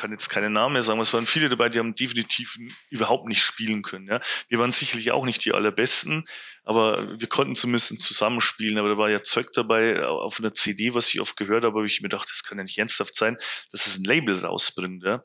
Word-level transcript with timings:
kann 0.00 0.12
jetzt 0.12 0.30
keine 0.30 0.48
Namen 0.48 0.80
sagen, 0.80 0.98
es 1.00 1.12
waren 1.12 1.26
viele 1.26 1.50
dabei, 1.50 1.68
die 1.68 1.78
haben 1.78 1.94
definitiv 1.94 2.58
überhaupt 2.88 3.28
nicht 3.28 3.42
spielen 3.42 3.82
können. 3.82 4.08
Ja. 4.08 4.20
Wir 4.48 4.58
waren 4.58 4.72
sicherlich 4.72 5.12
auch 5.12 5.26
nicht 5.26 5.44
die 5.44 5.52
allerbesten, 5.52 6.24
aber 6.64 7.20
wir 7.20 7.28
konnten 7.28 7.54
zumindest 7.54 8.00
zusammenspielen. 8.00 8.78
Aber 8.78 8.88
da 8.88 8.96
war 8.96 9.10
ja 9.10 9.22
Zeug 9.22 9.52
dabei 9.52 10.02
auf 10.06 10.40
einer 10.40 10.54
CD, 10.54 10.94
was 10.94 11.10
ich 11.10 11.20
oft 11.20 11.36
gehört 11.36 11.64
habe, 11.64 11.76
habe 11.76 11.86
ich 11.86 12.00
mir 12.00 12.08
gedacht, 12.08 12.30
das 12.30 12.42
kann 12.44 12.56
ja 12.56 12.64
nicht 12.64 12.78
ernsthaft 12.78 13.14
sein, 13.14 13.36
dass 13.72 13.86
es 13.86 13.98
ein 13.98 14.04
Label 14.04 14.38
rausbringt. 14.38 15.04
Ja. 15.04 15.22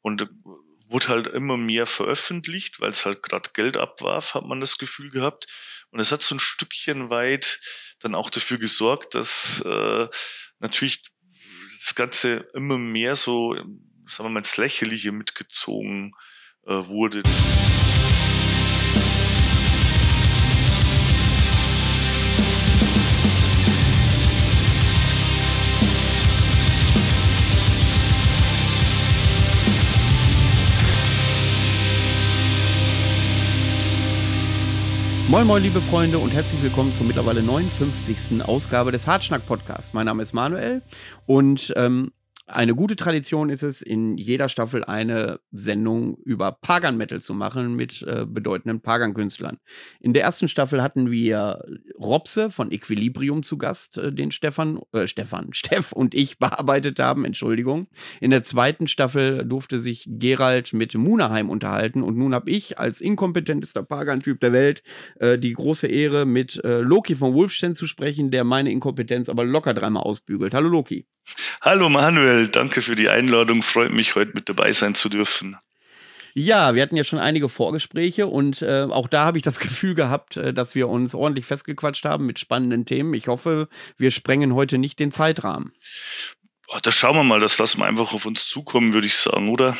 Und 0.00 0.22
äh, 0.22 0.26
wurde 0.88 1.08
halt 1.08 1.26
immer 1.26 1.58
mehr 1.58 1.84
veröffentlicht, 1.84 2.80
weil 2.80 2.90
es 2.90 3.04
halt 3.04 3.22
gerade 3.22 3.50
Geld 3.52 3.76
abwarf, 3.76 4.32
hat 4.32 4.46
man 4.46 4.60
das 4.60 4.78
Gefühl 4.78 5.10
gehabt. 5.10 5.46
Und 5.90 6.00
es 6.00 6.12
hat 6.12 6.22
so 6.22 6.34
ein 6.34 6.40
Stückchen 6.40 7.10
weit 7.10 7.60
dann 8.00 8.14
auch 8.14 8.30
dafür 8.30 8.56
gesorgt, 8.56 9.14
dass 9.14 9.60
äh, 9.66 10.08
natürlich 10.60 11.02
das 11.84 11.94
Ganze 11.94 12.48
immer 12.54 12.78
mehr 12.78 13.14
so 13.14 13.54
sagen 14.08 14.30
wir 14.30 14.32
mal, 14.32 14.40
ins 14.40 14.56
Lächerliche 14.56 15.12
mitgezogen 15.12 16.14
äh, 16.66 16.72
wurde. 16.72 17.22
Moin 35.28 35.46
Moin 35.46 35.62
liebe 35.62 35.82
Freunde 35.82 36.18
und 36.18 36.30
herzlich 36.30 36.62
willkommen 36.62 36.94
zur 36.94 37.04
mittlerweile 37.04 37.42
59. 37.42 38.42
Ausgabe 38.42 38.92
des 38.92 39.06
Hartschnack 39.06 39.44
Podcasts. 39.44 39.92
Mein 39.92 40.06
Name 40.06 40.22
ist 40.22 40.32
Manuel 40.32 40.80
und 41.26 41.70
ähm, 41.76 42.12
eine 42.48 42.74
gute 42.74 42.96
Tradition 42.96 43.50
ist 43.50 43.62
es, 43.62 43.82
in 43.82 44.16
jeder 44.16 44.48
Staffel 44.48 44.82
eine 44.84 45.40
Sendung 45.52 46.16
über 46.24 46.52
Pagan 46.52 46.96
Metal 46.96 47.20
zu 47.20 47.34
machen 47.34 47.76
mit 47.76 48.02
äh, 48.02 48.24
bedeutenden 48.26 48.80
Pagan-Künstlern. 48.80 49.58
In 50.00 50.14
der 50.14 50.22
ersten 50.22 50.48
Staffel 50.48 50.82
hatten 50.82 51.10
wir 51.10 51.62
Robse 51.98 52.50
von 52.50 52.72
Equilibrium 52.72 53.42
zu 53.42 53.58
Gast, 53.58 53.98
äh, 53.98 54.12
den 54.12 54.30
Stefan, 54.30 54.80
äh, 54.92 55.06
Stefan, 55.06 55.48
Steff 55.52 55.92
und 55.92 56.14
ich 56.14 56.38
bearbeitet 56.38 56.98
haben, 56.98 57.24
Entschuldigung. 57.24 57.88
In 58.20 58.30
der 58.30 58.44
zweiten 58.44 58.88
Staffel 58.88 59.44
durfte 59.44 59.78
sich 59.78 60.04
Gerald 60.08 60.72
mit 60.72 60.94
Munaheim 60.94 61.50
unterhalten 61.50 62.02
und 62.02 62.16
nun 62.16 62.34
habe 62.34 62.50
ich 62.50 62.78
als 62.78 63.00
inkompetentester 63.00 63.82
Pagan-Typ 63.82 64.40
der 64.40 64.52
Welt 64.52 64.82
äh, 65.20 65.38
die 65.38 65.52
große 65.52 65.86
Ehre, 65.86 66.24
mit 66.24 66.62
äh, 66.64 66.80
Loki 66.80 67.14
von 67.14 67.34
Wolfstein 67.34 67.74
zu 67.74 67.86
sprechen, 67.86 68.30
der 68.30 68.44
meine 68.44 68.72
Inkompetenz 68.72 69.28
aber 69.28 69.44
locker 69.44 69.74
dreimal 69.74 70.02
ausbügelt. 70.02 70.54
Hallo 70.54 70.68
Loki. 70.68 71.06
Hallo 71.60 71.88
Manuel, 71.88 72.37
danke 72.46 72.82
für 72.82 72.94
die 72.94 73.08
Einladung. 73.08 73.62
Freut 73.62 73.92
mich, 73.92 74.14
heute 74.14 74.32
mit 74.34 74.48
dabei 74.48 74.72
sein 74.72 74.94
zu 74.94 75.08
dürfen. 75.08 75.56
Ja, 76.34 76.74
wir 76.74 76.82
hatten 76.82 76.96
ja 76.96 77.04
schon 77.04 77.18
einige 77.18 77.48
Vorgespräche 77.48 78.26
und 78.26 78.62
äh, 78.62 78.86
auch 78.88 79.08
da 79.08 79.24
habe 79.24 79.38
ich 79.38 79.44
das 79.44 79.58
Gefühl 79.60 79.94
gehabt, 79.94 80.36
äh, 80.36 80.54
dass 80.54 80.74
wir 80.74 80.88
uns 80.88 81.14
ordentlich 81.14 81.46
festgequatscht 81.46 82.04
haben 82.04 82.26
mit 82.26 82.38
spannenden 82.38 82.86
Themen. 82.86 83.14
Ich 83.14 83.28
hoffe, 83.28 83.68
wir 83.96 84.10
sprengen 84.10 84.54
heute 84.54 84.78
nicht 84.78 84.98
den 84.98 85.12
Zeitrahmen. 85.12 85.72
Das 86.82 86.94
schauen 86.94 87.16
wir 87.16 87.24
mal, 87.24 87.40
das 87.40 87.58
lassen 87.58 87.80
wir 87.80 87.86
einfach 87.86 88.12
auf 88.12 88.26
uns 88.26 88.46
zukommen, 88.48 88.92
würde 88.92 89.06
ich 89.06 89.16
sagen, 89.16 89.48
oder? 89.48 89.76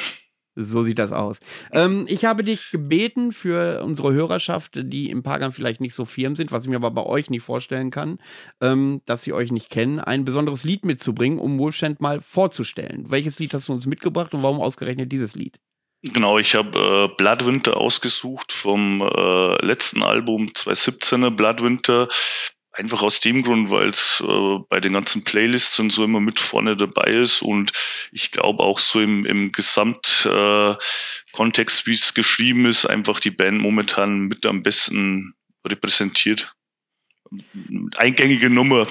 So 0.60 0.82
sieht 0.82 0.98
das 0.98 1.12
aus. 1.12 1.38
Ähm, 1.70 2.04
ich 2.08 2.24
habe 2.24 2.42
dich 2.42 2.72
gebeten 2.72 3.30
für 3.30 3.84
unsere 3.84 4.12
Hörerschaft, 4.12 4.72
die 4.74 5.08
im 5.08 5.22
Pagan 5.22 5.52
vielleicht 5.52 5.80
nicht 5.80 5.94
so 5.94 6.04
firm 6.04 6.34
sind, 6.34 6.50
was 6.50 6.64
ich 6.64 6.68
mir 6.68 6.76
aber 6.76 6.90
bei 6.90 7.04
euch 7.04 7.30
nicht 7.30 7.42
vorstellen 7.42 7.92
kann, 7.92 8.18
ähm, 8.60 9.00
dass 9.06 9.22
sie 9.22 9.32
euch 9.32 9.52
nicht 9.52 9.70
kennen, 9.70 10.00
ein 10.00 10.24
besonderes 10.24 10.64
Lied 10.64 10.84
mitzubringen, 10.84 11.38
um 11.38 11.60
Wolfstand 11.60 12.00
mal 12.00 12.20
vorzustellen. 12.20 13.08
Welches 13.08 13.38
Lied 13.38 13.54
hast 13.54 13.68
du 13.68 13.72
uns 13.72 13.86
mitgebracht 13.86 14.34
und 14.34 14.42
warum 14.42 14.60
ausgerechnet 14.60 15.12
dieses 15.12 15.36
Lied? 15.36 15.60
Genau, 16.02 16.38
ich 16.38 16.56
habe 16.56 17.08
äh, 17.10 17.16
Bloodwinter 17.16 17.76
ausgesucht 17.76 18.50
vom 18.50 19.00
äh, 19.00 19.64
letzten 19.64 20.02
Album 20.02 20.46
2017er 20.46 21.30
Bloodwinter. 21.30 22.08
Einfach 22.78 23.02
aus 23.02 23.18
dem 23.18 23.42
Grund, 23.42 23.70
weil 23.72 23.88
es 23.88 24.22
äh, 24.24 24.58
bei 24.68 24.78
den 24.78 24.92
ganzen 24.92 25.24
Playlists 25.24 25.80
und 25.80 25.90
so 25.90 26.04
immer 26.04 26.20
mit 26.20 26.38
vorne 26.38 26.76
dabei 26.76 27.10
ist 27.10 27.42
und 27.42 27.72
ich 28.12 28.30
glaube 28.30 28.62
auch 28.62 28.78
so 28.78 29.00
im, 29.00 29.26
im 29.26 29.50
Gesamtkontext, 29.50 30.78
äh, 31.82 31.86
wie 31.86 31.94
es 31.94 32.14
geschrieben 32.14 32.66
ist, 32.66 32.86
einfach 32.86 33.18
die 33.18 33.32
Band 33.32 33.60
momentan 33.60 34.28
mit 34.28 34.46
am 34.46 34.62
besten 34.62 35.34
repräsentiert. 35.66 36.54
Eingängige 37.96 38.48
Nummer. 38.48 38.86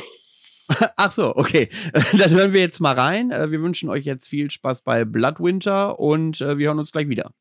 Ach 0.97 1.13
so, 1.13 1.33
okay. 1.37 1.69
Dann 2.11 2.31
hören 2.31 2.51
wir 2.51 2.59
jetzt 2.59 2.81
mal 2.81 2.93
rein. 2.93 3.31
Äh, 3.31 3.51
wir 3.51 3.61
wünschen 3.61 3.89
euch 3.89 4.03
jetzt 4.03 4.27
viel 4.27 4.51
Spaß 4.51 4.81
bei 4.81 5.05
Bloodwinter 5.05 5.97
und 5.97 6.41
äh, 6.41 6.57
wir 6.57 6.67
hören 6.67 6.79
uns 6.79 6.91
gleich 6.91 7.07
wieder. 7.07 7.31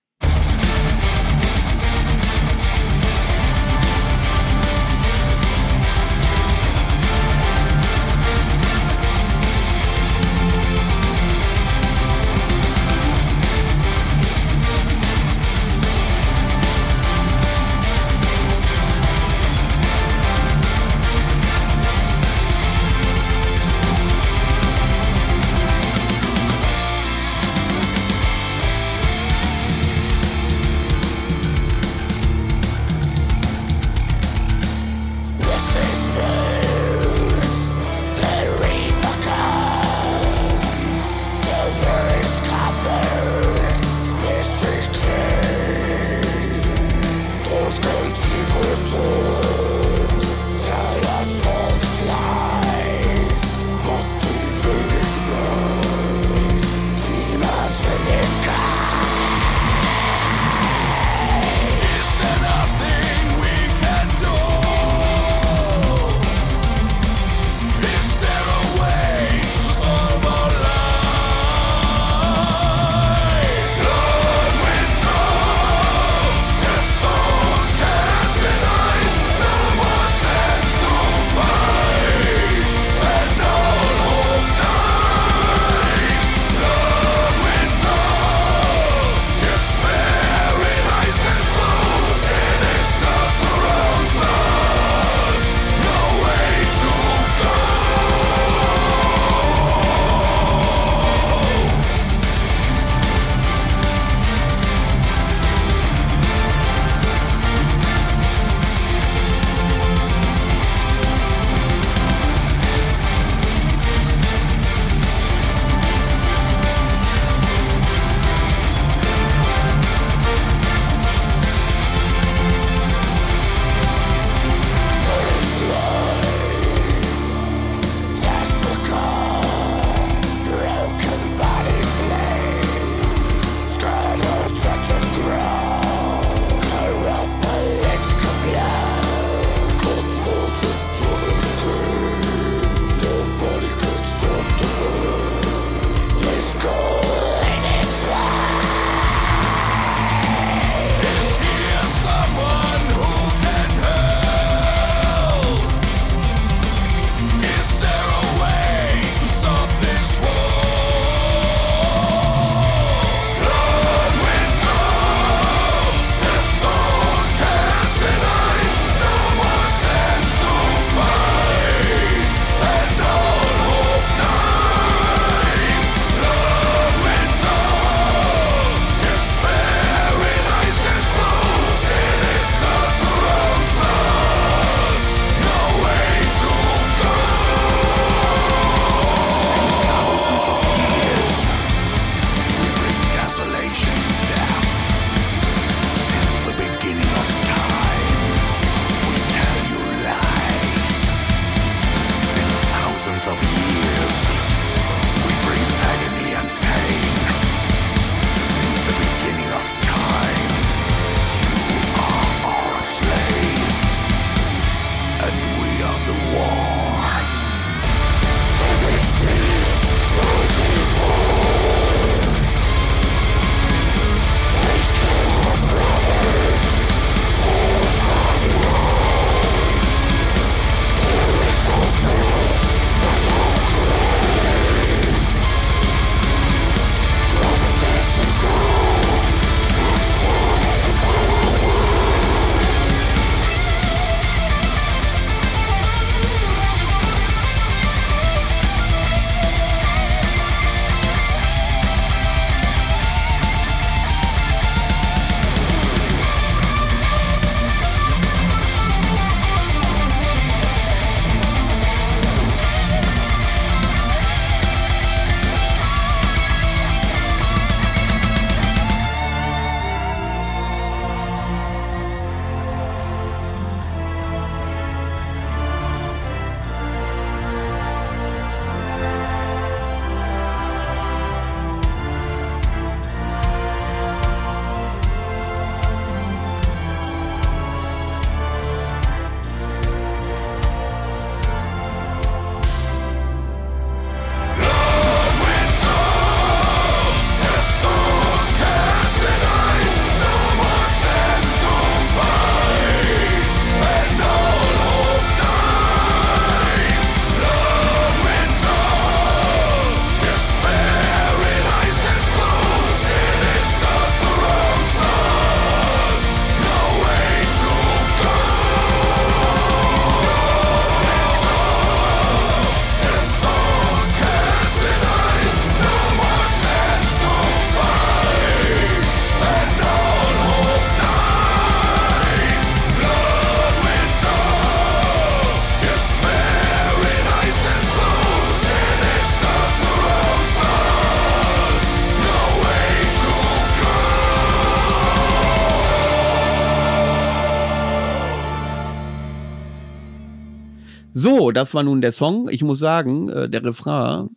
Das 351.52 351.74
war 351.74 351.82
nun 351.82 352.00
der 352.00 352.12
Song. 352.12 352.48
Ich 352.50 352.62
muss 352.62 352.78
sagen, 352.78 353.28
äh, 353.28 353.48
der 353.48 353.64
Refrain 353.64 354.36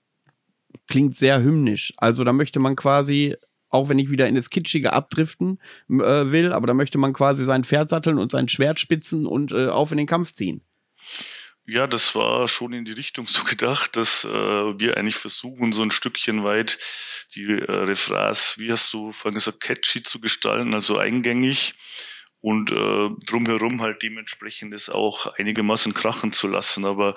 klingt 0.88 1.16
sehr 1.16 1.42
hymnisch. 1.42 1.94
Also 1.98 2.24
da 2.24 2.34
möchte 2.34 2.60
man 2.60 2.76
quasi, 2.76 3.36
auch 3.70 3.90
wenn 3.90 4.00
ich 4.00 4.10
wieder 4.10 4.28
in 4.28 4.36
das 4.36 4.50
Kitschige 4.50 4.94
abdriften 4.94 5.60
äh, 5.90 6.32
will, 6.32 6.52
aber 6.52 6.68
da 6.68 6.74
möchte 6.74 6.98
man 6.98 7.14
quasi 7.14 7.46
sein 7.46 7.64
Pferd 7.64 7.90
satteln 7.90 8.18
und 8.18 8.32
sein 8.32 8.50
Schwert 8.50 8.80
spitzen 8.80 9.26
und 9.26 9.52
äh, 9.52 9.68
auf 9.68 9.92
in 9.92 9.98
den 9.98 10.08
Kampf 10.08 10.34
ziehen. 10.34 10.62
Ja, 11.66 11.86
das 11.86 12.16
war 12.16 12.48
schon 12.48 12.74
in 12.74 12.84
die 12.84 12.94
Richtung 12.94 13.28
so 13.28 13.44
gedacht, 13.44 13.96
dass 13.96 14.26
äh, 14.26 14.30
wir 14.30 14.98
eigentlich 14.98 15.18
versuchen, 15.18 15.72
so 15.72 15.84
ein 15.84 15.92
Stückchen 15.92 16.44
weit 16.44 16.80
die 17.36 17.44
äh, 17.44 17.72
Refrains, 17.72 18.58
wie 18.58 18.72
hast 18.72 18.92
du 18.92 19.12
vorhin 19.12 19.36
gesagt, 19.36 19.60
catchy 19.60 20.02
zu 20.02 20.20
gestalten, 20.20 20.74
also 20.74 20.98
eingängig 20.98 21.76
und 22.42 22.72
äh, 22.72 23.10
drumherum 23.26 23.82
halt 23.82 24.02
dementsprechend 24.02 24.74
es 24.74 24.90
auch 24.90 25.28
einigermaßen 25.38 25.94
krachen 25.94 26.32
zu 26.32 26.48
lassen. 26.48 26.86
Aber 26.86 27.16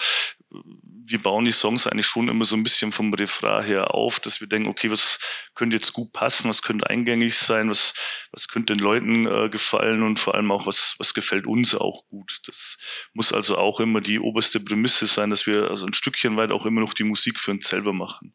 äh, 0.53 0.57
wir 1.05 1.21
bauen 1.21 1.45
die 1.45 1.53
Songs 1.53 1.87
eigentlich 1.87 2.07
schon 2.07 2.29
immer 2.29 2.45
so 2.45 2.57
ein 2.57 2.65
bisschen 2.65 2.91
vom 2.91 3.15
Refrain 3.15 3.65
her 3.65 3.95
auf, 3.95 4.19
dass 4.19 4.41
wir 4.41 4.49
denken, 4.49 4.69
okay, 4.69 4.91
was 4.91 5.49
könnte 5.55 5.77
jetzt 5.77 5.93
gut 5.93 6.13
passen, 6.13 6.49
was 6.49 6.63
könnte 6.63 6.91
eingängig 6.91 7.37
sein, 7.39 7.71
was, 7.71 7.95
was 8.33 8.49
könnte 8.49 8.75
den 8.75 8.83
Leuten 8.83 9.27
äh, 9.27 9.49
gefallen 9.49 10.03
und 10.03 10.19
vor 10.19 10.35
allem 10.35 10.51
auch, 10.51 10.67
was, 10.67 10.97
was 10.99 11.15
gefällt 11.15 11.47
uns 11.47 11.77
auch 11.77 12.05
gut. 12.09 12.41
Das 12.47 12.79
muss 13.13 13.33
also 13.33 13.59
auch 13.59 13.79
immer 13.79 14.01
die 14.01 14.19
oberste 14.19 14.59
Prämisse 14.59 15.07
sein, 15.07 15.31
dass 15.31 15.47
wir 15.47 15.71
also 15.71 15.87
ein 15.87 15.95
Stückchen 15.95 16.37
weit 16.37 16.51
auch 16.51 16.67
immer 16.67 16.81
noch 16.81 16.95
die 16.95 17.05
Musik 17.05 17.39
für 17.39 17.53
uns 17.53 17.69
selber 17.69 17.93
machen. 17.93 18.35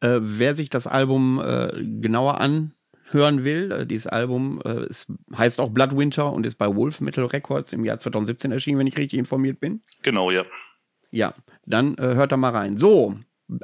Äh, 0.00 0.18
wer 0.20 0.56
sich 0.56 0.68
das 0.68 0.88
Album 0.88 1.40
äh, 1.40 1.72
genauer 2.00 2.40
an 2.40 2.74
hören 3.14 3.44
will, 3.44 3.72
äh, 3.72 3.86
dieses 3.86 4.06
Album 4.06 4.60
äh, 4.64 4.86
ist, 4.86 5.06
heißt 5.36 5.60
auch 5.60 5.70
Bloodwinter 5.70 6.32
und 6.32 6.44
ist 6.44 6.56
bei 6.56 6.74
Wolf 6.74 7.00
Metal 7.00 7.24
Records 7.24 7.72
im 7.72 7.84
Jahr 7.84 7.98
2017 7.98 8.52
erschienen, 8.52 8.78
wenn 8.78 8.86
ich 8.86 8.98
richtig 8.98 9.18
informiert 9.18 9.60
bin. 9.60 9.80
Genau, 10.02 10.30
ja. 10.30 10.44
Ja, 11.10 11.34
dann 11.64 11.96
äh, 11.98 12.14
hört 12.14 12.32
da 12.32 12.36
mal 12.36 12.50
rein. 12.50 12.76
So, 12.76 13.16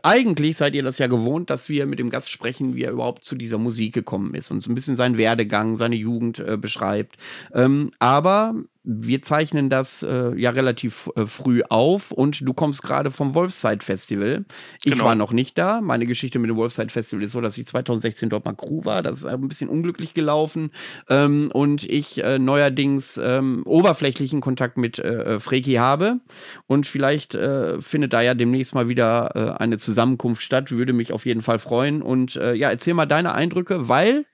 eigentlich 0.02 0.56
seid 0.56 0.74
ihr 0.74 0.82
das 0.82 0.98
ja 0.98 1.06
gewohnt, 1.06 1.50
dass 1.50 1.68
wir 1.68 1.86
mit 1.86 1.98
dem 1.98 2.10
Gast 2.10 2.30
sprechen, 2.30 2.74
wie 2.74 2.84
er 2.84 2.92
überhaupt 2.92 3.24
zu 3.24 3.34
dieser 3.34 3.58
Musik 3.58 3.94
gekommen 3.94 4.34
ist 4.34 4.50
und 4.50 4.62
so 4.62 4.70
ein 4.70 4.74
bisschen 4.74 4.96
seinen 4.96 5.16
Werdegang, 5.16 5.76
seine 5.76 5.96
Jugend 5.96 6.38
äh, 6.38 6.56
beschreibt. 6.56 7.16
Ähm, 7.54 7.90
aber 7.98 8.54
wir 8.82 9.20
zeichnen 9.20 9.68
das 9.68 10.02
äh, 10.02 10.34
ja 10.36 10.50
relativ 10.50 11.10
äh, 11.14 11.26
früh 11.26 11.62
auf 11.68 12.12
und 12.12 12.40
du 12.46 12.54
kommst 12.54 12.82
gerade 12.82 13.10
vom 13.10 13.34
Wolfside 13.34 13.84
Festival. 13.84 14.46
Ich 14.84 14.92
genau. 14.92 15.04
war 15.04 15.14
noch 15.14 15.32
nicht 15.32 15.58
da. 15.58 15.82
Meine 15.82 16.06
Geschichte 16.06 16.38
mit 16.38 16.48
dem 16.48 16.56
Wolfside 16.56 16.88
Festival 16.88 17.22
ist 17.22 17.32
so, 17.32 17.42
dass 17.42 17.58
ich 17.58 17.66
2016 17.66 18.30
dort 18.30 18.46
mal 18.46 18.54
Crew 18.54 18.84
war. 18.84 19.02
Das 19.02 19.18
ist 19.18 19.26
ein 19.26 19.48
bisschen 19.48 19.68
unglücklich 19.68 20.14
gelaufen 20.14 20.70
ähm, 21.10 21.50
und 21.52 21.84
ich 21.84 22.24
äh, 22.24 22.38
neuerdings 22.38 23.20
ähm, 23.22 23.62
oberflächlichen 23.66 24.40
Kontakt 24.40 24.78
mit 24.78 24.98
äh, 24.98 25.34
äh 25.34 25.40
Freki 25.40 25.74
habe 25.74 26.20
und 26.66 26.86
vielleicht 26.86 27.34
äh, 27.34 27.82
findet 27.82 28.14
da 28.14 28.22
ja 28.22 28.34
demnächst 28.34 28.74
mal 28.74 28.88
wieder 28.88 29.32
äh, 29.34 29.62
eine 29.62 29.76
Zusammenkunft 29.76 30.42
statt. 30.42 30.70
Würde 30.70 30.94
mich 30.94 31.12
auf 31.12 31.26
jeden 31.26 31.42
Fall 31.42 31.58
freuen 31.58 32.00
und 32.00 32.36
äh, 32.36 32.54
ja, 32.54 32.70
erzähl 32.70 32.94
mal 32.94 33.06
deine 33.06 33.34
Eindrücke, 33.34 33.88
weil 33.88 34.24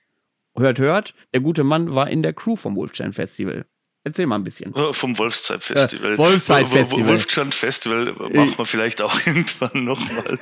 hört, 0.56 0.78
hört, 0.78 1.14
der 1.34 1.40
gute 1.40 1.64
Mann 1.64 1.94
war 1.94 2.08
in 2.08 2.22
der 2.22 2.32
Crew 2.32 2.54
vom 2.54 2.76
Wolfstein 2.76 3.12
Festival. 3.12 3.66
Erzähl 4.06 4.26
mal 4.26 4.36
ein 4.36 4.44
bisschen. 4.44 4.72
Vom 4.92 5.18
Wolfszeit-Festival. 5.18 6.12
Äh, 6.12 6.18
Wolfszeit-Festival. 6.18 7.08
Wolfstand-Festival 7.08 8.12
machen 8.12 8.56
wir 8.56 8.64
vielleicht 8.64 9.02
auch 9.02 9.12
irgendwann 9.26 9.82
nochmal. 9.82 10.38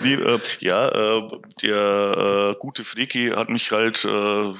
äh, 0.00 0.38
ja, 0.60 1.18
äh, 1.18 1.28
der 1.60 2.56
gute 2.58 2.82
Freki 2.82 3.32
hat 3.36 3.50
mich 3.50 3.70
halt 3.70 3.98
vor 3.98 4.56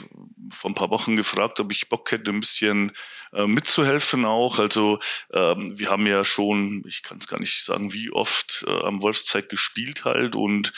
ein 0.71 0.75
paar 0.75 0.91
Wochen 0.91 1.17
gefragt, 1.17 1.61
ob 1.61 1.73
ich 1.73 1.89
Bock 1.89 2.13
hätte, 2.13 2.31
ein 2.31 2.41
bisschen 2.41 2.93
mitzuhelfen 3.33 4.27
auch. 4.27 4.59
Also 4.59 4.99
ähm, 5.33 5.79
wir 5.79 5.89
haben 5.89 6.07
ja 6.07 6.27
schon, 6.27 6.85
ich 6.87 7.03
kann 7.03 7.17
es 7.19 7.27
gar 7.27 7.41
nicht 7.41 7.65
sagen, 7.65 7.95
wie 7.95 8.13
oft 8.13 8.67
am 8.69 9.01
Wolfszeit 9.01 9.49
gespielt 9.49 10.05
halt 10.05 10.37
und 10.37 10.75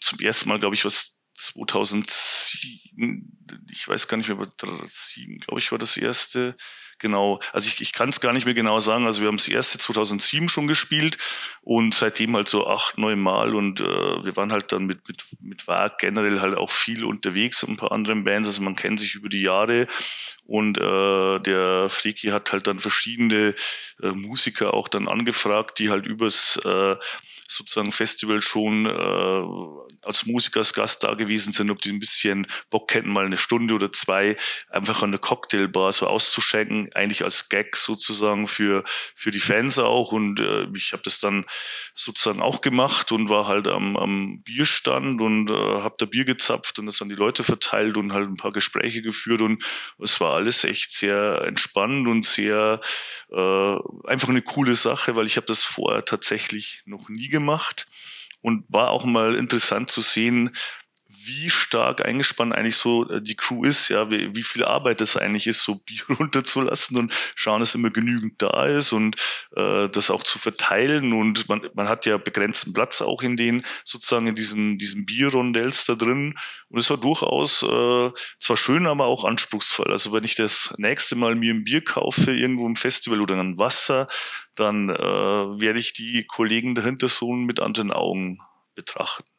zum 0.00 0.18
ersten 0.18 0.48
Mal, 0.48 0.58
glaube 0.58 0.74
ich, 0.74 0.84
was 0.84 1.13
2007, 1.34 3.62
ich 3.70 3.88
weiß 3.88 4.08
gar 4.08 4.16
nicht 4.16 4.28
mehr, 4.28 4.38
2007, 4.38 5.40
glaube 5.40 5.60
ich, 5.60 5.72
war 5.72 5.78
das 5.78 5.96
erste. 5.96 6.56
Genau, 6.98 7.40
also 7.52 7.68
ich, 7.68 7.80
ich 7.80 7.92
kann 7.92 8.08
es 8.08 8.20
gar 8.20 8.32
nicht 8.32 8.44
mehr 8.44 8.54
genau 8.54 8.80
sagen. 8.80 9.06
Also 9.06 9.20
wir 9.20 9.28
haben 9.28 9.36
das 9.36 9.48
erste 9.48 9.78
2007 9.78 10.48
schon 10.48 10.68
gespielt 10.68 11.18
und 11.62 11.94
seitdem 11.94 12.36
halt 12.36 12.48
so 12.48 12.66
acht, 12.66 12.98
neun 12.98 13.20
Mal 13.20 13.54
und 13.54 13.80
äh, 13.80 13.84
wir 13.84 14.36
waren 14.36 14.52
halt 14.52 14.72
dann 14.72 14.86
mit, 14.86 15.06
mit, 15.08 15.24
mit 15.40 15.66
WAG 15.66 15.98
generell 15.98 16.40
halt 16.40 16.56
auch 16.56 16.70
viel 16.70 17.04
unterwegs 17.04 17.62
und 17.62 17.72
ein 17.72 17.76
paar 17.76 17.92
anderen 17.92 18.24
Bands. 18.24 18.48
Also 18.48 18.62
man 18.62 18.76
kennt 18.76 19.00
sich 19.00 19.16
über 19.16 19.28
die 19.28 19.42
Jahre 19.42 19.86
und 20.46 20.78
äh, 20.78 21.40
der 21.40 21.88
Freki 21.88 22.28
hat 22.28 22.52
halt 22.52 22.66
dann 22.66 22.78
verschiedene 22.78 23.54
äh, 24.02 24.12
Musiker 24.12 24.72
auch 24.72 24.88
dann 24.88 25.08
angefragt, 25.08 25.78
die 25.78 25.90
halt 25.90 26.06
übers 26.06 26.56
äh, 26.64 26.96
sozusagen 27.54 27.92
Festival 27.92 28.42
schon 28.42 28.86
äh, 28.86 30.06
als 30.06 30.26
Musiker, 30.26 30.60
als 30.60 30.74
Gast 30.74 31.04
da 31.04 31.14
gewesen 31.14 31.52
sind, 31.52 31.70
ob 31.70 31.80
die 31.80 31.90
ein 31.90 32.00
bisschen 32.00 32.46
Bock 32.70 32.92
hätten, 32.94 33.10
mal 33.10 33.24
eine 33.24 33.38
Stunde 33.38 33.74
oder 33.74 33.92
zwei 33.92 34.36
einfach 34.68 35.02
an 35.02 35.12
der 35.12 35.20
Cocktailbar 35.20 35.92
so 35.92 36.06
auszuschenken, 36.06 36.90
eigentlich 36.94 37.24
als 37.24 37.48
Gag 37.48 37.76
sozusagen 37.76 38.46
für, 38.46 38.84
für 39.14 39.30
die 39.30 39.40
Fans 39.40 39.78
auch. 39.78 40.12
Und 40.12 40.40
äh, 40.40 40.66
ich 40.76 40.92
habe 40.92 41.02
das 41.02 41.20
dann 41.20 41.44
sozusagen 41.94 42.42
auch 42.42 42.60
gemacht 42.60 43.12
und 43.12 43.28
war 43.28 43.46
halt 43.46 43.68
am, 43.68 43.96
am 43.96 44.42
Bierstand 44.42 45.20
und 45.20 45.50
äh, 45.50 45.54
habe 45.54 45.94
da 45.98 46.06
Bier 46.06 46.24
gezapft 46.24 46.78
und 46.78 46.86
das 46.86 47.00
an 47.00 47.08
die 47.08 47.14
Leute 47.14 47.44
verteilt 47.44 47.96
und 47.96 48.12
halt 48.12 48.28
ein 48.28 48.36
paar 48.36 48.52
Gespräche 48.52 49.02
geführt 49.02 49.40
und 49.40 49.62
es 50.02 50.20
war 50.20 50.34
alles 50.34 50.64
echt 50.64 50.92
sehr 50.92 51.42
entspannend 51.46 52.08
und 52.08 52.24
sehr 52.24 52.80
äh, 53.30 53.76
einfach 54.06 54.28
eine 54.28 54.42
coole 54.42 54.74
Sache, 54.74 55.16
weil 55.16 55.26
ich 55.26 55.36
habe 55.36 55.46
das 55.46 55.62
vorher 55.62 56.04
tatsächlich 56.04 56.82
noch 56.86 57.08
nie 57.08 57.28
gemacht 57.28 57.43
und 58.40 58.64
war 58.68 58.90
auch 58.90 59.04
mal 59.04 59.34
interessant 59.34 59.90
zu 59.90 60.00
sehen, 60.02 60.54
wie 61.26 61.50
stark 61.50 62.04
eingespannt 62.04 62.54
eigentlich 62.54 62.76
so 62.76 63.08
äh, 63.08 63.22
die 63.22 63.36
Crew 63.36 63.64
ist, 63.64 63.88
ja, 63.88 64.10
wie, 64.10 64.34
wie 64.34 64.42
viel 64.42 64.64
Arbeit 64.64 65.00
es 65.00 65.16
eigentlich 65.16 65.46
ist, 65.46 65.62
so 65.62 65.74
Bier 65.86 66.02
runterzulassen 66.18 66.96
und 66.96 67.14
schauen, 67.34 67.60
dass 67.60 67.74
immer 67.74 67.90
genügend 67.90 68.40
da 68.40 68.66
ist 68.66 68.92
und 68.92 69.16
äh, 69.56 69.88
das 69.88 70.10
auch 70.10 70.22
zu 70.22 70.38
verteilen. 70.38 71.12
Und 71.12 71.48
man, 71.48 71.68
man 71.74 71.88
hat 71.88 72.06
ja 72.06 72.16
begrenzten 72.16 72.72
Platz 72.72 73.02
auch 73.02 73.22
in 73.22 73.36
den, 73.36 73.64
sozusagen 73.84 74.26
in 74.26 74.34
diesen, 74.34 74.78
diesen 74.78 75.06
Bierrondells 75.06 75.84
da 75.86 75.94
drin. 75.94 76.34
Und 76.68 76.78
es 76.78 76.90
war 76.90 76.98
durchaus 76.98 77.62
äh, 77.62 78.10
zwar 78.40 78.56
schön, 78.56 78.86
aber 78.86 79.06
auch 79.06 79.24
anspruchsvoll. 79.24 79.90
Also 79.90 80.12
wenn 80.12 80.24
ich 80.24 80.34
das 80.34 80.74
nächste 80.78 81.16
Mal 81.16 81.34
mir 81.34 81.54
ein 81.54 81.64
Bier 81.64 81.82
kaufe, 81.82 82.32
irgendwo 82.32 82.66
im 82.66 82.76
Festival 82.76 83.20
oder 83.20 83.38
ein 83.38 83.58
Wasser, 83.58 84.06
dann 84.54 84.88
äh, 84.88 84.94
werde 84.94 85.78
ich 85.78 85.92
die 85.92 86.24
Kollegen 86.26 86.74
dahinter 86.74 87.08
so 87.08 87.32
mit 87.32 87.60
anderen 87.60 87.90
Augen 87.90 88.38
betrachten. 88.74 89.33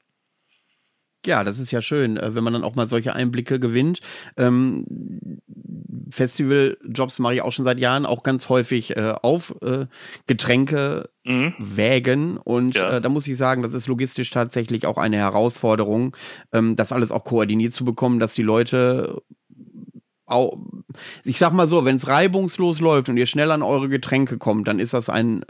Ja, 1.26 1.44
das 1.44 1.60
ist 1.60 1.72
ja 1.72 1.82
schön, 1.82 2.18
äh, 2.18 2.36
wenn 2.36 2.44
man 2.44 2.54
dann 2.54 2.64
auch 2.64 2.76
mal 2.76 2.88
solche 2.88 3.14
Einblicke 3.14 3.60
gewinnt. 3.60 4.00
Ähm, 4.38 4.86
Festivaljobs 6.10 7.20
mache 7.20 7.36
ich 7.36 7.42
auch 7.42 7.52
schon 7.52 7.66
seit 7.66 7.80
Jahren, 7.80 8.06
auch 8.06 8.24
ganz 8.24 8.50
häufig 8.50 8.96
äh, 8.96 9.14
auf 9.22 9.56
äh, 9.62 9.88
Getränke 10.28 11.10
mhm. 11.24 11.54
wägen. 11.58 12.38
Und 12.38 12.76
ja. 12.76 12.98
äh, 12.98 13.02
da 13.02 13.10
muss 13.10 13.28
ich 13.28 13.38
sagen, 13.38 13.62
das 13.62 13.74
ist 13.74 13.88
logistisch 13.88 14.30
tatsächlich 14.30 14.86
auch 14.86 14.98
eine 14.98 15.18
Herausforderung, 15.18 16.16
ähm, 16.54 16.76
das 16.76 16.92
alles 16.92 17.12
auch 17.12 17.24
koordiniert 17.24 17.74
zu 17.74 17.86
bekommen, 17.86 18.20
dass 18.20 18.34
die 18.34 18.44
Leute 18.44 19.22
auch, 20.26 20.58
ich 21.24 21.38
sag 21.38 21.54
mal 21.54 21.68
so, 21.68 21.86
wenn 21.86 21.98
es 21.98 22.08
reibungslos 22.08 22.80
läuft 22.80 23.10
und 23.10 23.18
ihr 23.18 23.28
schnell 23.28 23.52
an 23.52 23.62
eure 23.62 23.90
Getränke 23.90 24.38
kommt, 24.38 24.68
dann 24.68 24.80
ist 24.80 24.94
das 24.94 25.10
ein 25.10 25.46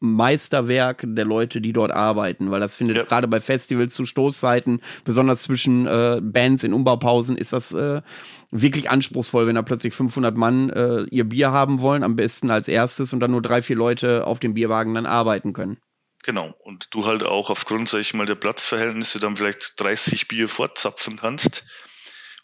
Meisterwerk 0.00 1.04
der 1.06 1.24
Leute, 1.24 1.60
die 1.60 1.72
dort 1.72 1.90
arbeiten, 1.90 2.50
weil 2.50 2.60
das 2.60 2.76
findet 2.76 2.96
ja. 2.96 3.02
gerade 3.04 3.28
bei 3.28 3.40
Festivals 3.40 3.94
zu 3.94 4.04
Stoßzeiten, 4.04 4.80
besonders 5.04 5.42
zwischen 5.42 5.86
äh, 5.86 6.20
Bands 6.22 6.62
in 6.62 6.74
Umbaupausen, 6.74 7.36
ist 7.36 7.52
das 7.52 7.72
äh, 7.72 8.02
wirklich 8.50 8.90
anspruchsvoll, 8.90 9.46
wenn 9.46 9.54
da 9.54 9.62
plötzlich 9.62 9.94
500 9.94 10.36
Mann 10.36 10.70
äh, 10.70 11.04
ihr 11.04 11.24
Bier 11.24 11.52
haben 11.52 11.80
wollen, 11.80 12.02
am 12.02 12.16
besten 12.16 12.50
als 12.50 12.68
erstes 12.68 13.12
und 13.12 13.20
dann 13.20 13.30
nur 13.30 13.42
drei, 13.42 13.62
vier 13.62 13.76
Leute 13.76 14.26
auf 14.26 14.40
dem 14.40 14.54
Bierwagen 14.54 14.94
dann 14.94 15.06
arbeiten 15.06 15.52
können. 15.52 15.78
Genau. 16.24 16.54
Und 16.64 16.88
du 16.94 17.04
halt 17.04 17.22
auch 17.22 17.50
aufgrund, 17.50 17.88
sag 17.88 18.00
ich 18.00 18.14
mal, 18.14 18.26
der 18.26 18.34
Platzverhältnisse 18.34 19.20
dann 19.20 19.36
vielleicht 19.36 19.78
30 19.78 20.26
Bier 20.28 20.48
fortzapfen 20.48 21.16
kannst 21.16 21.64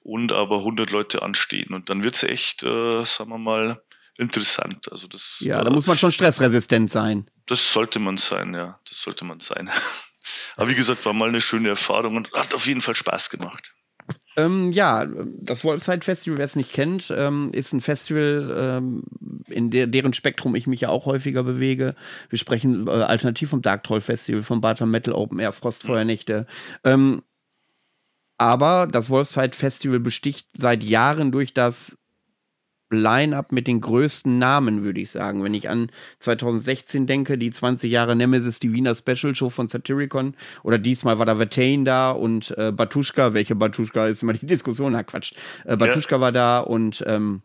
und 0.02 0.32
aber 0.32 0.58
100 0.58 0.90
Leute 0.90 1.22
anstehen. 1.22 1.72
Und 1.74 1.88
dann 1.88 2.02
wird 2.02 2.14
es 2.14 2.22
echt, 2.22 2.62
äh, 2.62 3.04
sagen 3.04 3.30
wir 3.30 3.38
mal, 3.38 3.82
interessant. 4.18 4.92
Also 4.92 5.08
das, 5.08 5.38
ja, 5.40 5.64
da 5.64 5.70
muss 5.70 5.86
man 5.86 5.96
schon 5.96 6.12
stressresistent 6.12 6.90
sein. 6.90 7.26
Das 7.50 7.72
sollte 7.72 7.98
man 7.98 8.16
sein, 8.16 8.54
ja. 8.54 8.78
Das 8.88 9.02
sollte 9.02 9.24
man 9.24 9.40
sein. 9.40 9.68
Aber 10.56 10.68
wie 10.68 10.74
gesagt, 10.74 11.04
war 11.04 11.12
mal 11.12 11.28
eine 11.28 11.40
schöne 11.40 11.70
Erfahrung 11.70 12.14
und 12.14 12.32
hat 12.32 12.54
auf 12.54 12.68
jeden 12.68 12.80
Fall 12.80 12.94
Spaß 12.94 13.28
gemacht. 13.28 13.74
Ähm, 14.36 14.70
ja, 14.70 15.08
das 15.40 15.64
Wolfside 15.64 16.02
Festival, 16.04 16.38
wer 16.38 16.44
es 16.44 16.54
nicht 16.54 16.72
kennt, 16.72 17.12
ähm, 17.16 17.50
ist 17.52 17.72
ein 17.72 17.80
Festival, 17.80 18.54
ähm, 18.56 19.02
in 19.48 19.72
der, 19.72 19.88
deren 19.88 20.12
Spektrum 20.12 20.54
ich 20.54 20.68
mich 20.68 20.82
ja 20.82 20.90
auch 20.90 21.06
häufiger 21.06 21.42
bewege. 21.42 21.96
Wir 22.28 22.38
sprechen 22.38 22.86
äh, 22.86 22.90
alternativ 22.90 23.50
vom 23.50 23.62
Dark 23.62 23.82
Troll 23.82 24.00
Festival, 24.00 24.42
vom 24.42 24.60
Barter 24.60 24.86
Metal 24.86 25.14
Open 25.14 25.40
Air, 25.40 25.50
Frostfeuernächte. 25.50 26.46
Mhm. 26.84 27.22
aber 28.38 28.86
das 28.86 29.10
Wolfside 29.10 29.56
Festival 29.56 29.98
besticht 29.98 30.46
seit 30.56 30.84
Jahren 30.84 31.32
durch 31.32 31.52
das 31.52 31.96
Line-up 32.90 33.52
mit 33.52 33.66
den 33.66 33.80
größten 33.80 34.38
Namen, 34.38 34.82
würde 34.82 35.00
ich 35.00 35.10
sagen. 35.10 35.42
Wenn 35.44 35.54
ich 35.54 35.68
an 35.68 35.90
2016 36.18 37.06
denke, 37.06 37.38
die 37.38 37.50
20 37.50 37.90
Jahre 37.90 38.16
Nemesis, 38.16 38.58
die 38.58 38.72
Wiener 38.72 38.94
Special 38.94 39.34
Show 39.34 39.50
von 39.50 39.68
Satyricon, 39.68 40.34
oder 40.62 40.78
diesmal 40.78 41.18
war 41.18 41.26
da 41.26 41.36
Vertain 41.36 41.84
da 41.84 42.10
und 42.10 42.56
äh, 42.58 42.72
Batuschka, 42.72 43.34
welche 43.34 43.54
Batuschka 43.54 44.06
ist 44.06 44.22
immer 44.22 44.32
die 44.32 44.46
Diskussion, 44.46 44.92
na 44.92 45.02
Quatsch. 45.02 45.32
Äh, 45.64 45.76
Batuschka 45.76 46.16
ja. 46.16 46.20
war 46.20 46.32
da 46.32 46.60
und 46.60 47.02
ähm, 47.06 47.42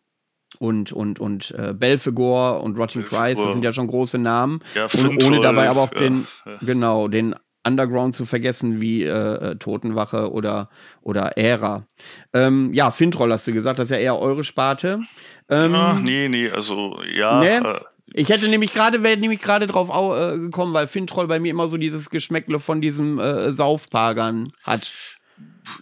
und 0.59 0.91
und 0.91 1.19
und 1.19 1.51
äh, 1.51 1.73
Belfegor 1.73 2.63
und 2.63 2.77
Rotting 2.77 3.03
Christ, 3.03 3.43
das 3.43 3.53
sind 3.53 3.63
ja 3.63 3.73
schon 3.73 3.87
große 3.87 4.17
Namen. 4.17 4.61
Ja, 4.73 4.85
und 4.85 5.23
ohne 5.23 5.41
dabei 5.41 5.69
aber 5.69 5.81
auch 5.81 5.93
ja, 5.93 5.99
den 5.99 6.27
ja. 6.45 6.57
genau 6.61 7.07
den 7.07 7.35
Underground 7.65 8.15
zu 8.15 8.25
vergessen, 8.25 8.79
wie 8.79 9.03
äh, 9.03 9.51
äh, 9.51 9.55
Totenwache 9.55 10.31
oder, 10.31 10.69
oder 11.01 11.37
Ära. 11.37 11.87
Ähm, 12.33 12.73
ja, 12.73 12.91
Fintroll 12.91 13.31
hast 13.31 13.47
du 13.47 13.53
gesagt, 13.53 13.79
das 13.79 13.85
ist 13.85 13.91
ja 13.91 13.97
eher 13.97 14.19
eure 14.19 14.43
Sparte. 14.43 15.01
Ähm, 15.49 15.75
Ach, 15.75 15.99
nee, 15.99 16.27
nee, 16.27 16.49
also 16.49 17.01
ja. 17.03 17.39
Nee? 17.39 17.57
Äh, 17.57 17.79
ich 18.13 18.29
hätte 18.29 18.47
nämlich 18.47 18.71
gerade, 18.71 19.03
wäre 19.03 19.17
nämlich 19.17 19.41
gerade 19.41 19.67
drauf 19.67 19.89
äh, 19.89 20.37
gekommen, 20.37 20.73
weil 20.73 20.87
Fintroll 20.87 21.27
bei 21.27 21.39
mir 21.39 21.49
immer 21.49 21.67
so 21.67 21.77
dieses 21.77 22.09
Geschmäckle 22.09 22.59
von 22.59 22.79
diesem 22.79 23.19
äh, 23.19 23.51
Saufpagern 23.51 24.53
hat. 24.63 24.91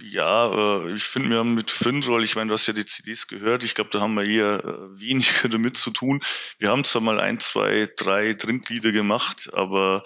Ja, 0.01 0.85
äh, 0.85 0.93
ich 0.93 1.03
finde, 1.03 1.29
wir 1.29 1.37
haben 1.37 1.55
mit 1.55 1.69
Finroll, 1.69 2.23
ich 2.23 2.35
meine, 2.35 2.47
du 2.47 2.53
hast 2.53 2.67
ja 2.67 2.73
die 2.73 2.85
CDs 2.85 3.27
gehört, 3.27 3.63
ich 3.63 3.75
glaube, 3.75 3.89
da 3.91 3.99
haben 3.99 4.15
wir 4.15 4.23
eher 4.23 4.63
äh, 4.63 4.99
weniger 4.99 5.49
damit 5.51 5.77
zu 5.77 5.91
tun. 5.91 6.21
Wir 6.59 6.69
haben 6.69 6.83
zwar 6.83 7.01
mal 7.01 7.19
ein, 7.19 7.39
zwei, 7.39 7.89
drei 7.97 8.33
Trinklieder 8.33 8.91
gemacht, 8.91 9.49
aber 9.53 10.03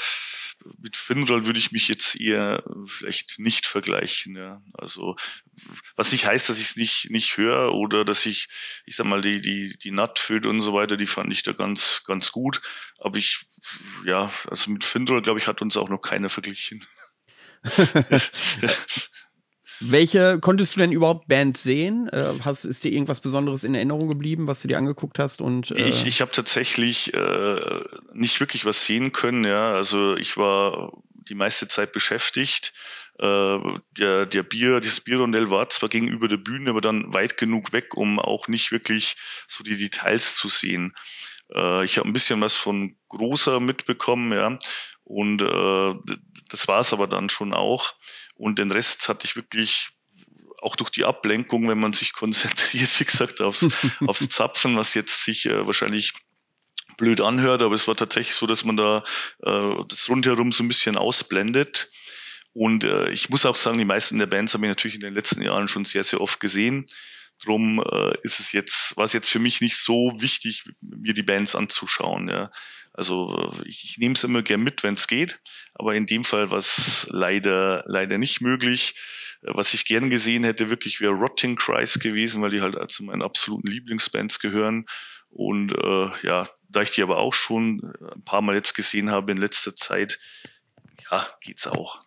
mit 0.79 0.97
Finroll 0.97 1.45
würde 1.45 1.59
ich 1.59 1.71
mich 1.71 1.87
jetzt 1.87 2.19
eher 2.19 2.63
vielleicht 2.85 3.39
nicht 3.39 3.65
vergleichen. 3.65 4.35
Ja. 4.35 4.61
Also 4.73 5.15
was 5.95 6.11
nicht 6.11 6.25
heißt, 6.25 6.49
dass 6.49 6.59
ich 6.59 6.69
es 6.69 6.75
nicht 6.75 7.09
nicht 7.09 7.37
höre 7.37 7.73
oder 7.73 8.05
dass 8.05 8.25
ich, 8.25 8.47
ich 8.85 8.95
sag 8.95 9.05
mal, 9.05 9.21
die 9.21 9.41
die 9.41 9.77
die 9.77 9.91
Nutföd 9.91 10.45
und 10.45 10.61
so 10.61 10.73
weiter, 10.73 10.97
die 10.97 11.05
fand 11.05 11.31
ich 11.31 11.43
da 11.43 11.53
ganz 11.53 12.03
ganz 12.05 12.31
gut. 12.31 12.61
Aber 12.99 13.17
ich 13.17 13.45
ja, 14.05 14.31
also 14.49 14.71
mit 14.71 14.83
Finroll 14.83 15.21
glaube 15.21 15.39
ich 15.39 15.47
hat 15.47 15.61
uns 15.61 15.77
auch 15.77 15.89
noch 15.89 16.01
keiner 16.01 16.29
verglichen. 16.29 16.85
Welche 19.79 20.39
konntest 20.39 20.75
du 20.75 20.79
denn 20.79 20.91
überhaupt 20.91 21.27
Bands 21.27 21.63
sehen? 21.63 22.07
Äh, 22.09 22.33
hast, 22.43 22.65
ist 22.65 22.83
dir 22.83 22.91
irgendwas 22.91 23.19
Besonderes 23.19 23.63
in 23.63 23.75
Erinnerung 23.75 24.09
geblieben, 24.09 24.47
was 24.47 24.61
du 24.61 24.67
dir 24.67 24.77
angeguckt 24.77 25.19
hast? 25.19 25.41
Und, 25.41 25.71
äh 25.71 25.87
ich 25.87 26.05
ich 26.05 26.21
habe 26.21 26.31
tatsächlich 26.31 27.13
äh, 27.13 27.81
nicht 28.13 28.39
wirklich 28.39 28.65
was 28.65 28.85
sehen 28.85 29.11
können. 29.11 29.43
Ja, 29.43 29.73
also 29.73 30.15
ich 30.15 30.37
war 30.37 30.93
die 31.29 31.35
meiste 31.35 31.67
Zeit 31.67 31.91
beschäftigt. 31.91 32.73
Äh, 33.19 33.59
der, 33.97 34.25
der 34.25 34.43
Bier, 34.43 34.79
dieses 34.79 35.01
Bierrondell 35.01 35.49
war 35.49 35.69
zwar 35.69 35.89
gegenüber 35.89 36.27
der 36.27 36.37
Bühne, 36.37 36.69
aber 36.69 36.81
dann 36.81 37.13
weit 37.13 37.37
genug 37.37 37.73
weg, 37.73 37.95
um 37.95 38.19
auch 38.19 38.47
nicht 38.47 38.71
wirklich 38.71 39.15
so 39.47 39.63
die 39.63 39.77
Details 39.77 40.35
zu 40.35 40.49
sehen. 40.49 40.93
Äh, 41.53 41.83
ich 41.83 41.97
habe 41.97 42.07
ein 42.07 42.13
bisschen 42.13 42.41
was 42.41 42.53
von 42.53 42.95
Großer 43.09 43.59
mitbekommen, 43.59 44.31
ja. 44.33 44.57
Und 45.07 45.41
äh, 45.41 46.15
das 46.49 46.67
war 46.67 46.81
es 46.81 46.91
aber 46.91 47.07
dann 47.07 47.29
schon 47.29 47.53
auch. 47.53 47.93
Und 48.35 48.59
den 48.59 48.71
Rest 48.71 49.07
hatte 49.07 49.25
ich 49.25 49.37
wirklich 49.37 49.91
auch 50.61 50.75
durch 50.75 50.89
die 50.89 51.05
Ablenkung, 51.05 51.69
wenn 51.69 51.79
man 51.79 51.93
sich 51.93 52.11
konzentriert, 52.13 52.99
wie 52.99 53.05
gesagt, 53.05 53.39
aufs, 53.39 53.69
aufs 54.05 54.27
Zapfen, 54.27 54.75
was 54.75 54.93
jetzt 54.95 55.23
sich 55.23 55.45
äh, 55.45 55.65
wahrscheinlich 55.65 56.11
blöd 56.97 57.21
anhört, 57.21 57.61
aber 57.61 57.73
es 57.73 57.87
war 57.87 57.95
tatsächlich 57.95 58.35
so, 58.35 58.47
dass 58.47 58.65
man 58.65 58.75
da 58.75 59.03
äh, 59.43 59.75
das 59.87 60.09
rundherum 60.09 60.51
so 60.51 60.63
ein 60.63 60.67
bisschen 60.67 60.97
ausblendet. 60.97 61.89
Und 62.53 62.83
äh, 62.83 63.09
ich 63.11 63.29
muss 63.29 63.45
auch 63.45 63.55
sagen, 63.55 63.77
die 63.77 63.85
meisten 63.85 64.19
der 64.19 64.25
Bands 64.25 64.55
habe 64.55 64.65
ich 64.65 64.69
natürlich 64.69 64.95
in 64.95 65.01
den 65.01 65.13
letzten 65.13 65.41
Jahren 65.41 65.69
schon 65.69 65.85
sehr, 65.85 66.03
sehr 66.03 66.19
oft 66.19 66.41
gesehen. 66.41 66.85
Drum 67.45 67.79
äh, 67.79 68.17
ist 68.23 68.41
es 68.41 68.51
jetzt, 68.51 68.97
war 68.97 69.05
es 69.05 69.13
jetzt 69.13 69.29
für 69.29 69.39
mich 69.39 69.61
nicht 69.61 69.77
so 69.77 70.17
wichtig, 70.19 70.65
mir 70.81 71.13
die 71.13 71.23
Bands 71.23 71.55
anzuschauen. 71.55 72.27
Ja. 72.27 72.51
Also 72.97 73.53
ich, 73.63 73.83
ich 73.85 73.97
nehme 73.99 74.15
es 74.15 74.23
immer 74.23 74.41
gern 74.41 74.61
mit, 74.61 74.81
wenn 74.81 74.95
es 74.95 75.07
geht, 75.07 75.39
aber 75.75 75.93
in 75.93 76.07
dem 76.07 76.23
Fall 76.23 76.49
war 76.49 76.57
es 76.57 77.07
leider, 77.11 77.83
leider 77.85 78.17
nicht 78.17 78.41
möglich. 78.41 78.95
Was 79.43 79.75
ich 79.75 79.85
gern 79.85 80.09
gesehen 80.09 80.43
hätte, 80.43 80.71
wirklich 80.71 80.99
wäre 80.99 81.13
Rotting 81.13 81.55
Christ 81.55 81.99
gewesen, 82.01 82.41
weil 82.41 82.49
die 82.49 82.61
halt 82.61 82.75
zu 82.89 83.03
meinen 83.03 83.21
absoluten 83.21 83.67
Lieblingsbands 83.67 84.39
gehören. 84.39 84.87
Und 85.29 85.73
äh, 85.73 86.07
ja, 86.23 86.49
da 86.69 86.81
ich 86.81 86.89
die 86.89 87.03
aber 87.03 87.17
auch 87.17 87.35
schon 87.35 87.93
ein 88.15 88.23
paar 88.23 88.41
Mal 88.41 88.55
jetzt 88.55 88.73
gesehen 88.73 89.11
habe 89.11 89.31
in 89.31 89.37
letzter 89.37 89.75
Zeit, 89.75 90.17
ja, 91.11 91.25
geht's 91.41 91.67
auch. 91.67 92.06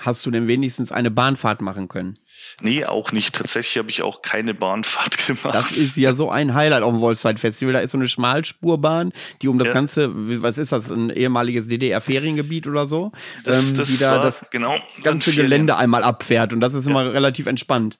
Hast 0.00 0.24
du 0.26 0.30
denn 0.30 0.46
wenigstens 0.46 0.92
eine 0.92 1.10
Bahnfahrt 1.10 1.60
machen 1.60 1.88
können? 1.88 2.18
Nee, 2.60 2.84
auch 2.84 3.12
nicht. 3.12 3.34
Tatsächlich 3.34 3.78
habe 3.78 3.90
ich 3.90 4.02
auch 4.02 4.22
keine 4.22 4.54
Bahnfahrt 4.54 5.18
gemacht. 5.26 5.54
Das 5.54 5.72
ist 5.72 5.96
ja 5.96 6.14
so 6.14 6.30
ein 6.30 6.54
Highlight 6.54 6.82
auf 6.82 6.92
dem 6.92 7.00
Wolfsweit 7.00 7.40
Festival. 7.40 7.72
Da 7.72 7.80
ist 7.80 7.90
so 7.90 7.98
eine 7.98 8.08
Schmalspurbahn, 8.08 9.12
die 9.42 9.48
um 9.48 9.58
das 9.58 9.68
ja. 9.68 9.74
ganze, 9.74 10.10
was 10.14 10.58
ist 10.58 10.72
das, 10.72 10.90
ein 10.90 11.10
ehemaliges 11.10 11.68
DDR-Feriengebiet 11.68 12.66
oder 12.66 12.86
so, 12.86 13.12
das, 13.44 13.70
ähm, 13.70 13.76
das 13.76 13.88
die 13.88 13.98
da 13.98 14.22
das 14.22 14.46
genau, 14.50 14.76
ganze 15.02 15.34
Gelände 15.34 15.76
einmal 15.76 16.04
abfährt. 16.04 16.52
Und 16.52 16.60
das 16.60 16.74
ist 16.74 16.86
ja. 16.86 16.90
immer 16.90 17.12
relativ 17.12 17.46
entspannt. 17.46 17.98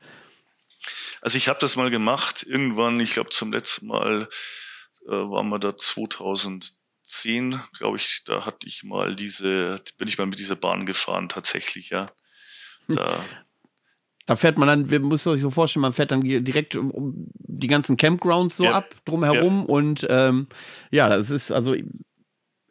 Also 1.20 1.36
ich 1.36 1.48
habe 1.48 1.58
das 1.60 1.76
mal 1.76 1.90
gemacht. 1.90 2.44
Irgendwann, 2.48 3.00
ich 3.00 3.10
glaube 3.10 3.30
zum 3.30 3.52
letzten 3.52 3.88
Mal 3.88 4.28
äh, 5.06 5.10
waren 5.10 5.48
wir 5.48 5.58
da 5.58 5.76
2010, 7.08 7.60
glaube 7.78 7.96
ich, 7.96 8.22
da 8.24 8.44
hatte 8.44 8.66
ich 8.66 8.84
mal 8.84 9.16
diese, 9.16 9.76
bin 9.96 10.08
ich 10.08 10.18
mal 10.18 10.26
mit 10.26 10.38
dieser 10.38 10.56
Bahn 10.56 10.86
gefahren, 10.86 11.28
tatsächlich, 11.28 11.90
ja. 11.90 12.10
Da, 12.86 13.18
da 14.26 14.36
fährt 14.36 14.58
man 14.58 14.68
dann, 14.68 14.90
wir 14.90 15.00
müssen 15.00 15.30
euch 15.30 15.40
so 15.40 15.50
vorstellen, 15.50 15.82
man 15.82 15.94
fährt 15.94 16.10
dann 16.10 16.20
direkt 16.20 16.76
um 16.76 17.30
die 17.34 17.66
ganzen 17.66 17.96
Campgrounds 17.96 18.58
so 18.58 18.64
ja. 18.64 18.72
ab, 18.72 18.94
drumherum. 19.06 19.60
Ja. 19.60 19.64
Und 19.64 20.06
ähm, 20.10 20.48
ja, 20.90 21.08
das 21.08 21.30
ist 21.30 21.50
also, 21.50 21.74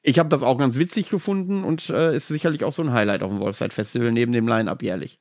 ich 0.04 0.20
habe 0.20 0.30
das 0.30 0.44
auch 0.44 0.58
ganz 0.58 0.78
witzig 0.78 1.10
gefunden 1.10 1.64
und 1.64 1.90
äh, 1.90 2.16
ist 2.16 2.28
sicherlich 2.28 2.64
auch 2.64 2.74
so 2.74 2.84
ein 2.84 2.94
Highlight 2.94 3.24
auf 3.24 3.32
dem 3.32 3.40
Wolfside 3.40 3.74
Festival 3.74 4.12
neben 4.12 4.32
dem 4.32 4.48
Line-Up 4.48 4.84
jährlich. 4.84 5.20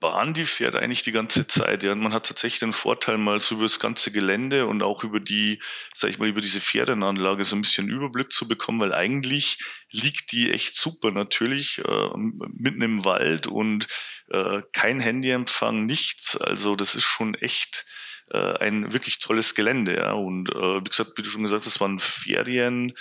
Bahn, 0.00 0.34
die 0.34 0.46
fährt 0.46 0.74
eigentlich 0.74 1.02
die 1.02 1.12
ganze 1.12 1.46
Zeit. 1.46 1.82
Ja, 1.84 1.92
und 1.92 2.00
man 2.00 2.12
hat 2.12 2.26
tatsächlich 2.26 2.58
den 2.58 2.72
Vorteil, 2.72 3.18
mal 3.18 3.38
so 3.38 3.54
über 3.54 3.64
das 3.64 3.78
ganze 3.78 4.10
Gelände 4.10 4.66
und 4.66 4.82
auch 4.82 5.04
über 5.04 5.20
die, 5.20 5.60
sag 5.94 6.10
ich 6.10 6.18
mal, 6.18 6.28
über 6.28 6.40
diese 6.40 6.60
Ferienanlage 6.60 7.44
so 7.44 7.54
ein 7.54 7.62
bisschen 7.62 7.88
Überblick 7.88 8.32
zu 8.32 8.48
bekommen, 8.48 8.80
weil 8.80 8.92
eigentlich 8.92 9.58
liegt 9.90 10.32
die 10.32 10.50
echt 10.50 10.76
super 10.76 11.12
natürlich 11.12 11.78
äh, 11.84 12.08
mitten 12.16 12.82
im 12.82 13.04
Wald 13.04 13.46
und 13.46 13.86
äh, 14.30 14.62
kein 14.72 15.00
Handyempfang, 15.00 15.86
nichts. 15.86 16.36
Also 16.36 16.74
das 16.74 16.94
ist 16.94 17.04
schon 17.04 17.34
echt 17.34 17.84
äh, 18.30 18.58
ein 18.58 18.92
wirklich 18.92 19.18
tolles 19.18 19.54
Gelände. 19.54 19.96
Ja. 19.96 20.12
Und 20.12 20.50
äh, 20.50 20.80
wie 20.80 20.88
gesagt, 20.88 21.12
wie 21.16 21.22
du 21.22 21.30
schon 21.30 21.42
gesagt 21.42 21.64
hast, 21.64 21.74
das 21.74 21.80
waren 21.80 21.98
Ferien. 21.98 22.94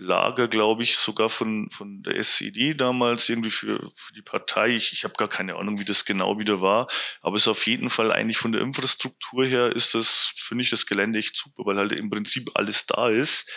Lager, 0.00 0.46
glaube 0.46 0.84
ich, 0.84 0.96
sogar 0.96 1.28
von, 1.28 1.68
von 1.70 2.02
der 2.04 2.16
SED 2.16 2.74
damals 2.74 3.28
irgendwie 3.28 3.50
für, 3.50 3.90
für 3.96 4.12
die 4.12 4.22
Partei. 4.22 4.76
Ich, 4.76 4.92
ich 4.92 5.02
habe 5.02 5.14
gar 5.14 5.28
keine 5.28 5.56
Ahnung, 5.56 5.80
wie 5.80 5.84
das 5.84 6.04
genau 6.04 6.38
wieder 6.38 6.60
war. 6.60 6.86
Aber 7.20 7.34
es 7.34 7.42
ist 7.42 7.48
auf 7.48 7.66
jeden 7.66 7.90
Fall 7.90 8.12
eigentlich 8.12 8.38
von 8.38 8.52
der 8.52 8.62
Infrastruktur 8.62 9.44
her 9.44 9.74
ist 9.74 9.94
das, 9.94 10.32
finde 10.36 10.62
ich, 10.62 10.70
das 10.70 10.86
Gelände 10.86 11.18
echt 11.18 11.36
super, 11.36 11.66
weil 11.66 11.78
halt 11.78 11.92
im 11.92 12.10
Prinzip 12.10 12.50
alles 12.54 12.86
da 12.86 13.08
ist. 13.08 13.50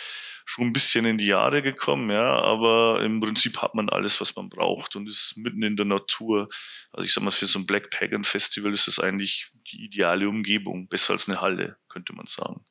Schon 0.44 0.66
ein 0.66 0.72
bisschen 0.72 1.04
in 1.04 1.18
die 1.18 1.26
Jahre 1.26 1.62
gekommen, 1.62 2.10
ja, 2.10 2.40
aber 2.40 3.00
im 3.04 3.20
Prinzip 3.20 3.62
hat 3.62 3.76
man 3.76 3.88
alles, 3.88 4.20
was 4.20 4.34
man 4.34 4.48
braucht 4.48 4.96
und 4.96 5.08
ist 5.08 5.34
mitten 5.36 5.62
in 5.62 5.76
der 5.76 5.86
Natur. 5.86 6.48
Also 6.90 7.06
ich 7.06 7.12
sag 7.12 7.22
mal, 7.22 7.30
für 7.30 7.46
so 7.46 7.60
ein 7.60 7.66
Black 7.66 7.90
Pagan 7.90 8.24
Festival 8.24 8.72
ist 8.72 8.88
das 8.88 8.98
eigentlich 8.98 9.48
die 9.70 9.84
ideale 9.84 10.28
Umgebung. 10.28 10.88
Besser 10.88 11.12
als 11.12 11.28
eine 11.28 11.40
Halle, 11.40 11.76
könnte 11.88 12.12
man 12.12 12.26
sagen. 12.26 12.66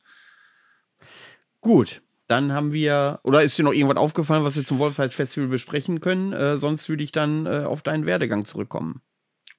Gut, 1.61 2.01
dann 2.31 2.53
haben 2.53 2.71
wir, 2.71 3.19
oder 3.23 3.43
ist 3.43 3.57
dir 3.57 3.63
noch 3.63 3.73
irgendwas 3.73 3.97
aufgefallen, 3.97 4.45
was 4.45 4.55
wir 4.55 4.65
zum 4.65 4.79
Wolfsheim 4.79 5.11
Festival 5.11 5.49
besprechen 5.49 5.99
können? 5.99 6.31
Äh, 6.31 6.57
sonst 6.57 6.87
würde 6.87 7.03
ich 7.03 7.11
dann 7.11 7.45
äh, 7.45 7.65
auf 7.65 7.81
deinen 7.81 8.05
Werdegang 8.05 8.45
zurückkommen. 8.45 9.01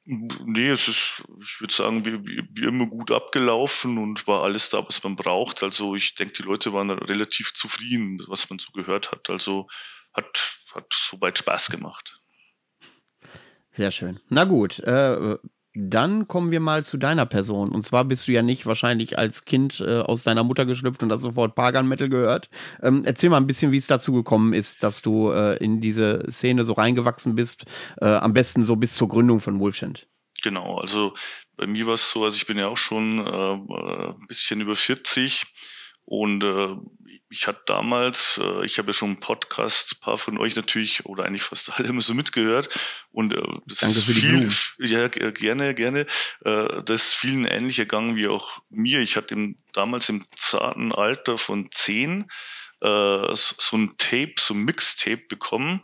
Nee, 0.05 0.71
es 0.71 0.89
ist, 0.89 1.23
ich 1.41 1.61
würde 1.61 1.73
sagen, 1.73 2.05
wie, 2.05 2.43
wie, 2.51 2.67
immer 2.67 2.87
gut 2.87 3.13
abgelaufen 3.13 3.99
und 3.99 4.27
war 4.27 4.43
alles 4.43 4.71
da, 4.71 4.85
was 4.85 5.05
man 5.05 5.15
braucht. 5.15 5.63
Also 5.63 5.95
ich 5.95 6.17
denke, 6.17 6.33
die 6.33 6.43
Leute 6.43 6.73
waren 6.73 6.91
relativ 6.91 7.55
zufrieden, 7.55 8.21
was 8.27 8.51
man 8.51 8.59
so 8.59 8.73
gehört 8.73 9.13
hat. 9.13 9.31
Also 9.31 9.69
hat, 10.13 10.59
hat 10.75 10.93
soweit 10.93 11.39
Spaß 11.39 11.71
gemacht. 11.71 12.21
Sehr 13.71 13.91
schön. 13.91 14.19
Na 14.29 14.45
gut, 14.45 14.81
äh, 14.81 15.37
dann 15.75 16.29
kommen 16.29 16.51
wir 16.51 16.61
mal 16.61 16.85
zu 16.85 16.99
deiner 16.99 17.27
Person. 17.27 17.71
Und 17.71 17.85
zwar 17.85 18.05
bist 18.05 18.29
du 18.29 18.33
ja 18.33 18.43
nicht 18.43 18.67
wahrscheinlich 18.67 19.19
als 19.19 19.45
Kind 19.45 19.81
äh, 19.81 20.01
aus 20.01 20.23
deiner 20.23 20.45
Mutter 20.45 20.67
geschlüpft 20.67 21.03
und 21.03 21.11
hast 21.11 21.23
sofort 21.23 21.55
Pagan 21.55 21.89
Metal 21.89 22.09
gehört. 22.09 22.51
Ähm, 22.83 23.03
erzähl 23.05 23.31
mal 23.31 23.39
ein 23.39 23.47
bisschen, 23.47 23.73
wie 23.73 23.79
es 23.79 23.87
dazu 23.87 24.13
gekommen 24.13 24.53
ist, 24.53 24.83
dass 24.83 25.03
du 25.03 25.31
äh, 25.31 25.57
in 25.65 25.81
diese 25.81 26.25
Szene 26.31 26.65
so 26.65 26.75
reingewachsen 26.75 27.35
bist. 27.35 27.65
Äh, 28.01 28.07
am 28.07 28.35
besten 28.35 28.65
so 28.65 28.77
bis 28.77 28.95
zur 28.95 29.09
Gründung 29.09 29.41
von 29.41 29.61
Wolfshand. 29.61 30.07
Genau, 30.43 30.79
also 30.79 31.15
bei 31.57 31.67
mir 31.67 31.87
war 31.87 31.95
es 31.95 32.11
so, 32.11 32.25
also 32.25 32.37
ich 32.37 32.47
bin 32.47 32.59
ja 32.59 32.69
auch 32.69 32.77
schon 32.77 33.19
äh, 33.19 34.11
ein 34.11 34.27
bisschen 34.27 34.61
über 34.61 34.75
40 34.75 35.45
und 36.05 36.43
äh, 36.43 36.77
ich 37.33 37.47
hatte 37.47 37.63
damals, 37.67 38.39
äh, 38.43 38.65
ich 38.65 38.79
habe 38.79 38.91
ja 38.91 38.93
schon 38.93 39.09
einen 39.09 39.21
Podcast, 39.21 39.95
ein 39.95 40.01
paar 40.01 40.19
von 40.19 40.39
euch 40.39 40.55
natürlich, 40.55 41.07
oder 41.07 41.25
eigentlich 41.25 41.43
fast 41.43 41.73
alle 41.73 41.89
immer 41.89 42.03
so 42.03 42.15
mitgehört. 42.15 42.69
Und 43.11 43.33
äh, 43.33 43.43
das 43.67 43.79
Danke 43.79 43.99
ist 43.99 44.05
viel, 44.05 44.87
ja, 44.87 45.09
g- 45.09 45.33
gerne, 45.33 45.75
gerne. 45.75 46.07
Äh, 46.45 46.83
das 46.85 47.09
ist 47.09 47.15
vielen 47.15 47.47
ähnlich 47.47 47.79
ergangen 47.79 48.17
wie 48.17 48.29
auch 48.29 48.61
mir. 48.69 49.01
Ich 49.01 49.17
hatte 49.17 49.35
im, 49.35 49.57
damals 49.73 50.09
im 50.09 50.25
zarten 50.37 50.93
Alter 50.93 51.39
von 51.39 51.71
zehn 51.73 52.27
äh, 52.83 53.35
so 53.35 53.55
so 53.59 53.77
ein 53.77 53.95
Tape, 53.97 54.35
so 54.39 54.55
ein 54.55 54.65
Mixtape 54.65 55.23
bekommen, 55.29 55.81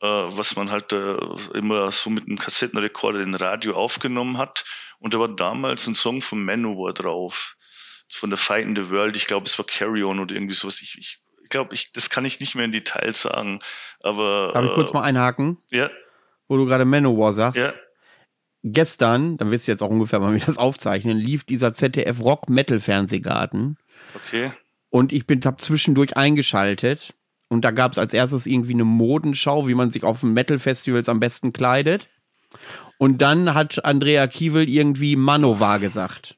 äh, 0.00 0.06
was 0.06 0.54
man 0.56 0.70
halt 0.70 0.92
äh, 0.92 1.16
immer 1.54 1.90
so 1.92 2.10
mit 2.10 2.26
einem 2.26 2.38
Kassettenrekorder 2.38 3.20
in 3.20 3.34
Radio 3.34 3.74
aufgenommen 3.74 4.36
hat. 4.36 4.64
Und 4.98 5.14
da 5.14 5.18
war 5.18 5.28
damals 5.28 5.86
ein 5.86 5.94
Song 5.94 6.20
von 6.20 6.44
Manowar 6.44 6.92
drauf 6.92 7.56
von 8.10 8.30
der 8.30 8.36
Fight 8.36 8.64
in 8.64 8.76
the 8.76 8.90
World. 8.90 9.16
Ich 9.16 9.26
glaube, 9.26 9.46
es 9.46 9.58
war 9.58 9.66
Carry 9.66 10.02
On 10.02 10.18
oder 10.18 10.34
irgendwie 10.34 10.54
sowas. 10.54 10.80
Ich, 10.82 10.96
ich, 10.98 11.22
ich 11.42 11.48
glaube, 11.50 11.74
ich, 11.74 11.92
das 11.92 12.10
kann 12.10 12.24
ich 12.24 12.40
nicht 12.40 12.54
mehr 12.54 12.64
in 12.64 12.72
Details 12.72 13.22
sagen. 13.22 13.60
Aber 14.02 14.52
Darf 14.54 14.64
ich 14.64 14.72
kurz 14.72 14.90
äh, 14.90 14.94
mal 14.94 15.02
einhaken, 15.02 15.58
ja, 15.70 15.90
wo 16.48 16.56
du 16.56 16.66
gerade 16.66 16.84
Manowar 16.84 17.32
sagst? 17.32 17.60
ja, 17.60 17.72
Gestern, 18.62 19.38
dann 19.38 19.50
wisst 19.50 19.68
ihr 19.68 19.72
jetzt 19.72 19.82
auch 19.82 19.88
ungefähr, 19.88 20.20
wann 20.20 20.34
wir 20.34 20.40
das 20.46 20.58
aufzeichnen, 20.58 21.16
lief 21.16 21.44
dieser 21.44 21.72
ZDF 21.72 22.20
Rock 22.20 22.48
Metal 22.50 22.80
Fernsehgarten 22.80 23.76
okay. 24.14 24.52
und 24.90 25.12
ich 25.12 25.26
bin 25.26 25.40
hab 25.44 25.60
zwischendurch 25.60 26.16
eingeschaltet 26.16 27.14
und 27.48 27.64
da 27.64 27.70
gab 27.70 27.92
es 27.92 27.98
als 27.98 28.12
erstes 28.12 28.46
irgendwie 28.46 28.74
eine 28.74 28.84
Modenschau, 28.84 29.66
wie 29.66 29.74
man 29.74 29.90
sich 29.90 30.04
auf 30.04 30.22
Metal 30.22 30.58
Festivals 30.58 31.08
am 31.08 31.20
besten 31.20 31.52
kleidet. 31.52 32.08
Und 32.98 33.22
dann 33.22 33.54
hat 33.54 33.84
Andrea 33.84 34.26
Kiewel 34.26 34.68
irgendwie 34.68 35.16
Manowar 35.16 35.78
gesagt, 35.78 36.36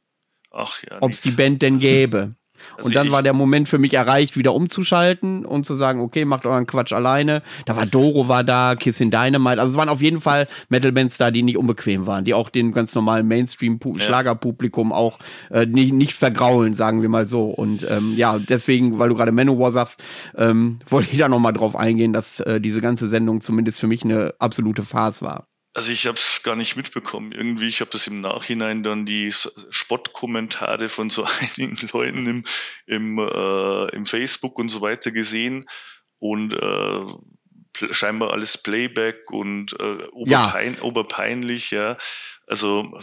Ach 0.53 0.83
ja. 0.83 0.99
ob 1.01 1.12
es 1.12 1.23
die 1.23 1.31
Band 1.31 1.62
denn 1.62 1.79
gäbe. 1.81 2.35
Also 2.77 2.88
und 2.88 2.97
dann 2.97 3.11
war 3.11 3.23
der 3.23 3.33
Moment 3.33 3.69
für 3.69 3.79
mich 3.79 3.95
erreicht, 3.95 4.37
wieder 4.37 4.55
umzuschalten 4.55 5.45
und 5.45 5.67
zu 5.67 5.75
sagen, 5.75 6.01
okay, 6.01 6.25
macht 6.25 6.47
euren 6.47 6.67
Quatsch 6.67 6.93
alleine. 6.93 7.43
Da 7.67 7.77
war 7.77 7.87
Doro 7.87 8.29
war 8.29 8.45
da, 8.45 8.75
Kiss 8.77 9.01
in 9.01 9.11
Dynamite. 9.11 9.61
Also 9.61 9.73
es 9.73 9.77
waren 9.77 9.88
auf 9.88 10.03
jeden 10.03 10.21
Fall 10.21 10.49
Metal-Bands 10.69 11.19
da, 11.19 11.31
die 11.31 11.43
nicht 11.43 11.59
unbequem 11.59 12.07
waren, 12.07 12.25
die 12.25 12.35
auch 12.35 12.51
den 12.51 12.73
ganz 12.73 12.95
normalen 12.95 13.27
Mainstream-Schlagerpublikum 13.29 14.93
auch 14.93 15.19
äh, 15.51 15.67
nicht, 15.67 15.93
nicht 15.93 16.15
vergraulen, 16.15 16.75
sagen 16.75 17.03
wir 17.03 17.09
mal 17.09 17.29
so. 17.29 17.47
Und 17.47 17.87
ähm, 17.88 18.15
ja, 18.17 18.38
deswegen, 18.38 18.99
weil 18.99 19.09
du 19.09 19.15
gerade 19.15 19.33
Manowar 19.33 19.73
sagst, 19.73 20.03
ähm, 20.37 20.79
wollte 20.87 21.11
ich 21.12 21.19
da 21.19 21.29
nochmal 21.29 21.53
drauf 21.53 21.77
eingehen, 21.77 22.12
dass 22.12 22.41
äh, 22.41 22.61
diese 22.61 22.81
ganze 22.81 23.09
Sendung 23.09 23.41
zumindest 23.41 23.81
für 23.81 23.87
mich 23.87 24.05
eine 24.05 24.35
absolute 24.38 24.83
Farce 24.83 25.23
war. 25.23 25.47
Also 25.74 25.90
ich 25.90 26.06
habe 26.06 26.16
es 26.18 26.42
gar 26.42 26.54
nicht 26.54 26.76
mitbekommen. 26.76 27.32
Irgendwie, 27.32 27.66
ich 27.66 27.80
habe 27.80 27.90
das 27.90 28.06
im 28.06 28.20
Nachhinein 28.20 28.82
dann 28.82 29.06
die 29.06 29.32
Spottkommentare 29.70 30.88
von 30.88 31.08
so 31.08 31.24
einigen 31.40 31.78
Leuten 31.92 32.26
im, 32.26 32.44
im, 32.87 33.18
äh, 33.18 33.88
im 33.94 34.04
Facebook 34.04 34.58
und 34.58 34.68
so 34.68 34.80
weiter 34.82 35.11
gesehen 35.12 35.64
und 36.18 36.52
äh, 36.52 37.92
scheinbar 37.92 38.32
alles 38.32 38.58
Playback 38.58 39.30
und 39.30 39.72
äh, 39.80 40.04
oberpein 40.12 40.78
oberpeinlich, 40.80 41.70
ja. 41.70 41.96
Also 42.46 42.98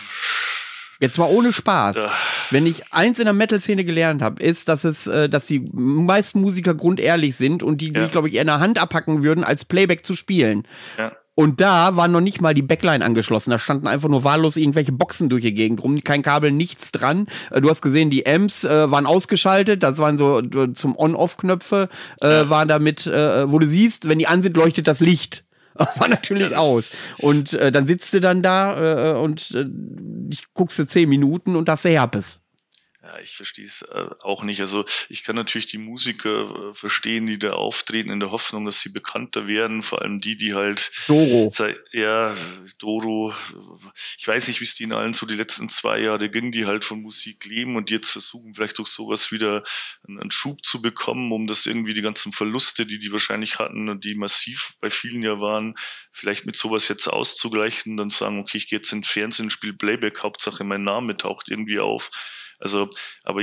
Jetzt 1.02 1.18
mal 1.18 1.30
ohne 1.30 1.54
Spaß. 1.54 1.96
Ja. 1.96 2.12
Wenn 2.52 2.66
ich 2.68 2.92
eins 2.92 3.20
in 3.20 3.26
der 3.26 3.34
Metal-Szene 3.34 3.86
gelernt 3.86 4.22
habe, 4.22 4.44
ist, 4.44 4.68
dass 4.68 4.84
es, 4.84 5.08
äh, 5.08 5.30
dass 5.30 5.48
die 5.48 5.60
meisten 5.72 6.42
Musiker 6.42 6.74
grundehrlich 6.76 7.38
sind 7.38 7.64
und 7.64 7.80
die, 7.80 7.94
Ja. 7.94 8.08
glaube 8.08 8.28
ich, 8.28 8.36
eher 8.36 8.42
in 8.42 8.48
der 8.48 8.60
Hand 8.60 8.80
abhacken 8.80 9.24
würden, 9.24 9.44
als 9.46 9.64
Playback 9.66 10.06
zu 10.06 10.16
spielen. 10.16 10.68
ja. 10.98 11.14
Und 11.40 11.62
da 11.62 11.96
war 11.96 12.10
noch 12.10 12.20
nicht 12.20 12.42
mal 12.42 12.54
die 12.54 12.62
Backline 12.62 13.02
angeschlossen. 13.02 13.52
Da 13.52 13.60
standen 13.60 13.88
einfach 13.88 14.10
nur 14.10 14.26
wahllos 14.26 14.58
irgendwelche 14.58 14.92
Boxen 14.92 15.30
durch 15.30 15.42
die 15.42 15.54
Gegend 15.54 15.82
rum. 15.82 16.04
Kein 16.04 16.22
Kabel, 16.22 16.52
nichts 16.52 16.92
dran. 16.92 17.28
Äh, 17.50 17.62
Du 17.62 17.70
hast 17.70 17.82
gesehen, 17.82 18.10
die 18.10 18.28
Amps 18.28 18.66
äh, 18.66 18.92
waren 18.92 19.06
ausgeschaltet. 19.06 19.82
Das 19.82 20.00
waren 20.00 20.18
so 20.18 20.42
äh, 20.42 20.74
zum 20.74 20.98
On-Off-Knöpfe, 20.98 21.88
äh, 22.20 22.28
waren 22.50 22.68
damit, 22.68 23.08
äh, 23.08 23.50
wo 23.50 23.58
du 23.58 23.66
siehst, 23.66 24.10
wenn 24.10 24.20
die 24.20 24.28
an 24.28 24.42
sind, 24.42 24.58
leuchtet 24.58 24.86
das 24.86 25.00
Licht. 25.00 25.46
War 25.76 26.10
natürlich 26.10 26.58
aus. 26.58 26.92
Und 27.20 27.54
äh, 27.54 27.72
dann 27.72 27.88
sitzt 27.88 28.14
du 28.14 28.20
dann 28.20 28.42
da 28.42 29.14
äh, 29.14 29.18
und 29.18 29.52
äh, 29.52 29.64
ich 30.30 30.44
guckst 30.54 30.78
du 30.78 30.86
zehn 30.86 31.08
Minuten 31.08 31.56
und 31.56 31.70
hast 31.70 31.86
du 31.86 31.90
Herpes. 31.90 32.42
Ja, 33.10 33.20
ich 33.20 33.36
verstehe 33.36 33.66
es 33.66 33.82
äh, 33.82 34.06
auch 34.22 34.44
nicht. 34.44 34.62
Also 34.62 34.86
ich 35.10 35.24
kann 35.24 35.36
natürlich 35.36 35.66
die 35.66 35.80
Musiker 35.80 36.70
äh, 36.70 36.74
verstehen, 36.76 37.26
die 37.26 37.40
da 37.40 37.54
auftreten 37.54 38.12
in 38.12 38.20
der 38.20 38.30
Hoffnung, 38.30 38.66
dass 38.66 38.82
sie 38.82 38.90
bekannter 38.90 39.48
werden, 39.48 39.82
vor 39.82 40.04
allem 40.04 40.20
die, 40.20 40.38
die 40.38 40.54
halt 40.54 40.92
Doro. 41.08 41.52
Ja, 41.92 42.36
Doro, 42.78 43.34
ich 44.20 44.28
weiß 44.28 44.48
nicht, 44.48 44.62
wie 44.62 44.66
es 44.66 44.76
denen 44.76 44.92
allen 44.92 45.16
so 45.16 45.26
die 45.26 45.34
letzten 45.34 45.70
zwei 45.70 46.00
Jahre 46.00 46.30
ging, 46.30 46.52
die 46.52 46.68
halt 46.68 46.86
von 46.86 47.02
Musik 47.02 47.46
leben 47.46 47.78
und 47.78 47.90
jetzt 47.90 48.12
versuchen, 48.12 48.54
vielleicht 48.54 48.78
durch 48.78 48.90
sowas 48.90 49.32
wieder 49.32 49.64
einen, 50.08 50.20
einen 50.20 50.32
Schub 50.32 50.64
zu 50.64 50.80
bekommen, 50.80 51.32
um 51.32 51.48
das 51.48 51.66
irgendwie 51.66 51.96
die 51.96 52.04
ganzen 52.04 52.32
Verluste, 52.32 52.86
die 52.86 53.00
die 53.00 53.12
wahrscheinlich 53.12 53.58
hatten 53.58 53.90
und 53.90 54.04
die 54.04 54.14
massiv 54.14 54.76
bei 54.82 54.92
vielen 54.92 55.24
ja 55.24 55.40
waren, 55.40 55.74
vielleicht 56.12 56.46
mit 56.46 56.58
sowas 56.58 56.88
jetzt 56.90 57.08
auszugleichen, 57.08 57.98
dann 57.98 58.12
sagen, 58.12 58.40
okay, 58.40 58.58
ich 58.58 58.68
gehe 58.68 58.78
jetzt 58.78 58.94
ins 58.94 59.08
Fernsehen, 59.08 59.50
spiele 59.50 59.74
Playback, 59.74 60.22
Hauptsache 60.22 60.64
mein 60.64 60.84
Name 60.84 61.16
taucht 61.16 61.50
irgendwie 61.50 61.80
auf. 61.80 62.12
Also, 62.60 62.90
aber 63.24 63.42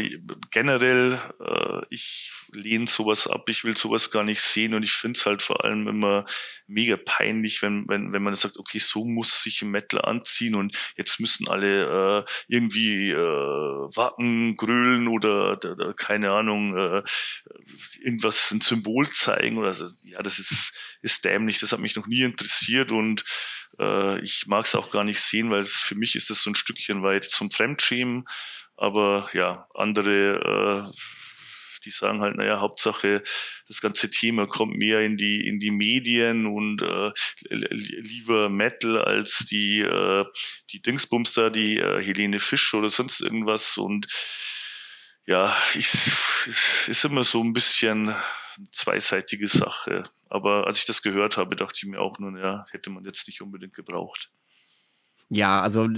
generell, 0.50 1.18
äh, 1.40 1.81
ich 1.88 2.31
lehne 2.52 2.87
sowas 2.87 3.26
ab, 3.26 3.48
ich 3.48 3.64
will 3.64 3.76
sowas 3.76 4.11
gar 4.11 4.22
nicht 4.22 4.42
sehen 4.42 4.74
und 4.74 4.83
ich 4.83 4.92
finde 4.92 5.18
es 5.18 5.24
halt 5.24 5.40
vor 5.40 5.64
allem 5.64 5.88
immer 5.88 6.26
mega 6.66 6.98
peinlich, 7.02 7.62
wenn, 7.62 7.88
wenn, 7.88 8.12
wenn 8.12 8.22
man 8.22 8.35
sagt, 8.35 8.59
okay, 8.59 8.79
so 8.79 9.05
muss 9.05 9.42
sich 9.42 9.62
ein 9.62 9.70
Metal 9.70 10.02
anziehen 10.02 10.55
und 10.55 10.76
jetzt 10.96 11.18
müssen 11.18 11.48
alle 11.48 12.20
äh, 12.20 12.24
irgendwie 12.48 13.11
äh, 13.11 13.16
wacken, 13.16 14.57
grölen 14.57 15.09
oder, 15.09 15.52
oder, 15.52 15.94
keine 15.94 16.33
Ahnung, 16.33 16.76
äh, 16.76 17.02
irgendwas, 18.02 18.50
ein 18.50 18.61
Symbol 18.61 19.09
zeigen 19.09 19.57
oder 19.57 19.72
so. 19.72 19.87
Ja, 20.05 20.22
das 20.22 20.38
ist, 20.38 20.98
ist 21.00 21.24
dämlich, 21.24 21.59
das 21.59 21.72
hat 21.72 21.81
mich 21.81 21.96
noch 21.96 22.07
nie 22.07 22.22
interessiert 22.22 22.92
und 22.92 23.24
äh, 23.79 24.20
ich 24.20 24.46
mag 24.46 24.66
es 24.66 24.74
auch 24.74 24.90
gar 24.90 25.05
nicht 25.05 25.20
sehen, 25.20 25.50
weil 25.50 25.64
für 25.64 25.94
mich 25.94 26.16
ist 26.16 26.31
das 26.31 26.42
so 26.42 26.50
ein 26.50 26.55
Stückchen 26.55 27.02
weit 27.02 27.24
zum 27.24 27.50
Fremdschämen. 27.50 28.24
Aber 28.76 29.28
ja, 29.32 29.66
andere, 29.74 30.90
äh, 30.92 30.96
die 31.84 31.90
sagen 31.90 32.20
halt, 32.20 32.36
naja, 32.36 32.60
Hauptsache, 32.60 33.22
das 33.68 33.80
ganze 33.80 34.10
Thema 34.10 34.46
kommt 34.46 34.76
mehr 34.76 35.02
in 35.02 35.16
die, 35.16 35.46
in 35.46 35.58
die 35.60 35.70
Medien 35.70 36.46
und 36.46 36.82
äh, 36.82 37.10
li- 37.48 37.68
li- 37.70 38.00
lieber 38.00 38.48
Metal 38.48 39.00
als 39.02 39.46
die, 39.46 39.80
äh, 39.80 40.24
die 40.72 40.82
Dingsbums 40.82 41.34
da, 41.34 41.48
die 41.50 41.78
äh, 41.78 42.02
Helene 42.02 42.38
Fisch 42.40 42.74
oder 42.74 42.90
sonst 42.90 43.20
irgendwas. 43.20 43.78
Und 43.78 44.06
ja, 45.26 45.56
ich, 45.74 45.88
ist 46.88 47.04
immer 47.04 47.24
so 47.24 47.42
ein 47.42 47.52
bisschen 47.52 48.14
zweiseitige 48.72 49.48
Sache. 49.48 50.02
Aber 50.28 50.66
als 50.66 50.78
ich 50.78 50.84
das 50.86 51.02
gehört 51.02 51.36
habe, 51.36 51.56
dachte 51.56 51.80
ich 51.82 51.88
mir 51.88 52.00
auch 52.00 52.18
nur, 52.18 52.38
ja, 52.38 52.64
hätte 52.70 52.90
man 52.90 53.04
jetzt 53.04 53.26
nicht 53.28 53.40
unbedingt 53.42 53.74
gebraucht. 53.74 54.30
Ja, 55.28 55.60
also 55.60 55.88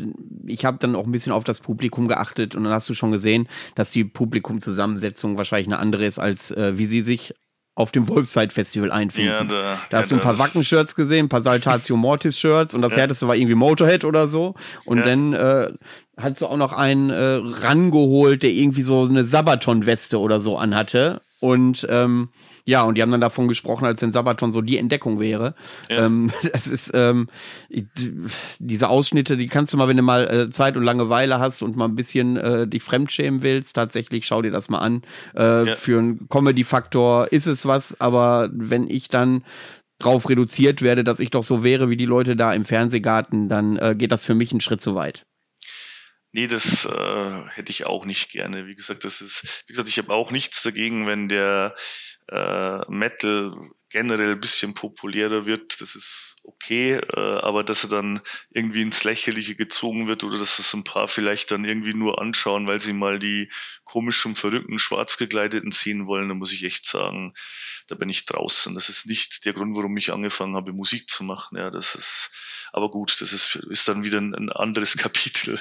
ich 0.46 0.64
habe 0.64 0.78
dann 0.78 0.94
auch 0.96 1.04
ein 1.04 1.12
bisschen 1.12 1.32
auf 1.32 1.44
das 1.44 1.60
Publikum 1.60 2.08
geachtet 2.08 2.54
und 2.54 2.64
dann 2.64 2.72
hast 2.72 2.88
du 2.88 2.94
schon 2.94 3.12
gesehen, 3.12 3.46
dass 3.74 3.90
die 3.90 4.04
Publikumzusammensetzung 4.04 5.36
wahrscheinlich 5.36 5.68
eine 5.68 5.78
andere 5.78 6.06
ist, 6.06 6.18
als 6.18 6.50
äh, 6.50 6.78
wie 6.78 6.86
sie 6.86 7.02
sich 7.02 7.34
auf 7.74 7.92
dem 7.92 8.08
Wolfside-Festival 8.08 8.90
einfinden. 8.90 9.30
Ja, 9.30 9.44
da, 9.44 9.78
Da 9.90 9.98
hast 9.98 10.10
du 10.10 10.16
ein 10.16 10.20
paar 10.20 10.38
Wacken-Shirts 10.38 10.96
gesehen, 10.96 11.26
ein 11.26 11.28
paar 11.28 11.42
Saltatio 11.42 11.96
Mortis-Shirts 11.96 12.74
und 12.74 12.82
das 12.82 12.92
Ja. 12.96 12.98
härteste 13.02 13.28
war 13.28 13.36
irgendwie 13.36 13.54
Motorhead 13.54 14.04
oder 14.04 14.26
so. 14.26 14.54
Und 14.84 14.98
Ja. 14.98 15.04
dann 15.04 15.32
äh, 15.34 15.70
hast 16.16 16.40
du 16.40 16.46
auch 16.46 16.56
noch 16.56 16.72
einen 16.72 17.10
äh, 17.10 17.40
rangeholt, 17.40 18.42
der 18.42 18.50
irgendwie 18.50 18.82
so 18.82 19.04
eine 19.04 19.24
Sabaton-Weste 19.24 20.18
oder 20.18 20.40
so 20.40 20.56
anhatte. 20.58 21.20
Und 21.38 21.86
ähm, 21.88 22.30
ja, 22.68 22.83
und 22.83 22.96
die 22.96 23.02
haben 23.02 23.11
dann 23.11 23.22
davon 23.22 23.48
gesprochen, 23.48 23.87
als 23.87 24.02
wenn 24.02 24.12
Sabaton 24.12 24.52
so 24.52 24.61
die 24.61 24.76
Entdeckung 24.76 25.18
wäre. 25.18 25.54
Ja. 25.88 26.04
Ähm, 26.04 26.31
das 26.52 26.66
ist 26.66 26.90
ähm, 26.92 27.31
diese 28.59 28.90
Ausschnitte, 28.90 29.38
die 29.38 29.48
kannst 29.48 29.72
du 29.72 29.78
mal, 29.78 29.88
wenn 29.88 29.96
du 29.96 30.02
mal 30.02 30.28
äh, 30.28 30.50
Zeit 30.50 30.76
und 30.76 30.85
Langeweile 30.85 31.38
hast 31.38 31.62
und 31.62 31.76
mal 31.76 31.87
ein 31.87 31.94
bisschen 31.94 32.37
äh, 32.37 32.68
dich 32.68 32.83
fremdschämen 32.83 33.40
willst, 33.40 33.74
tatsächlich 33.74 34.26
schau 34.26 34.42
dir 34.42 34.50
das 34.50 34.68
mal 34.68 34.81
an. 34.81 35.02
Äh, 35.35 35.48
Ja. 35.59 35.76
Für 35.76 35.98
einen 35.98 36.28
Comedy-Faktor 36.28 37.33
ist 37.33 37.46
es 37.46 37.64
was, 37.64 37.98
aber 38.02 38.50
wenn 38.52 38.88
ich 38.88 39.09
dann 39.09 39.44
drauf 39.98 40.28
reduziert 40.28 40.83
werde, 40.83 41.04
dass 41.04 41.20
ich 41.20 41.31
doch 41.31 41.44
so 41.44 41.64
wäre 41.64 41.88
wie 41.88 41.96
die 41.96 42.04
Leute 42.04 42.37
da 42.37 42.52
im 42.52 42.66
Fernsehgarten, 42.66 43.48
dann 43.48 43.78
äh, 43.78 43.94
geht 43.96 44.12
das 44.12 44.26
für 44.26 44.35
mich 44.35 44.52
einen 44.52 44.61
Schritt 44.61 44.83
zu 44.83 44.94
weit. 44.94 45.24
Nee, 46.33 46.48
das 46.48 46.85
äh, 46.85 47.42
hätte 47.48 47.70
ich 47.70 47.87
auch 47.87 48.04
nicht 48.04 48.31
gerne. 48.31 48.66
Wie 48.66 48.74
gesagt, 48.74 49.04
das 49.04 49.22
ist, 49.22 49.64
wie 49.66 49.72
gesagt, 49.72 49.88
ich 49.88 49.96
habe 49.96 50.12
auch 50.12 50.31
nichts 50.31 50.62
dagegen, 50.62 51.07
wenn 51.07 51.28
der 51.28 51.74
äh, 52.28 52.80
Metal 52.88 53.52
generell 53.90 54.33
ein 54.33 54.40
bisschen 54.40 54.74
populärer 54.74 55.46
wird. 55.46 55.81
Das 55.81 55.94
ist 55.94 56.37
okay, 56.44 56.94
äh, 56.94 57.20
aber 57.20 57.64
dass 57.64 57.85
er 57.85 57.90
dann 57.90 58.20
irgendwie 58.51 58.83
ins 58.83 59.05
Lächerliche 59.05 59.55
gezogen 59.55 60.09
wird 60.09 60.24
oder 60.24 60.38
dass 60.38 60.59
das 60.59 60.74
ein 60.74 60.85
paar 60.85 61.09
vielleicht 61.09 61.51
dann 61.51 61.64
irgendwie 61.64 61.94
nur 61.94 62.20
anschauen, 62.20 62.66
weil 62.66 62.81
sie 62.81 62.92
mal 62.92 63.18
die 63.18 63.51
komischen, 63.85 64.35
verrückten, 64.35 64.79
schwarz 64.79 65.16
gekleideten 65.16 65.70
sehen 65.70 66.07
wollen, 66.07 66.29
da 66.29 66.35
muss 66.35 66.53
ich 66.53 66.64
echt 66.64 66.87
sagen, 66.87 67.33
da 67.88 67.94
bin 67.94 68.09
ich 68.09 68.27
draußen. 68.27 68.74
Das 68.74 68.88
ist 68.88 69.07
nicht 69.07 69.44
der 69.44 69.55
Grund, 69.55 69.74
warum 69.77 69.96
ich 69.96 70.12
angefangen 70.12 70.57
habe, 70.57 70.72
Musik 70.72 71.09
zu 71.09 71.24
machen. 71.24 71.57
Ja, 71.57 71.70
das 71.70 71.94
ist, 71.94 72.31
aber 72.72 72.90
gut, 72.90 73.16
das 73.20 73.33
ist, 73.33 73.57
ist 73.57 73.88
dann 73.88 74.05
wieder 74.05 74.20
ein, 74.20 74.35
ein 74.35 74.51
anderes 74.51 74.96
Kapitel. 74.98 75.59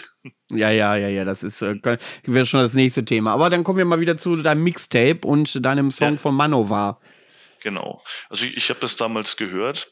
Ja, 0.52 0.70
ja, 0.70 0.96
ja, 0.96 1.08
ja, 1.08 1.24
das 1.26 1.44
ist 1.44 1.62
äh, 1.62 1.80
wäre 2.24 2.46
schon 2.46 2.60
das 2.60 2.74
nächste 2.74 3.06
Thema. 3.06 3.34
Aber 3.34 3.50
dann 3.50 3.64
kommen 3.64 3.78
wir 3.78 3.86
mal 3.86 4.02
wieder 4.02 4.18
zu 4.18 4.36
deinem 4.36 4.64
Mixtape 4.64 5.26
und 5.26 5.66
deinem 5.66 5.92
Song 5.92 6.14
ja. 6.14 6.18
von 6.18 6.36
Manowar. 6.36 7.00
Genau. 7.62 8.04
Also 8.30 8.46
ich, 8.46 8.58
ich 8.58 8.70
habe 8.70 8.80
das 8.80 8.96
damals 8.96 9.38
gehört 9.38 9.88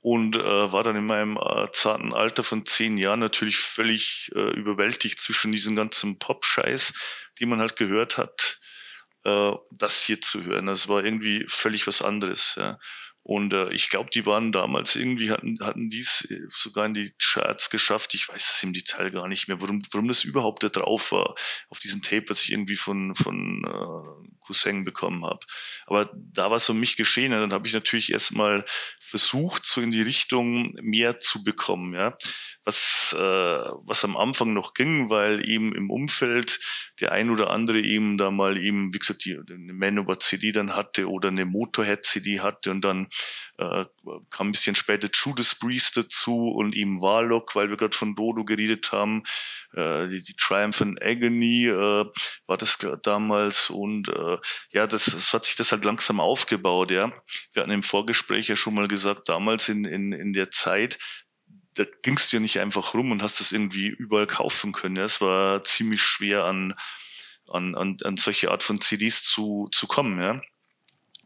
und 0.00 0.36
äh, 0.36 0.72
war 0.72 0.82
dann 0.82 0.96
in 0.96 1.06
meinem 1.06 1.36
äh, 1.36 1.70
zarten 1.72 2.14
Alter 2.14 2.42
von 2.42 2.64
zehn 2.64 2.96
Jahren 2.96 3.20
natürlich 3.20 3.56
völlig 3.58 4.30
äh, 4.34 4.50
überwältigt 4.54 5.20
zwischen 5.20 5.52
diesem 5.52 5.74
ganzen 5.74 6.18
Pop-Scheiß, 6.18 6.94
die 7.38 7.46
man 7.46 7.58
halt 7.60 7.76
gehört 7.76 8.16
hat, 8.18 8.58
äh, 9.24 9.52
das 9.70 10.02
hier 10.02 10.20
zu 10.20 10.44
hören. 10.44 10.66
Das 10.66 10.88
war 10.88 11.04
irgendwie 11.04 11.44
völlig 11.48 11.86
was 11.86 12.02
anderes. 12.02 12.54
Ja. 12.56 12.78
Und 13.28 13.52
äh, 13.52 13.70
ich 13.70 13.88
glaube, 13.88 14.10
die 14.14 14.24
waren 14.24 14.52
damals 14.52 14.94
irgendwie, 14.94 15.32
hatten, 15.32 15.58
hatten 15.60 15.90
dies 15.90 16.28
äh, 16.30 16.46
sogar 16.48 16.86
in 16.86 16.94
die 16.94 17.12
Charts 17.20 17.70
geschafft. 17.70 18.14
Ich 18.14 18.28
weiß 18.28 18.54
es 18.54 18.62
im 18.62 18.72
Detail 18.72 19.10
gar 19.10 19.26
nicht 19.26 19.48
mehr, 19.48 19.60
warum, 19.60 19.82
warum 19.90 20.06
das 20.06 20.22
überhaupt 20.22 20.62
da 20.62 20.68
drauf 20.68 21.10
war, 21.10 21.34
auf 21.68 21.80
diesem 21.80 22.02
Tape, 22.02 22.26
was 22.28 22.44
ich 22.44 22.52
irgendwie 22.52 22.76
von, 22.76 23.16
von 23.16 23.64
äh, 23.64 24.35
Cousin 24.46 24.84
bekommen 24.84 25.24
habe. 25.24 25.40
Aber 25.86 26.10
da 26.14 26.50
war 26.50 26.56
es 26.56 26.68
um 26.68 26.78
mich 26.78 26.96
geschehen. 26.96 27.32
Und 27.32 27.40
dann 27.40 27.52
habe 27.52 27.66
ich 27.66 27.74
natürlich 27.74 28.12
erstmal 28.12 28.64
versucht, 29.00 29.64
so 29.64 29.80
in 29.80 29.90
die 29.90 30.02
Richtung 30.02 30.72
mehr 30.80 31.18
zu 31.18 31.44
bekommen. 31.44 31.94
Ja 31.94 32.16
was, 32.66 33.14
äh, 33.16 33.18
was 33.18 34.04
am 34.04 34.16
Anfang 34.16 34.52
noch 34.52 34.74
ging, 34.74 35.08
weil 35.08 35.48
eben 35.48 35.72
im 35.74 35.88
Umfeld 35.88 36.58
der 37.00 37.12
ein 37.12 37.30
oder 37.30 37.50
andere 37.50 37.80
eben 37.80 38.18
da 38.18 38.32
mal 38.32 38.56
eben, 38.56 38.92
wie 38.92 38.98
gesagt, 38.98 39.24
die, 39.24 39.38
eine 39.38 39.72
Manowar 39.72 40.18
CD 40.18 40.50
dann 40.50 40.74
hatte 40.74 41.08
oder 41.08 41.28
eine 41.28 41.44
Motorhead 41.44 42.04
CD 42.04 42.40
hatte 42.40 42.72
und 42.72 42.84
dann 42.84 43.06
äh, 43.58 43.84
kam 44.30 44.48
ein 44.48 44.52
bisschen 44.52 44.74
später 44.74 45.08
Judas 45.12 45.54
Priest 45.54 45.96
dazu 45.96 46.48
und 46.48 46.74
eben 46.74 47.00
Warlock, 47.00 47.54
weil 47.54 47.70
wir 47.70 47.76
gerade 47.76 47.96
von 47.96 48.16
Dodo 48.16 48.44
geredet 48.44 48.90
haben, 48.90 49.22
äh, 49.72 50.08
die, 50.08 50.24
die 50.24 50.34
Triumph 50.34 50.82
and 50.82 51.00
Agony 51.00 51.68
äh, 51.68 52.04
war 52.46 52.56
das 52.58 52.78
damals 53.04 53.70
und 53.70 54.08
äh, 54.08 54.35
ja, 54.70 54.86
das, 54.86 55.06
das 55.06 55.32
hat 55.32 55.44
sich 55.44 55.56
das 55.56 55.72
halt 55.72 55.84
langsam 55.84 56.20
aufgebaut, 56.20 56.90
ja. 56.90 57.12
Wir 57.52 57.62
hatten 57.62 57.72
im 57.72 57.82
Vorgespräch 57.82 58.48
ja 58.48 58.56
schon 58.56 58.74
mal 58.74 58.88
gesagt, 58.88 59.28
damals 59.28 59.68
in, 59.68 59.84
in, 59.84 60.12
in 60.12 60.32
der 60.32 60.50
Zeit, 60.50 60.98
da 61.74 61.84
gingst 62.02 62.32
du 62.32 62.36
ja 62.36 62.40
nicht 62.40 62.58
einfach 62.60 62.94
rum 62.94 63.10
und 63.10 63.22
hast 63.22 63.40
das 63.40 63.52
irgendwie 63.52 63.88
überall 63.88 64.26
kaufen 64.26 64.72
können. 64.72 64.96
Ja. 64.96 65.04
Es 65.04 65.20
war 65.20 65.62
ziemlich 65.64 66.02
schwer 66.02 66.44
an, 66.44 66.74
an, 67.48 67.74
an, 67.74 67.96
an 68.02 68.16
solche 68.16 68.50
Art 68.50 68.62
von 68.62 68.80
CDs 68.80 69.22
zu, 69.22 69.68
zu 69.72 69.86
kommen. 69.86 70.20
Ja. 70.20 70.40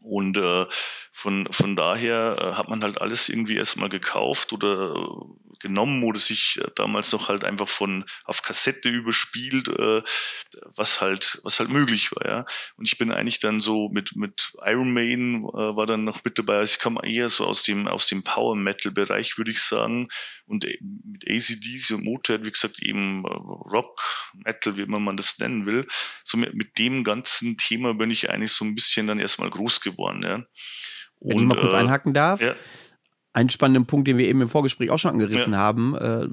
Und 0.01 0.37
äh, 0.37 0.65
von, 1.13 1.47
von 1.51 1.75
daher 1.75 2.37
äh, 2.39 2.53
hat 2.55 2.69
man 2.69 2.81
halt 2.83 3.01
alles 3.01 3.27
irgendwie 3.27 3.57
erstmal 3.57 3.89
gekauft 3.89 4.53
oder 4.53 4.95
äh, 4.95 5.57
genommen 5.59 6.03
oder 6.03 6.19
sich 6.19 6.57
äh, 6.61 6.67
damals 6.75 7.11
noch 7.11 7.27
halt 7.27 7.43
einfach 7.43 7.67
von 7.67 8.05
auf 8.23 8.41
Kassette 8.41 8.89
überspielt, 8.89 9.67
was 10.75 11.01
halt, 11.01 11.39
was 11.43 11.59
halt 11.59 11.69
möglich 11.69 12.11
war, 12.13 12.25
ja. 12.25 12.45
Und 12.77 12.87
ich 12.87 12.97
bin 12.97 13.11
eigentlich 13.11 13.39
dann 13.39 13.59
so 13.59 13.89
mit, 13.89 14.15
mit 14.15 14.53
Iron 14.65 14.93
Maiden 14.93 15.43
war 15.43 15.85
dann 15.85 16.05
noch 16.05 16.23
mit 16.23 16.37
dabei. 16.39 16.57
Also 16.59 16.75
ich 16.75 16.79
komme 16.79 17.01
eher 17.03 17.29
so 17.29 17.45
aus 17.45 17.63
dem, 17.63 17.87
aus 17.87 18.07
dem 18.07 18.23
Power 18.23 18.55
Metal 18.55 18.91
Bereich, 18.91 19.37
würde 19.37 19.51
ich 19.51 19.61
sagen. 19.61 20.07
Und 20.45 20.65
mit 20.65 21.29
ACDC 21.29 21.91
und 21.91 22.03
Motorhead, 22.03 22.45
wie 22.45 22.51
gesagt, 22.51 22.81
eben 22.81 23.25
Rock, 23.25 24.01
Metal, 24.33 24.77
wie 24.77 24.81
immer 24.81 24.99
man 24.99 25.17
das 25.17 25.37
nennen 25.39 25.65
will. 25.65 25.87
So 26.23 26.37
mit, 26.37 26.53
mit 26.53 26.77
dem 26.77 27.03
ganzen 27.03 27.57
Thema 27.57 27.93
bin 27.93 28.11
ich 28.11 28.29
eigentlich 28.29 28.51
so 28.51 28.65
ein 28.65 28.75
bisschen 28.75 29.07
dann 29.07 29.19
erstmal 29.19 29.49
groß 29.49 29.81
geworden, 29.81 30.23
ja. 30.23 30.43
Wenn 31.21 31.37
und, 31.37 31.43
ich 31.43 31.47
mal 31.47 31.57
kurz 31.57 31.73
äh, 31.73 31.77
einhaken 31.77 32.13
darf. 32.13 32.41
Ja. 32.41 32.55
Einen 33.33 33.49
spannenden 33.49 33.85
Punkt, 33.85 34.07
den 34.07 34.17
wir 34.17 34.27
eben 34.27 34.41
im 34.41 34.49
Vorgespräch 34.49 34.89
auch 34.89 34.99
schon 34.99 35.11
angerissen 35.11 35.53
ja. 35.53 35.59
haben, 35.59 35.95
äh, 35.95 36.27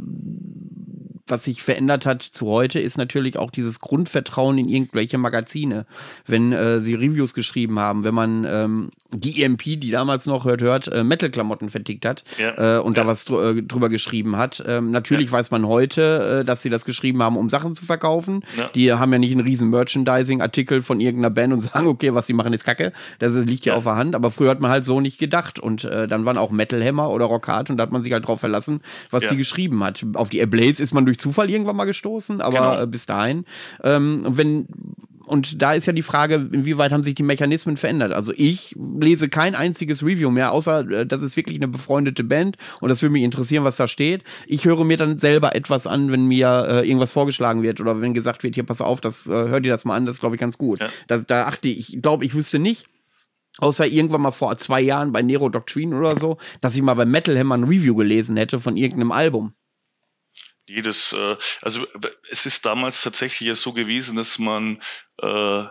was 1.27 1.45
sich 1.45 1.63
verändert 1.63 2.07
hat 2.07 2.23
zu 2.23 2.47
heute, 2.47 2.81
ist 2.81 2.97
natürlich 2.97 3.37
auch 3.37 3.51
dieses 3.51 3.81
Grundvertrauen 3.81 4.59
in 4.59 4.69
irgendwelche 4.69 5.19
Magazine. 5.19 5.87
Wenn 6.27 6.53
äh, 6.53 6.81
sie 6.81 6.95
Reviews 6.95 7.35
geschrieben 7.35 7.79
haben, 7.79 8.05
wenn 8.05 8.15
man 8.15 8.45
ähm, 8.49 8.89
die 9.11 9.43
EMP, 9.43 9.63
die 9.63 9.91
damals 9.91 10.27
noch 10.27 10.45
hört, 10.45 10.61
hört, 10.61 10.89
äh, 10.89 11.03
Metal-Klamotten 11.03 11.71
vertickt 11.71 12.05
hat 12.05 12.25
ja. 12.39 12.77
äh, 12.77 12.81
und 12.81 12.97
ja. 12.97 13.05
da 13.05 13.09
was 13.09 13.25
dr 13.25 13.57
äh, 13.57 13.63
drüber 13.63 13.89
geschrieben 13.89 14.37
hat. 14.37 14.63
Ähm, 14.67 14.91
natürlich 14.91 15.27
ja. 15.27 15.33
weiß 15.33 15.51
man 15.51 15.67
heute, 15.67 16.41
äh, 16.41 16.45
dass 16.45 16.61
sie 16.61 16.69
das 16.69 16.85
geschrieben 16.85 17.23
haben, 17.23 17.39
um 17.39 17.49
Sachen 17.49 17.75
zu 17.75 17.87
verkaufen. 17.87 18.45
Die 18.75 18.93
haben 18.93 19.13
ja 19.13 19.19
nicht 19.19 19.33
einen 19.33 19.41
riesen 19.41 19.71
Merchandising-Artikel 19.71 20.83
von 20.83 21.01
irgendeiner 21.01 21.31
Band 21.31 21.55
und 21.55 21.61
sagen, 21.63 21.87
okay, 21.87 22.13
was 22.15 22.27
sie 22.27 22.35
machen, 22.35 22.53
ist 22.53 22.65
Kacke. 22.65 22.93
Das 23.19 23.35
liegt 23.35 23.65
ja 23.65 23.77
auf 23.77 23.85
der 23.85 23.97
Hand. 23.97 24.15
Aber 24.15 24.31
früher 24.31 24.51
hat 24.51 24.61
man 24.61 24.71
halt 24.71 24.85
so 24.85 25.01
nicht 25.01 25.19
gedacht. 25.19 25.59
Und 25.59 25.85
äh, 25.85 26.07
dann 26.07 26.27
waren 26.27 26.37
auch 26.37 26.51
Metal 26.51 26.85
Hammer 26.85 27.09
oder 27.11 27.25
Rockhard 27.25 27.71
und 27.71 27.79
da 27.79 27.85
hat 27.85 27.93
man 27.93 28.03
sich 28.03 28.13
halt 28.13 28.27
drauf 28.27 28.41
verlassen, 28.41 28.81
was 29.11 29.27
die 29.27 29.37
geschrieben 29.37 29.83
hat. 29.83 30.05
Auf 30.15 30.29
die 30.29 30.43
Ablaze 30.43 30.83
ist 30.83 30.93
man 30.93 31.07
durch 31.07 31.19
Zufall 31.19 31.49
irgendwann 31.49 31.77
mal 31.77 31.87
gestoßen, 31.87 32.41
aber 32.43 32.59
genau. 32.59 32.83
Äh, 32.83 32.87
bis 32.87 33.07
dahin. 33.07 33.45
Ähm, 33.83 34.23
wenn 34.27 34.67
und 35.29 35.61
da 35.61 35.75
ist 35.75 35.87
ja 35.87 35.93
die 35.93 36.03
Frage, 36.03 36.49
inwieweit 36.53 36.91
haben 36.91 37.05
sich 37.05 37.15
die 37.15 37.23
Mechanismen 37.23 37.77
verändert. 37.77 38.13
Also 38.13 38.33
ich 38.35 38.75
lese 38.79 39.29
kein 39.29 39.55
einziges 39.55 40.03
Review 40.03 40.31
mehr, 40.31 40.53
außer 40.53 40.91
äh, 40.91 41.07
das 41.07 41.23
ist 41.23 41.37
wirklich 41.37 41.59
eine 41.59 41.69
befreundete 41.69 42.25
Band 42.25 42.57
und 42.81 42.89
das 42.89 43.03
würde 43.03 43.13
mich 43.13 43.23
interessieren, 43.23 43.65
was 43.65 43.77
da 43.77 43.89
steht. 43.89 44.25
Ich 44.47 44.65
höre 44.65 44.85
mir 44.85 44.97
dann 44.97 45.19
selber 45.19 45.55
etwas 45.55 45.87
an, 45.87 46.11
wenn 46.11 46.27
mir 46.27 46.67
äh, 46.69 46.89
irgendwas 46.89 47.13
vorgeschlagen 47.13 47.63
wird 47.63 47.81
oder 47.81 48.01
wenn 48.01 48.15
gesagt 48.15 48.43
wird, 48.43 48.55
hier 48.55 48.65
pass 48.65 48.81
auf, 48.81 49.01
das 49.01 49.27
äh, 49.27 49.31
hör 49.31 49.61
dir 49.61 49.71
das 49.71 49.85
mal 49.85 49.97
an, 49.97 50.07
das 50.07 50.21
glaube 50.21 50.37
ich 50.37 50.41
ganz 50.41 50.57
gut. 50.57 50.81
Ja. 50.81 50.89
Das, 51.09 51.27
da 51.27 51.47
achte 51.47 51.69
ich, 51.69 51.95
ich 51.95 52.03
glaube, 52.03 52.25
ich 52.25 52.35
wüsste 52.35 52.59
nicht, 52.59 52.87
außer 53.59 53.87
irgendwann 53.87 54.23
mal 54.23 54.31
vor 54.31 54.57
zwei 54.57 54.81
Jahren 54.81 55.13
bei 55.13 55.21
Nero 55.21 55.51
Doctrine 55.51 55.97
oder 55.97 56.17
so, 56.17 56.39
dass 56.61 56.75
ich 56.75 56.83
mal 56.83 56.95
bei 56.95 57.05
Metal 57.05 57.39
Hammer 57.39 57.57
ein 57.57 57.65
Review 57.65 57.95
gelesen 57.95 58.37
hätte 58.37 58.61
von 58.61 58.77
irgendeinem 58.77 59.13
Album. 59.13 59.53
Jedes, 60.69 61.13
äh, 61.13 61.37
also 61.63 61.87
es 62.31 62.47
ist 62.47 62.67
damals 62.67 63.03
tatsächlich 63.03 63.49
ja 63.49 63.55
so 63.55 63.73
gewesen, 63.73 64.17
dass 64.17 64.39
man, 64.39 64.83
äh, 65.23 65.65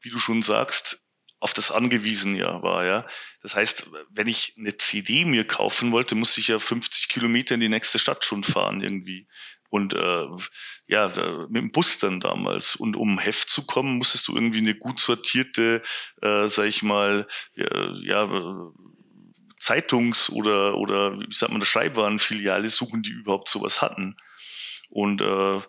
wie 0.00 0.10
du 0.10 0.18
schon 0.18 0.42
sagst, 0.42 1.06
auf 1.40 1.54
das 1.54 1.70
angewiesen 1.70 2.34
ja 2.34 2.62
war, 2.62 2.84
ja. 2.84 3.06
Das 3.42 3.54
heißt, 3.54 3.90
wenn 4.10 4.26
ich 4.26 4.54
eine 4.58 4.76
CD 4.76 5.24
mir 5.24 5.46
kaufen 5.46 5.92
wollte, 5.92 6.14
musste 6.14 6.40
ich 6.40 6.48
ja 6.48 6.58
50 6.58 7.08
Kilometer 7.08 7.54
in 7.54 7.60
die 7.60 7.68
nächste 7.68 7.98
Stadt 7.98 8.24
schon 8.24 8.42
fahren 8.42 8.80
irgendwie. 8.80 9.28
Und 9.70 9.92
äh, 9.94 10.26
ja, 10.86 11.08
mit 11.48 11.62
dem 11.62 11.70
Bus 11.70 11.98
dann 11.98 12.20
damals. 12.20 12.74
Und 12.74 12.96
um 12.96 13.18
Heft 13.18 13.50
zu 13.50 13.66
kommen, 13.66 13.98
musstest 13.98 14.26
du 14.28 14.34
irgendwie 14.34 14.58
eine 14.58 14.74
gut 14.74 14.98
sortierte, 14.98 15.82
äh, 16.22 16.48
sag 16.48 16.66
ich 16.66 16.82
mal, 16.82 17.28
ja, 17.54 17.92
ja 17.94 18.72
Zeitungs- 19.60 20.30
oder, 20.30 20.76
oder 20.76 21.18
wie 21.18 21.32
sagt 21.32 21.52
man, 21.52 21.60
das 21.60 21.68
Schreibwarenfiliale 21.68 22.70
suchen, 22.70 23.02
die 23.02 23.10
überhaupt 23.10 23.48
sowas 23.48 23.82
hatten. 23.82 24.16
Und 24.88 25.20
äh, 25.20 25.60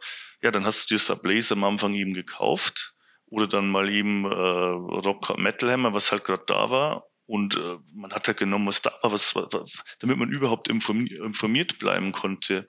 ja, 0.41 0.51
dann 0.51 0.65
hast 0.65 0.89
du 0.89 0.95
dir 0.95 1.03
das 1.05 1.21
Blaze 1.21 1.53
am 1.53 1.63
Anfang 1.63 1.93
eben 1.93 2.13
gekauft 2.13 2.95
oder 3.27 3.47
dann 3.47 3.69
mal 3.69 3.89
eben 3.89 4.25
äh, 4.25 4.29
Rock 4.29 5.37
Metal 5.37 5.71
Hammer, 5.71 5.93
was 5.93 6.11
halt 6.11 6.23
gerade 6.23 6.43
da 6.47 6.69
war. 6.69 7.05
Und 7.25 7.57
äh, 7.57 7.77
man 7.93 8.11
hat 8.11 8.27
halt 8.27 8.39
genommen, 8.39 8.65
was 8.65 8.81
da 8.81 8.91
war, 9.03 9.11
was, 9.11 9.35
was, 9.35 9.83
damit 9.99 10.17
man 10.17 10.31
überhaupt 10.31 10.67
informiert, 10.67 11.77
bleiben 11.77 12.11
konnte. 12.11 12.67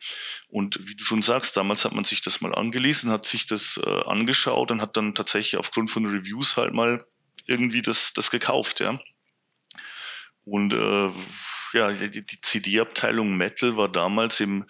Und 0.49 0.87
wie 0.87 0.95
du 0.95 1.03
schon 1.03 1.23
sagst, 1.23 1.57
damals 1.57 1.87
hat 1.87 1.95
man 1.95 2.05
sich 2.05 2.21
das 2.21 2.43
mal 2.43 2.55
angelesen, 2.55 3.11
hat 3.11 3.25
sich 3.25 3.47
das 3.47 3.81
äh, 3.83 4.03
angeschaut 4.05 4.71
und 4.71 4.83
hat 4.83 4.99
dann 4.99 5.15
tatsächlich 5.15 5.57
aufgrund 5.57 5.91
von 5.91 6.05
Reviews 6.05 6.59
halt 6.59 6.75
mal 6.75 7.07
irgendwie 7.47 7.81
das, 7.81 8.13
das 8.13 8.31
gekauft, 8.31 8.81
ja. 8.81 9.01
Und 10.45 10.75
äh, 10.75 11.11
ja, 11.73 11.93
die, 11.93 12.11
die 12.11 12.41
CD-Abteilung 12.43 13.37
Metal 13.37 13.79
war 13.79 13.89
damals 13.89 14.41
im 14.41 14.67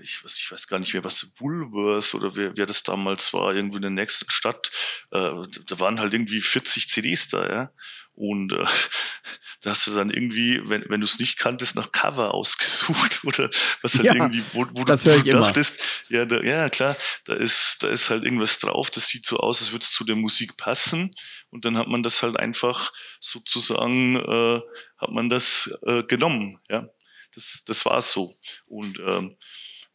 ich 0.00 0.22
weiß, 0.22 0.38
ich 0.38 0.52
weiß 0.52 0.68
gar 0.68 0.78
nicht 0.78 0.92
mehr, 0.92 1.04
was 1.04 1.26
Woolworth 1.38 2.14
oder 2.14 2.36
wer, 2.36 2.56
wer 2.56 2.66
das 2.66 2.82
damals 2.82 3.32
war, 3.32 3.54
irgendwo 3.54 3.76
in 3.76 3.82
der 3.82 3.90
nächsten 3.90 4.30
Stadt. 4.30 4.70
Äh, 5.10 5.30
da 5.66 5.80
waren 5.80 5.98
halt 5.98 6.12
irgendwie 6.12 6.40
40 6.40 6.88
CDs 6.88 7.28
da, 7.28 7.48
ja. 7.48 7.72
Und 8.14 8.52
äh, 8.52 8.64
da 9.62 9.70
hast 9.70 9.86
du 9.86 9.94
dann 9.94 10.10
irgendwie, 10.10 10.60
wenn, 10.68 10.84
wenn 10.88 11.00
du 11.00 11.06
es 11.06 11.18
nicht 11.18 11.38
kanntest, 11.38 11.74
nach 11.74 11.92
Cover 11.92 12.34
ausgesucht 12.34 13.20
oder 13.24 13.48
was 13.82 13.94
halt 13.94 14.04
ja, 14.04 14.14
irgendwie, 14.14 14.44
wo, 14.52 14.66
wo 14.72 14.84
du, 14.84 14.92
wo 15.06 15.30
dachtest, 15.30 15.80
ja, 16.08 16.24
da, 16.26 16.42
ja 16.42 16.68
klar, 16.68 16.96
da 17.24 17.34
ist, 17.34 17.82
da 17.82 17.88
ist 17.88 18.10
halt 18.10 18.24
irgendwas 18.24 18.58
drauf, 18.58 18.90
das 18.90 19.08
sieht 19.08 19.24
so 19.24 19.38
aus, 19.38 19.62
als 19.62 19.72
würde 19.72 19.84
es 19.84 19.92
zu 19.92 20.04
der 20.04 20.16
Musik 20.16 20.56
passen. 20.56 21.10
Und 21.50 21.64
dann 21.64 21.78
hat 21.78 21.88
man 21.88 22.02
das 22.02 22.22
halt 22.22 22.36
einfach 22.36 22.92
sozusagen, 23.20 24.16
äh, 24.16 24.60
hat 24.98 25.10
man 25.10 25.30
das 25.30 25.70
äh, 25.86 26.02
genommen, 26.02 26.58
ja. 26.68 26.88
Das, 27.34 27.62
das 27.66 27.86
war 27.86 28.02
so. 28.02 28.36
Und 28.66 28.98
ähm, 28.98 29.36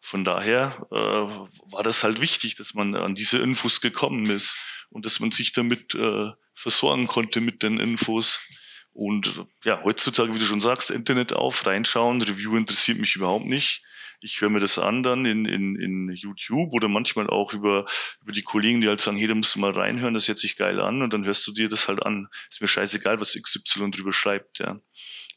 von 0.03 0.25
daher 0.25 0.85
äh, 0.91 0.95
war 0.95 1.81
das 1.81 2.03
halt 2.03 2.19
wichtig, 2.19 2.55
dass 2.55 2.73
man 2.73 2.93
an 2.93 3.15
diese 3.15 3.37
Infos 3.37 3.79
gekommen 3.79 4.25
ist 4.25 4.57
und 4.89 5.05
dass 5.05 5.21
man 5.21 5.31
sich 5.31 5.53
damit 5.53 5.95
äh, 5.95 6.29
versorgen 6.53 7.07
konnte 7.07 7.39
mit 7.39 7.63
den 7.63 7.79
Infos. 7.79 8.45
Und 8.91 9.45
ja, 9.63 9.81
heutzutage, 9.81 10.35
wie 10.35 10.39
du 10.39 10.45
schon 10.45 10.59
sagst, 10.59 10.91
Internet 10.91 11.31
auf, 11.31 11.65
reinschauen, 11.65 12.21
Review 12.21 12.57
interessiert 12.57 12.99
mich 12.99 13.15
überhaupt 13.15 13.45
nicht. 13.45 13.81
Ich 14.19 14.41
höre 14.41 14.49
mir 14.49 14.59
das 14.59 14.77
an 14.77 15.03
dann 15.03 15.25
in, 15.25 15.45
in, 15.45 15.79
in 15.79 16.09
YouTube 16.13 16.73
oder 16.73 16.89
manchmal 16.89 17.29
auch 17.29 17.53
über, 17.53 17.85
über 18.21 18.33
die 18.33 18.43
Kollegen, 18.43 18.81
die 18.81 18.89
halt 18.89 18.99
sagen, 18.99 19.17
hey, 19.17 19.27
da 19.27 19.35
musst 19.35 19.55
du 19.55 19.59
mal 19.61 19.71
reinhören, 19.71 20.13
das 20.13 20.27
hört 20.27 20.37
sich 20.37 20.57
geil 20.57 20.81
an 20.81 21.01
und 21.01 21.13
dann 21.13 21.23
hörst 21.23 21.47
du 21.47 21.53
dir 21.53 21.69
das 21.69 21.87
halt 21.87 22.05
an. 22.05 22.27
Ist 22.49 22.61
mir 22.61 22.67
scheißegal, 22.67 23.21
was 23.21 23.41
XY 23.41 23.89
drüber 23.91 24.11
schreibt, 24.11 24.59
ja. 24.59 24.77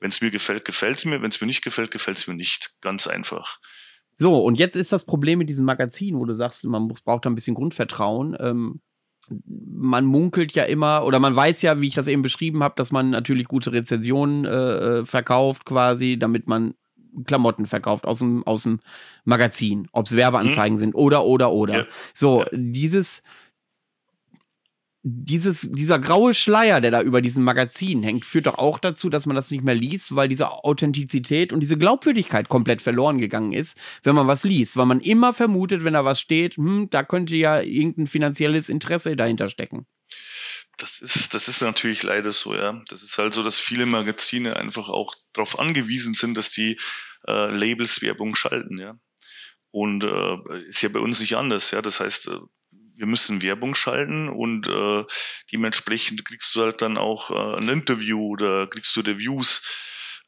Wenn 0.00 0.10
es 0.10 0.20
mir 0.20 0.32
gefällt, 0.32 0.64
gefällt 0.64 0.98
es 0.98 1.04
mir. 1.04 1.22
Wenn 1.22 1.30
es 1.30 1.40
mir 1.40 1.46
nicht 1.46 1.62
gefällt, 1.62 1.92
gefällt 1.92 2.18
es 2.18 2.26
mir 2.26 2.34
nicht. 2.34 2.72
Ganz 2.80 3.06
einfach. 3.06 3.60
So, 4.18 4.42
und 4.42 4.58
jetzt 4.58 4.76
ist 4.76 4.92
das 4.92 5.04
Problem 5.04 5.38
mit 5.38 5.48
diesem 5.48 5.66
Magazin, 5.66 6.18
wo 6.18 6.24
du 6.24 6.32
sagst, 6.32 6.64
man 6.64 6.82
muss, 6.82 7.02
braucht 7.02 7.26
da 7.26 7.30
ein 7.30 7.34
bisschen 7.34 7.54
Grundvertrauen. 7.54 8.36
Ähm, 8.40 8.80
man 9.46 10.04
munkelt 10.04 10.52
ja 10.52 10.64
immer, 10.64 11.04
oder 11.04 11.18
man 11.18 11.34
weiß 11.34 11.62
ja, 11.62 11.80
wie 11.80 11.88
ich 11.88 11.94
das 11.94 12.08
eben 12.08 12.22
beschrieben 12.22 12.62
habe, 12.62 12.74
dass 12.76 12.92
man 12.92 13.10
natürlich 13.10 13.48
gute 13.48 13.72
Rezensionen 13.72 14.44
äh, 14.44 14.50
äh 14.50 15.04
verkauft, 15.04 15.64
quasi, 15.64 16.18
damit 16.18 16.46
man 16.46 16.74
Klamotten 17.24 17.66
verkauft 17.66 18.06
aus 18.06 18.18
dem, 18.18 18.46
aus 18.46 18.64
dem 18.64 18.80
Magazin, 19.24 19.88
ob 19.92 20.06
es 20.06 20.16
Werbeanzeigen 20.16 20.76
hm. 20.76 20.80
sind 20.80 20.94
oder, 20.94 21.24
oder, 21.24 21.52
oder. 21.52 21.78
Ja. 21.78 21.86
So, 22.14 22.42
ja. 22.42 22.48
dieses, 22.52 23.22
dieses, 25.08 25.68
dieser 25.70 26.00
graue 26.00 26.34
Schleier, 26.34 26.80
der 26.80 26.90
da 26.90 27.00
über 27.00 27.22
diesem 27.22 27.44
Magazin 27.44 28.02
hängt, 28.02 28.24
führt 28.24 28.46
doch 28.46 28.58
auch 28.58 28.80
dazu, 28.80 29.08
dass 29.08 29.24
man 29.24 29.36
das 29.36 29.52
nicht 29.52 29.62
mehr 29.62 29.76
liest, 29.76 30.16
weil 30.16 30.28
diese 30.28 30.50
Authentizität 30.50 31.52
und 31.52 31.60
diese 31.60 31.78
Glaubwürdigkeit 31.78 32.48
komplett 32.48 32.82
verloren 32.82 33.20
gegangen 33.20 33.52
ist, 33.52 33.78
wenn 34.02 34.16
man 34.16 34.26
was 34.26 34.42
liest. 34.42 34.76
Weil 34.76 34.86
man 34.86 34.98
immer 34.98 35.32
vermutet, 35.32 35.84
wenn 35.84 35.92
da 35.92 36.04
was 36.04 36.18
steht, 36.18 36.56
hm, 36.56 36.90
da 36.90 37.04
könnte 37.04 37.36
ja 37.36 37.60
irgendein 37.60 38.08
finanzielles 38.08 38.68
Interesse 38.68 39.14
dahinter 39.14 39.48
stecken. 39.48 39.86
Das 40.76 41.00
ist, 41.00 41.34
das 41.34 41.46
ist 41.46 41.62
natürlich 41.62 42.02
leider 42.02 42.32
so, 42.32 42.56
ja. 42.56 42.82
Das 42.88 43.04
ist 43.04 43.16
halt 43.16 43.32
so, 43.32 43.44
dass 43.44 43.60
viele 43.60 43.86
Magazine 43.86 44.56
einfach 44.56 44.88
auch 44.88 45.14
darauf 45.32 45.60
angewiesen 45.60 46.14
sind, 46.14 46.36
dass 46.36 46.50
die 46.50 46.80
äh, 47.28 47.56
Labels 47.56 48.02
Werbung 48.02 48.34
schalten, 48.34 48.78
ja. 48.78 48.98
Und 49.70 50.02
äh, 50.02 50.66
ist 50.66 50.82
ja 50.82 50.88
bei 50.88 50.98
uns 50.98 51.20
nicht 51.20 51.36
anders, 51.36 51.70
ja. 51.70 51.80
Das 51.80 52.00
heißt, 52.00 52.26
äh, 52.26 52.38
wir 52.96 53.06
müssen 53.06 53.42
Werbung 53.42 53.74
schalten 53.74 54.28
und 54.28 54.66
äh, 54.68 55.04
dementsprechend 55.52 56.24
kriegst 56.24 56.54
du 56.54 56.62
halt 56.62 56.82
dann 56.82 56.96
auch 56.96 57.30
äh, 57.30 57.58
ein 57.58 57.68
Interview 57.68 58.32
oder 58.32 58.66
kriegst 58.66 58.96
du 58.96 59.00
Reviews. 59.00 59.62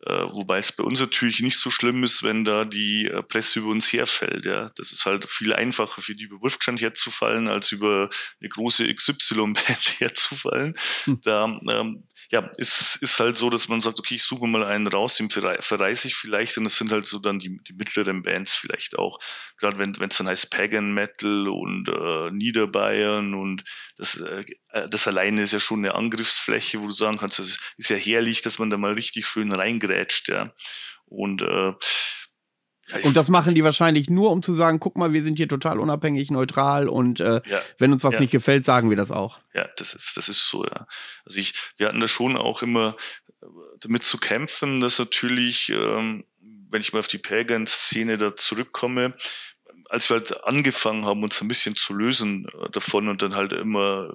Äh, 0.07 0.13
wobei 0.31 0.59
es 0.59 0.71
bei 0.71 0.85
uns 0.85 1.01
natürlich 1.01 1.41
nicht 1.41 1.59
so 1.59 1.71
schlimm 1.71 2.05
ist, 2.05 2.23
wenn 2.23 2.45
da 2.45 2.65
die 2.65 3.07
äh, 3.07 3.23
Presse 3.23 3.59
über 3.59 3.69
uns 3.69 3.93
herfällt. 3.93 4.47
Ja. 4.47 4.71
Das 4.77 4.93
ist 4.93 5.05
halt 5.05 5.29
viel 5.29 5.53
einfacher 5.53 6.01
für 6.01 6.15
die 6.15 6.25
über 6.25 6.41
Wolfgang 6.41 6.81
herzufallen, 6.81 7.49
als 7.49 7.73
über 7.73 8.09
eine 8.41 8.49
große 8.49 8.93
XY-Band 8.95 9.57
herzufallen. 9.99 10.75
Hm. 11.05 11.21
Da 11.23 11.61
ähm, 11.71 12.05
ja, 12.31 12.49
ist, 12.59 12.97
ist 12.97 13.19
halt 13.21 13.37
so, 13.37 13.49
dass 13.49 13.69
man 13.69 13.81
sagt, 13.81 13.99
okay, 13.99 14.17
ich 14.17 14.23
suche 14.23 14.47
mal 14.47 14.63
einen 14.63 14.87
raus, 14.87 15.17
den 15.17 15.31
verreise 15.31 16.09
ich 16.09 16.15
vielleicht 16.15 16.59
und 16.59 16.65
das 16.65 16.77
sind 16.77 16.93
halt 16.93 17.07
so 17.07 17.19
dann 17.19 17.39
die, 17.39 17.59
die 17.67 17.73
mittleren 17.73 18.23
Bands 18.23 18.55
vielleicht 18.55 18.99
auch. 18.99 19.19
Gerade 19.57 19.79
wenn 19.79 19.93
es 19.93 20.19
dann 20.19 20.29
heißt 20.29 20.51
Pagan 20.51 20.93
Metal 20.93 21.49
und 21.49 21.89
äh, 21.89 22.31
Niederbayern 22.31 23.35
und 23.35 23.65
das, 23.97 24.17
äh, 24.17 24.45
das 24.91 25.09
alleine 25.09 25.43
ist 25.43 25.53
ja 25.53 25.61
schon 25.61 25.79
eine 25.79 25.95
Angriffsfläche, 25.95 26.81
wo 26.81 26.87
du 26.87 26.93
sagen 26.93 27.17
kannst, 27.17 27.39
das 27.39 27.59
ist 27.79 27.91
ja 27.91 27.97
herrlich, 27.97 28.43
dass 28.43 28.59
man 28.59 28.69
da 28.69 28.77
mal 28.77 28.93
richtig 28.93 29.27
schön 29.27 29.51
reingrätscht, 29.89 30.29
ja. 30.29 30.53
Und 31.07 31.43
äh, 31.43 31.73
und 33.03 33.19
das 33.19 33.29
machen 33.29 33.55
die 33.55 33.65
wahrscheinlich 33.65 34.09
nur, 34.09 34.31
um 34.31 34.43
zu 34.43 34.55
sagen, 34.55 34.81
guck 34.81 34.97
mal, 34.97 35.13
wir 35.13 35.23
sind 35.23 35.37
hier 35.37 35.49
total 35.49 35.79
unabhängig, 35.79 36.31
neutral 36.31 36.89
und 36.89 37.21
äh, 37.21 37.43
ja, 37.45 37.61
wenn 37.77 37.93
uns 37.93 38.03
was 38.03 38.15
ja. 38.15 38.21
nicht 38.21 38.31
gefällt, 38.31 38.65
sagen 38.65 38.89
wir 38.89 38.97
das 38.97 39.11
auch. 39.11 39.41
Ja, 39.53 39.69
das 39.77 39.93
ist, 39.93 40.17
das 40.17 40.31
ist 40.31 40.49
so, 40.49 40.65
ja. 40.65 40.87
Also 41.27 41.39
ich, 41.39 41.53
wir 41.77 41.89
hatten 41.89 42.01
da 42.01 42.09
schon 42.09 42.39
auch 42.39 42.63
immer 42.63 42.97
äh, 43.43 43.47
damit 43.81 44.05
zu 44.05 44.17
kämpfen, 44.17 44.81
dass 44.81 44.99
natürlich, 44.99 45.69
ähm, 45.69 46.25
wenn 46.41 46.81
ich 46.81 46.95
mal 46.95 47.01
auf 47.01 47.09
die 47.09 47.19
Pagan-Szene 47.19 48.17
da 48.17 48.35
zurückkomme, 48.35 49.15
als 49.91 50.09
wir 50.09 50.17
halt 50.17 50.45
angefangen 50.45 51.05
haben, 51.05 51.23
uns 51.23 51.43
ein 51.43 51.49
bisschen 51.49 51.77
zu 51.77 51.93
lösen 51.93 52.47
äh, 52.47 52.71
davon 52.71 53.09
und 53.09 53.21
dann 53.21 53.37
halt 53.37 53.53
immer 53.53 54.15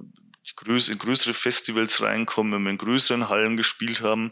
in 0.66 0.98
größere 0.98 1.34
Festivals 1.36 2.02
reinkommen, 2.02 2.54
wenn 2.54 2.64
wir 2.64 2.72
in 2.72 2.78
größeren 2.80 3.30
Hallen 3.30 3.56
gespielt 3.56 4.02
haben, 4.02 4.30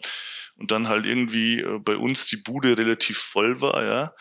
und 0.55 0.71
dann 0.71 0.87
halt 0.87 1.05
irgendwie 1.05 1.59
äh, 1.59 1.79
bei 1.79 1.95
uns 1.97 2.27
die 2.27 2.37
Bude 2.37 2.77
relativ 2.77 3.17
voll 3.17 3.61
war, 3.61 3.83
ja. 3.83 4.13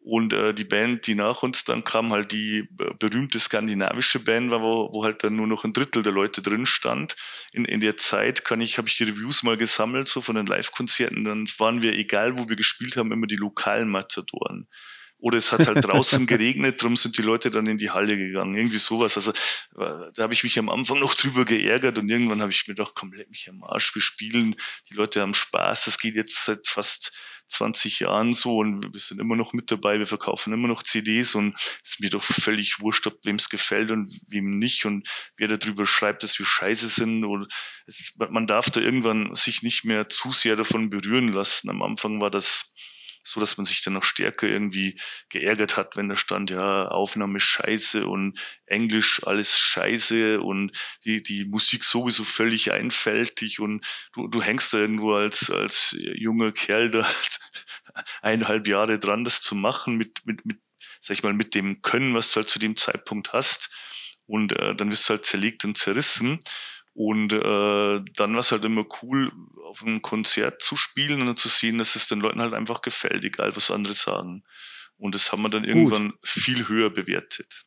Und 0.00 0.32
äh, 0.32 0.54
die 0.54 0.64
Band, 0.64 1.06
die 1.06 1.14
nach 1.14 1.42
uns 1.42 1.64
dann 1.64 1.84
kam, 1.84 2.12
halt 2.12 2.32
die 2.32 2.68
äh, 2.80 2.94
berühmte 2.98 3.38
skandinavische 3.38 4.20
Band 4.20 4.50
war, 4.50 4.62
wo, 4.62 4.90
wo 4.92 5.04
halt 5.04 5.24
dann 5.24 5.36
nur 5.36 5.46
noch 5.46 5.64
ein 5.64 5.72
Drittel 5.72 6.02
der 6.02 6.12
Leute 6.12 6.40
drin 6.40 6.66
stand. 6.66 7.16
In, 7.52 7.64
in 7.64 7.80
der 7.80 7.96
Zeit 7.96 8.44
kann 8.44 8.60
ich, 8.60 8.78
habe 8.78 8.88
ich 8.88 8.96
die 8.96 9.04
Reviews 9.04 9.42
mal 9.42 9.56
gesammelt, 9.56 10.08
so 10.08 10.20
von 10.20 10.36
den 10.36 10.46
Live-Konzerten. 10.46 11.24
Dann 11.24 11.46
waren 11.58 11.82
wir, 11.82 11.94
egal 11.94 12.38
wo 12.38 12.48
wir 12.48 12.56
gespielt 12.56 12.96
haben, 12.96 13.12
immer 13.12 13.26
die 13.26 13.36
lokalen 13.36 13.88
Matadoren. 13.88 14.68
Oder 15.20 15.38
es 15.38 15.50
hat 15.50 15.66
halt 15.66 15.84
draußen 15.84 16.26
geregnet, 16.26 16.80
darum 16.80 16.96
sind 16.96 17.18
die 17.18 17.22
Leute 17.22 17.50
dann 17.50 17.66
in 17.66 17.76
die 17.76 17.90
Halle 17.90 18.16
gegangen. 18.16 18.54
Irgendwie 18.54 18.78
sowas. 18.78 19.16
Also 19.16 19.32
da 19.74 20.22
habe 20.22 20.32
ich 20.32 20.44
mich 20.44 20.58
am 20.58 20.68
Anfang 20.68 21.00
noch 21.00 21.14
drüber 21.14 21.44
geärgert 21.44 21.98
und 21.98 22.08
irgendwann 22.08 22.40
habe 22.40 22.52
ich 22.52 22.66
mir 22.68 22.74
gedacht, 22.74 22.92
komm, 22.94 23.12
leck 23.12 23.28
mich 23.28 23.48
am 23.48 23.64
Arsch, 23.64 23.94
wir 23.94 24.02
spielen, 24.02 24.54
die 24.88 24.94
Leute 24.94 25.20
haben 25.20 25.34
Spaß, 25.34 25.86
das 25.86 25.98
geht 25.98 26.14
jetzt 26.14 26.44
seit 26.44 26.66
fast 26.66 27.12
20 27.48 28.00
Jahren 28.00 28.34
so 28.34 28.58
und 28.58 28.92
wir 28.92 29.00
sind 29.00 29.20
immer 29.20 29.34
noch 29.34 29.52
mit 29.52 29.70
dabei, 29.70 29.98
wir 29.98 30.06
verkaufen 30.06 30.52
immer 30.52 30.68
noch 30.68 30.82
CDs 30.82 31.34
und 31.34 31.54
es 31.82 31.92
ist 31.92 32.00
mir 32.00 32.10
doch 32.10 32.22
völlig 32.22 32.80
wurscht, 32.80 33.06
ob 33.06 33.24
wem 33.24 33.36
es 33.36 33.48
gefällt 33.48 33.90
und 33.90 34.10
wem 34.28 34.58
nicht 34.58 34.84
und 34.84 35.08
wer 35.36 35.48
darüber 35.48 35.86
schreibt, 35.86 36.22
dass 36.22 36.38
wir 36.38 36.46
scheiße 36.46 36.88
sind 36.88 37.24
und 37.24 37.52
es, 37.86 38.14
man 38.18 38.46
darf 38.46 38.70
da 38.70 38.80
irgendwann 38.80 39.34
sich 39.34 39.62
nicht 39.62 39.84
mehr 39.84 40.08
zu 40.08 40.30
sehr 40.30 40.56
davon 40.56 40.90
berühren 40.90 41.32
lassen. 41.32 41.70
Am 41.70 41.82
Anfang 41.82 42.20
war 42.20 42.30
das 42.30 42.74
so 43.28 43.40
dass 43.40 43.56
man 43.56 43.66
sich 43.66 43.82
dann 43.82 43.92
noch 43.92 44.04
stärker 44.04 44.48
irgendwie 44.48 44.98
geärgert 45.28 45.76
hat, 45.76 45.96
wenn 45.96 46.08
da 46.08 46.16
stand, 46.16 46.50
ja, 46.50 46.88
Aufnahme 46.88 47.40
scheiße 47.40 48.06
und 48.06 48.38
Englisch 48.66 49.22
alles 49.24 49.58
scheiße 49.58 50.40
und 50.40 50.76
die, 51.04 51.22
die 51.22 51.44
Musik 51.44 51.84
sowieso 51.84 52.24
völlig 52.24 52.72
einfältig 52.72 53.60
und 53.60 53.86
du, 54.14 54.28
du 54.28 54.42
hängst 54.42 54.72
da 54.72 54.78
irgendwo 54.78 55.14
als, 55.14 55.50
als 55.50 55.94
junger 55.98 56.52
Kerl 56.52 56.90
da 56.90 57.06
eineinhalb 58.22 58.66
Jahre 58.66 58.98
dran, 58.98 59.24
das 59.24 59.42
zu 59.42 59.54
machen 59.54 59.96
mit, 59.96 60.24
mit, 60.24 60.46
mit, 60.46 60.58
sag 61.00 61.16
ich 61.16 61.22
mal, 61.22 61.34
mit 61.34 61.54
dem 61.54 61.82
Können, 61.82 62.14
was 62.14 62.32
du 62.32 62.36
halt 62.36 62.48
zu 62.48 62.58
dem 62.58 62.76
Zeitpunkt 62.76 63.32
hast. 63.32 63.70
Und 64.26 64.54
äh, 64.58 64.74
dann 64.74 64.90
wirst 64.90 65.08
du 65.08 65.14
halt 65.14 65.24
zerlegt 65.24 65.64
und 65.64 65.76
zerrissen. 65.78 66.38
Und 66.98 67.32
äh, 67.32 68.00
dann 68.16 68.32
war 68.32 68.40
es 68.40 68.50
halt 68.50 68.64
immer 68.64 68.84
cool, 69.02 69.30
auf 69.68 69.84
einem 69.84 70.02
Konzert 70.02 70.60
zu 70.60 70.74
spielen 70.74 71.28
und 71.28 71.38
zu 71.38 71.46
sehen, 71.46 71.78
dass 71.78 71.94
es 71.94 72.08
den 72.08 72.18
Leuten 72.18 72.40
halt 72.40 72.54
einfach 72.54 72.82
gefällt, 72.82 73.22
egal 73.22 73.54
was 73.54 73.70
andere 73.70 73.94
sagen. 73.94 74.42
Und 74.96 75.14
das 75.14 75.30
haben 75.30 75.42
wir 75.42 75.48
dann 75.48 75.62
irgendwann 75.62 76.08
gut. 76.08 76.18
viel 76.24 76.66
höher 76.66 76.90
bewertet. 76.90 77.66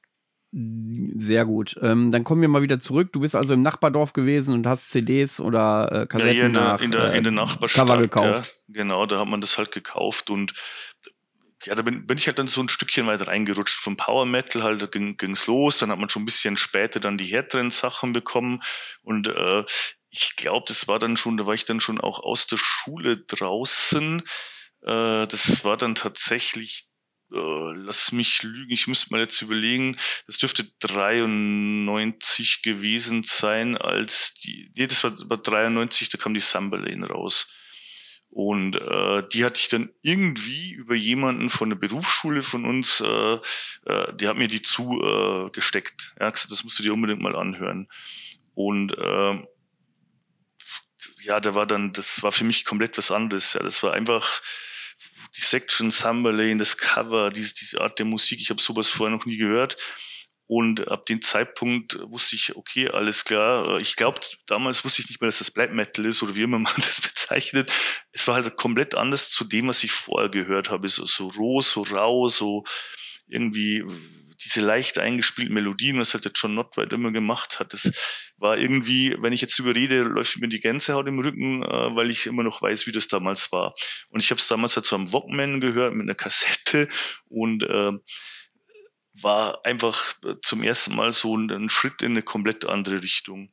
Sehr 0.52 1.46
gut. 1.46 1.80
Ähm, 1.82 2.12
dann 2.12 2.26
kommen 2.26 2.42
wir 2.42 2.50
mal 2.50 2.62
wieder 2.62 2.82
zurück. 2.82 3.14
Du 3.14 3.22
bist 3.22 3.38
also 3.38 3.54
im 3.54 3.62
Nachbardorf 3.62 4.12
gewesen 4.12 4.54
und 4.54 4.68
hast 4.68 4.90
CDs 4.90 5.40
oder 5.40 6.02
äh, 6.02 6.08
Kassetten 6.08 6.36
ja, 6.38 6.46
in 6.48 6.54
der, 6.54 6.62
nach, 6.64 6.82
in 6.82 6.92
der, 6.92 7.14
in 7.14 7.24
der 7.24 7.32
äh, 7.32 7.36
Nachbarstadt, 7.36 7.88
Cover 7.88 8.02
gekauft. 8.02 8.58
Ja, 8.68 8.84
genau, 8.84 9.06
da 9.06 9.18
hat 9.18 9.30
man 9.30 9.40
das 9.40 9.58
halt 9.58 9.72
gekauft 9.72 10.30
und 10.30 10.54
ja, 11.66 11.76
da 11.76 11.82
bin, 11.82 12.08
bin 12.08 12.18
ich 12.18 12.28
halt 12.28 12.40
dann 12.40 12.48
so 12.48 12.62
ein 12.62 12.70
Stückchen 12.70 13.08
weiter 13.08 13.28
reingerutscht. 13.28 13.80
Vom 13.80 13.98
Power 13.98 14.26
Metal 14.26 14.64
halt 14.64 14.92
ging, 14.92 15.18
ging's 15.18 15.48
los, 15.48 15.80
dann 15.80 15.92
hat 15.92 16.00
man 16.00 16.10
schon 16.10 16.24
ein 16.24 16.26
bisschen 16.26 16.58
später 16.58 17.00
dann 17.00 17.18
die 17.18 17.26
härteren 17.26 17.72
Sachen 17.72 18.14
bekommen 18.14 18.62
und 19.04 19.28
äh, 19.28 19.64
ich 20.10 20.36
glaube, 20.36 20.66
das 20.68 20.88
war 20.88 21.00
dann 21.00 21.16
schon, 21.16 21.38
da 21.38 21.46
war 21.46 21.54
ich 21.54 21.66
dann 21.66 21.80
schon 21.80 22.02
auch 22.02 22.20
aus 22.20 22.46
der 22.48 22.58
Schule 22.58 23.18
draußen. 23.18 24.22
Äh, 24.82 25.28
das 25.28 25.64
war 25.64 25.78
dann 25.78 25.96
tatsächlich 25.96 26.88
Uh, 27.34 27.72
lass 27.72 28.12
mich 28.12 28.44
lügen, 28.44 28.74
ich 28.74 28.88
müsste 28.88 29.14
mal 29.14 29.22
jetzt 29.22 29.42
überlegen, 29.42 29.96
das 30.28 30.38
dürfte 30.38 30.66
93 30.82 32.62
gewesen 32.62 33.24
sein, 33.24 33.78
als 33.78 34.34
die, 34.34 34.70
nee, 34.76 34.86
das 34.86 35.06
war, 35.06 35.14
war 35.30 35.38
93, 35.38 36.10
da 36.10 36.18
kam 36.18 36.34
die 36.34 36.42
Samba 36.42 36.76
Lane 36.76 37.08
raus. 37.08 37.48
Und 38.32 38.78
äh, 38.78 39.28
die 39.28 39.44
hatte 39.44 39.60
ich 39.60 39.68
dann 39.68 39.92
irgendwie 40.02 40.72
über 40.72 40.96
jemanden 40.96 41.50
von 41.50 41.70
der 41.70 41.76
Berufsschule 41.76 42.42
von 42.42 42.64
uns, 42.64 43.02
äh, 43.02 43.34
äh, 43.86 44.14
die 44.16 44.28
hat 44.28 44.38
mir 44.38 44.48
die 44.48 44.62
zu 44.62 45.02
äh, 45.04 45.50
gesteckt. 45.52 46.16
Ja, 46.18 46.32
das 46.32 46.64
musst 46.64 46.80
du 46.80 46.84
dir 46.84 46.94
unbedingt 46.94 47.22
mal 47.22 47.36
anhören. 47.36 47.88
Und 48.56 48.98
äh, 48.98 49.46
ja, 51.24 51.42
da 51.42 51.56
war 51.56 51.68
dann, 51.68 51.92
das 51.92 52.24
war 52.24 52.32
für 52.32 52.46
mich 52.46 52.64
komplett 52.64 52.98
was 52.98 53.12
anderes. 53.12 53.54
Ja, 53.54 53.64
das 53.64 53.84
war 53.84 53.94
einfach 53.94 54.42
die 55.36 55.42
Section 55.42 55.92
Samba 55.92 56.32
Lane, 56.32 56.58
das 56.58 56.78
Cover, 56.78 57.32
diese, 57.32 57.54
diese 57.56 57.82
Art 57.82 58.00
der 58.00 58.06
Musik. 58.06 58.40
Ich 58.40 58.50
habe 58.50 58.62
sowas 58.62 58.88
vorher 58.88 59.16
noch 59.16 59.26
nie 59.26 59.38
gehört. 59.38 59.76
Und 60.54 60.90
ab 60.90 61.06
dem 61.06 61.22
Zeitpunkt 61.22 61.98
wusste 62.02 62.36
ich, 62.36 62.58
okay, 62.58 62.90
alles 62.90 63.24
klar. 63.24 63.80
Ich 63.80 63.96
glaube, 63.96 64.20
damals 64.48 64.84
wusste 64.84 65.02
ich 65.02 65.08
nicht 65.08 65.22
mehr, 65.22 65.30
dass 65.30 65.38
das 65.38 65.50
Black 65.50 65.72
Metal 65.72 66.06
ist 66.06 66.22
oder 66.24 66.36
wie 66.36 66.42
immer 66.42 66.60
man 66.60 66.74
das 66.76 67.00
bezeichnet. 67.00 67.72
Es 68.12 68.28
war 68.28 68.36
halt 68.36 68.58
komplett 68.58 68.94
anders 68.94 69.30
zu 69.30 69.46
dem, 69.46 69.70
was 69.70 69.82
ich 69.86 69.94
vorher 69.94 70.28
gehört 70.28 70.70
habe. 70.70 70.90
So, 70.90 71.06
so 71.06 71.30
roh, 71.30 71.62
so 71.62 71.84
rau, 71.84 72.28
so 72.28 72.66
irgendwie 73.30 73.86
diese 74.44 74.60
leicht 74.60 75.00
eingespielten 75.00 75.54
Melodien, 75.54 75.98
was 76.00 76.14
halt 76.14 76.26
der 76.26 76.34
John 76.36 76.56
Notwright 76.56 76.92
immer 76.92 77.14
gemacht 77.14 77.62
hat. 77.62 77.72
Das 77.72 78.34
war 78.36 78.58
irgendwie, 78.58 79.16
wenn 79.22 79.32
ich 79.32 79.40
jetzt 79.40 79.58
überrede, 79.58 80.02
läuft 80.02 80.38
mir 80.42 80.50
die 80.50 80.60
Gänsehaut 80.60 81.08
im 81.08 81.20
Rücken, 81.20 81.64
äh, 81.64 81.96
weil 81.96 82.10
ich 82.10 82.26
immer 82.26 82.44
noch 82.44 82.62
weiß, 82.62 82.88
wie 82.88 82.92
das 82.92 83.08
damals 83.08 83.54
war. 83.54 83.74
Und 84.10 84.20
ich 84.20 84.30
habe 84.32 84.42
es 84.42 84.50
damals 84.50 84.76
halt 84.76 84.86
so 84.86 84.98
am 84.98 85.14
Walkman 85.14 85.62
gehört 85.62 85.94
mit 85.94 86.04
einer 86.04 86.16
Kassette 86.16 86.90
und 87.30 87.64
äh, 87.64 87.94
war 89.14 89.66
einfach 89.66 90.14
äh, 90.26 90.36
zum 90.42 90.64
ersten 90.64 90.96
Mal 90.96 91.12
so 91.12 91.36
ein, 91.36 91.70
Schritt 91.70 92.02
in 92.02 92.12
eine 92.12 92.24
komplett 92.24 92.66
andere 92.66 93.02
Richtung. 93.04 93.52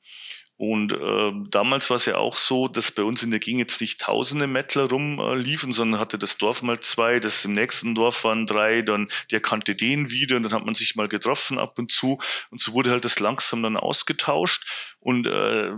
Und 0.56 0.92
äh, 0.92 1.32
damals 1.50 1.88
war 1.88 1.96
es 1.96 2.06
ja 2.06 2.16
auch 2.16 2.34
so, 2.34 2.66
dass 2.66 2.90
bei 2.90 3.04
uns 3.04 3.22
in 3.22 3.30
der 3.30 3.38
Gegend 3.38 3.60
jetzt 3.60 3.80
nicht 3.80 4.00
tausende 4.00 4.48
Mettler 4.48 4.90
rumliefen, 4.90 5.70
sondern 5.70 6.00
hatte 6.00 6.18
das 6.18 6.36
Dorf 6.36 6.62
mal 6.62 6.80
zwei, 6.80 7.20
das 7.20 7.44
im 7.44 7.54
nächsten 7.54 7.94
Dorf 7.94 8.24
waren 8.24 8.44
drei, 8.44 8.82
dann 8.82 9.08
der 9.30 9.40
kannte 9.40 9.76
den 9.76 10.10
wieder 10.10 10.36
und 10.36 10.42
dann 10.42 10.52
hat 10.52 10.64
man 10.64 10.74
sich 10.74 10.96
mal 10.96 11.06
getroffen 11.06 11.60
ab 11.60 11.78
und 11.78 11.92
zu. 11.92 12.18
Und 12.50 12.60
so 12.60 12.72
wurde 12.72 12.90
halt 12.90 13.04
das 13.04 13.20
langsam 13.20 13.62
dann 13.62 13.76
ausgetauscht. 13.76 14.96
Und 14.98 15.28
äh, 15.28 15.74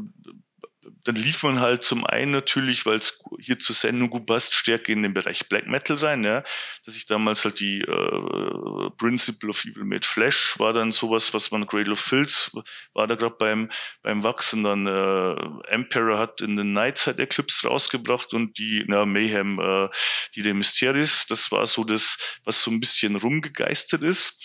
dann 1.05 1.15
lief 1.15 1.43
man 1.43 1.61
halt 1.61 1.83
zum 1.83 2.07
einen 2.07 2.31
natürlich, 2.31 2.87
weil 2.87 2.97
es 2.97 3.23
hier 3.39 3.59
zur 3.59 3.75
Sendung 3.75 4.09
gut 4.09 4.25
passt, 4.27 4.55
stärker 4.55 4.93
in 4.93 5.03
den 5.03 5.13
Bereich 5.13 5.49
Black 5.49 5.67
Metal 5.67 5.97
rein, 5.97 6.25
ja. 6.25 6.43
Dass 6.87 6.97
ich 6.97 7.07
damals 7.07 7.45
halt 7.45 7.61
die 7.61 7.81
äh, 7.81 8.91
Principle 8.97 9.51
of 9.51 9.65
Evil 9.65 9.85
Made 9.85 10.07
Flash 10.07 10.59
war 10.59 10.73
dann 10.73 10.91
sowas, 10.91 11.35
was 11.35 11.51
man 11.51 11.67
Cradle 11.67 11.93
of 11.93 12.01
Filth 12.01 12.53
war 12.95 13.07
da 13.07 13.15
gerade 13.15 13.37
beim 13.39 13.69
beim 14.03 14.23
Wachsen. 14.23 14.65
Dann 14.65 14.87
äh, 14.87 15.71
Emperor 15.71 16.19
hat 16.19 16.41
in 16.41 16.57
den 16.57 16.73
Nightside 16.73 17.23
Eclipse 17.23 17.69
rausgebracht 17.69 18.33
und 18.33 18.59
die 18.59 18.85
na, 18.87 19.05
Mayhem, 19.05 19.59
äh, 19.61 19.89
die 20.35 20.43
der 20.43 20.55
Mysteries, 20.55 21.27
das 21.29 21.53
war 21.53 21.67
so 21.67 21.85
das, 21.85 22.39
was 22.45 22.63
so 22.63 22.71
ein 22.71 22.81
bisschen 22.81 23.17
rumgegeistert 23.17 24.03
ist. 24.03 24.43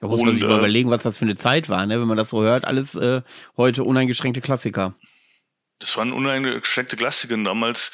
Da 0.00 0.08
muss 0.08 0.22
man 0.22 0.34
sich 0.34 0.42
mal 0.42 0.54
äh, 0.54 0.58
überlegen, 0.58 0.90
was 0.90 1.04
das 1.04 1.18
für 1.18 1.24
eine 1.24 1.36
Zeit 1.36 1.68
war, 1.68 1.86
ne? 1.86 2.00
wenn 2.00 2.08
man 2.08 2.16
das 2.16 2.30
so 2.30 2.42
hört. 2.42 2.64
Alles 2.64 2.96
äh, 2.96 3.22
heute 3.56 3.84
uneingeschränkte 3.84 4.40
Klassiker 4.40 4.96
das 5.78 5.96
waren 5.96 6.12
uneingeschränkte 6.12 6.96
Klassiker. 6.96 7.36
Damals 7.36 7.92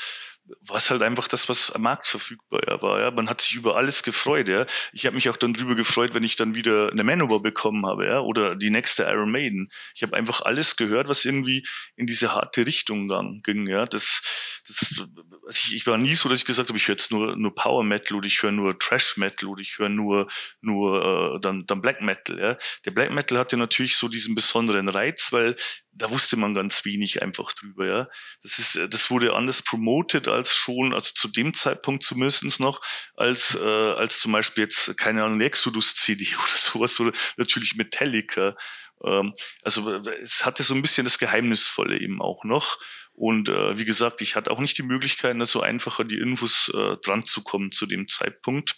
war 0.61 0.77
es 0.77 0.90
halt 0.90 1.03
einfach 1.03 1.29
das, 1.29 1.49
was 1.49 1.70
am 1.70 1.83
Markt 1.83 2.07
verfügbar 2.07 2.83
war. 2.83 3.01
Ja. 3.01 3.11
Man 3.11 3.31
hat 3.31 3.40
sich 3.40 3.55
über 3.55 3.77
alles 3.77 4.03
gefreut. 4.03 4.49
Ja. 4.49 4.66
Ich 4.92 5.07
habe 5.07 5.14
mich 5.14 5.29
auch 5.29 5.37
dann 5.37 5.55
drüber 5.55 5.75
gefreut, 5.75 6.14
wenn 6.14 6.23
ich 6.23 6.37
dann 6.37 6.55
wieder 6.55 6.90
eine 6.90 7.05
Manowar 7.05 7.40
bekommen 7.40 7.87
habe 7.87 8.07
ja, 8.07 8.20
oder 8.20 8.55
die 8.55 8.70
nächste 8.70 9.05
Iron 9.05 9.31
Maiden. 9.31 9.70
Ich 9.94 10.03
habe 10.03 10.16
einfach 10.16 10.42
alles 10.42 10.77
gehört, 10.77 11.09
was 11.09 11.25
irgendwie 11.25 11.66
in 11.97 12.07
diese 12.07 12.35
harte 12.35 12.66
Richtung 12.66 13.09
ging. 13.42 13.66
Ja. 13.66 13.85
Das, 13.85 14.62
das, 14.66 15.07
also 15.47 15.61
ich, 15.64 15.75
ich 15.75 15.87
war 15.87 15.97
nie 15.97 16.14
so, 16.14 16.29
dass 16.29 16.40
ich 16.40 16.44
gesagt 16.44 16.68
habe, 16.68 16.79
ich 16.79 16.88
höre 16.88 16.94
jetzt 16.94 17.11
nur, 17.11 17.37
nur 17.37 17.55
Power 17.55 17.85
Metal 17.85 18.18
oder 18.18 18.27
ich 18.27 18.42
höre 18.42 18.53
nur 18.53 18.79
Trash 18.79 19.16
Metal 19.16 19.49
oder 19.49 19.62
ich 19.62 19.79
höre 19.79 19.88
nur, 19.88 20.29
nur 20.61 21.37
äh, 21.37 21.40
dann, 21.40 21.66
dann 21.66 21.81
Black 21.81 22.03
Metal. 22.03 22.38
Ja. 22.38 22.57
Der 22.85 22.90
Black 22.90 23.12
Metal 23.12 23.38
hatte 23.38 23.57
natürlich 23.57 23.97
so 23.97 24.09
diesen 24.09 24.35
besonderen 24.35 24.90
Reiz, 24.90 25.33
weil 25.33 25.57
da 25.97 26.11
wusste 26.11 26.37
man 26.37 26.55
ganz 26.55 26.85
wenig 26.85 27.23
einfach 27.23 27.53
drüber, 27.53 27.87
ja. 27.87 28.09
Das 28.43 28.59
ist, 28.59 28.79
das 28.93 29.11
wurde 29.11 29.35
anders 29.35 29.63
promoted 29.63 30.29
als 30.29 30.55
schon, 30.55 30.93
also 30.93 31.13
zu 31.15 31.29
dem 31.29 31.55
Zeitpunkt 31.55 32.03
zumindest 32.03 32.61
noch, 32.61 32.81
als, 33.17 33.55
äh, 33.55 33.92
als 33.92 34.21
zum 34.21 34.33
Beispiel 34.33 34.65
jetzt, 34.65 34.97
keine 34.99 35.25
Ahnung, 35.25 35.40
Exodus-CD 35.40 36.27
oder 36.35 36.57
sowas, 36.57 37.01
oder 37.01 37.13
natürlich 37.37 37.77
Metallica. 37.77 38.57
Ähm, 39.05 39.33
also 39.63 39.97
es 40.23 40.45
hatte 40.45 40.63
so 40.63 40.75
ein 40.75 40.83
bisschen 40.83 41.05
das 41.05 41.19
Geheimnisvolle 41.19 42.01
eben 42.01 42.21
auch 42.21 42.45
noch. 42.45 42.79
Und 43.13 43.49
äh, 43.49 43.79
wie 43.79 43.85
gesagt, 43.85 44.21
ich 44.23 44.35
hatte 44.35 44.51
auch 44.51 44.61
nicht 44.61 44.77
die 44.77 44.83
Möglichkeit, 44.83 45.37
so 45.47 45.61
einfacher 45.61 46.05
die 46.05 46.19
Infos 46.19 46.69
äh, 46.75 46.97
dran 46.97 47.25
zu 47.25 47.45
kommen 47.45 47.71
zu 47.71 47.87
dem 47.87 48.09
Zeitpunkt. 48.09 48.77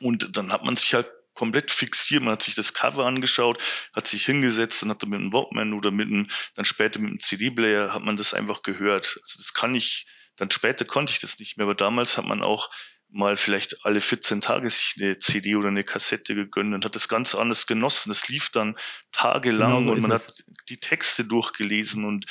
Und 0.00 0.36
dann 0.36 0.52
hat 0.52 0.62
man 0.62 0.76
sich 0.76 0.92
halt 0.92 1.08
komplett 1.36 1.70
fixiert. 1.70 2.22
Man 2.22 2.32
hat 2.32 2.42
sich 2.42 2.56
das 2.56 2.74
Cover 2.74 3.06
angeschaut, 3.06 3.62
hat 3.94 4.08
sich 4.08 4.26
hingesetzt 4.26 4.82
und 4.82 4.90
hat 4.90 5.02
dann 5.02 5.10
mit 5.10 5.20
einem 5.20 5.32
Walkman 5.32 5.72
oder 5.72 5.92
mit 5.92 6.08
einem, 6.08 6.26
dann 6.56 6.64
später 6.64 6.98
mit 6.98 7.10
einem 7.10 7.18
CD-Player 7.18 7.94
hat 7.94 8.02
man 8.02 8.16
das 8.16 8.34
einfach 8.34 8.62
gehört. 8.62 9.16
Also 9.22 9.38
das 9.38 9.54
kann 9.54 9.74
ich, 9.76 10.06
dann 10.36 10.50
später 10.50 10.84
konnte 10.84 11.12
ich 11.12 11.20
das 11.20 11.38
nicht 11.38 11.56
mehr, 11.56 11.64
aber 11.64 11.76
damals 11.76 12.16
hat 12.18 12.24
man 12.24 12.42
auch 12.42 12.70
mal 13.08 13.36
vielleicht 13.36 13.84
alle 13.84 14.00
14 14.00 14.40
Tage 14.40 14.68
sich 14.68 14.94
eine 14.98 15.18
CD 15.18 15.54
oder 15.54 15.68
eine 15.68 15.84
Kassette 15.84 16.34
gegönnt 16.34 16.74
und 16.74 16.84
hat 16.84 16.96
das 16.96 17.08
ganz 17.08 17.36
anders 17.36 17.66
genossen. 17.66 18.08
Das 18.08 18.28
lief 18.28 18.50
dann 18.50 18.76
tagelang 19.12 19.70
genau 19.70 19.82
so 19.82 19.92
und 19.92 20.02
man 20.02 20.10
es. 20.10 20.26
hat 20.26 20.44
die 20.68 20.78
Texte 20.78 21.24
durchgelesen 21.24 22.04
und 22.04 22.26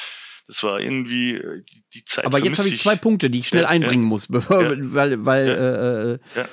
das 0.48 0.62
war 0.64 0.80
irgendwie 0.80 1.42
die, 1.70 1.84
die 1.94 2.06
Zeit. 2.06 2.26
Aber 2.26 2.44
jetzt 2.44 2.60
habe 2.60 2.70
ich 2.70 2.82
zwei 2.82 2.96
Punkte, 2.96 3.30
die 3.30 3.40
ich 3.40 3.48
schnell 3.48 3.64
ja, 3.64 3.70
einbringen 3.70 4.04
ja, 4.04 4.10
muss, 4.10 4.28
bevor, 4.30 4.62
ja, 4.62 4.74
weil, 4.78 5.26
weil 5.26 6.20
äh, 6.36 6.40
äh 6.40 6.42
äh, 6.42 6.46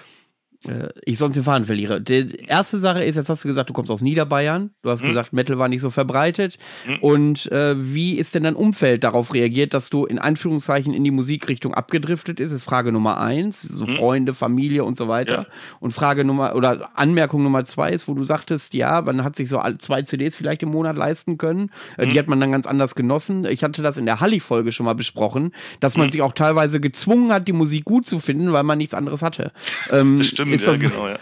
ich 1.05 1.19
sonst 1.19 1.35
den 1.35 1.43
Faden 1.43 1.67
verliere. 1.67 2.01
Die 2.01 2.45
erste 2.47 2.79
Sache 2.79 3.03
ist, 3.03 3.17
jetzt 3.17 3.29
hast 3.29 3.43
du 3.43 3.49
gesagt, 3.49 3.69
du 3.69 3.73
kommst 3.73 3.91
aus 3.91 4.01
Niederbayern. 4.01 4.71
Du 4.83 4.91
hast 4.91 5.01
hm. 5.01 5.09
gesagt, 5.09 5.33
Metal 5.33 5.59
war 5.59 5.69
nicht 5.69 5.81
so 5.81 5.91
verbreitet. 5.91 6.57
Hm. 6.85 6.99
Und 7.01 7.51
äh, 7.51 7.75
wie 7.77 8.15
ist 8.15 8.35
denn 8.35 8.45
dein 8.45 8.55
Umfeld 8.55 9.03
darauf 9.03 9.35
reagiert, 9.35 9.75
dass 9.75 9.91
du 9.91 10.05
in 10.05 10.19
Anführungszeichen 10.19 10.95
in 10.95 11.03
die 11.03 11.11
Musikrichtung 11.11 11.75
abgedriftet 11.75 12.39
ist? 12.39 12.53
Ist 12.53 12.65
Frage 12.65 12.93
Nummer 12.93 13.19
eins. 13.19 13.63
So 13.63 13.87
hm. 13.87 13.97
Freunde, 13.97 14.35
Familie 14.35 14.85
und 14.85 14.97
so 14.97 15.09
weiter. 15.09 15.33
Ja. 15.33 15.47
Und 15.81 15.93
Frage 15.93 16.25
Nummer 16.25 16.55
oder 16.55 16.91
Anmerkung 16.95 17.43
Nummer 17.43 17.65
zwei 17.65 17.91
ist, 17.91 18.07
wo 18.07 18.15
du 18.15 18.25
sagtest, 18.25 18.73
ja, 18.75 19.03
man 19.03 19.25
hat 19.25 19.35
sich 19.35 19.49
so 19.49 19.61
zwei 19.79 20.03
CDs 20.03 20.37
vielleicht 20.37 20.63
im 20.63 20.71
Monat 20.71 20.97
leisten 20.97 21.39
können. 21.39 21.71
Äh, 21.97 22.07
die 22.07 22.13
hm. 22.13 22.19
hat 22.19 22.29
man 22.29 22.41
dann 22.41 22.53
ganz 22.53 22.67
anders 22.67 22.95
genossen. 22.95 23.47
Ich 23.47 23.65
hatte 23.65 23.83
das 23.83 23.97
in 23.97 24.07
der 24.07 24.21
Halli-Folge 24.21 24.71
schon 24.71 24.87
mal 24.87 24.95
besprochen, 24.95 25.53
dass 25.81 25.97
man 25.97 26.07
hm. 26.07 26.13
sich 26.13 26.23
auch 26.23 26.35
teilweise 26.35 26.79
gezwungen 26.79 27.33
hat, 27.33 27.49
die 27.49 27.53
Musik 27.53 27.85
gut 27.85 28.07
zu 28.07 28.21
finden, 28.21 28.53
weil 28.53 28.63
man 28.63 28.79
nichts 28.79 28.95
anderes 28.95 29.23
hatte. 29.23 29.51
Ähm, 29.91 30.19
das 30.19 30.29
stimmt 30.29 30.52
ist 30.53 30.67
ja, 30.67 30.73
das, 30.73 30.81
genau, 30.81 31.09
ja. 31.09 31.19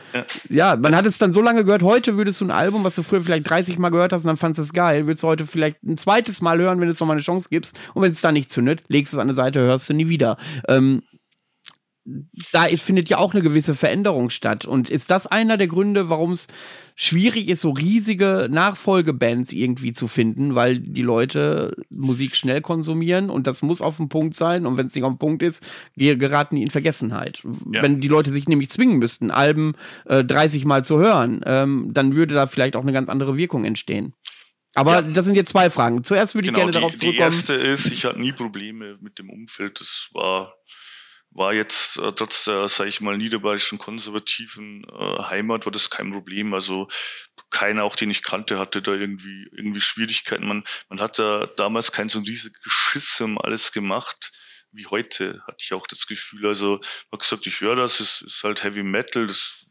ja. 0.48 0.76
Man 0.76 0.94
hat 0.94 1.06
es 1.06 1.18
dann 1.18 1.32
so 1.32 1.42
lange 1.42 1.64
gehört, 1.64 1.82
heute 1.82 2.16
würdest 2.16 2.40
du 2.40 2.46
ein 2.46 2.50
Album, 2.50 2.84
was 2.84 2.94
du 2.94 3.02
früher 3.02 3.20
vielleicht 3.20 3.48
30 3.48 3.78
Mal 3.78 3.90
gehört 3.90 4.12
hast 4.12 4.24
und 4.24 4.28
dann 4.28 4.36
fandest 4.36 4.58
du 4.58 4.62
es 4.62 4.72
geil, 4.72 5.06
würdest 5.06 5.22
du 5.22 5.28
heute 5.28 5.46
vielleicht 5.46 5.82
ein 5.82 5.96
zweites 5.96 6.40
Mal 6.40 6.58
hören, 6.58 6.80
wenn 6.80 6.86
du 6.86 6.92
es 6.92 7.00
nochmal 7.00 7.14
eine 7.14 7.22
Chance 7.22 7.48
gibst 7.50 7.78
und 7.94 8.02
wenn 8.02 8.12
es 8.12 8.20
da 8.20 8.32
nicht 8.32 8.50
zündet, 8.50 8.82
legst 8.88 9.12
du 9.12 9.16
es 9.16 9.20
an 9.20 9.28
der 9.28 9.34
Seite, 9.34 9.60
hörst 9.60 9.88
du 9.88 9.94
nie 9.94 10.08
wieder. 10.08 10.36
Ähm, 10.68 11.02
da 12.52 12.64
findet 12.76 13.08
ja 13.08 13.18
auch 13.18 13.34
eine 13.34 13.42
gewisse 13.42 13.74
Veränderung 13.74 14.30
statt. 14.30 14.64
Und 14.64 14.88
ist 14.88 15.10
das 15.10 15.26
einer 15.26 15.56
der 15.56 15.68
Gründe, 15.68 16.08
warum 16.08 16.32
es 16.32 16.46
schwierig 16.94 17.48
ist, 17.48 17.62
so 17.62 17.70
riesige 17.70 18.48
Nachfolgebands 18.50 19.52
irgendwie 19.52 19.92
zu 19.92 20.08
finden, 20.08 20.54
weil 20.54 20.78
die 20.78 21.02
Leute 21.02 21.74
Musik 21.88 22.36
schnell 22.36 22.60
konsumieren 22.60 23.30
und 23.30 23.46
das 23.46 23.62
muss 23.62 23.80
auf 23.80 23.96
dem 23.96 24.08
Punkt 24.08 24.36
sein. 24.36 24.66
Und 24.66 24.76
wenn 24.76 24.86
es 24.86 24.94
nicht 24.94 25.04
auf 25.04 25.12
dem 25.12 25.18
Punkt 25.18 25.42
ist, 25.42 25.64
geraten 25.96 26.56
die 26.56 26.62
in 26.62 26.70
Vergessenheit. 26.70 27.42
Ja. 27.72 27.82
Wenn 27.82 28.00
die 28.00 28.08
Leute 28.08 28.32
sich 28.32 28.48
nämlich 28.48 28.70
zwingen 28.70 28.98
müssten, 28.98 29.30
Alben 29.30 29.74
äh, 30.06 30.24
30 30.24 30.64
Mal 30.64 30.84
zu 30.84 30.98
hören, 30.98 31.40
ähm, 31.46 31.90
dann 31.92 32.14
würde 32.14 32.34
da 32.34 32.46
vielleicht 32.46 32.76
auch 32.76 32.82
eine 32.82 32.92
ganz 32.92 33.08
andere 33.08 33.36
Wirkung 33.36 33.64
entstehen. 33.64 34.14
Aber 34.74 34.96
ja. 34.96 35.02
das 35.02 35.26
sind 35.26 35.34
jetzt 35.34 35.50
zwei 35.50 35.68
Fragen. 35.68 36.04
Zuerst 36.04 36.34
würde 36.34 36.48
genau, 36.48 36.58
ich 36.58 36.60
gerne 36.60 36.72
die, 36.72 36.78
darauf 36.78 36.94
zurückkommen. 36.94 37.30
Die 37.30 37.34
erste 37.34 37.54
ist, 37.54 37.90
ich 37.92 38.04
hatte 38.04 38.20
nie 38.20 38.32
Probleme 38.32 38.98
mit 39.00 39.18
dem 39.18 39.30
Umfeld. 39.30 39.80
Das 39.80 40.10
war 40.12 40.54
war 41.32 41.54
jetzt 41.54 41.98
äh, 41.98 42.12
trotz 42.12 42.44
der, 42.44 42.68
sage 42.68 42.88
ich 42.88 43.00
mal, 43.00 43.16
niederbayerischen 43.16 43.78
konservativen 43.78 44.84
äh, 44.84 45.22
Heimat 45.22 45.64
war 45.64 45.72
das 45.72 45.90
kein 45.90 46.12
Problem. 46.12 46.54
Also 46.54 46.88
keiner, 47.50 47.84
auch 47.84 47.96
den 47.96 48.10
ich 48.10 48.22
kannte, 48.22 48.58
hatte 48.58 48.82
da 48.82 48.92
irgendwie 48.92 49.48
irgendwie 49.52 49.80
Schwierigkeiten. 49.80 50.46
Man 50.46 50.64
man 50.88 51.00
hat 51.00 51.18
da 51.18 51.46
damals 51.46 51.92
kein 51.92 52.08
so 52.08 52.18
ein 52.18 52.24
riesiges 52.24 52.60
Geschiss 52.62 53.20
um 53.20 53.38
alles 53.38 53.72
gemacht 53.72 54.32
wie 54.72 54.86
heute, 54.86 55.42
hatte 55.46 55.58
ich 55.60 55.72
auch 55.72 55.86
das 55.86 56.06
Gefühl. 56.06 56.46
Also 56.46 56.78
man 57.10 57.18
hat 57.18 57.20
gesagt, 57.20 57.46
ich 57.46 57.60
höre 57.60 57.76
das, 57.76 58.00
es 58.00 58.22
ist 58.22 58.42
halt 58.44 58.62
Heavy 58.62 58.82
Metal, 58.82 59.26
das 59.26 59.66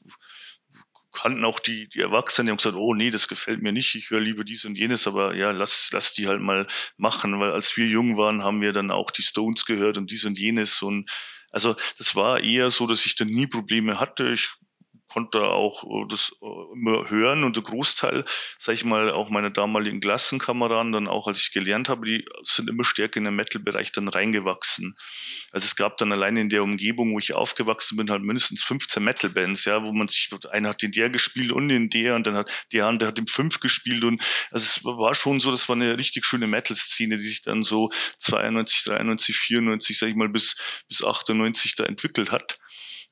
kannten 1.12 1.46
auch 1.46 1.60
die, 1.60 1.90
die 1.90 2.02
Erwachsenen, 2.02 2.48
die 2.48 2.52
haben 2.52 2.58
gesagt, 2.58 2.76
oh 2.76 2.94
nee, 2.94 3.10
das 3.10 3.28
gefällt 3.28 3.62
mir 3.62 3.72
nicht, 3.72 3.96
ich 3.96 4.10
höre 4.10 4.20
lieber 4.20 4.44
dies 4.44 4.66
und 4.66 4.78
jenes, 4.78 5.08
aber 5.08 5.36
ja, 5.36 5.52
lass, 5.52 5.90
lass 5.92 6.14
die 6.14 6.28
halt 6.28 6.42
mal 6.42 6.68
machen, 6.98 7.40
weil 7.40 7.52
als 7.52 7.76
wir 7.78 7.88
jung 7.88 8.18
waren, 8.18 8.44
haben 8.44 8.62
wir 8.62 8.74
dann 8.74 8.92
auch 8.92 9.10
die 9.12 9.24
Stones 9.24 9.66
gehört 9.66 9.98
und 9.98 10.12
dies 10.12 10.26
und 10.26 10.38
jenes 10.38 10.82
und 10.82 11.10
also 11.52 11.76
das 11.98 12.16
war 12.16 12.42
eher 12.42 12.70
so, 12.70 12.88
dass 12.88 13.06
ich 13.06 13.16
da 13.16 13.26
nie 13.26 13.48
Probleme 13.48 14.00
hatte. 14.00 14.30
Ich 14.30 14.50
konnte 15.10 15.44
auch 15.44 15.84
äh, 15.84 16.08
das 16.08 16.36
äh, 16.42 16.74
immer 16.74 17.10
hören 17.10 17.44
und 17.44 17.56
der 17.56 17.64
Großteil, 17.64 18.24
sage 18.58 18.76
ich 18.76 18.86
mal, 18.86 19.12
auch 19.12 19.30
meine 19.30 19.52
damaligen 19.52 20.00
Klassenkameraden, 20.00 20.92
dann 20.92 21.08
auch 21.08 21.28
als 21.28 21.40
ich 21.40 21.52
gelernt 21.52 21.90
habe, 21.90 22.06
die 22.06 22.26
sind 22.44 22.70
immer 22.70 22.84
stärker 22.84 23.18
in 23.18 23.26
den 23.26 23.36
Metal-Bereich 23.36 23.92
dann 23.92 24.08
reingewachsen. 24.08 24.96
Also 25.52 25.66
es 25.66 25.76
gab 25.76 25.98
dann 25.98 26.12
allein 26.12 26.38
in 26.38 26.50
der 26.50 26.64
Umgebung, 26.64 27.14
wo 27.14 27.20
ich 27.20 27.34
aufgewachsen 27.34 27.98
bin, 27.98 28.12
halt 28.12 28.22
mindestens 28.22 28.64
15 28.64 29.04
Metal-Bands, 29.04 29.66
ja, 29.66 29.84
wo 29.84 29.92
man 29.92 30.08
sich, 30.08 30.30
einer 30.52 30.70
hat 30.70 30.84
in 30.84 30.92
der 30.92 31.10
gespielt 31.10 31.52
und 31.52 31.70
in 31.70 31.90
der 31.90 32.16
und 32.16 32.28
dann 32.28 32.36
hat 32.36 32.52
der 32.72 32.86
andere 32.86 33.10
hat 33.10 33.20
im 33.20 33.28
fünf 33.28 33.60
gespielt 33.60 34.04
und 34.04 34.22
also 34.52 34.64
es 34.64 34.86
war 34.86 35.16
schon 35.16 35.40
so, 35.40 35.52
das 35.52 35.68
war 35.68 35.76
eine 35.76 35.98
richtig 35.98 36.26
schöne 36.26 36.48
Metal-Szene, 36.48 37.18
die 37.18 37.24
sich 37.24 37.42
dann 37.42 37.64
so 37.64 37.90
92, 38.20 38.84
93, 38.84 39.36
94, 39.36 39.98
sag 39.98 40.10
ich 40.10 40.16
mal, 40.16 40.30
bis, 40.30 40.84
bis 40.88 41.04
98 41.04 41.76
da 41.76 41.86
entwickelt 41.86 42.32
hat. 42.32 42.60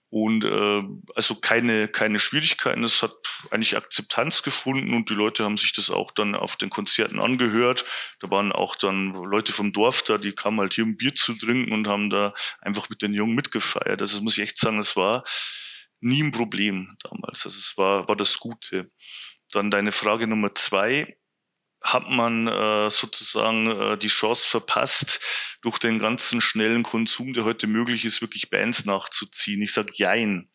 Und 0.09 0.45
äh, 0.45 0.83
also 1.15 1.35
keine, 1.35 1.89
keine 1.89 2.19
Schwierigkeiten. 2.19 2.83
Es 2.83 3.03
hat 3.03 3.13
eigentlich 3.51 3.75
Akzeptanz 3.75 4.41
gefunden 4.41 4.93
und 4.93 5.09
die 5.09 5.13
Leute 5.13 5.43
haben 5.43 5.57
sich 5.57 5.73
das 5.73 5.89
auch 5.89 6.11
dann 6.11 6.33
auf 6.33 6.55
den 6.55 6.69
Konzerten 6.69 7.19
angehört. 7.19 7.83
Da 8.21 8.29
waren 8.29 8.53
auch 8.53 8.75
dann 8.75 9.13
Leute 9.13 9.51
vom 9.51 9.73
Dorf 9.73 10.03
da, 10.03 10.17
die 10.17 10.31
kamen 10.31 10.61
halt 10.61 10.73
hier 10.73 10.85
um 10.85 10.95
Bier 10.95 11.13
zu 11.13 11.33
trinken 11.33 11.73
und 11.73 11.87
haben 11.87 12.09
da 12.09 12.33
einfach 12.61 12.89
mit 12.89 13.01
den 13.01 13.13
Jungen 13.13 13.35
mitgefeiert. 13.35 13.99
Also 13.99 14.15
das 14.17 14.21
muss 14.21 14.37
ich 14.37 14.43
echt 14.43 14.57
sagen, 14.57 14.79
es 14.79 14.95
war 14.95 15.25
nie 15.99 16.23
ein 16.23 16.31
Problem 16.31 16.95
damals. 17.03 17.45
Also 17.45 17.57
es 17.57 17.73
war, 17.77 18.07
war 18.07 18.15
das 18.15 18.39
Gute. 18.39 18.89
Dann 19.51 19.71
deine 19.71 19.91
Frage 19.91 20.27
Nummer 20.27 20.55
zwei 20.55 21.17
hat 21.81 22.09
man 22.09 22.47
äh, 22.47 22.89
sozusagen 22.89 23.67
äh, 23.67 23.97
die 23.97 24.07
Chance 24.07 24.49
verpasst, 24.49 25.57
durch 25.61 25.77
den 25.77 25.99
ganzen 25.99 26.41
schnellen 26.41 26.83
Konsum, 26.83 27.33
der 27.33 27.45
heute 27.45 27.67
möglich 27.67 28.05
ist, 28.05 28.21
wirklich 28.21 28.49
Bands 28.49 28.85
nachzuziehen. 28.85 29.61
Ich 29.61 29.73
sage 29.73 29.93
Jein. 29.93 30.49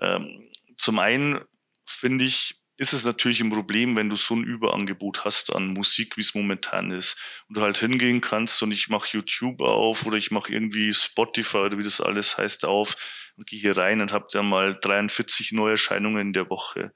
Ähm, 0.00 0.50
zum 0.76 0.98
einen 0.98 1.40
finde 1.86 2.24
ich, 2.24 2.56
ist 2.78 2.92
es 2.92 3.04
natürlich 3.04 3.40
ein 3.40 3.50
Problem, 3.50 3.96
wenn 3.96 4.10
du 4.10 4.16
so 4.16 4.34
ein 4.34 4.44
Überangebot 4.44 5.24
hast 5.24 5.54
an 5.54 5.68
Musik, 5.68 6.16
wie 6.16 6.20
es 6.20 6.34
momentan 6.34 6.90
ist. 6.90 7.16
Und 7.48 7.56
du 7.56 7.62
halt 7.62 7.78
hingehen 7.78 8.20
kannst 8.20 8.62
und 8.62 8.70
ich 8.72 8.88
mache 8.88 9.16
YouTube 9.16 9.62
auf 9.62 10.04
oder 10.04 10.18
ich 10.18 10.30
mache 10.30 10.52
irgendwie 10.52 10.92
Spotify 10.92 11.58
oder 11.58 11.78
wie 11.78 11.84
das 11.84 12.02
alles 12.02 12.36
heißt 12.36 12.66
auf 12.66 13.32
und 13.36 13.46
gehe 13.46 13.60
hier 13.60 13.76
rein 13.76 14.02
und 14.02 14.12
habe 14.12 14.26
da 14.30 14.42
mal 14.42 14.78
43 14.78 15.52
Neuerscheinungen 15.52 16.20
in 16.20 16.32
der 16.34 16.50
Woche. 16.50 16.92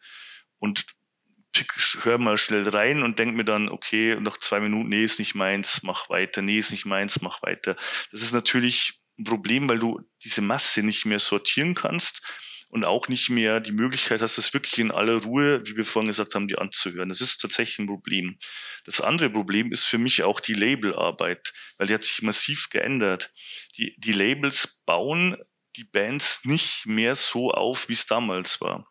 Und 0.58 0.84
hör 2.02 2.18
mal 2.18 2.38
schnell 2.38 2.68
rein 2.68 3.02
und 3.02 3.18
denk 3.18 3.34
mir 3.34 3.44
dann, 3.44 3.68
okay, 3.68 4.16
nach 4.20 4.36
zwei 4.36 4.60
Minuten, 4.60 4.88
nee, 4.88 5.04
ist 5.04 5.18
nicht 5.18 5.34
meins, 5.34 5.82
mach 5.82 6.08
weiter, 6.08 6.42
nee, 6.42 6.58
ist 6.58 6.70
nicht 6.70 6.86
meins, 6.86 7.22
mach 7.22 7.42
weiter. 7.42 7.76
Das 8.10 8.22
ist 8.22 8.32
natürlich 8.32 9.00
ein 9.18 9.24
Problem, 9.24 9.68
weil 9.68 9.78
du 9.78 10.00
diese 10.24 10.42
Masse 10.42 10.82
nicht 10.82 11.04
mehr 11.04 11.18
sortieren 11.18 11.74
kannst 11.74 12.22
und 12.68 12.84
auch 12.84 13.08
nicht 13.08 13.28
mehr 13.30 13.60
die 13.60 13.72
Möglichkeit 13.72 14.22
hast, 14.22 14.38
das 14.38 14.54
wirklich 14.54 14.78
in 14.78 14.92
aller 14.92 15.22
Ruhe, 15.22 15.66
wie 15.66 15.76
wir 15.76 15.84
vorhin 15.84 16.06
gesagt 16.06 16.34
haben, 16.34 16.46
dir 16.46 16.60
anzuhören. 16.60 17.08
Das 17.08 17.20
ist 17.20 17.38
tatsächlich 17.38 17.80
ein 17.80 17.86
Problem. 17.86 18.38
Das 18.84 19.00
andere 19.00 19.28
Problem 19.30 19.72
ist 19.72 19.84
für 19.84 19.98
mich 19.98 20.22
auch 20.22 20.40
die 20.40 20.54
Labelarbeit, 20.54 21.52
weil 21.76 21.88
die 21.88 21.94
hat 21.94 22.04
sich 22.04 22.22
massiv 22.22 22.70
geändert. 22.70 23.32
Die, 23.76 23.94
die 23.98 24.12
Labels 24.12 24.82
bauen 24.86 25.36
die 25.76 25.84
Bands 25.84 26.44
nicht 26.44 26.86
mehr 26.86 27.14
so 27.14 27.50
auf, 27.50 27.88
wie 27.88 27.94
es 27.94 28.06
damals 28.06 28.60
war. 28.60 28.88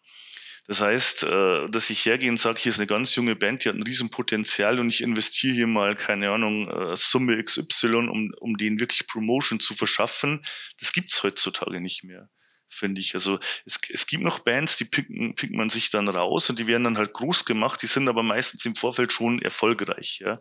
Das 0.70 0.82
heißt, 0.82 1.24
äh, 1.24 1.67
dass 1.72 1.89
ich 1.89 2.05
hergehe 2.05 2.30
und 2.30 2.38
sage, 2.38 2.59
hier 2.59 2.70
ist 2.70 2.78
eine 2.78 2.86
ganz 2.86 3.15
junge 3.15 3.36
Band, 3.36 3.65
die 3.65 3.70
hat 3.70 3.76
ein 3.76 3.82
Riesenpotenzial 3.82 4.80
und 4.80 4.89
ich 4.89 5.01
investiere 5.01 5.55
hier 5.55 5.65
mal, 5.65 5.95
keine 5.95 6.30
Ahnung, 6.30 6.67
äh, 6.70 6.95
Summe 6.95 7.43
XY, 7.43 8.07
um, 8.07 8.32
um 8.39 8.55
denen 8.55 8.80
wirklich 8.80 9.07
Promotion 9.07 9.59
zu 9.59 9.74
verschaffen, 9.74 10.43
das 10.80 10.93
gibt's 10.93 11.24
heutzutage 11.24 11.82
nicht 11.82 12.03
mehr 12.03 12.30
finde 12.72 13.01
ich. 13.01 13.15
Also 13.15 13.39
es, 13.65 13.80
es 13.89 14.05
gibt 14.05 14.24
noch 14.24 14.38
Bands, 14.38 14.78
die 14.78 14.86
picken, 14.86 15.34
pickt 15.34 15.55
man 15.55 15.72
sich 15.72 15.89
dann 15.89 16.07
raus 16.07 16.51
und 16.51 16.59
die 16.59 16.67
werden 16.67 16.84
dann 16.84 16.99
halt 16.99 17.13
groß 17.13 17.45
gemacht, 17.45 17.82
die 17.82 17.88
sind 17.88 18.07
aber 18.07 18.22
meistens 18.22 18.63
im 18.63 18.76
Vorfeld 18.76 19.11
schon 19.11 19.41
erfolgreich, 19.41 20.20
ja. 20.20 20.39